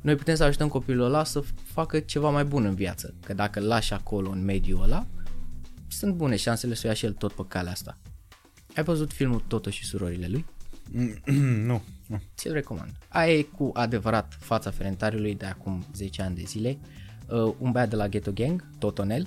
Noi 0.00 0.14
putem 0.14 0.34
să 0.34 0.44
ajutăm 0.44 0.68
copilul 0.68 1.04
ăla 1.04 1.24
să 1.24 1.42
facă 1.64 2.00
ceva 2.00 2.30
mai 2.30 2.44
bun 2.44 2.64
în 2.64 2.74
viață. 2.74 3.14
Că 3.24 3.34
dacă 3.34 3.60
îl 3.60 3.66
lași 3.66 3.92
acolo 3.92 4.30
în 4.30 4.44
mediul 4.44 4.82
ăla, 4.82 5.06
sunt 5.88 6.14
bune 6.14 6.36
șansele 6.36 6.74
să 6.74 6.82
o 6.84 6.88
ia 6.88 6.94
și 6.94 7.04
el 7.04 7.12
tot 7.12 7.32
pe 7.32 7.42
calea 7.48 7.72
asta. 7.72 7.98
Ai 8.76 8.84
văzut 8.84 9.12
filmul 9.12 9.44
Toto 9.46 9.70
și 9.70 9.84
surorile 9.84 10.26
lui? 10.26 10.44
nu, 11.68 11.82
nu. 12.06 12.22
Ți-l 12.36 12.52
recomand. 12.52 12.90
Aia 13.08 13.32
e 13.32 13.42
cu 13.42 13.70
adevărat 13.74 14.36
fața 14.40 14.70
ferentariului 14.70 15.34
de 15.34 15.46
acum 15.46 15.84
10 15.94 16.22
ani 16.22 16.34
de 16.34 16.42
zile. 16.46 16.78
Uh, 17.26 17.54
un 17.58 17.70
băiat 17.70 17.88
de 17.88 17.96
la 17.96 18.08
Ghetto 18.08 18.32
Gang, 18.32 18.68
Totonel, 18.78 19.26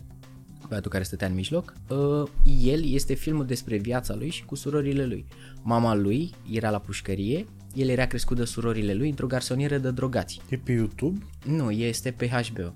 băiatul 0.74 0.92
care 0.92 1.04
stătea 1.04 1.28
în 1.28 1.34
mijloc, 1.34 1.74
uh, 1.88 2.30
el 2.62 2.94
este 2.94 3.14
filmul 3.14 3.46
despre 3.46 3.78
viața 3.78 4.16
lui 4.16 4.30
și 4.30 4.46
cu 4.46 4.56
surorile 4.56 5.06
lui. 5.06 5.26
Mama 5.62 5.96
lui 5.96 6.32
era 6.52 6.70
la 6.70 6.80
pușcărie, 6.80 7.46
el 7.74 7.90
era 7.90 8.06
crescut 8.06 8.38
de 8.38 8.46
surorile 8.46 8.94
lui 8.94 9.10
într-o 9.10 9.28
garsonieră 9.28 9.78
de 9.78 9.92
drogați. 9.92 10.42
E 10.50 10.58
pe 10.58 10.72
YouTube? 10.72 11.26
Nu, 11.46 11.72
este 11.72 12.12
pe 12.12 12.28
HBO. 12.28 12.74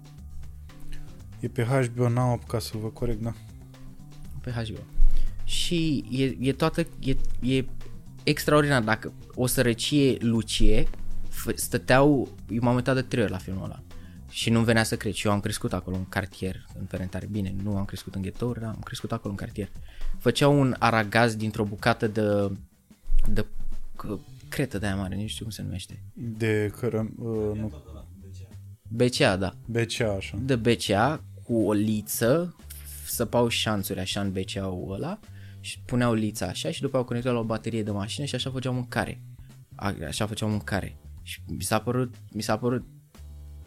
E 1.39 1.47
pe 1.47 1.63
HBO, 1.63 2.09
n-am 2.09 2.29
apucat 2.29 2.61
să-l 2.61 2.79
văd 2.79 2.93
corect, 2.93 3.21
da. 3.21 3.33
pe 4.41 4.51
HBO. 4.51 4.79
Și 5.43 6.05
e, 6.11 6.47
e 6.49 6.53
toată, 6.53 6.87
e, 6.99 7.15
e 7.39 7.65
extraordinar. 8.23 8.83
Dacă 8.83 9.13
o 9.35 9.45
sărăcie 9.45 10.17
lucie, 10.19 10.83
f- 11.29 11.55
stăteau, 11.55 12.29
eu 12.49 12.59
m-am 12.61 12.75
uitat 12.75 12.95
de 12.95 13.01
trei 13.01 13.23
ori 13.23 13.31
la 13.31 13.37
filmul 13.37 13.63
ăla. 13.63 13.81
Și 14.37 14.49
nu-mi 14.49 14.65
venea 14.65 14.83
să 14.83 14.97
cred. 14.97 15.13
Și 15.13 15.27
eu 15.27 15.33
am 15.33 15.39
crescut 15.39 15.73
acolo 15.73 15.95
în 15.95 16.05
cartier, 16.09 16.65
în 16.79 16.85
Ferentare. 16.85 17.27
Bine, 17.31 17.55
nu 17.63 17.77
am 17.77 17.85
crescut 17.85 18.15
în 18.15 18.21
ghetouri, 18.21 18.59
dar 18.59 18.69
am 18.69 18.81
crescut 18.83 19.11
acolo 19.11 19.29
în 19.31 19.37
cartier. 19.37 19.69
Făceau 20.17 20.59
un 20.59 20.75
aragaz 20.79 21.35
dintr-o 21.35 21.63
bucată 21.63 22.07
de, 22.07 22.51
de 23.29 23.45
c- 24.03 24.19
cretă 24.49 24.77
de 24.77 24.85
aia 24.85 24.95
mare, 24.95 25.15
nu 25.15 25.27
știu 25.27 25.43
cum 25.43 25.53
se 25.53 25.61
numește. 25.61 26.03
De 26.13 26.73
cără, 26.79 27.09
uh, 27.17 27.57
nu, 27.59 27.71
BCA, 28.89 29.35
da. 29.35 29.53
BCA, 29.65 30.11
așa. 30.11 30.37
de 30.41 30.55
BCA 30.55 31.23
cu 31.43 31.61
o 31.61 31.73
liță, 31.73 32.55
săpau 33.05 33.47
șanțuri 33.47 33.99
așa 33.99 34.21
în 34.21 34.31
BCA-ul 34.31 34.93
ăla 34.93 35.19
și 35.59 35.79
puneau 35.85 36.13
lița 36.13 36.45
așa 36.45 36.71
și 36.71 36.81
după 36.81 36.97
au 36.97 37.03
conectat 37.03 37.33
la 37.33 37.39
o 37.39 37.43
baterie 37.43 37.83
de 37.83 37.91
mașină 37.91 38.25
și 38.25 38.35
așa 38.35 38.49
făceau 38.51 38.73
mâncare. 38.73 39.21
A- 39.75 39.95
Așa 40.07 40.25
făceau 40.27 40.49
mâncare. 40.49 40.97
Și 41.21 41.41
mi 41.47 41.61
s-a 41.61 41.79
părut, 41.79 42.15
mi 42.31 42.41
s-a 42.41 42.57
părut, 42.57 42.85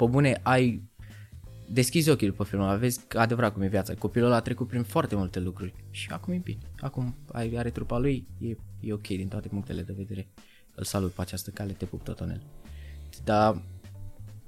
pe 0.04 0.10
bune, 0.10 0.40
ai 0.42 0.82
deschizi 1.68 2.10
ochii 2.10 2.26
după 2.26 2.44
filmul 2.44 2.66
ăla, 2.68 2.76
vezi 2.76 3.00
adevărat 3.16 3.52
cum 3.52 3.62
e 3.62 3.66
viața. 3.66 3.94
Copilul 3.94 4.26
ăla 4.26 4.36
a 4.36 4.40
trecut 4.40 4.68
prin 4.68 4.82
foarte 4.82 5.14
multe 5.14 5.40
lucruri 5.40 5.74
și 5.90 6.10
acum 6.10 6.32
e 6.32 6.40
bine. 6.44 6.58
Acum 6.80 7.16
ai- 7.32 7.54
are 7.56 7.70
trupa 7.70 7.98
lui, 7.98 8.26
e, 8.38 8.56
e 8.80 8.92
ok 8.92 9.06
din 9.06 9.28
toate 9.28 9.48
punctele 9.48 9.82
de 9.82 9.94
vedere. 9.96 10.28
Îl 10.74 10.84
salut 10.84 11.12
pe 11.12 11.20
această 11.20 11.50
cale, 11.50 11.72
te 11.72 11.84
pup 11.84 12.02
totonel. 12.02 12.42
Dar 13.24 13.62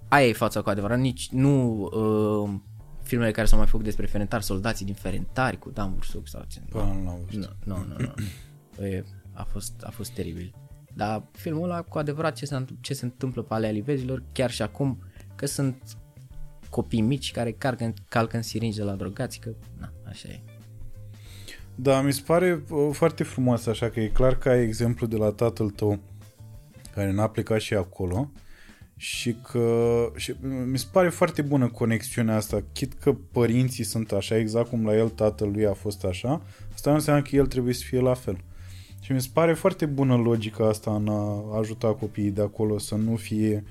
aia 0.09 0.27
e 0.27 0.33
fața 0.33 0.63
cu 0.63 0.69
adevărat, 0.69 0.99
nici 0.99 1.29
nu 1.31 1.81
uh, 1.83 2.61
filmele 3.03 3.31
care 3.31 3.47
s-au 3.47 3.59
mai 3.59 3.67
făcut 3.67 3.85
despre 3.85 4.07
Ferentari, 4.07 4.45
soldații 4.45 4.85
din 4.85 4.95
Ferentari 4.95 5.59
cu 5.59 5.71
Dan 5.71 5.93
Bursuc 5.95 6.29
sau 6.29 6.45
ce. 6.49 6.61
Până 6.69 6.85
nu 6.85 7.05
l-am 7.05 7.19
văzut. 7.25 7.57
Nu, 7.65 7.77
nu, 7.77 7.85
nu, 7.99 8.13
nu. 8.77 8.85
E, 8.85 9.05
a, 9.33 9.43
fost, 9.43 9.83
a 9.83 9.91
fost 9.91 10.11
teribil. 10.11 10.55
Dar 10.95 11.29
filmul 11.33 11.65
ăla, 11.65 11.83
cu 11.83 11.99
adevărat, 11.99 12.37
ce 12.37 12.47
se, 12.47 12.65
ce 12.81 12.95
se 12.95 13.05
întâmplă 13.05 13.43
pe 13.43 13.55
alea 13.55 13.71
livezilor, 13.71 14.23
chiar 14.33 14.51
și 14.51 14.63
acum, 14.63 14.99
că 15.43 15.49
sunt 15.49 15.83
copii 16.71 17.01
mici 17.01 17.33
care 17.33 17.53
calcă, 17.53 17.93
calcă 18.09 18.37
în 18.37 18.43
siringi 18.43 18.77
de 18.77 18.83
la 18.83 18.95
drogați, 18.95 19.39
că, 19.39 19.51
na, 19.79 19.93
așa 20.09 20.29
e. 20.29 20.41
Da, 21.75 22.01
mi 22.01 22.13
se 22.13 22.23
pare 22.27 22.63
uh, 22.71 22.89
foarte 22.93 23.23
frumos 23.23 23.67
așa 23.67 23.91
că 23.91 24.01
e 24.01 24.09
clar 24.09 24.39
că 24.39 24.49
ai 24.49 24.63
exemplu 24.63 25.07
de 25.07 25.17
la 25.17 25.31
tatăl 25.31 25.71
tău 25.71 25.99
care 26.95 27.13
n-a 27.13 27.29
plecat 27.29 27.61
și 27.61 27.75
acolo 27.75 28.31
și 28.97 29.37
că 29.51 30.07
și 30.17 30.35
mi 30.67 30.79
se 30.79 30.87
pare 30.93 31.09
foarte 31.09 31.43
bună 31.43 31.69
conexiunea 31.69 32.37
asta, 32.37 32.65
chit 32.73 32.93
că 32.93 33.13
părinții 33.13 33.85
sunt 33.85 34.13
așa, 34.13 34.37
exact 34.37 34.69
cum 34.69 34.85
la 34.85 34.97
el 34.97 35.09
tatăl 35.09 35.51
lui 35.51 35.67
a 35.67 35.73
fost 35.73 36.05
așa, 36.05 36.43
asta 36.73 36.91
nu 36.91 36.97
înseamnă 36.97 37.23
că 37.23 37.37
el 37.37 37.47
trebuie 37.47 37.75
să 37.75 37.85
fie 37.85 38.01
la 38.01 38.15
fel. 38.15 38.39
Și 39.01 39.13
mi 39.13 39.21
se 39.21 39.29
pare 39.33 39.55
foarte 39.55 39.87
bună 39.87 40.17
logica 40.17 40.69
asta 40.69 40.95
în 40.95 41.09
a 41.09 41.57
ajuta 41.59 41.95
copiii 41.95 42.31
de 42.31 42.43
acolo 42.43 42.79
să 42.79 42.95
nu 42.95 43.17
fie 43.17 43.65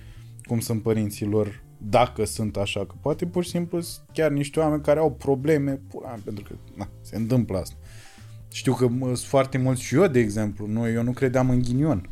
cum 0.52 0.60
sunt 0.60 0.82
părinții 0.82 1.26
lor 1.26 1.64
dacă 1.78 2.26
sunt 2.26 2.58
așa, 2.58 2.86
că 2.86 2.94
poate 3.02 3.26
pur 3.26 3.44
și 3.44 3.50
simplu 3.50 3.82
sunt 3.82 4.06
chiar 4.14 4.32
niște 4.32 4.60
oameni 4.60 4.82
care 4.82 5.00
au 5.00 5.12
probleme, 5.12 5.82
pula, 5.90 6.16
pentru 6.24 6.44
că 6.44 6.56
na, 6.76 6.90
se 7.02 7.16
întâmplă 7.16 7.58
asta. 7.58 7.76
Știu 8.52 8.74
că 8.74 8.88
mă, 8.88 9.06
sunt 9.06 9.18
foarte 9.18 9.58
mulți 9.58 9.82
și 9.82 9.96
eu, 9.96 10.08
de 10.08 10.20
exemplu, 10.20 10.68
nu, 10.68 10.90
eu 10.90 11.04
nu 11.04 11.12
credeam 11.12 11.50
în 11.50 11.62
ghinion. 11.62 12.10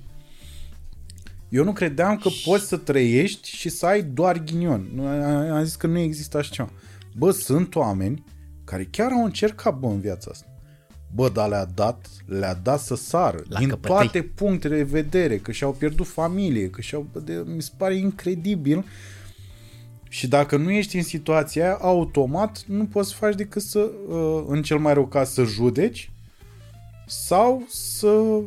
Eu 1.50 1.64
nu 1.64 1.74
credeam 1.74 2.18
că 2.18 2.30
poți 2.46 2.68
să 2.68 2.78
trăiești 2.78 3.50
și 3.50 3.70
să 3.70 3.86
ai 3.86 4.04
doar 4.04 4.44
ghinion. 4.44 4.90
Nu, 4.94 5.06
Am 5.08 5.52
am 5.52 5.64
zis 5.64 5.76
că 5.76 5.88
nu 5.88 5.98
există 5.98 6.38
așa 6.38 6.54
ceva. 6.54 6.70
Bă, 7.18 7.32
sunt 7.32 7.76
oameni 7.76 8.24
care 8.64 8.88
chiar 8.92 9.12
au 9.12 9.24
încercat, 9.24 9.80
bă, 9.80 9.88
în 9.88 10.00
viața 10.00 10.30
asta. 10.32 10.49
Bă, 11.16 11.30
dar 11.30 11.49
le-a 11.49 11.66
dat, 11.66 12.07
le-a 12.26 12.53
dat 12.53 12.80
să 12.80 12.95
sară. 12.95 13.43
La 13.47 13.60
din 13.60 13.70
căpătăi. 13.70 13.95
toate 13.95 14.22
punctele 14.22 14.76
de 14.76 14.84
vedere, 14.84 15.38
că 15.38 15.51
și-au 15.51 15.72
pierdut 15.72 16.07
familie, 16.07 16.70
că 16.70 16.82
și-au... 16.82 17.07
De, 17.24 17.43
mi 17.45 17.62
se 17.62 17.72
pare 17.78 17.95
incredibil. 17.95 18.86
Și 20.10 20.28
dacă 20.28 20.57
nu 20.57 20.72
ești 20.72 20.97
în 20.97 21.03
situația 21.03 21.64
aia, 21.64 21.78
automat 21.82 22.64
nu 22.68 22.86
poți 22.86 23.10
să 23.10 23.16
faci 23.16 23.36
decât 23.36 23.62
să, 23.62 23.80
uh, 24.07 24.43
în 24.47 24.64
cel 24.64 24.78
mai 24.78 24.93
rău 24.93 25.07
caz, 25.07 25.30
să 25.30 25.43
judeci 25.43 26.12
sau 27.07 27.66
să 27.70 28.41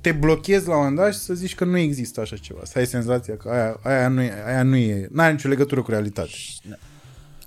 te 0.00 0.12
blochezi 0.12 0.66
la 0.66 0.72
un 0.72 0.78
moment 0.78 0.96
dat 0.96 1.12
și 1.12 1.18
să 1.18 1.34
zici 1.34 1.54
că 1.54 1.64
nu 1.64 1.76
există 1.76 2.20
așa 2.20 2.36
ceva. 2.36 2.60
Să 2.64 2.78
ai 2.78 2.86
senzația 2.86 3.36
că 3.36 3.48
aia, 3.48 3.80
aia 3.82 4.08
nu 4.08 4.22
e, 4.22 4.32
aia 4.46 4.62
nu 4.62 4.76
e, 4.76 5.08
n-are 5.10 5.32
nicio 5.32 5.48
legătură 5.48 5.82
cu 5.82 5.90
realitatea. 5.90 6.34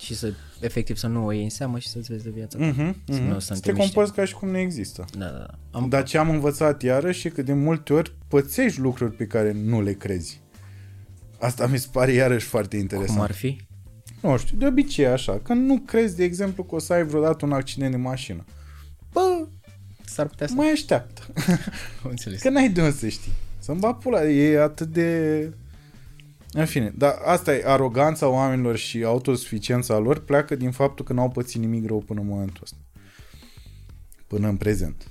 Și 0.01 0.15
să, 0.15 0.33
efectiv, 0.59 0.97
să 0.97 1.07
nu 1.07 1.25
o 1.25 1.31
iei 1.31 1.43
în 1.43 1.49
seamă 1.49 1.79
și 1.79 1.87
să-ți 1.87 2.11
vezi 2.11 2.23
de 2.23 2.29
viața. 2.29 2.57
Mhm, 2.57 2.95
Să 3.05 3.19
mhm. 3.19 3.23
nu 3.23 3.39
Să 3.39 3.53
să 3.53 3.59
te 3.59 3.71
te 3.71 3.77
comporți 3.77 4.13
ca 4.13 4.25
și 4.25 4.33
cum 4.33 4.49
nu 4.49 4.57
există. 4.57 5.05
Da, 5.17 5.25
da, 5.25 5.37
da. 5.37 5.57
Am, 5.71 5.89
Dar 5.89 6.03
ce 6.03 6.17
am 6.17 6.29
învățat 6.29 6.81
iarăși 6.81 7.27
e 7.27 7.29
că 7.29 7.41
de 7.41 7.53
multe 7.53 7.93
ori 7.93 8.15
pățești 8.27 8.79
lucruri 8.79 9.13
pe 9.13 9.25
care 9.25 9.51
nu 9.51 9.81
le 9.81 9.93
crezi. 9.93 10.41
Asta 11.39 11.67
mi 11.67 11.77
se 11.77 11.87
pare 11.91 12.11
iarăși 12.11 12.45
foarte 12.45 12.77
interesant. 12.77 13.17
cum 13.17 13.21
ar 13.21 13.31
fi? 13.31 13.61
Nu 14.21 14.37
știu, 14.37 14.57
de 14.57 14.65
obicei 14.65 15.07
așa, 15.07 15.39
că 15.43 15.53
nu 15.53 15.77
crezi, 15.77 16.15
de 16.15 16.23
exemplu, 16.23 16.63
că 16.63 16.75
o 16.75 16.79
să 16.79 16.93
ai 16.93 17.05
vreodată 17.05 17.45
un 17.45 17.51
accident 17.51 17.91
de 17.91 17.97
mașină. 17.97 18.45
Bă, 19.11 19.47
S-ar 20.05 20.27
putea 20.27 20.47
să... 20.47 20.53
mai 20.53 20.71
așteaptă. 20.71 21.21
Am 22.03 22.09
înțeles. 22.09 22.41
Că 22.41 22.49
n-ai 22.49 22.69
de 22.69 22.81
unde 22.81 22.95
să 22.95 23.07
știi. 23.07 23.31
Să-mi 23.59 23.79
bat 23.79 23.97
pula, 23.97 24.23
e 24.23 24.61
atât 24.61 24.87
de... 24.87 25.51
În 26.53 26.65
fine, 26.65 26.93
dar 26.97 27.13
asta 27.25 27.55
e 27.55 27.63
aroganța 27.65 28.27
oamenilor 28.27 28.75
și 28.75 29.03
autosuficiența 29.03 29.97
lor 29.97 30.19
pleacă 30.23 30.55
din 30.55 30.71
faptul 30.71 31.05
că 31.05 31.13
n-au 31.13 31.29
pățit 31.29 31.61
nimic 31.61 31.85
rău 31.87 31.99
până 31.99 32.19
în 32.19 32.27
momentul 32.27 32.59
ăsta. 32.63 32.77
Până 34.27 34.47
în 34.47 34.57
prezent, 34.57 35.07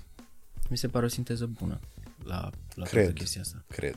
Mi 0.69 0.77
se 0.77 0.89
pare 0.89 1.05
o 1.05 1.09
sinteză 1.09 1.47
bună 1.47 1.81
la, 2.25 2.51
la 2.75 2.85
Cred. 2.85 3.03
toată 3.03 3.19
chestia 3.19 3.41
asta. 3.41 3.65
cred. 3.69 3.97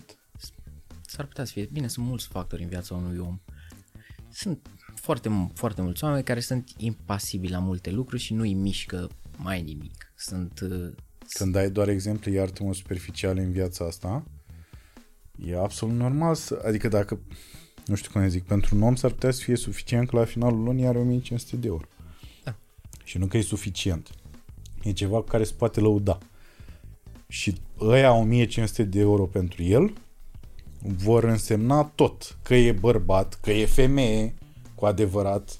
S-ar 1.06 1.26
putea 1.26 1.44
să 1.46 1.52
fie. 1.52 1.70
Bine, 1.72 1.88
sunt 1.88 2.06
mulți 2.06 2.28
factori 2.28 2.64
în 2.64 2.70
viața 2.70 2.96
unui 2.96 3.18
om. 3.18 3.39
Sunt 4.30 4.68
foarte, 4.96 5.52
foarte 5.54 5.82
mulți 5.82 6.04
oameni 6.04 6.24
care 6.24 6.39
sunt 6.39 6.70
impasibili 6.78 7.52
la 7.52 7.60
multe 7.60 7.91
lucruri 7.91 8.22
și 8.22 8.34
nu 8.34 8.41
îi 8.41 8.54
mișcă 8.54 9.10
mai 9.38 9.62
nimic. 9.62 10.14
Sunt 10.16 10.60
uh, 10.60 10.91
Când 11.34 11.56
ai 11.56 11.70
doar 11.70 11.88
exemple, 11.89 12.32
iartă-mă, 12.32 12.74
superficiale 12.74 13.41
în 13.41 13.52
viața 13.52 13.86
asta, 13.86 14.24
e 15.46 15.58
absolut 15.58 15.96
normal 15.96 16.36
să... 16.36 16.62
Adică 16.66 16.88
dacă, 16.88 17.20
nu 17.86 17.96
știu 17.96 18.12
cum 18.12 18.22
să 18.22 18.28
zic, 18.28 18.44
pentru 18.44 18.76
un 18.76 18.82
om 18.82 18.96
s-ar 18.96 19.12
putea 19.12 19.32
să 19.32 19.42
fie 19.42 19.56
suficient 19.56 20.10
că 20.10 20.16
la 20.16 20.26
finalul 20.26 20.64
lunii 20.64 20.86
are 20.86 20.98
1500 20.98 21.56
de 21.56 21.68
euro. 21.68 21.86
Da. 22.44 22.56
Și 23.04 23.18
nu 23.18 23.26
că 23.26 23.38
e 23.38 23.42
suficient. 23.42 24.10
E 24.84 24.92
ceva 24.92 25.18
cu 25.18 25.26
care 25.26 25.44
se 25.44 25.54
poate 25.58 25.80
lăuda. 25.80 26.18
Și 27.28 27.56
ăia 27.80 28.12
1500 28.12 28.84
de 28.84 29.00
euro 29.00 29.24
pentru 29.26 29.64
el 29.64 29.94
vor 30.80 31.24
însemna 31.24 31.84
tot. 31.96 32.38
Că 32.44 32.56
e 32.56 32.72
bărbat, 32.72 33.38
că 33.42 33.52
e 33.52 33.66
femeie 33.66 34.34
cu 34.76 34.86
adevărat, 34.86 35.56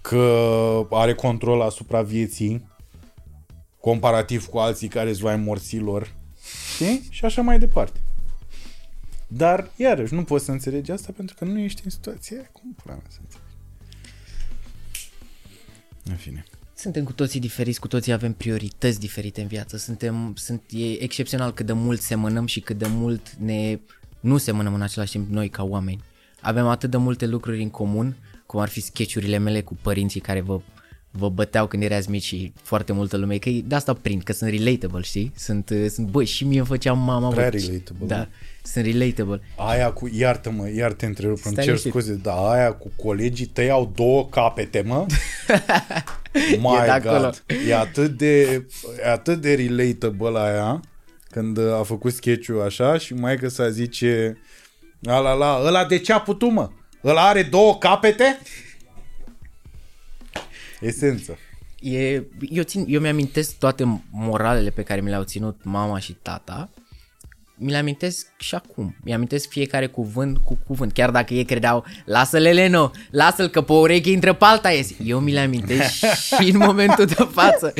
că 0.00 0.86
are 0.90 1.14
control 1.14 1.60
asupra 1.60 2.02
vieții, 2.02 2.68
comparativ 3.80 4.46
cu 4.46 4.58
alții 4.58 4.88
care 4.88 5.10
îți 5.10 5.20
vai 5.20 5.36
morților, 5.36 6.14
știi? 6.74 7.06
Și 7.10 7.24
așa 7.24 7.42
mai 7.42 7.58
departe. 7.58 8.01
Dar, 9.34 9.70
iarăși, 9.76 10.14
nu 10.14 10.24
poți 10.24 10.44
să 10.44 10.50
înțelegi 10.50 10.90
asta 10.90 11.12
pentru 11.16 11.34
că 11.38 11.44
nu 11.44 11.58
ești 11.58 11.80
în 11.84 11.90
situația 11.90 12.36
aia. 12.36 12.48
Cum 12.52 12.74
pula 12.82 12.94
mea 12.94 13.06
să 13.08 13.18
înțelegi? 13.20 13.50
În 16.04 16.16
fine. 16.16 16.44
Suntem 16.74 17.04
cu 17.04 17.12
toții 17.12 17.40
diferiți, 17.40 17.80
cu 17.80 17.88
toții 17.88 18.12
avem 18.12 18.32
priorități 18.32 19.00
diferite 19.00 19.40
în 19.40 19.46
viață. 19.46 19.76
Suntem, 19.76 20.34
sunt, 20.36 20.62
e 20.70 21.02
excepțional 21.02 21.52
cât 21.52 21.66
de 21.66 21.72
mult 21.72 22.00
semănăm 22.00 22.46
și 22.46 22.60
cât 22.60 22.78
de 22.78 22.86
mult 22.88 23.32
ne 23.32 23.78
nu 24.20 24.36
semănăm 24.36 24.74
în 24.74 24.82
același 24.82 25.12
timp 25.12 25.30
noi 25.30 25.48
ca 25.48 25.62
oameni. 25.62 26.02
Avem 26.40 26.66
atât 26.66 26.90
de 26.90 26.96
multe 26.96 27.26
lucruri 27.26 27.62
în 27.62 27.70
comun, 27.70 28.16
cum 28.46 28.60
ar 28.60 28.68
fi 28.68 28.80
sketchurile 28.80 29.38
mele 29.38 29.62
cu 29.62 29.78
părinții 29.82 30.20
care 30.20 30.40
vă, 30.40 30.60
vă 31.14 31.28
băteau 31.28 31.66
când 31.66 31.82
erați 31.82 32.10
mici 32.10 32.22
și 32.22 32.52
foarte 32.62 32.92
multă 32.92 33.16
lume, 33.16 33.36
că 33.36 33.50
de 33.64 33.74
asta 33.74 33.92
prind, 33.92 34.22
că 34.22 34.32
sunt 34.32 34.50
relatable, 34.50 35.02
știi? 35.02 35.32
Sunt, 35.36 35.70
uh, 35.70 35.86
sunt 35.88 36.06
băi, 36.08 36.24
și 36.26 36.44
mie 36.44 36.58
îmi 36.58 36.66
făceam 36.66 36.98
mama. 36.98 37.28
Prea 37.28 37.50
bă, 37.50 37.56
relatable, 37.56 38.06
Da, 38.06 38.28
sunt 38.62 38.84
relatable. 38.84 39.40
Aia 39.56 39.90
cu, 39.92 40.10
iartă-mă, 40.12 40.70
iar 40.76 40.92
te 40.92 41.06
întrerup, 41.06 41.38
îmi 41.44 41.52
Stai 41.52 41.64
cer 41.64 41.64
liniștit. 41.64 41.90
scuze, 41.90 42.14
dar 42.14 42.36
aia 42.38 42.72
cu 42.72 42.90
colegii 43.02 43.46
tăi 43.46 43.70
au 43.70 43.92
două 43.94 44.28
capete, 44.28 44.82
mă? 44.86 45.06
My 46.60 46.76
E 46.80 46.84
de 46.84 46.90
acolo. 46.90 47.20
God. 47.20 47.44
E 47.68 47.74
atât 47.76 48.10
de, 48.16 48.66
e 49.04 49.10
atât 49.10 49.40
de 49.40 49.54
relatable 49.54 50.38
aia, 50.38 50.80
când 51.30 51.58
a 51.58 51.82
făcut 51.82 52.12
sketch-ul 52.12 52.62
așa 52.62 52.98
și 52.98 53.14
mai 53.14 53.36
că 53.36 53.48
să 53.48 53.68
zice, 53.70 54.38
la 55.00 55.18
la 55.18 55.32
la, 55.32 55.60
ăla 55.64 55.84
de 55.84 55.98
ce 55.98 56.12
a 56.12 56.20
putut, 56.20 56.50
mă? 56.52 56.70
Ăla 57.04 57.28
are 57.28 57.42
două 57.42 57.78
capete? 57.78 58.38
Esență. 60.82 61.38
E, 61.80 62.22
eu, 62.50 62.62
țin, 62.62 62.84
eu 62.88 63.00
mi-amintesc 63.00 63.58
toate 63.58 64.02
moralele 64.10 64.70
pe 64.70 64.82
care 64.82 65.00
mi 65.00 65.08
le-au 65.08 65.22
ținut 65.22 65.64
mama 65.64 65.98
și 65.98 66.12
tata. 66.12 66.70
Mi 67.64 67.70
le 67.70 67.76
amintesc 67.76 68.26
și 68.38 68.54
acum. 68.54 68.96
Mi-amintesc 69.04 69.48
fiecare 69.48 69.86
cuvânt 69.86 70.38
cu 70.44 70.58
cuvânt. 70.66 70.92
Chiar 70.92 71.10
dacă 71.10 71.34
ei 71.34 71.44
credeau, 71.44 71.84
lasă-l 72.04 72.44
Eleno, 72.44 72.90
lasă-l 73.10 73.48
că 73.48 73.60
pe 73.60 73.72
ureche 73.72 74.10
intră 74.10 74.32
pe 74.32 74.44
alta 74.44 74.70
iese. 74.70 74.94
Eu 75.04 75.18
mi 75.18 75.32
le 75.32 75.40
amintesc 75.40 75.90
și 76.40 76.50
în 76.50 76.56
momentul 76.56 77.04
de 77.04 77.26
față. 77.30 77.72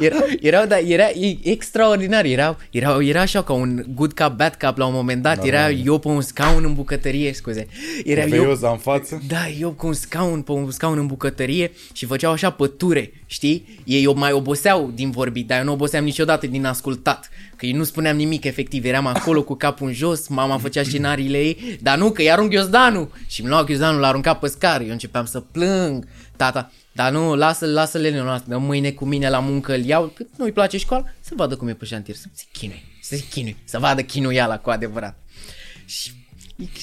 Era, 0.00 0.16
erau, 0.40 0.66
da, 0.66 0.78
era 0.78 1.08
e, 1.08 1.38
extraordinar. 1.42 2.24
Erau, 2.24 2.56
erau, 2.70 3.02
era 3.02 3.20
așa 3.20 3.42
ca 3.42 3.52
un 3.52 3.84
good 3.94 4.12
cup, 4.12 4.32
bad 4.36 4.54
cup 4.54 4.76
la 4.76 4.86
un 4.86 4.94
moment 4.94 5.22
dat. 5.22 5.44
Era 5.44 5.70
eu 5.70 5.98
pe 5.98 6.08
un 6.08 6.20
scaun 6.20 6.64
în 6.64 6.74
bucătărie, 6.74 7.32
scuze. 7.32 7.66
Era 8.04 8.22
eu, 8.22 8.28
Veioza 8.28 8.70
în 8.70 8.78
față? 8.78 9.22
da, 9.28 9.48
eu 9.60 9.70
cu 9.70 9.86
un 9.86 9.92
scaun, 9.92 10.42
pe 10.42 10.52
un 10.52 10.70
scaun 10.70 10.98
în 10.98 11.06
bucătărie 11.06 11.72
și 11.92 12.06
făceau 12.06 12.32
așa 12.32 12.50
păture, 12.50 13.12
știi? 13.26 13.80
Ei 13.84 14.06
o 14.06 14.12
mai 14.12 14.32
oboseau 14.32 14.90
din 14.94 15.10
vorbit, 15.10 15.46
dar 15.46 15.58
eu 15.58 15.64
nu 15.64 15.72
oboseam 15.72 16.04
niciodată 16.04 16.46
din 16.46 16.64
ascultat. 16.64 17.30
Că 17.62 17.68
eu 17.68 17.76
nu 17.76 17.84
spuneam 17.84 18.16
nimic 18.16 18.44
efectiv, 18.44 18.84
eram 18.84 19.06
acolo 19.06 19.42
cu 19.42 19.54
capul 19.54 19.86
în 19.86 19.92
jos, 19.92 20.28
mama 20.28 20.58
făcea 20.58 20.82
scenariile 20.82 21.38
ei, 21.38 21.78
dar 21.80 21.98
nu, 21.98 22.10
că 22.10 22.22
i 22.22 22.30
arunc 22.30 22.50
ghiozdanul. 22.50 23.12
Și 23.26 23.40
îmi 23.40 23.50
lua 23.50 23.64
ghiozdanul, 23.64 24.00
l 24.00 24.04
arunca 24.04 24.34
pe 24.34 24.46
scară, 24.46 24.84
eu 24.84 24.90
începeam 24.90 25.24
să 25.24 25.40
plâng. 25.40 26.06
Tata, 26.36 26.72
dar 26.92 27.12
nu, 27.12 27.34
lasă-l, 27.34 27.72
lasă-l, 27.72 28.24
lasă 28.24 28.44
dă 28.46 28.58
mâine 28.58 28.90
cu 28.90 29.04
mine 29.04 29.28
la 29.28 29.38
muncă, 29.38 29.74
îl 29.74 29.84
iau, 29.84 30.06
că 30.06 30.24
nu-i 30.36 30.52
place 30.52 30.78
școala, 30.78 31.04
să 31.20 31.32
vadă 31.36 31.56
cum 31.56 31.68
e 31.68 31.74
pe 31.74 31.84
șantier, 31.84 32.16
să 32.16 32.26
se 32.32 32.44
chinui, 32.52 32.82
să 33.02 33.16
se 33.16 33.24
chinui, 33.30 33.56
să 33.64 33.78
vadă 33.78 34.02
chinuiala 34.02 34.58
cu 34.58 34.70
adevărat. 34.70 35.18
Și 35.86 36.12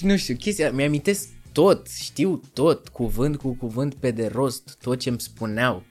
nu 0.01 0.17
știu, 0.17 0.36
chestia, 0.36 0.71
mi-amintesc 0.71 1.27
tot, 1.51 1.88
știu 1.89 2.41
tot, 2.53 2.88
cuvânt 2.88 3.38
cu 3.38 3.55
cuvânt 3.55 3.93
pe 3.93 4.11
de 4.11 4.30
rost, 4.34 4.77
tot 4.82 4.99
ce 4.99 5.09
îmi 5.09 5.19
spuneau. 5.19 5.84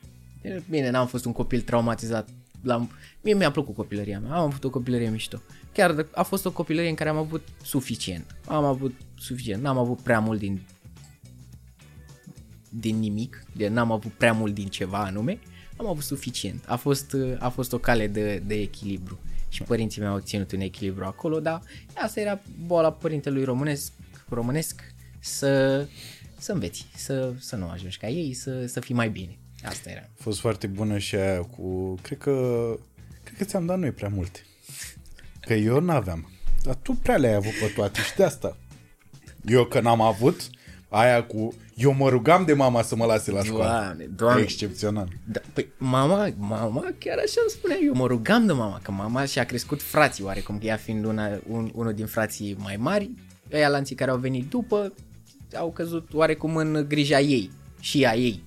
Bine, 0.71 0.91
n-am 0.91 1.07
fost 1.07 1.25
un 1.25 1.33
copil 1.33 1.61
traumatizat. 1.61 2.29
L-am... 2.63 2.91
Mie 3.23 3.35
mi-a 3.35 3.51
plăcut 3.51 3.75
copilăria 3.75 4.21
mea, 4.21 4.35
am 4.35 4.43
avut 4.45 4.65
o 4.65 4.71
copilărie 4.71 5.11
mișto. 5.11 5.41
Chiar 5.73 5.93
dacă 5.93 6.09
a 6.15 6.23
fost 6.23 6.47
o 6.47 6.53
copilărie 6.53 6.89
în 6.89 6.95
care 6.95 7.11
am 7.11 7.17
avut 7.17 7.49
suficient. 7.63 8.37
Am 8.47 8.65
avut 8.65 8.95
suficient, 9.19 9.63
n-am 9.63 9.79
avut 9.79 10.01
prea 10.01 10.21
mult 10.21 10.39
din 10.39 10.61
din 12.69 12.99
nimic, 12.99 13.45
de 13.53 13.69
n-am 13.69 13.93
avut 13.93 14.13
prea 14.13 14.33
mult 14.33 14.55
din 14.55 14.67
ceva 14.67 14.99
anume, 14.99 15.39
am 15.77 15.87
avut 15.87 16.03
suficient. 16.03 16.65
A 16.67 16.77
fost, 16.77 17.17
a 17.39 17.49
fost 17.49 17.73
o 17.73 17.79
cale 17.79 18.07
de, 18.07 18.43
de 18.47 18.55
echilibru. 18.55 19.19
Și 19.49 19.63
părinții 19.63 20.01
mei 20.01 20.11
au 20.11 20.19
ținut 20.19 20.53
un 20.53 20.61
echilibru 20.61 21.05
acolo, 21.05 21.41
dar 21.41 21.63
asta 21.95 22.21
era 22.21 22.41
boala 22.67 22.93
părintelui 22.93 23.45
românesc, 23.45 23.93
românesc 24.29 24.95
să, 25.21 25.87
să 26.39 26.53
înveți, 26.53 26.87
să, 26.97 27.33
să 27.39 27.57
nu 27.57 27.69
ajungi 27.69 27.99
ca 27.99 28.09
ei, 28.09 28.33
să, 28.33 28.67
să 28.67 28.81
fii 28.81 28.95
mai 28.95 29.11
bine. 29.11 29.39
Asta 29.65 29.91
era. 29.91 30.01
A 30.01 30.23
fost 30.23 30.41
foarte 30.41 30.67
bună 30.67 30.99
și 30.99 31.15
aia 31.15 31.41
cu... 31.41 31.95
Cred 32.03 32.19
că... 32.19 32.75
Cred 33.25 33.39
că 33.39 33.45
ți-am 33.45 33.67
dat 33.67 33.79
noi 33.79 33.91
prea 33.91 34.09
multe. 34.09 34.41
Că 35.41 35.55
eu 35.55 35.81
n-aveam. 35.81 36.31
Dar 36.63 36.75
tu 36.75 36.93
prea 36.93 37.17
le-ai 37.17 37.35
avut 37.35 37.53
pe 37.61 37.73
toate 37.75 38.01
și 38.01 38.17
de 38.17 38.25
asta. 38.25 38.57
Eu 39.45 39.65
că 39.65 39.81
n-am 39.81 40.01
avut, 40.01 40.51
aia 40.89 41.25
cu... 41.25 41.55
Eu 41.75 41.93
mă 41.93 42.09
rugam 42.09 42.45
de 42.45 42.53
mama 42.53 42.83
să 42.83 42.97
mă 42.97 43.05
lase 43.05 43.31
la 43.31 43.43
școală. 43.43 43.65
Doamne, 43.65 44.05
doamne. 44.05 44.43
Excepțional. 44.43 45.09
Da, 45.25 45.41
păi 45.53 45.69
mama, 45.77 46.33
mama 46.37 46.85
chiar 46.99 47.19
așa 47.19 47.41
îmi 47.41 47.51
spunea, 47.51 47.77
eu 47.85 47.95
mă 47.95 48.07
rugam 48.07 48.47
de 48.47 48.53
mama, 48.53 48.81
că 48.83 48.91
mama 48.91 49.25
și-a 49.25 49.45
crescut 49.45 49.83
frații 49.83 50.25
oarecum, 50.25 50.59
că 50.59 50.67
ea 50.67 50.77
fiind 50.77 51.05
una, 51.05 51.41
un, 51.49 51.71
unul 51.75 51.93
din 51.93 52.07
frații 52.07 52.57
mai 52.59 52.77
mari, 52.77 53.11
ăia 53.53 53.69
lanții 53.69 53.97
care 53.97 54.11
au 54.11 54.17
venit 54.17 54.49
după 54.49 54.93
au 55.57 55.73
căzut 55.73 56.15
oarecum 56.15 56.57
în 56.57 56.85
grija 56.89 57.21
ei 57.21 57.51
și 57.81 58.05
a 58.05 58.15
ei. 58.15 58.43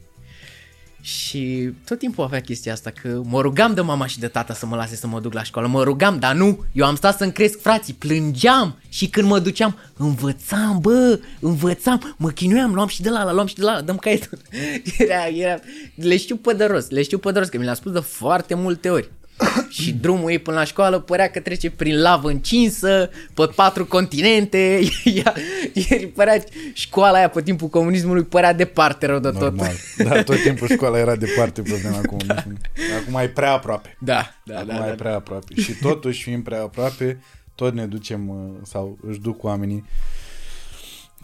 Și 1.02 1.74
tot 1.86 2.00
timpul 2.00 2.24
avea 2.24 2.42
chestia 2.42 2.74
asta 2.74 2.90
că 3.02 3.22
mă 3.24 3.42
rugam 3.42 3.74
de 3.74 3.82
mama 3.82 4.06
și 4.06 4.20
de 4.20 4.28
tata 4.28 4.54
să 4.54 4.66
mă 4.66 4.76
lase 4.76 4.96
să 4.96 5.08
mă 5.08 5.20
duc 5.20 5.34
la 5.34 5.44
școală, 5.44 5.68
mă 5.68 5.84
rugam, 5.84 6.20
dar 6.20 6.36
nu, 6.36 6.66
eu 6.72 6.86
am 6.86 6.96
stat 6.96 7.18
să-mi 7.18 7.32
cresc 7.32 7.62
frații, 7.62 7.94
plângeam 7.94 8.78
și 8.90 9.08
când 9.08 9.28
mă 9.28 9.40
duceam, 9.40 9.78
învățam, 9.98 10.80
bă, 10.82 11.20
învățam, 11.40 12.16
mă 12.18 12.30
chinuiam, 12.30 12.74
luam 12.74 12.88
și 12.88 13.02
de 13.02 13.10
la 13.10 13.24
la, 13.24 13.34
luam 13.34 13.48
și 13.48 13.56
de 13.56 13.62
la 13.62 13.74
la, 13.74 13.82
dăm 13.82 13.98
caietul. 13.98 14.38
Era, 14.98 15.28
era, 15.28 15.60
le 15.96 16.18
știu 16.18 16.36
pe 16.36 16.54
de 16.54 16.66
rost, 16.66 16.92
le 16.92 17.02
știu 17.02 17.18
pe 17.18 17.32
de 17.32 17.40
rost, 17.40 17.52
că 17.52 17.58
mi 17.58 17.66
l-a 17.66 17.74
spus 17.74 17.92
de 17.92 18.00
foarte 18.00 18.54
multe 18.54 18.90
ori. 18.90 19.10
și 19.70 19.94
drumul 19.94 20.32
ei 20.32 20.40
până 20.40 20.58
la 20.58 20.64
școală 20.64 21.00
părea 21.00 21.30
că 21.30 21.40
trece 21.40 21.72
prin 21.72 22.02
lavă 22.02 22.30
încinsă, 22.30 23.10
pe 23.34 23.46
patru 23.56 23.86
continente, 23.86 24.80
Ea- 25.20 25.34
ea- 25.74 26.08
părea 26.16 26.44
școala 26.74 27.18
aia 27.18 27.30
pe 27.30 27.42
timpul 27.42 27.68
comunismului 27.68 28.24
părea 28.24 28.54
departe 28.54 29.06
rău 29.06 29.20
de 29.20 29.30
tot. 29.30 29.40
Normal. 29.42 29.74
Dar 29.98 30.24
tot 30.24 30.42
timpul 30.42 30.68
școala 30.68 30.98
era 31.00 31.16
departe 31.16 31.62
pe 31.62 31.74
vremea 31.74 32.02
comunismului. 32.14 32.60
Acum 33.02 33.16
e 33.20 33.28
prea 33.28 33.52
aproape. 33.52 33.98
Da, 34.00 34.36
da, 34.46 34.56
Acum 34.56 34.68
da, 34.68 34.78
da, 34.78 34.86
e 34.86 34.90
da. 34.90 34.96
prea 34.96 35.16
aproape. 35.16 35.56
Și 35.62 35.74
totuși 35.74 36.24
fiind 36.24 36.44
prea 36.44 36.62
aproape, 36.62 37.22
tot 37.56 37.74
ne 37.74 37.86
ducem 37.86 38.30
uh, 38.30 38.60
sau 38.64 38.98
își 39.08 39.20
duc 39.20 39.44
oamenii 39.44 39.86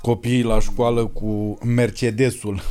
copiii 0.02 0.44
la 0.44 0.60
școală 0.60 1.06
cu 1.06 1.58
Mercedesul. 1.66 2.62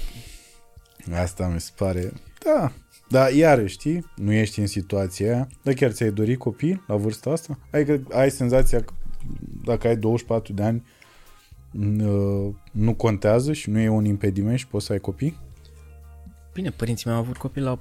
Asta 1.22 1.50
mi 1.54 1.60
se 1.60 1.70
pare. 1.76 2.12
Da, 2.44 2.72
dar 3.08 3.32
iarăși, 3.32 3.72
știi, 3.72 4.06
nu 4.16 4.32
ești 4.32 4.60
în 4.60 4.66
situația 4.66 5.32
aia, 5.32 5.48
dar 5.62 5.74
chiar 5.74 5.90
ți-ai 5.90 6.10
dorit 6.10 6.38
copii 6.38 6.82
la 6.86 6.96
vârsta 6.96 7.30
asta? 7.30 7.58
Adică 7.72 8.02
ai 8.12 8.30
senzația 8.30 8.80
că 8.80 8.92
dacă 9.64 9.88
ai 9.88 9.96
24 9.96 10.52
de 10.52 10.62
ani 10.62 10.84
uh, 11.80 12.54
nu 12.72 12.94
contează 12.94 13.52
și 13.52 13.70
nu 13.70 13.78
e 13.78 13.88
un 13.88 14.04
impediment 14.04 14.58
și 14.58 14.66
poți 14.66 14.86
să 14.86 14.92
ai 14.92 14.98
copii? 14.98 15.38
Bine, 16.52 16.70
părinții 16.70 17.04
mei 17.06 17.16
au 17.16 17.22
avut 17.22 17.36
copii 17.36 17.62
la 17.62 17.80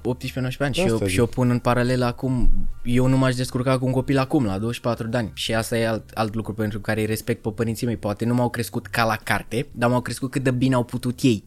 ani 0.58 0.74
și 0.74 0.80
Asta 0.80 0.82
eu, 0.82 0.96
zic. 0.96 1.06
și 1.06 1.18
eu 1.18 1.26
pun 1.26 1.50
în 1.50 1.58
paralel 1.58 2.02
acum, 2.02 2.50
eu 2.84 3.06
nu 3.06 3.16
m-aș 3.18 3.34
descurca 3.34 3.78
cu 3.78 3.86
un 3.86 3.92
copil 3.92 4.18
acum, 4.18 4.44
la 4.44 4.58
24 4.58 5.06
de 5.06 5.16
ani 5.16 5.30
și 5.34 5.54
asta 5.54 5.78
e 5.78 5.88
alt, 5.88 6.10
alt 6.14 6.34
lucru 6.34 6.52
pentru 6.54 6.80
care 6.80 7.00
îi 7.00 7.06
respect 7.06 7.42
pe 7.42 7.48
părinții 7.50 7.86
mei. 7.86 7.96
Poate 7.96 8.24
nu 8.24 8.34
m-au 8.34 8.50
crescut 8.50 8.86
ca 8.86 9.04
la 9.04 9.16
carte, 9.16 9.66
dar 9.72 9.90
m-au 9.90 10.00
crescut 10.00 10.30
cât 10.30 10.42
de 10.42 10.50
bine 10.50 10.74
au 10.74 10.84
putut 10.84 11.20
ei. 11.20 11.44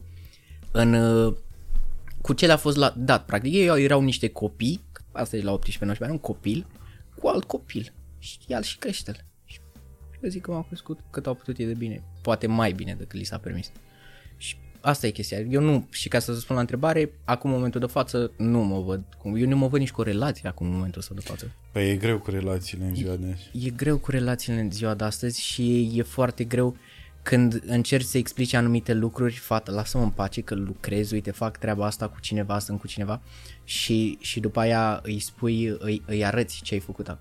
În, 0.72 0.92
uh, 0.92 1.34
cu 2.20 2.32
ce 2.32 2.46
le-a 2.46 2.56
fost 2.56 2.76
la, 2.76 2.94
dat, 2.96 3.24
practic. 3.24 3.52
Ei 3.52 3.84
erau 3.84 4.00
niște 4.02 4.28
copii, 4.28 4.80
asta 5.12 5.36
e 5.36 5.42
la 5.42 5.58
18-19 5.58 5.98
ani, 6.00 6.10
un 6.10 6.18
copil, 6.18 6.66
cu 7.18 7.26
alt 7.28 7.44
copil. 7.44 7.92
Și 8.18 8.38
ia 8.46 8.60
și 8.60 8.78
crește-l. 8.78 9.24
Și 9.44 9.58
eu 10.22 10.30
zic 10.30 10.42
că 10.42 10.50
m-au 10.50 10.62
crescut 10.62 10.98
cât 11.10 11.26
au 11.26 11.34
putut 11.34 11.58
ei 11.58 11.66
de 11.66 11.74
bine. 11.74 12.02
Poate 12.22 12.46
mai 12.46 12.72
bine 12.72 12.94
decât 12.98 13.18
li 13.18 13.24
s-a 13.24 13.38
permis. 13.38 13.70
Și 14.36 14.56
asta 14.80 15.06
e 15.06 15.10
chestia. 15.10 15.38
Eu 15.38 15.60
nu, 15.60 15.86
și 15.90 16.08
ca 16.08 16.18
să 16.18 16.34
spun 16.34 16.54
la 16.54 16.60
întrebare, 16.60 17.12
acum 17.24 17.50
în 17.50 17.56
momentul 17.56 17.80
de 17.80 17.86
față 17.86 18.30
nu 18.36 18.62
mă 18.62 18.80
văd. 18.80 19.02
cum- 19.18 19.36
Eu 19.36 19.48
nu 19.48 19.56
mă 19.56 19.66
văd 19.68 19.80
nici 19.80 19.90
cu 19.90 20.00
o 20.00 20.04
relație 20.04 20.48
acum 20.48 20.66
în 20.66 20.72
momentul 20.72 21.00
ăsta 21.00 21.14
de 21.14 21.20
față. 21.20 21.52
Păi 21.72 21.90
e 21.90 21.96
greu 21.96 22.18
cu 22.18 22.30
relațiile 22.30 22.84
în 22.84 22.94
ziua 22.94 23.16
de 23.16 23.26
azi. 23.32 23.66
E 23.66 23.70
greu 23.70 23.98
cu 23.98 24.10
relațiile 24.10 24.60
în 24.60 24.70
ziua 24.70 24.94
de 24.94 25.04
astăzi 25.04 25.40
și 25.42 25.92
e 25.94 26.02
foarte 26.02 26.44
greu 26.44 26.76
când 27.22 27.62
încerci 27.66 28.06
să 28.06 28.18
explici 28.18 28.52
anumite 28.52 28.94
lucruri, 28.94 29.34
fată, 29.34 29.70
lasă-mă 29.70 30.02
în 30.02 30.10
pace 30.10 30.40
că 30.40 30.54
lucrez, 30.54 31.10
uite, 31.10 31.30
fac 31.30 31.56
treaba 31.56 31.86
asta 31.86 32.08
cu 32.08 32.20
cineva, 32.20 32.58
sunt 32.58 32.80
cu 32.80 32.86
cineva 32.86 33.20
și, 33.64 34.18
și 34.20 34.40
după 34.40 34.60
aia 34.60 35.00
îi 35.02 35.18
spui, 35.18 35.76
îi, 35.78 36.02
îi 36.06 36.24
arăți 36.24 36.60
ce 36.62 36.74
ai 36.74 36.80
făcut. 36.80 37.08
Ah, 37.08 37.16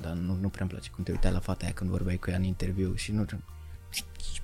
dar 0.00 0.12
nu, 0.12 0.38
nu 0.40 0.48
prea-mi 0.48 0.70
place 0.70 0.90
cum 0.90 1.04
te 1.04 1.10
uitai 1.10 1.32
la 1.32 1.38
fata 1.38 1.64
aia 1.64 1.72
când 1.72 1.90
vorbeai 1.90 2.16
cu 2.16 2.30
ea 2.30 2.36
în 2.36 2.42
interviu 2.42 2.94
și 2.94 3.12
nu... 3.12 3.26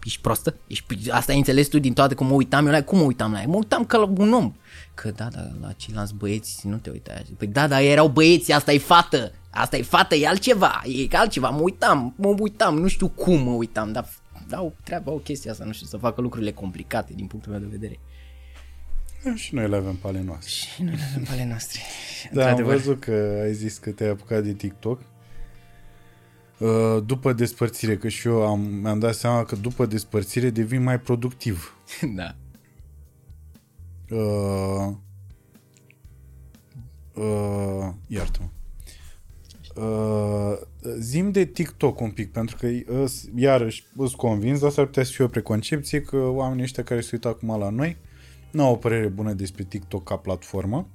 Ești 0.05 0.21
prostă? 0.21 0.55
Ești, 0.67 1.11
asta 1.11 1.33
ai 1.33 1.39
înțeles 1.39 1.69
tu 1.69 1.79
din 1.79 1.93
toate 1.93 2.15
cum 2.15 2.27
mă 2.27 2.33
uitam 2.33 2.65
eu 2.65 2.71
la 2.71 2.77
ea? 2.77 2.85
Cum 2.85 2.99
mă 2.99 3.05
uitam 3.05 3.33
la 3.33 3.41
ea? 3.41 3.47
Mă 3.47 3.57
uitam 3.57 3.85
ca 3.85 3.99
la 3.99 4.13
un 4.17 4.33
om. 4.33 4.55
Că 4.95 5.11
da, 5.11 5.29
da, 5.29 5.49
la 5.61 5.73
ceilalți 5.73 6.15
băieți 6.15 6.67
nu 6.67 6.77
te 6.77 6.91
uitai 6.91 7.15
așa. 7.15 7.31
Păi 7.37 7.47
da, 7.47 7.67
da, 7.67 7.83
erau 7.83 8.09
băieți, 8.09 8.53
asta 8.53 8.73
e 8.73 8.79
fată. 8.79 9.33
Asta 9.51 9.77
e 9.77 9.83
fată, 9.83 10.15
e 10.15 10.29
altceva, 10.29 10.83
e 10.85 11.17
altceva. 11.17 11.49
Mă 11.49 11.61
uitam, 11.61 12.15
mă 12.17 12.35
uitam, 12.39 12.79
nu 12.79 12.89
știu 12.89 13.09
cum 13.09 13.43
mă 13.43 13.51
uitam, 13.51 13.93
dar 13.93 14.09
dau 14.51 14.75
treaba 14.85 15.11
o 15.13 15.19
chestie 15.19 15.51
asta, 15.51 15.65
nu 15.65 15.73
știu, 15.73 15.87
să 15.87 15.97
facă 15.97 16.21
lucrurile 16.21 16.53
complicate 16.53 17.13
din 17.15 17.27
punctul 17.27 17.53
meu 17.53 17.61
de 17.61 17.67
vedere. 17.71 17.99
Da, 19.25 19.35
Și 19.35 19.55
noi 19.55 19.69
le 19.69 19.77
avem 19.77 19.95
pe 19.97 20.07
ale 20.07 20.21
noastre. 20.23 20.51
Și 20.51 20.83
nu 20.83 20.91
le 20.91 20.99
avem 21.11 21.23
pe 21.23 21.31
ale 21.31 21.45
noastre. 21.47 21.81
Da, 22.33 22.43
am 22.43 22.49
Într-adevăr. 22.49 22.77
văzut 22.77 23.01
că 23.01 23.41
ai 23.43 23.53
zis 23.55 23.79
că 23.79 23.91
te-ai 23.91 24.11
apucat 24.11 24.43
de 24.43 24.53
TikTok. 24.53 25.01
Uh, 26.59 27.03
După 27.07 27.33
despărțire, 27.33 27.97
că 27.97 28.09
și 28.09 28.27
eu 28.27 28.47
am, 28.47 28.61
mi-am 28.61 28.99
dat 28.99 29.15
seama 29.15 29.45
că 29.45 29.57
după 29.57 29.87
despărțire 29.87 30.51
devin 30.51 30.83
mai 30.83 31.01
productiv. 31.01 31.77
da. 32.17 32.35
Uh, 34.17 34.93
uh, 37.15 37.89
iartă-mă. 38.07 38.49
Uh, 39.77 40.59
zim 40.99 41.31
de 41.31 41.45
TikTok 41.45 42.01
un 42.01 42.11
pic, 42.11 42.33
pentru 42.33 42.57
că 42.57 42.67
uh, 42.67 43.11
iarăși 43.35 43.85
îți 43.97 44.17
convins, 44.17 44.61
dar 44.61 44.71
s-ar 44.71 44.85
putea 44.85 45.05
să 45.05 45.13
fie 45.13 45.25
o 45.25 45.29
preconcepție 45.29 46.03
că 46.03 46.17
oamenii 46.17 46.63
ăștia 46.63 46.83
care 46.83 47.01
se 47.01 47.11
uită 47.13 47.29
acum 47.29 47.59
la 47.59 47.69
noi 47.69 47.97
nu 48.51 48.65
au 48.65 48.73
o 48.73 48.77
părere 48.77 49.09
bună 49.09 49.33
despre 49.33 49.65
TikTok 49.65 50.05
ca 50.05 50.17
platformă 50.17 50.89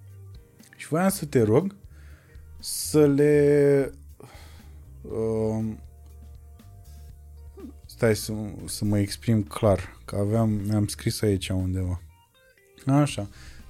și 0.76 0.88
voiam 0.88 1.10
să 1.10 1.26
te 1.26 1.42
rog 1.42 1.76
să 2.60 3.08
le 3.08 3.92
uh, 5.02 5.66
stai 7.86 8.16
să, 8.16 8.34
să 8.66 8.86
mă 8.86 8.98
exprim 8.98 9.44
clar, 9.44 10.00
că 10.06 10.16
aveam, 10.16 10.50
mi-am 10.50 10.88
scris 10.88 11.22
aici 11.22 11.50
undeva. 11.50 12.02
Așa. 12.86 13.22
Da, 13.22 13.28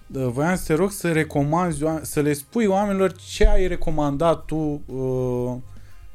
Voiam 0.08 0.56
să 0.56 0.64
te 0.66 0.74
rog 0.74 0.92
să 0.92 1.12
recomanzi, 1.12 1.84
oa- 1.84 2.02
să 2.02 2.22
le 2.22 2.34
spui 2.34 2.66
oamenilor 2.66 3.14
ce 3.14 3.48
ai 3.48 3.68
recomandat 3.68 4.46
tu 4.46 4.56
uh, 4.86 5.56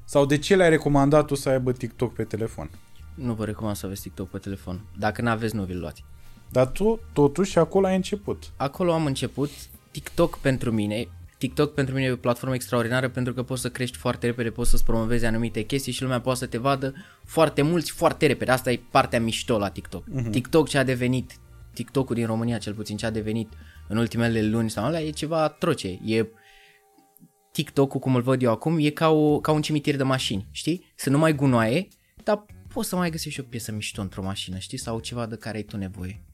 sau 0.04 0.26
de 0.26 0.38
ce 0.38 0.56
le-ai 0.56 0.68
recomandat 0.68 1.26
tu 1.26 1.34
să 1.34 1.48
aibă 1.48 1.72
TikTok 1.72 2.12
pe 2.12 2.24
telefon. 2.24 2.70
Nu 3.14 3.32
vă 3.32 3.44
recomand 3.44 3.76
să 3.76 3.86
aveți 3.86 4.02
TikTok 4.02 4.30
pe 4.30 4.38
telefon. 4.38 4.80
Dacă 4.98 5.22
n-aveți, 5.22 5.54
nu 5.54 5.62
vi-l 5.62 5.78
luați. 5.78 6.04
Dar 6.48 6.66
tu, 6.66 7.00
totuși, 7.12 7.58
acolo 7.58 7.86
ai 7.86 7.96
început. 7.96 8.50
Acolo 8.56 8.92
am 8.92 9.06
început 9.06 9.50
TikTok 9.90 10.38
pentru 10.38 10.70
mine. 10.70 11.08
TikTok 11.38 11.74
pentru 11.74 11.94
mine 11.94 12.06
e 12.06 12.12
o 12.12 12.16
platformă 12.16 12.54
extraordinară 12.54 13.08
pentru 13.08 13.34
că 13.34 13.42
poți 13.42 13.60
să 13.60 13.70
crești 13.70 13.96
foarte 13.96 14.26
repede, 14.26 14.50
poți 14.50 14.70
să-ți 14.70 14.84
promovezi 14.84 15.24
anumite 15.24 15.62
chestii 15.62 15.92
și 15.92 16.02
lumea 16.02 16.20
poate 16.20 16.38
să 16.38 16.46
te 16.46 16.58
vadă 16.58 16.94
foarte 17.24 17.62
mulți 17.62 17.90
foarte 17.90 18.26
repede. 18.26 18.50
Asta 18.50 18.72
e 18.72 18.80
partea 18.90 19.20
mișto 19.20 19.58
la 19.58 19.68
TikTok. 19.68 20.04
Uh-huh. 20.04 20.30
TikTok 20.30 20.68
ce 20.68 20.78
a 20.78 20.84
devenit, 20.84 21.38
TikTok-ul 21.72 22.14
din 22.14 22.26
România 22.26 22.58
cel 22.58 22.74
puțin 22.74 22.96
ce 22.96 23.06
a 23.06 23.10
devenit 23.10 23.52
în 23.90 23.96
ultimele 23.96 24.42
luni 24.42 24.70
sau 24.70 24.84
alea 24.84 25.02
e 25.02 25.10
ceva 25.10 25.42
atroce. 25.42 25.98
E 26.04 26.26
TikTok-ul, 27.52 28.00
cum 28.00 28.14
îl 28.14 28.22
văd 28.22 28.42
eu 28.42 28.50
acum, 28.50 28.78
e 28.78 28.90
ca, 28.90 29.08
o, 29.08 29.40
ca 29.40 29.52
un 29.52 29.62
cimitir 29.62 29.96
de 29.96 30.02
mașini, 30.02 30.48
știi? 30.50 30.92
Sunt 30.96 31.14
numai 31.14 31.34
gunoaie, 31.34 31.88
dar 32.24 32.46
poți 32.72 32.88
să 32.88 32.96
mai 32.96 33.10
găsești 33.10 33.38
și 33.38 33.40
o 33.40 33.48
piesă 33.48 33.72
mișto 33.72 34.00
într-o 34.00 34.22
mașină, 34.22 34.58
știi? 34.58 34.78
Sau 34.78 35.00
ceva 35.00 35.26
de 35.26 35.36
care 35.36 35.56
ai 35.56 35.62
tu 35.62 35.76
nevoie. 35.76 36.24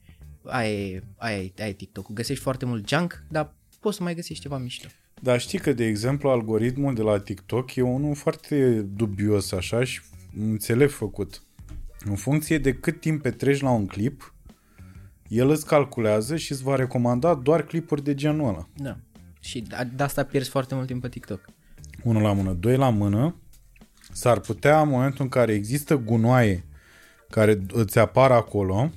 Aia 0.44 0.70
e, 0.70 1.02
aia 1.16 1.36
e, 1.36 1.52
aia 1.58 1.68
e 1.68 1.72
TikTok-ul. 1.72 2.14
Găsești 2.14 2.42
foarte 2.42 2.64
mult 2.64 2.88
junk, 2.88 3.24
dar 3.30 3.54
poți 3.80 3.96
să 3.96 4.02
mai 4.02 4.14
găsești 4.14 4.42
ceva 4.42 4.58
mișto. 4.58 4.88
Dar 5.22 5.40
știi 5.40 5.58
că, 5.58 5.72
de 5.72 5.84
exemplu, 5.84 6.28
algoritmul 6.28 6.94
de 6.94 7.02
la 7.02 7.18
TikTok 7.20 7.74
e 7.74 7.82
unul 7.82 8.14
foarte 8.14 8.80
dubios 8.80 9.52
așa 9.52 9.84
și 9.84 10.00
înțeleg 10.38 10.90
făcut. 10.90 11.42
În 12.04 12.16
funcție 12.16 12.58
de 12.58 12.74
cât 12.74 13.00
timp 13.00 13.22
petreci 13.22 13.60
la 13.60 13.70
un 13.70 13.86
clip, 13.86 14.34
el 15.28 15.50
îți 15.50 15.66
calculează 15.66 16.36
și 16.36 16.52
îți 16.52 16.62
va 16.62 16.74
recomanda 16.74 17.34
doar 17.34 17.62
clipuri 17.62 18.04
de 18.04 18.14
genul 18.14 18.48
ăla. 18.48 18.66
Da. 18.76 18.96
Și 19.40 19.60
de 19.60 19.88
de 19.96 20.02
asta 20.02 20.24
pierzi 20.24 20.50
foarte 20.50 20.74
mult 20.74 20.86
timp 20.86 21.02
pe 21.02 21.08
TikTok. 21.08 21.40
Unul 22.02 22.22
la 22.22 22.32
mână, 22.32 22.52
doi 22.52 22.76
la 22.76 22.90
mână, 22.90 23.34
s-ar 24.12 24.40
putea 24.40 24.80
în 24.80 24.88
momentul 24.88 25.24
în 25.24 25.28
care 25.28 25.52
există 25.52 25.96
gunoaie 25.96 26.64
care 27.30 27.62
îți 27.72 27.98
apar 27.98 28.30
acolo, 28.30 28.90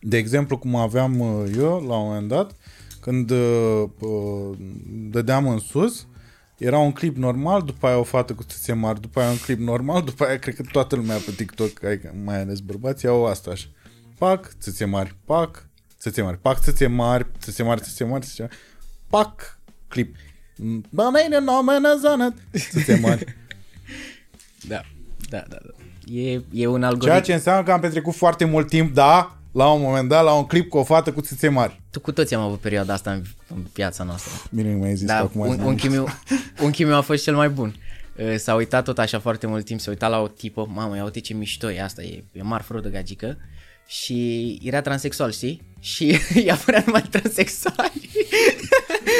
de 0.00 0.16
exemplu 0.16 0.58
cum 0.58 0.74
aveam 0.74 1.20
uh, 1.20 1.52
eu 1.56 1.84
la 1.86 1.96
un 1.96 2.06
moment 2.06 2.28
dat, 2.28 2.56
când 3.00 3.30
uh, 3.30 3.82
uh, 4.00 4.56
dădeam 5.10 5.48
în 5.48 5.58
sus, 5.58 6.06
era 6.58 6.78
un 6.78 6.92
clip 6.92 7.16
normal, 7.16 7.62
după 7.62 7.86
aia 7.86 7.98
o 7.98 8.02
fată 8.02 8.34
cu 8.34 8.42
țâțe 8.42 8.72
mari, 8.72 9.00
după 9.00 9.20
aia 9.20 9.30
un 9.30 9.36
clip 9.36 9.58
normal, 9.58 10.02
după 10.02 10.24
aia 10.24 10.38
cred 10.38 10.54
că 10.54 10.62
toată 10.72 10.96
lumea 10.96 11.16
pe 11.16 11.30
TikTok, 11.30 11.84
adică 11.84 12.14
mai 12.24 12.40
ales 12.40 12.60
bărbații, 12.60 13.08
au 13.08 13.26
asta 13.26 13.50
așa. 13.50 13.66
Pac, 14.20 14.50
țâțe 14.60 14.84
mari, 14.84 15.16
pac, 15.24 15.66
țâțe 15.98 16.22
mari, 16.22 16.38
pac, 16.38 16.58
țâțe 16.60 16.86
mari, 16.86 17.26
țâțe 17.38 17.62
mari, 17.62 17.80
țâțe 17.80 18.04
mari, 18.04 18.24
țâțe 18.24 18.42
mari, 18.42 18.56
pac, 19.06 19.58
clip. 19.88 20.16
Bămâine, 20.90 21.38
nomenă, 21.38 21.98
zană, 22.00 22.34
țâțe 22.70 22.98
mari. 23.02 23.24
Da. 24.68 24.80
Da, 25.28 25.44
da, 25.48 25.58
da. 25.62 25.72
E, 26.14 26.42
e 26.52 26.66
un 26.66 26.82
algoritm. 26.82 27.06
Ceea 27.06 27.20
ce 27.20 27.32
înseamnă 27.32 27.62
că 27.62 27.72
am 27.72 27.80
petrecut 27.80 28.14
foarte 28.14 28.44
mult 28.44 28.68
timp, 28.68 28.94
da, 28.94 29.38
la 29.52 29.72
un 29.72 29.82
moment 29.82 30.08
dat, 30.08 30.24
la 30.24 30.32
un 30.32 30.46
clip 30.46 30.68
cu 30.68 30.78
o 30.78 30.84
fată 30.84 31.12
cu 31.12 31.20
țâțe 31.20 31.48
mari. 31.48 31.80
Tu 31.90 32.00
cu 32.00 32.12
toții 32.12 32.36
am 32.36 32.42
avut 32.42 32.60
perioada 32.60 32.92
asta 32.92 33.10
în, 33.12 33.22
în 33.54 33.64
viața 33.72 34.04
noastră. 34.04 34.32
Bine, 34.50 34.72
mi-ai 34.72 34.94
zis 34.94 35.06
că 35.06 35.12
Da, 35.12 35.18
acum 35.18 35.40
un, 35.40 35.50
azi 35.50 35.60
unchiul, 35.60 35.90
meu, 35.90 36.08
unchiul 36.64 36.86
meu 36.88 36.96
a 36.96 37.00
fost 37.00 37.22
cel 37.22 37.34
mai 37.34 37.48
bun. 37.48 37.74
Uh, 38.16 38.34
S-a 38.36 38.54
uitat 38.54 38.84
tot 38.84 38.98
așa 38.98 39.18
foarte 39.18 39.46
mult 39.46 39.64
timp, 39.64 39.80
s-a 39.80 39.90
uitat 39.90 40.10
la 40.10 40.20
o 40.20 40.28
tipă, 40.28 40.66
mamă, 40.74 40.96
ia 40.96 41.04
uite 41.04 41.20
ce 41.20 41.34
mișto 41.34 41.70
e 41.70 41.82
asta, 41.82 42.02
e, 42.02 42.24
e 42.32 42.42
marfără 42.42 42.80
de 42.80 42.88
gagică. 42.88 43.36
Și 43.90 44.58
era 44.62 44.80
transexual, 44.80 45.32
știi? 45.32 45.62
Și 45.80 46.18
i-a 46.46 46.54
părea 46.64 46.82
numai 46.86 47.04
transexuali. 47.10 48.10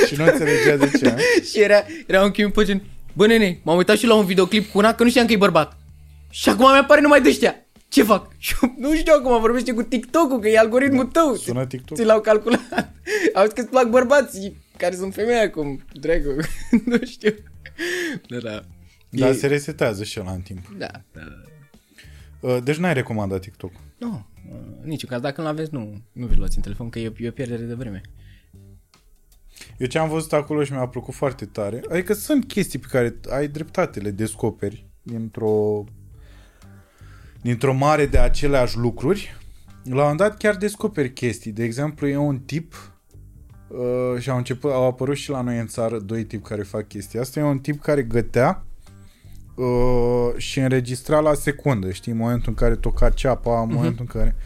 Și 0.07 0.15
nu 0.15 0.25
înțelegea 0.25 0.77
de 0.77 0.91
ce. 0.99 1.09
a? 1.09 1.17
și 1.51 1.61
era, 1.67 1.83
era 2.07 2.23
un 2.25 2.31
chim 2.31 2.51
pe 2.51 2.65
gen, 2.65 2.83
bă 3.13 3.27
nene, 3.27 3.61
m-am 3.63 3.77
uitat 3.77 3.97
și 3.99 4.07
la 4.07 4.15
un 4.15 4.25
videoclip 4.25 4.71
cu 4.71 4.79
una 4.79 4.95
că 4.95 5.03
nu 5.03 5.09
știam 5.09 5.27
că 5.27 5.33
e 5.33 5.37
bărbat. 5.37 5.77
Și 6.31 6.49
acum 6.49 6.71
mi-apare 6.71 7.01
numai 7.01 7.23
de 7.23 7.29
ăștia. 7.29 7.55
Ce 7.89 8.03
fac? 8.03 8.33
Și 8.39 8.55
eu 8.63 8.75
nu 8.79 8.95
știu 8.95 9.13
acum, 9.19 9.41
vorbește 9.41 9.73
cu 9.73 9.83
TikTok-ul, 9.83 10.41
că 10.41 10.49
e 10.49 10.59
algoritmul 10.59 11.05
tău. 11.05 11.35
Sună 11.35 11.67
TikTok. 11.67 11.97
Ți 11.97 12.05
l-au 12.05 12.21
calculat. 12.21 12.93
Auzi 13.35 13.55
că 13.55 13.61
îți 13.61 13.71
plac 13.71 13.89
bărbații 13.89 14.57
care 14.77 14.95
sunt 14.97 15.15
femei 15.15 15.39
acum, 15.39 15.85
dragă. 15.93 16.37
nu 16.85 16.99
știu. 17.07 17.35
Da, 18.29 18.39
da. 18.39 18.61
Dar 19.09 19.31
E- 19.31 19.35
se 19.35 19.47
resetează 19.47 20.05
și 20.05 20.21
ăla 20.21 20.31
în 20.33 20.41
timp. 20.41 20.59
Da, 20.79 20.87
da, 21.13 21.21
da. 21.21 21.50
Uh, 22.41 22.59
Deci 22.63 22.77
n-ai 22.77 22.95
recomandat 22.95 23.41
TikTok. 23.41 23.73
Nu, 23.99 24.27
în 24.83 24.89
niciun 24.89 25.09
caz. 25.09 25.21
Dacă 25.21 25.41
nu 25.41 25.47
aveți, 25.47 25.75
nu, 25.75 26.03
nu 26.13 26.27
vi 26.27 26.37
luați 26.37 26.57
în 26.57 26.63
telefon, 26.63 26.89
că 26.89 26.99
e, 26.99 27.13
e 27.17 27.29
o 27.29 27.33
pierdere 27.33 27.63
de 27.63 27.75
vreme. 27.75 28.01
Eu 29.79 29.87
ce 29.87 29.99
am 29.99 30.09
văzut 30.09 30.33
acolo 30.33 30.65
și 30.65 30.73
mi-a 30.73 30.87
plăcut 30.87 31.15
foarte 31.15 31.45
tare, 31.45 31.81
adică 31.91 32.13
sunt 32.13 32.45
chestii 32.47 32.79
pe 32.79 32.87
care 32.91 33.17
ai 33.31 33.49
dreptate, 33.49 34.01
le 34.01 34.11
descoperi 34.11 34.87
dintr-o 35.03 35.85
dintr-o 37.43 37.75
mare 37.75 38.07
de 38.07 38.19
aceleași 38.19 38.77
lucruri. 38.77 39.37
La 39.85 39.91
un 39.91 40.01
moment 40.01 40.19
dat 40.19 40.37
chiar 40.37 40.57
descoperi 40.57 41.13
chestii. 41.13 41.53
De 41.53 41.65
exemplu, 41.65 42.07
e 42.09 42.17
un 42.17 42.39
tip 42.39 42.75
uh, 43.69 44.21
și 44.21 44.31
au 44.31 44.37
început, 44.37 44.71
au 44.71 44.87
apărut 44.87 45.17
și 45.17 45.31
la 45.31 45.41
noi 45.41 45.59
în 45.59 45.67
țară 45.67 45.99
doi 45.99 46.25
tipi 46.25 46.49
care 46.49 46.63
fac 46.63 46.89
chestia 46.89 47.21
asta. 47.21 47.41
E 47.41 47.43
un 47.43 47.59
tip 47.59 47.81
care 47.81 48.03
gătea 48.03 48.65
uh, 49.55 50.31
și 50.37 50.59
înregistra 50.59 51.21
la 51.21 51.35
secundă, 51.35 51.91
știi, 51.91 52.13
în 52.13 52.19
momentul 52.19 52.49
în 52.49 52.55
care 52.55 52.77
toca 52.77 53.11
ceapa, 53.11 53.63
în 53.63 53.73
momentul 53.73 54.01
în 54.01 54.21
care... 54.21 54.37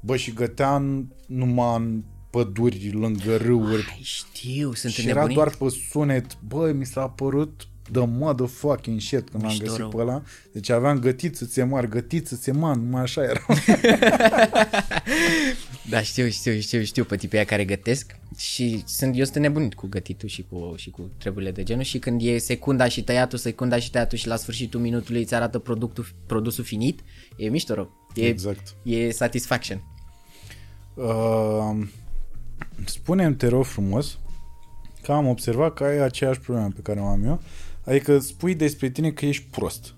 Bă, 0.00 0.16
și 0.16 0.32
gătea 0.32 0.76
în, 0.76 1.06
numai 1.26 1.76
în 1.76 2.02
păduri, 2.30 2.90
lângă 2.92 3.36
râuri, 3.36 3.86
Ai, 3.90 4.00
știu, 4.02 4.72
sunt 4.72 4.92
și 4.92 5.08
era 5.08 5.22
înnebunit. 5.22 5.36
doar 5.36 5.70
pe 5.70 5.76
sunet. 5.90 6.38
Băi, 6.40 6.72
mi 6.72 6.86
s-a 6.86 7.08
părut 7.08 7.66
the 7.92 8.06
motherfucking 8.06 9.00
shit 9.00 9.28
când 9.30 9.42
l-am 9.42 9.52
Mișto 9.52 9.64
găsit 9.64 9.78
rău. 9.78 9.88
pe 9.88 9.96
ăla. 9.96 10.22
Deci 10.52 10.68
aveam 10.68 10.98
gătit 10.98 11.36
să-ți 11.36 11.60
mari, 11.62 11.88
gătit 11.88 12.26
să-ți 12.26 12.50
mari, 12.50 12.78
numai 12.78 13.02
așa 13.02 13.22
era. 13.22 13.40
Da, 15.88 16.02
știu, 16.02 16.28
știu, 16.28 16.58
știu, 16.58 16.82
știu 16.82 17.04
pe 17.04 17.16
tipii 17.16 17.36
aia 17.38 17.46
care 17.46 17.64
gătesc 17.64 18.16
și 18.36 18.82
sunt, 18.86 19.18
eu 19.18 19.24
sunt 19.24 19.36
nebunit 19.36 19.74
cu 19.74 19.86
gătitul 19.86 20.28
și 20.28 20.44
cu, 20.50 20.74
și 20.76 20.90
cu 20.90 21.10
treburile 21.18 21.50
de 21.50 21.62
genul 21.62 21.82
și 21.82 21.98
când 21.98 22.20
e 22.22 22.38
secunda 22.38 22.88
și 22.88 23.02
tăiatul, 23.02 23.38
secunda 23.38 23.78
și 23.78 23.90
tăiatul 23.90 24.18
și 24.18 24.26
la 24.26 24.36
sfârșitul 24.36 24.80
minutului 24.80 25.20
îți 25.20 25.34
arată 25.34 25.58
productul, 25.58 26.06
produsul 26.26 26.64
finit, 26.64 27.00
e 27.36 27.48
mișto 27.48 27.74
rău. 27.74 28.08
E, 28.14 28.26
Exact. 28.26 28.74
E 28.82 29.10
satisfaction. 29.10 29.84
Uh, 30.94 31.86
spune-mi, 32.84 33.34
te 33.34 33.46
rog 33.46 33.64
frumos, 33.64 34.18
că 35.02 35.12
am 35.12 35.26
observat 35.26 35.74
că 35.74 35.84
ai 35.84 35.98
aceeași 35.98 36.40
problemă 36.40 36.68
pe 36.74 36.80
care 36.80 37.00
o 37.00 37.06
am 37.06 37.24
eu, 37.24 37.40
adică 37.84 38.18
spui 38.18 38.54
despre 38.54 38.90
tine 38.90 39.10
că 39.10 39.26
ești 39.26 39.44
prost. 39.50 39.94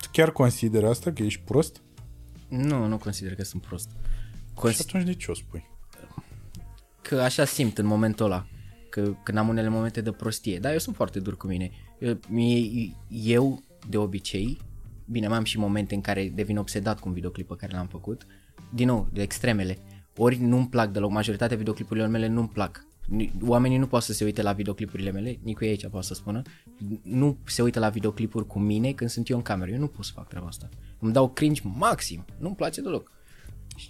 Tu 0.00 0.08
chiar 0.12 0.30
consideri 0.32 0.86
asta, 0.86 1.12
că 1.12 1.22
ești 1.22 1.40
prost? 1.44 1.82
Nu, 2.48 2.86
nu 2.86 2.98
consider 2.98 3.34
că 3.34 3.44
sunt 3.44 3.62
prost. 3.62 3.88
Și 3.90 4.54
Cons- 4.54 4.80
atunci 4.80 5.04
de 5.04 5.14
ce 5.14 5.30
o 5.30 5.34
spui? 5.34 5.64
că 7.02 7.20
așa 7.20 7.44
simt 7.44 7.78
în 7.78 7.86
momentul 7.86 8.24
ăla. 8.24 8.46
Că 8.90 9.12
când 9.22 9.38
am 9.38 9.48
unele 9.48 9.68
momente 9.68 10.00
de 10.00 10.12
prostie. 10.12 10.58
Dar 10.58 10.72
eu 10.72 10.78
sunt 10.78 10.96
foarte 10.96 11.20
dur 11.20 11.36
cu 11.36 11.46
mine. 11.46 11.70
Eu, 11.98 12.18
mie- 12.28 12.96
eu 13.08 13.62
de 13.88 13.96
obicei, 13.96 14.58
bine, 15.04 15.28
mai 15.28 15.36
am 15.36 15.44
și 15.44 15.58
momente 15.58 15.94
în 15.94 16.00
care 16.00 16.32
devin 16.34 16.56
obsedat 16.58 17.00
cu 17.00 17.08
un 17.08 17.14
videoclip 17.14 17.48
pe 17.48 17.54
care 17.56 17.72
l-am 17.76 17.86
făcut. 17.86 18.26
Din 18.74 18.86
nou, 18.86 19.08
de 19.12 19.22
extremele. 19.22 19.78
Ori 20.16 20.36
nu-mi 20.38 20.68
plac 20.68 20.90
deloc, 20.92 21.10
majoritatea 21.10 21.56
videoclipurilor 21.56 22.08
mele 22.08 22.26
nu-mi 22.26 22.48
plac. 22.48 22.86
Ni- 23.06 23.32
Oamenii 23.46 23.78
nu 23.78 23.86
pot 23.86 24.02
să 24.02 24.12
se 24.12 24.24
uite 24.24 24.42
la 24.42 24.52
videoclipurile 24.52 25.10
mele, 25.10 25.38
Nicu 25.42 25.64
e 25.64 25.68
aici 25.68 25.86
poate 25.86 26.06
să 26.06 26.14
spună, 26.14 26.42
nu 27.02 27.38
se 27.44 27.62
uită 27.62 27.78
la 27.78 27.88
videoclipuri 27.88 28.46
cu 28.46 28.58
mine 28.58 28.92
când 28.92 29.10
sunt 29.10 29.28
eu 29.28 29.36
în 29.36 29.42
cameră. 29.42 29.70
Eu 29.70 29.78
nu 29.78 29.86
pot 29.86 30.04
să 30.04 30.12
fac 30.14 30.28
treaba 30.28 30.46
asta. 30.46 30.68
Îmi 30.98 31.12
dau 31.12 31.28
cringe 31.28 31.60
maxim, 31.64 32.24
nu-mi 32.38 32.54
place 32.54 32.80
deloc. 32.80 33.12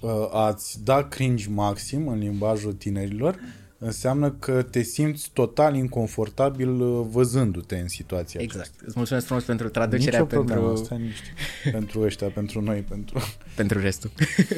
Uh, 0.01 0.11
ați 0.33 0.85
da 0.85 1.03
cringe 1.03 1.49
maxim 1.49 2.09
în 2.09 2.19
limbajul 2.19 2.73
tinerilor 2.73 3.39
înseamnă 3.79 4.31
că 4.31 4.63
te 4.63 4.83
simți 4.83 5.31
total 5.33 5.75
inconfortabil 5.75 6.81
uh, 6.81 7.07
văzându-te 7.11 7.79
în 7.79 7.89
situația 7.89 8.41
Exact. 8.43 8.81
Îți 8.85 8.95
mulțumesc 8.97 9.27
frumos 9.27 9.45
pentru 9.45 9.67
aceasta. 9.67 9.89
traducerea 9.89 10.21
Nicio 10.21 10.35
problemă, 10.35 10.67
pentru, 10.67 10.83
asta 10.83 10.97
nici 10.97 11.23
pentru 11.77 12.01
ăștia, 12.01 12.29
pentru 12.29 12.61
noi, 12.61 12.81
pentru, 12.81 13.19
pentru 13.57 13.81
restul. 13.81 14.11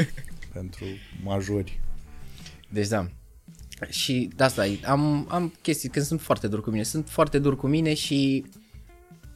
pentru 0.52 0.84
majori. 1.22 1.80
Deci 2.68 2.88
da. 2.88 3.10
Și 3.88 4.30
de 4.36 4.44
asta 4.44 4.66
e. 4.66 4.78
am, 4.84 5.26
am 5.30 5.54
chestii 5.62 5.88
când 5.88 6.04
sunt 6.04 6.20
foarte 6.20 6.48
dur 6.48 6.62
cu 6.62 6.70
mine. 6.70 6.82
Sunt 6.82 7.08
foarte 7.08 7.38
dur 7.38 7.56
cu 7.56 7.66
mine 7.66 7.94
și 7.94 8.44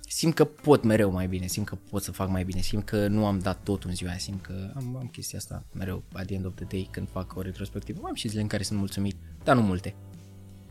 simt 0.09 0.35
că 0.35 0.45
pot 0.45 0.83
mereu 0.83 1.11
mai 1.11 1.27
bine, 1.27 1.47
simt 1.47 1.67
că 1.67 1.77
pot 1.91 2.03
să 2.03 2.13
fac 2.13 2.29
mai 2.29 2.45
bine, 2.45 2.61
simt 2.61 2.85
că 2.85 3.07
nu 3.09 3.27
am 3.27 3.39
dat 3.39 3.63
tot 3.63 3.85
în 3.85 3.95
ziua 3.95 4.11
aia, 4.11 4.19
simt 4.19 4.43
că 4.43 4.73
am, 4.75 4.97
am 4.97 5.09
chestia 5.13 5.39
asta 5.39 5.65
mereu 5.73 6.03
at 6.13 6.27
the 6.27 6.35
end 6.35 6.47
of 6.47 6.55
the 6.55 6.65
day 6.65 6.89
când 6.91 7.09
fac 7.11 7.37
o 7.37 7.41
retrospectivă. 7.41 8.01
Am 8.05 8.15
și 8.15 8.29
zile 8.29 8.41
în 8.41 8.47
care 8.47 8.63
sunt 8.63 8.79
mulțumit, 8.79 9.17
dar 9.45 9.57
nu 9.57 9.63
multe. 9.63 9.95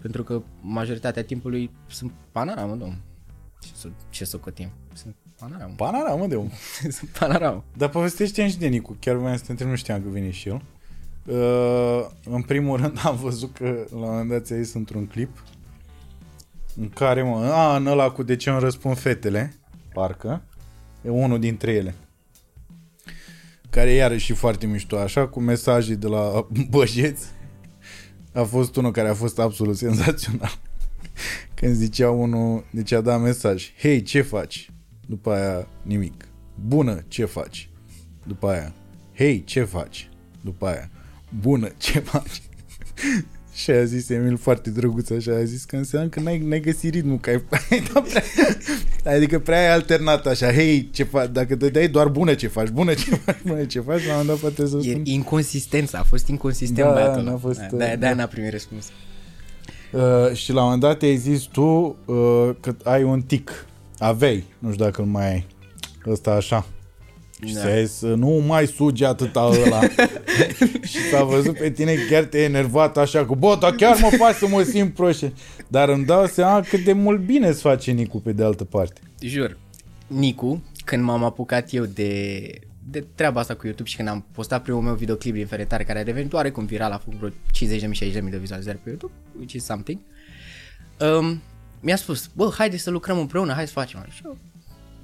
Pentru 0.01 0.23
că 0.23 0.43
majoritatea 0.61 1.23
timpului 1.23 1.71
sunt 1.87 2.11
panaramă, 2.31 2.75
domn. 2.75 3.01
Ce 3.59 3.69
să, 3.73 3.89
ce 4.09 4.25
să 4.25 4.37
cotim? 4.37 4.69
Sunt 4.93 5.15
panaramă. 5.39 5.73
Panara, 5.77 6.15
mă, 6.15 6.27
de 6.27 6.35
om. 6.35 6.49
sunt 6.97 7.09
panaramă. 7.09 7.63
Dar 7.77 7.89
povestește 7.89 8.49
și 8.49 8.57
de 8.57 8.67
Nicu, 8.67 8.97
chiar 8.99 9.15
voiam 9.15 9.37
să 9.37 9.43
te 9.43 9.51
întreb, 9.51 9.69
nu 9.69 9.75
știam 9.75 10.01
că 10.01 10.09
vine 10.09 10.29
și 10.29 10.49
el. 10.49 10.61
Uh, 11.25 12.05
în 12.29 12.41
primul 12.41 12.77
rând 12.77 12.99
am 13.05 13.15
văzut 13.15 13.53
că 13.53 13.85
la 13.89 13.97
un 13.97 14.09
moment 14.09 14.29
dat 14.29 14.45
ți-a 14.45 14.61
zis 14.61 14.73
într-un 14.73 15.05
clip 15.05 15.43
în 16.79 16.89
care, 16.89 17.21
mă, 17.21 17.37
a, 17.37 17.75
în 17.75 17.85
ăla 17.85 18.09
cu 18.09 18.23
de 18.23 18.35
ce 18.35 18.49
îmi 18.49 18.59
răspund 18.59 18.97
fetele, 18.97 19.53
parcă, 19.93 20.41
e 21.05 21.09
unul 21.09 21.39
dintre 21.39 21.71
ele. 21.71 21.95
Care 23.69 23.91
e 23.91 23.95
iarăși 23.95 24.33
foarte 24.33 24.65
mișto, 24.65 24.97
așa, 24.97 25.27
cu 25.27 25.39
mesaje 25.39 25.95
de 25.95 26.07
la 26.07 26.47
băjeți. 26.69 27.25
A 28.33 28.43
fost 28.43 28.75
unul 28.75 28.91
care 28.91 29.09
a 29.09 29.13
fost 29.13 29.39
absolut 29.39 29.77
senzațional. 29.77 30.59
Când 31.55 31.73
zicea 31.73 32.09
unul, 32.09 32.65
deci 32.71 32.91
a 32.91 33.01
dat 33.01 33.21
mesaj, 33.21 33.73
hei, 33.77 34.01
ce 34.01 34.21
faci? 34.21 34.71
După 35.07 35.31
aia, 35.31 35.67
nimic. 35.81 36.27
Bună, 36.67 37.03
ce 37.07 37.25
faci? 37.25 37.69
După 38.27 38.49
aia, 38.49 38.73
hei, 39.15 39.43
ce 39.43 39.63
faci? 39.63 40.09
După 40.41 40.67
aia, 40.67 40.89
bună, 41.41 41.69
ce 41.77 41.99
faci? 41.99 42.41
și 43.53 43.71
a 43.71 43.83
zis 43.83 44.09
Emil 44.09 44.37
foarte 44.37 44.69
drăguț 44.69 45.09
așa, 45.09 45.31
a 45.31 45.43
zis 45.43 45.63
că 45.63 45.75
înseamnă 45.75 46.07
că 46.09 46.19
n-ai, 46.19 46.37
n-ai 46.37 46.59
găsit 46.59 46.93
ritmul, 46.93 47.19
că 47.19 47.29
ai, 47.29 47.43
ai 47.71 47.83
dat 47.93 48.07
prea, 48.07 48.23
adică 49.15 49.39
prea 49.39 49.57
ai 49.59 49.71
alternat 49.71 50.25
așa, 50.27 50.51
hei, 50.53 50.89
ce 50.91 51.03
faci, 51.03 51.29
dacă 51.31 51.55
te 51.55 51.69
dai 51.69 51.87
doar 51.87 52.07
bună 52.07 52.33
ce 52.33 52.47
faci, 52.47 52.67
bună 52.69 52.93
ce 52.93 53.15
faci, 53.15 53.37
bună 53.45 53.65
ce 53.65 53.79
faci, 53.79 54.05
la 54.05 54.11
un 54.11 54.17
moment 54.25 54.27
dat 54.27 54.37
poate 54.37 54.65
să 54.69 54.77
E 54.81 54.89
spun. 54.89 55.01
inconsistență, 55.05 55.97
a 55.97 56.03
fost 56.03 56.27
inconsistent 56.27 56.87
Da, 56.87 56.93
băiatul 56.93 57.23
n-a 57.23 57.29
ăla. 57.29 57.39
fost, 57.39 57.59
Da, 57.59 57.65
uh, 57.71 57.77
de-aia, 57.77 57.93
da. 57.93 57.99
de-aia 57.99 58.15
n-a 58.15 58.25
primit 58.25 58.51
răspuns. 58.51 58.85
Uh, 59.91 60.33
și 60.35 60.51
la 60.51 60.57
un 60.57 60.63
moment 60.63 60.81
dat 60.81 61.01
ai 61.01 61.15
zis 61.17 61.41
tu 61.41 61.61
uh, 62.05 62.49
că 62.59 62.75
ai 62.83 63.03
un 63.03 63.21
tic, 63.21 63.65
aveai, 63.97 64.43
nu 64.59 64.71
știu 64.71 64.83
dacă 64.83 65.01
îl 65.01 65.07
mai 65.07 65.31
ai, 65.31 65.47
ăsta 66.07 66.31
așa. 66.31 66.65
Și 67.45 67.53
Da. 67.53 67.59
ți-a 67.61 67.83
zis 67.83 67.91
să 67.97 68.07
nu 68.07 68.29
mai 68.29 68.67
suge 68.67 69.05
atâta 69.05 69.39
ăla. 69.65 69.79
și 70.91 70.97
s-a 71.11 71.23
văzut 71.23 71.57
pe 71.57 71.69
tine 71.69 71.95
chiar 72.09 72.23
te-ai 72.23 72.43
enervat 72.43 72.97
așa 72.97 73.25
cu 73.25 73.35
bă, 73.35 73.57
dar 73.59 73.71
chiar 73.75 73.97
mă 74.01 74.09
faci 74.17 74.35
să 74.35 74.47
mă 74.47 74.63
simt 74.63 74.93
proșe. 74.93 75.33
Dar 75.67 75.89
îmi 75.89 76.05
dau 76.05 76.25
seama 76.25 76.61
cât 76.61 76.83
de 76.83 76.93
mult 76.93 77.19
bine 77.19 77.47
îți 77.47 77.61
face 77.61 77.91
Nicu 77.91 78.21
pe 78.21 78.31
de 78.31 78.43
altă 78.43 78.63
parte. 78.63 79.01
Jur, 79.19 79.57
Nicu, 80.07 80.63
când 80.85 81.03
m-am 81.03 81.23
apucat 81.23 81.73
eu 81.73 81.85
de, 81.85 82.41
de 82.89 83.05
treaba 83.15 83.39
asta 83.39 83.53
cu 83.55 83.65
YouTube 83.65 83.89
și 83.89 83.95
când 83.95 84.07
am 84.07 84.25
postat 84.31 84.63
primul 84.63 84.81
meu 84.81 84.93
videoclip 84.93 85.33
din 85.33 85.45
Ferentare, 85.45 85.83
care 85.83 85.99
a 85.99 86.03
devenit 86.03 86.33
oarecum 86.33 86.65
viral, 86.65 86.91
a 86.91 86.97
făcut 86.97 87.17
vreo 87.17 87.29
50.000, 87.29 88.23
60.000 88.23 88.29
de 88.29 88.37
vizualizări 88.37 88.77
pe 88.77 88.89
YouTube, 88.89 89.13
which 89.37 89.53
is 89.53 89.63
something, 89.63 89.99
um, 90.99 91.41
mi-a 91.79 91.95
spus, 91.95 92.29
bă, 92.35 92.53
haide 92.57 92.77
să 92.77 92.89
lucrăm 92.89 93.17
împreună, 93.19 93.53
hai 93.53 93.65
să 93.67 93.71
facem. 93.73 94.05
Și 94.11 94.21
eu, 94.25 94.37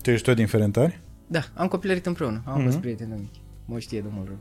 Tu 0.02 0.12
ești 0.12 0.26
tot 0.26 0.36
din 0.36 0.48
Ferentari? 0.48 1.00
Da, 1.28 1.44
am 1.54 1.68
copilărit 1.68 2.06
împreună, 2.06 2.41
am 2.45 2.64
fost 2.64 2.78
prieteni 2.78 3.10
de 3.10 3.16
mici, 3.20 3.41
mă 3.66 3.80
știe 3.80 4.02
de 4.02 4.08
mult 4.12 4.28
rău. 4.28 4.38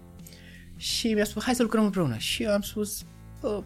Și 0.77 1.13
mi-a 1.13 1.25
spus, 1.25 1.43
hai 1.43 1.55
să 1.55 1.63
lucrăm 1.63 1.85
împreună. 1.85 2.17
Și 2.17 2.43
eu 2.43 2.53
am 2.53 2.61
spus, 2.61 3.05
bă, 3.41 3.63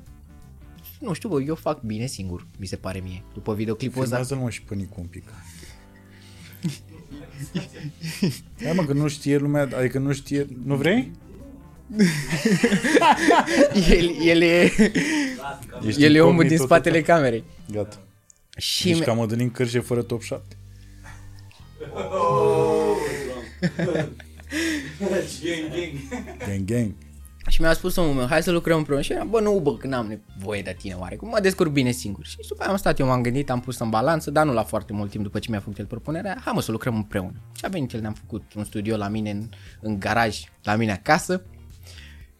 nu 1.01 1.13
știu, 1.13 1.29
bă, 1.29 1.41
eu 1.43 1.55
fac 1.55 1.81
bine 1.83 2.07
singur, 2.07 2.47
mi 2.59 2.67
se 2.67 2.77
pare 2.77 2.99
mie. 3.01 3.25
După 3.35 3.55
videoclipul 3.55 4.03
ăsta, 4.03 4.17
Filmează-l 4.17 4.45
mă 4.45 4.51
și 4.51 4.63
pe 4.63 4.75
Nicu 4.75 5.01
un 5.01 5.07
pic. 5.07 5.25
Hai 8.65 8.73
mă, 8.73 8.85
că 8.85 8.93
nu 8.93 9.09
știe 9.09 9.37
lumea, 9.37 9.69
adică 9.77 9.99
nu 9.99 10.13
știe... 10.13 10.47
Nu 10.65 10.75
vrei? 10.77 11.11
el, 13.91 14.11
el 14.25 14.43
e, 14.43 14.63
Ești 15.87 16.05
el 16.05 16.15
e 16.15 16.21
omul 16.21 16.31
incognito 16.31 16.49
din 16.57 16.59
spatele 16.65 17.01
total. 17.01 17.17
camerei. 17.17 17.45
Gata. 17.73 17.97
Și 18.57 18.89
Ești 18.89 19.01
mi- 19.01 19.07
ca 19.07 19.13
Mădălin 19.13 19.51
Cârje 19.51 19.81
fără 19.81 20.03
top 20.03 20.23
7. 20.23 20.57
Gang, 26.47 26.65
gang. 26.65 26.95
Și 27.49 27.61
mi-a 27.61 27.73
spus 27.73 27.97
omul 27.97 28.15
meu, 28.15 28.27
hai 28.27 28.43
să 28.43 28.51
lucrăm 28.51 28.77
împreună. 28.77 29.03
Și 29.03 29.13
eram, 29.13 29.31
bă, 29.31 29.41
nu, 29.41 29.59
bă, 29.59 29.77
că 29.77 29.87
n-am 29.87 30.21
nevoie 30.37 30.63
de 30.63 30.77
tine 30.79 30.95
oare, 30.95 31.17
cum 31.17 31.29
mă 31.29 31.41
descurc 31.41 31.71
bine 31.71 31.91
singur. 31.91 32.27
Și 32.27 32.37
după 32.49 32.63
aia 32.63 32.71
am 32.71 32.77
stat, 32.77 32.99
eu 32.99 33.07
m-am 33.07 33.23
gândit, 33.23 33.51
am 33.51 33.61
pus 33.61 33.79
în 33.79 33.91
balanță, 33.91 34.31
dar 34.31 34.47
nu 34.47 34.53
la 34.53 34.63
foarte 34.63 34.93
mult 34.93 35.11
timp 35.11 35.25
după 35.25 35.39
ce 35.39 35.51
mi-a 35.51 35.61
făcut 35.61 35.79
el 35.79 35.87
propunerea, 35.87 36.41
hai 36.45 36.53
mă 36.55 36.61
să 36.61 36.71
lucrăm 36.71 36.95
împreună. 36.95 37.41
Și 37.57 37.65
a 37.65 37.69
venit 37.69 37.93
el, 37.93 38.01
ne-am 38.01 38.13
făcut 38.13 38.43
un 38.55 38.65
studio 38.65 38.97
la 38.97 39.09
mine 39.09 39.31
în, 39.31 39.49
în 39.81 39.99
garaj, 39.99 40.39
la 40.63 40.77
mine 40.77 40.93
acasă. 40.93 41.43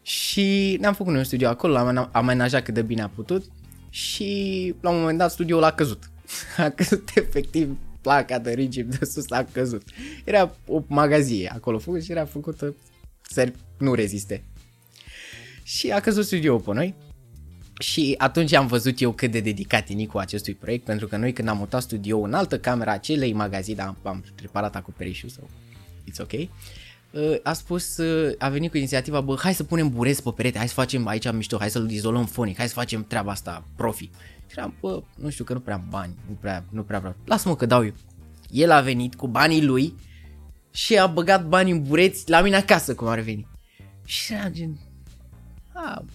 Și 0.01 0.77
ne-am 0.79 0.93
făcut 0.93 1.11
noi 1.11 1.21
un 1.21 1.25
studio 1.25 1.47
acolo, 1.47 1.73
l-am 1.73 2.09
amenajat 2.11 2.63
cât 2.63 2.73
de 2.73 2.81
bine 2.81 3.01
a 3.01 3.07
putut 3.07 3.43
și 3.89 4.73
la 4.81 4.89
un 4.89 4.99
moment 4.99 5.17
dat 5.17 5.31
studioul 5.31 5.63
a 5.63 5.71
căzut. 5.71 6.09
A 6.57 6.69
căzut 6.69 7.09
efectiv 7.15 7.77
placa 8.01 8.39
de 8.39 8.51
rigid 8.51 8.95
de 8.95 9.05
sus 9.05 9.25
a 9.29 9.43
căzut. 9.43 9.83
Era 10.23 10.55
o 10.67 10.83
magazie 10.87 11.51
acolo 11.53 11.79
făcut 11.79 12.03
și 12.03 12.11
era 12.11 12.25
făcută 12.25 12.75
să 13.21 13.51
nu 13.77 13.93
reziste. 13.93 14.43
Și 15.63 15.91
a 15.91 15.99
căzut 15.99 16.25
studioul 16.25 16.59
pe 16.59 16.73
noi. 16.73 16.95
Și 17.79 18.15
atunci 18.17 18.53
am 18.53 18.67
văzut 18.67 19.01
eu 19.01 19.11
cât 19.11 19.31
de 19.31 19.39
dedicat 19.39 19.89
e 19.89 19.93
Nicu 19.93 20.17
acestui 20.17 20.53
proiect, 20.53 20.85
pentru 20.85 21.07
că 21.07 21.17
noi 21.17 21.33
când 21.33 21.47
am 21.47 21.57
mutat 21.57 21.81
studioul 21.81 22.27
în 22.27 22.33
altă 22.33 22.59
cameră 22.59 22.89
a 22.89 22.93
acelei 22.93 23.33
magazii, 23.33 23.75
dar 23.75 23.95
am 24.03 24.23
reparat 24.41 24.75
acoperișul 24.75 25.29
sau 25.29 25.49
it's 26.09 26.19
ok, 26.19 26.31
uh, 27.11 27.35
a 27.43 27.53
spus, 27.53 27.97
uh, 27.97 28.35
a 28.37 28.49
venit 28.49 28.71
cu 28.71 28.77
inițiativa, 28.77 29.21
bă, 29.21 29.35
hai 29.39 29.53
să 29.53 29.63
punem 29.63 29.89
burezi 29.89 30.23
pe 30.23 30.29
perete, 30.35 30.57
hai 30.57 30.67
să 30.67 30.73
facem 30.73 31.07
aici 31.07 31.31
mișto, 31.31 31.57
hai 31.57 31.69
să-l 31.69 31.91
izolăm 31.91 32.25
fonic, 32.25 32.57
hai 32.57 32.67
să 32.67 32.73
facem 32.73 33.03
treaba 33.03 33.31
asta 33.31 33.67
profi. 33.75 34.09
Și 34.51 34.57
eram, 34.57 34.73
bă, 34.79 35.03
nu 35.15 35.29
știu 35.29 35.43
că 35.43 35.53
nu 35.53 35.59
prea 35.59 35.75
am 35.75 35.85
bani, 35.89 36.15
nu 36.27 36.37
prea, 36.39 36.63
nu 36.69 36.83
prea 36.83 36.99
vreau. 36.99 37.15
Lasă-mă 37.25 37.55
că 37.55 37.65
dau 37.65 37.85
eu. 37.85 37.93
El 38.49 38.71
a 38.71 38.81
venit 38.81 39.15
cu 39.15 39.27
banii 39.27 39.63
lui 39.63 39.95
și 40.71 40.97
a 40.97 41.07
băgat 41.07 41.47
banii 41.47 41.73
în 41.73 41.83
bureți 41.83 42.29
la 42.29 42.41
mine 42.41 42.55
acasă, 42.55 42.95
cum 42.95 43.07
ar 43.07 43.19
veni. 43.19 43.47
Și 44.05 44.33
era 44.33 44.49
gen, 44.49 44.79
a, 45.73 46.05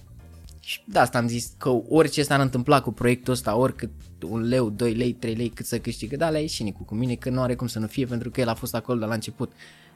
și 0.60 0.80
de 0.84 0.98
asta 0.98 1.18
am 1.18 1.28
zis 1.28 1.52
că 1.58 1.68
orice 1.88 2.22
s-ar 2.22 2.40
întâmpla 2.40 2.82
cu 2.82 2.92
proiectul 2.92 3.32
ăsta, 3.32 3.56
oricât 3.56 3.90
un 4.28 4.40
leu, 4.40 4.70
2 4.70 4.94
lei, 4.94 5.12
3 5.12 5.34
lei, 5.34 5.48
cât 5.48 5.66
să 5.66 5.78
câștigă, 5.78 6.16
da, 6.16 6.30
la 6.30 6.46
și 6.46 6.62
Nicu 6.62 6.82
cu 6.82 6.94
mine, 6.94 7.14
că 7.14 7.30
nu 7.30 7.40
are 7.40 7.54
cum 7.54 7.66
să 7.66 7.78
nu 7.78 7.86
fie, 7.86 8.06
pentru 8.06 8.30
că 8.30 8.40
el 8.40 8.48
a 8.48 8.54
fost 8.54 8.74
acolo 8.74 8.98
de 8.98 9.04
la 9.04 9.14
început. 9.14 9.52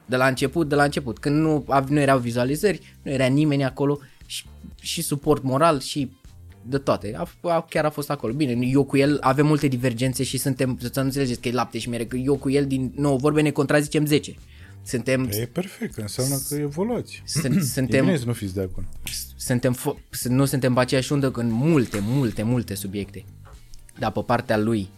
De 0.06 0.16
la 0.16 0.26
început, 0.26 0.68
de 0.68 0.74
la 0.74 0.82
început. 0.82 1.18
Când 1.18 1.36
nu, 1.36 1.64
av- 1.68 1.88
nu 1.88 2.00
erau 2.00 2.18
vizualizări, 2.18 2.96
nu 3.02 3.10
era 3.10 3.26
nimeni 3.26 3.64
acolo 3.64 3.98
și, 4.26 4.44
și 4.80 5.02
suport 5.02 5.42
moral 5.42 5.80
și 5.80 6.10
de 6.62 6.78
toate. 6.78 7.14
A, 7.16 7.28
a, 7.42 7.62
chiar 7.70 7.84
a 7.84 7.90
fost 7.90 8.10
acolo. 8.10 8.32
Bine, 8.32 8.66
eu 8.66 8.84
cu 8.84 8.96
el 8.96 9.18
avem 9.20 9.46
multe 9.46 9.66
divergențe 9.66 10.22
și 10.22 10.36
suntem, 10.38 10.78
să 10.80 10.90
nu 11.00 11.02
înțelegeți 11.06 11.40
că 11.40 11.48
e 11.48 11.52
lapte 11.52 11.78
și 11.78 11.88
mere, 11.88 12.06
că 12.06 12.16
eu 12.16 12.36
cu 12.36 12.50
el 12.50 12.66
din 12.66 12.92
9 12.96 13.16
vorbe 13.16 13.40
ne 13.40 13.50
contrazicem 13.50 14.06
10. 14.06 14.34
Suntem, 14.82 15.28
E 15.32 15.46
perfect, 15.52 15.94
că 15.94 16.00
înseamnă 16.00 16.36
că 16.48 16.54
evoluați. 16.54 17.22
sunt, 17.24 17.56
E 17.56 17.60
suntem, 17.60 18.04
bine 18.04 18.16
să 18.16 18.24
nu 18.24 18.32
fiți 18.32 18.54
de 18.54 18.60
acord. 18.60 18.86
suntem, 19.36 19.76
fo- 19.76 20.24
nu 20.28 20.44
suntem 20.44 20.74
pe 20.74 20.80
aceeași 20.80 21.12
undă 21.12 21.30
în 21.34 21.50
multe, 21.50 21.98
multe, 22.02 22.42
multe 22.42 22.74
subiecte. 22.74 23.24
Dar 23.98 24.12
pe 24.12 24.20
partea 24.26 24.56
lui, 24.58 24.88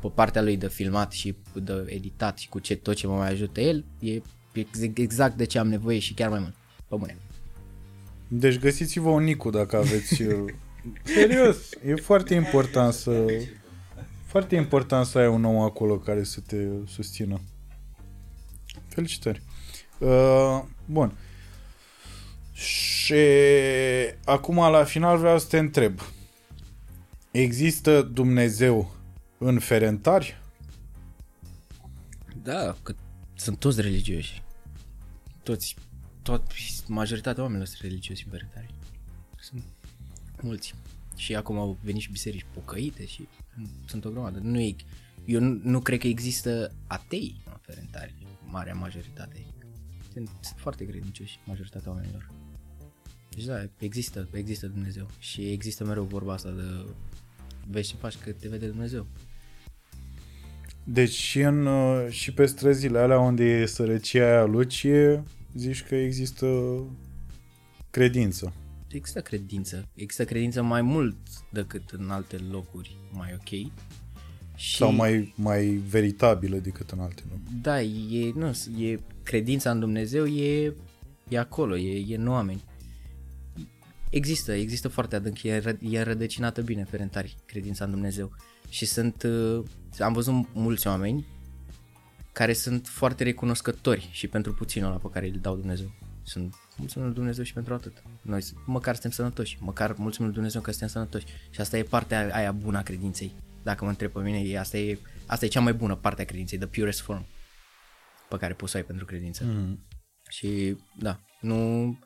pe 0.00 0.08
partea 0.14 0.42
lui 0.42 0.56
de 0.56 0.68
filmat 0.68 1.12
și 1.12 1.34
de 1.52 1.84
editat 1.86 2.38
și 2.38 2.48
cu 2.48 2.58
ce, 2.58 2.74
tot 2.76 2.94
ce 2.94 3.06
mă 3.06 3.14
mai 3.16 3.30
ajută 3.30 3.60
el, 3.60 3.84
e 3.98 4.20
ex- 4.52 4.80
exact 4.94 5.36
de 5.36 5.44
ce 5.44 5.58
am 5.58 5.68
nevoie 5.68 5.98
și 5.98 6.14
chiar 6.14 6.28
mai 6.30 6.38
mult. 6.38 6.54
Pe 6.88 6.96
bune. 6.98 7.16
Deci 8.28 8.58
găsiți-vă 8.58 9.08
un 9.08 9.22
Nicu 9.24 9.50
dacă 9.50 9.76
aveți... 9.76 10.22
uh, 10.86 10.92
Serios, 11.02 11.56
e 11.86 11.94
foarte 11.94 12.34
important 12.34 12.92
să... 12.92 13.26
Foarte 14.26 14.56
important 14.56 15.06
să 15.06 15.18
ai 15.18 15.26
un 15.26 15.44
om 15.44 15.56
acolo 15.56 15.98
care 15.98 16.24
să 16.24 16.40
te 16.40 16.56
susțină. 16.86 17.40
Felicitări. 18.88 19.42
Uh, 19.98 20.62
bun. 20.84 21.12
Și 22.52 23.24
acum 24.24 24.56
la 24.56 24.84
final 24.84 25.18
vreau 25.18 25.38
să 25.38 25.46
te 25.46 25.58
întreb. 25.58 26.00
Există 27.30 28.02
Dumnezeu 28.02 28.94
în 29.38 29.58
Ferentari? 29.58 30.40
Da, 32.42 32.76
că 32.82 32.94
sunt 33.34 33.58
toți 33.58 33.80
religioși. 33.80 34.42
Toți, 35.42 35.76
tot, 36.22 36.42
majoritatea 36.86 37.42
oamenilor 37.42 37.68
sunt 37.68 37.80
religioși 37.82 38.24
în 38.24 38.30
veritare. 38.30 38.68
Sunt 40.42 40.54
mulți. 40.54 40.74
Și 41.16 41.34
acum 41.34 41.58
au 41.58 41.78
venit 41.82 42.02
și 42.02 42.10
biserici 42.10 42.46
pocăite 42.54 43.06
și 43.06 43.28
sunt 43.86 44.04
o 44.04 44.10
grămadă. 44.10 44.38
Nu 44.42 44.60
e, 44.60 44.74
eu 45.24 45.40
nu, 45.40 45.60
nu 45.62 45.80
cred 45.80 45.98
că 45.98 46.06
există 46.06 46.72
atei 46.86 47.34
în 47.44 47.58
Ferentari, 47.60 48.14
marea 48.44 48.74
majoritate. 48.74 49.46
Sunt, 50.12 50.28
sunt 50.40 50.58
foarte 50.58 50.86
credincioși 50.86 51.38
majoritatea 51.44 51.90
oamenilor. 51.90 52.30
Deci 53.28 53.44
da, 53.44 53.64
există, 53.78 54.28
există 54.32 54.66
Dumnezeu 54.66 55.06
și 55.18 55.50
există 55.50 55.84
mereu 55.84 56.02
vorba 56.02 56.32
asta 56.32 56.50
de 56.50 56.92
vezi 57.70 57.88
ce 57.88 57.96
faci 57.96 58.16
că 58.16 58.32
te 58.32 58.48
vede 58.48 58.66
Dumnezeu. 58.66 59.06
Deci 60.84 61.12
și, 61.12 61.40
în, 61.40 61.66
uh, 61.66 62.10
și 62.10 62.32
pe 62.32 62.46
străzile 62.46 62.98
alea 62.98 63.18
unde 63.18 63.44
e 63.44 63.66
sărăcia 63.66 64.24
aia 64.24 64.44
lucie, 64.44 65.22
zici 65.54 65.82
că 65.82 65.94
există 65.94 66.46
credință. 67.90 68.52
Există 68.92 69.20
credință. 69.20 69.88
Există 69.94 70.24
credință 70.24 70.62
mai 70.62 70.82
mult 70.82 71.16
decât 71.50 71.90
în 71.90 72.10
alte 72.10 72.36
locuri 72.36 72.96
mai 73.12 73.34
ok. 73.34 73.72
Și 74.54 74.76
Sau 74.76 74.92
mai, 74.92 75.34
mai 75.36 75.66
veritabilă 75.66 76.56
decât 76.56 76.90
în 76.90 76.98
alte 76.98 77.22
locuri. 77.30 77.60
Da, 77.62 77.80
e, 77.82 78.32
nu, 78.34 78.82
e 78.84 78.98
credința 79.22 79.70
în 79.70 79.80
Dumnezeu 79.80 80.26
e, 80.26 80.74
e 81.28 81.38
acolo, 81.38 81.76
e, 81.76 82.04
e 82.08 82.16
în 82.16 82.28
oameni. 82.28 82.62
Există, 84.10 84.52
există 84.52 84.88
foarte 84.88 85.16
adânc, 85.16 85.42
e, 85.42 85.60
ră- 85.60 85.80
e 85.80 86.02
rădăcinată 86.02 86.62
bine 86.62 86.84
ferentari, 86.84 87.36
credința 87.46 87.84
în 87.84 87.90
Dumnezeu. 87.90 88.32
Și 88.68 88.84
sunt, 88.84 89.22
uh, 89.22 89.64
am 89.98 90.12
văzut 90.12 90.34
mulți 90.54 90.86
oameni 90.86 91.26
care 92.32 92.52
sunt 92.52 92.86
foarte 92.86 93.24
recunoscători 93.24 94.08
și 94.12 94.28
pentru 94.28 94.54
puținul 94.54 94.88
ăla 94.88 94.98
pe 94.98 95.08
care 95.12 95.26
îl 95.26 95.38
dau 95.40 95.56
Dumnezeu. 95.56 95.90
Sunt 96.22 96.54
mulțumim 96.76 97.06
lui 97.06 97.16
Dumnezeu 97.16 97.44
și 97.44 97.52
pentru 97.52 97.74
atât. 97.74 98.02
Noi 98.22 98.42
măcar 98.66 98.92
suntem 98.92 99.10
sănătoși, 99.10 99.58
măcar 99.60 99.94
mulțumim 99.96 100.26
lui 100.26 100.34
Dumnezeu 100.34 100.60
că 100.60 100.70
suntem 100.70 100.88
sănătoși. 100.88 101.26
Și 101.50 101.60
asta 101.60 101.78
e 101.78 101.82
partea 101.82 102.34
aia 102.34 102.52
bună 102.52 102.78
a 102.78 102.82
credinței. 102.82 103.34
Dacă 103.62 103.84
mă 103.84 103.90
întreb 103.90 104.12
pe 104.12 104.20
mine, 104.20 104.38
e, 104.38 104.58
asta, 104.58 104.76
e, 104.76 104.98
asta 105.26 105.44
e 105.44 105.48
cea 105.48 105.60
mai 105.60 105.72
bună 105.72 105.96
parte 105.96 106.22
a 106.22 106.24
credinței, 106.24 106.58
the 106.58 106.66
purest 106.66 107.00
form 107.00 107.26
pe 108.28 108.36
care 108.36 108.54
poți 108.54 108.70
să 108.70 108.76
o 108.76 108.80
ai 108.80 108.86
pentru 108.86 109.04
credință. 109.04 109.44
Mm. 109.44 109.86
Și 110.28 110.76
da, 110.98 111.20
nu, 111.40 111.98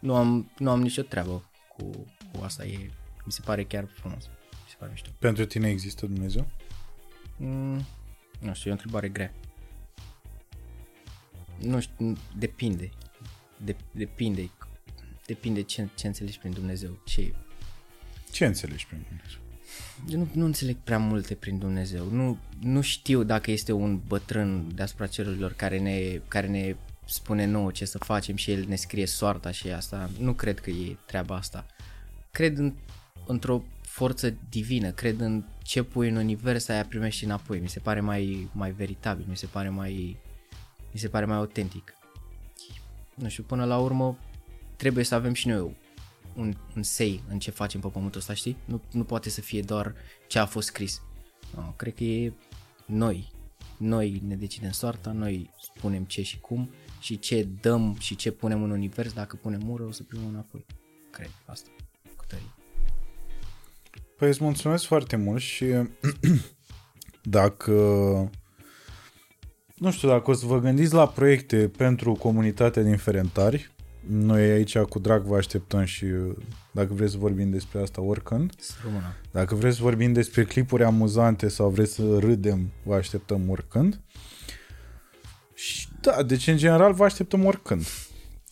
nu, 0.00 0.14
am, 0.14 0.52
nu 0.58 0.70
am 0.70 0.80
nicio 0.80 1.02
treabă 1.02 1.50
cu, 1.68 1.90
cu 2.32 2.42
asta. 2.42 2.64
E, 2.64 2.90
mi 3.24 3.32
se 3.32 3.40
pare 3.44 3.64
chiar 3.64 3.88
frumos. 3.92 4.24
Mi 4.64 4.68
se 4.68 4.74
pare 4.78 4.90
mișto. 4.90 5.10
Pentru 5.18 5.44
tine 5.44 5.68
există 5.68 6.06
Dumnezeu? 6.06 6.50
Mm, 7.36 7.84
nu 8.40 8.54
știu, 8.54 8.70
e 8.70 8.72
o 8.72 8.76
întrebare 8.76 9.08
grea. 9.08 9.32
Nu 11.58 11.80
știu, 11.80 12.16
depinde. 12.36 12.90
De, 13.56 13.76
depinde. 13.90 14.50
Depinde 15.26 15.62
ce, 15.62 15.88
ce 15.94 16.06
înțelegi 16.06 16.38
prin 16.38 16.52
Dumnezeu. 16.52 16.98
Ce, 17.04 17.34
Ce 18.30 18.46
înțelegi 18.46 18.86
prin 18.86 19.04
Dumnezeu? 19.08 19.38
Eu 20.08 20.18
nu, 20.18 20.28
nu 20.32 20.44
înțeleg 20.44 20.76
prea 20.84 20.98
multe 20.98 21.34
prin 21.34 21.58
Dumnezeu. 21.58 22.08
Nu, 22.10 22.38
nu 22.60 22.80
știu 22.80 23.22
dacă 23.22 23.50
este 23.50 23.72
un 23.72 24.00
bătrân 24.06 24.74
deasupra 24.74 25.06
cerurilor 25.06 25.52
care 25.52 25.78
ne, 25.78 26.20
care 26.28 26.46
ne 26.46 26.76
spune 27.04 27.44
nouă 27.44 27.70
ce 27.70 27.84
să 27.84 27.98
facem 27.98 28.36
și 28.36 28.50
el 28.50 28.64
ne 28.68 28.74
scrie 28.74 29.06
soarta 29.06 29.50
și 29.50 29.68
asta. 29.68 30.10
Nu 30.18 30.32
cred 30.32 30.60
că 30.60 30.70
e 30.70 30.96
treaba 31.06 31.36
asta. 31.36 31.66
Cred 32.30 32.58
în, 32.58 32.74
într-o 33.26 33.62
forță 33.82 34.34
divină, 34.48 34.90
cred 34.90 35.20
în 35.20 35.44
ce 35.62 35.82
pui 35.82 36.08
în 36.08 36.16
univers 36.16 36.68
aia 36.68 36.84
primești 36.84 37.24
înapoi. 37.24 37.58
Mi 37.58 37.68
se 37.68 37.78
pare 37.78 38.00
mai, 38.00 38.48
mai 38.52 38.70
veritabil, 38.70 39.24
mi 39.28 39.36
se 39.36 39.46
pare 39.46 39.68
mai, 39.68 40.16
mi 40.92 40.98
se 40.98 41.08
pare 41.08 41.24
mai 41.24 41.36
autentic. 41.36 41.94
Nu 43.14 43.28
știu, 43.28 43.42
până 43.42 43.64
la 43.64 43.78
urmă 43.78 44.18
trebuie 44.76 45.04
să 45.04 45.14
avem 45.14 45.32
și 45.32 45.48
noi 45.48 45.76
un, 46.34 46.54
un 46.76 46.82
say 46.82 47.22
în 47.28 47.38
ce 47.38 47.50
facem 47.50 47.80
pe 47.80 47.88
pământul 47.88 48.20
ăsta, 48.20 48.34
știi? 48.34 48.56
Nu, 48.64 48.82
nu 48.92 49.04
poate 49.04 49.30
să 49.30 49.40
fie 49.40 49.62
doar 49.62 49.94
ce 50.26 50.38
a 50.38 50.46
fost 50.46 50.66
scris. 50.66 51.02
No, 51.54 51.62
cred 51.62 51.94
că 51.94 52.04
e 52.04 52.32
noi. 52.86 53.32
Noi 53.78 54.22
ne 54.26 54.36
decidem 54.36 54.70
soarta, 54.70 55.12
noi 55.12 55.50
spunem 55.60 56.04
ce 56.04 56.22
și 56.22 56.40
cum 56.40 56.70
și 57.00 57.18
ce 57.18 57.48
dăm 57.60 57.96
și 58.00 58.16
ce 58.16 58.30
punem 58.30 58.62
în 58.62 58.70
univers. 58.70 59.12
Dacă 59.12 59.36
punem 59.36 59.70
ură, 59.70 59.82
o 59.82 59.90
să 59.90 60.02
primim 60.02 60.28
înapoi. 60.28 60.66
Cred 61.10 61.30
asta. 61.44 61.68
Cu 62.16 62.24
tărie. 62.26 62.54
Păi 64.16 64.28
îți 64.28 64.42
mulțumesc 64.42 64.84
foarte 64.84 65.16
mult 65.16 65.42
și 65.42 65.64
dacă 67.38 67.72
nu 69.74 69.90
știu, 69.90 70.08
dacă 70.08 70.30
o 70.30 70.34
să 70.34 70.46
vă 70.46 70.60
gândiți 70.60 70.94
la 70.94 71.08
proiecte 71.08 71.68
pentru 71.68 72.12
comunitatea 72.12 72.82
din 72.82 72.96
Ferentari, 72.96 73.72
noi 74.08 74.42
aici 74.42 74.78
cu 74.78 74.98
drag 74.98 75.22
vă 75.22 75.36
așteptăm 75.36 75.84
și 75.84 76.06
dacă 76.70 76.94
vreți 76.94 77.12
să 77.12 77.18
vorbim 77.18 77.50
despre 77.50 77.80
asta 77.80 78.00
oricând. 78.00 78.52
Să 78.58 78.72
rămână. 78.84 79.14
Dacă 79.30 79.54
vreți 79.54 79.76
să 79.76 79.82
vorbim 79.82 80.12
despre 80.12 80.44
clipuri 80.44 80.84
amuzante 80.84 81.48
sau 81.48 81.68
vreți 81.68 81.94
să 81.94 82.18
râdem, 82.18 82.70
vă 82.82 82.94
așteptăm 82.94 83.50
oricând. 83.50 84.00
Și 85.54 85.88
da, 86.00 86.22
deci 86.22 86.46
în 86.46 86.56
general 86.56 86.92
vă 86.92 87.04
așteptăm 87.04 87.44
oricând. 87.44 87.86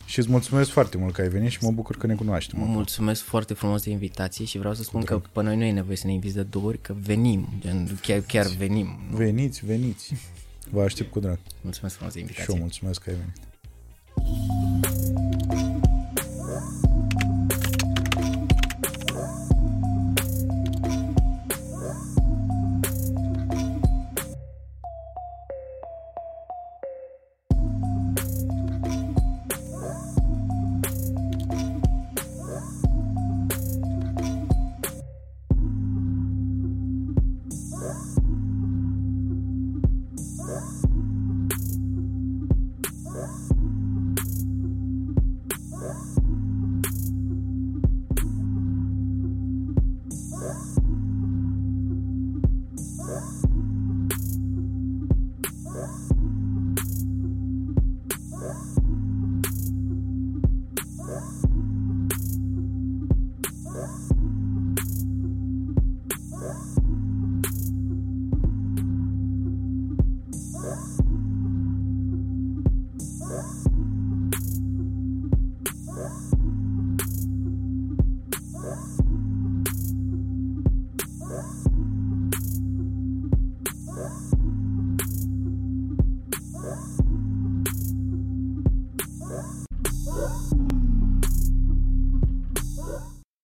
Și 0.05 0.19
îți 0.19 0.29
mulțumesc 0.29 0.69
foarte 0.69 0.97
mult 0.97 1.13
că 1.13 1.21
ai 1.21 1.29
venit 1.29 1.49
și 1.49 1.57
mă 1.61 1.71
bucur 1.71 1.97
că 1.97 2.07
ne 2.07 2.15
cunoaștem. 2.15 2.59
acum. 2.59 2.71
Mulțumesc 2.71 3.21
foarte 3.21 3.53
frumos 3.53 3.83
de 3.83 3.89
invitație 3.89 4.45
și 4.45 4.57
vreau 4.57 4.73
să 4.73 4.83
spun 4.83 5.03
că 5.03 5.21
pe 5.31 5.41
noi 5.41 5.57
nu 5.57 5.63
e 5.63 5.71
nevoie 5.71 5.95
să 5.95 6.07
ne 6.07 6.13
inviți 6.13 6.35
de 6.35 6.43
două 6.43 6.65
ori, 6.65 6.81
că 6.81 6.95
venim, 6.99 7.47
gen, 7.59 7.97
chiar, 8.01 8.19
chiar 8.19 8.45
venim. 8.45 8.87
Veniți, 9.11 9.65
veniți. 9.65 10.13
Vă 10.69 10.81
aștept 10.81 11.11
cu 11.11 11.19
drag. 11.19 11.39
Mulțumesc 11.61 11.95
frumos 11.95 12.13
de 12.13 12.19
invitație. 12.19 12.45
Și 12.45 12.55
eu 12.55 12.61
mulțumesc 12.61 13.01
că 13.01 13.09
ai 13.09 13.15
venit. 13.15 13.37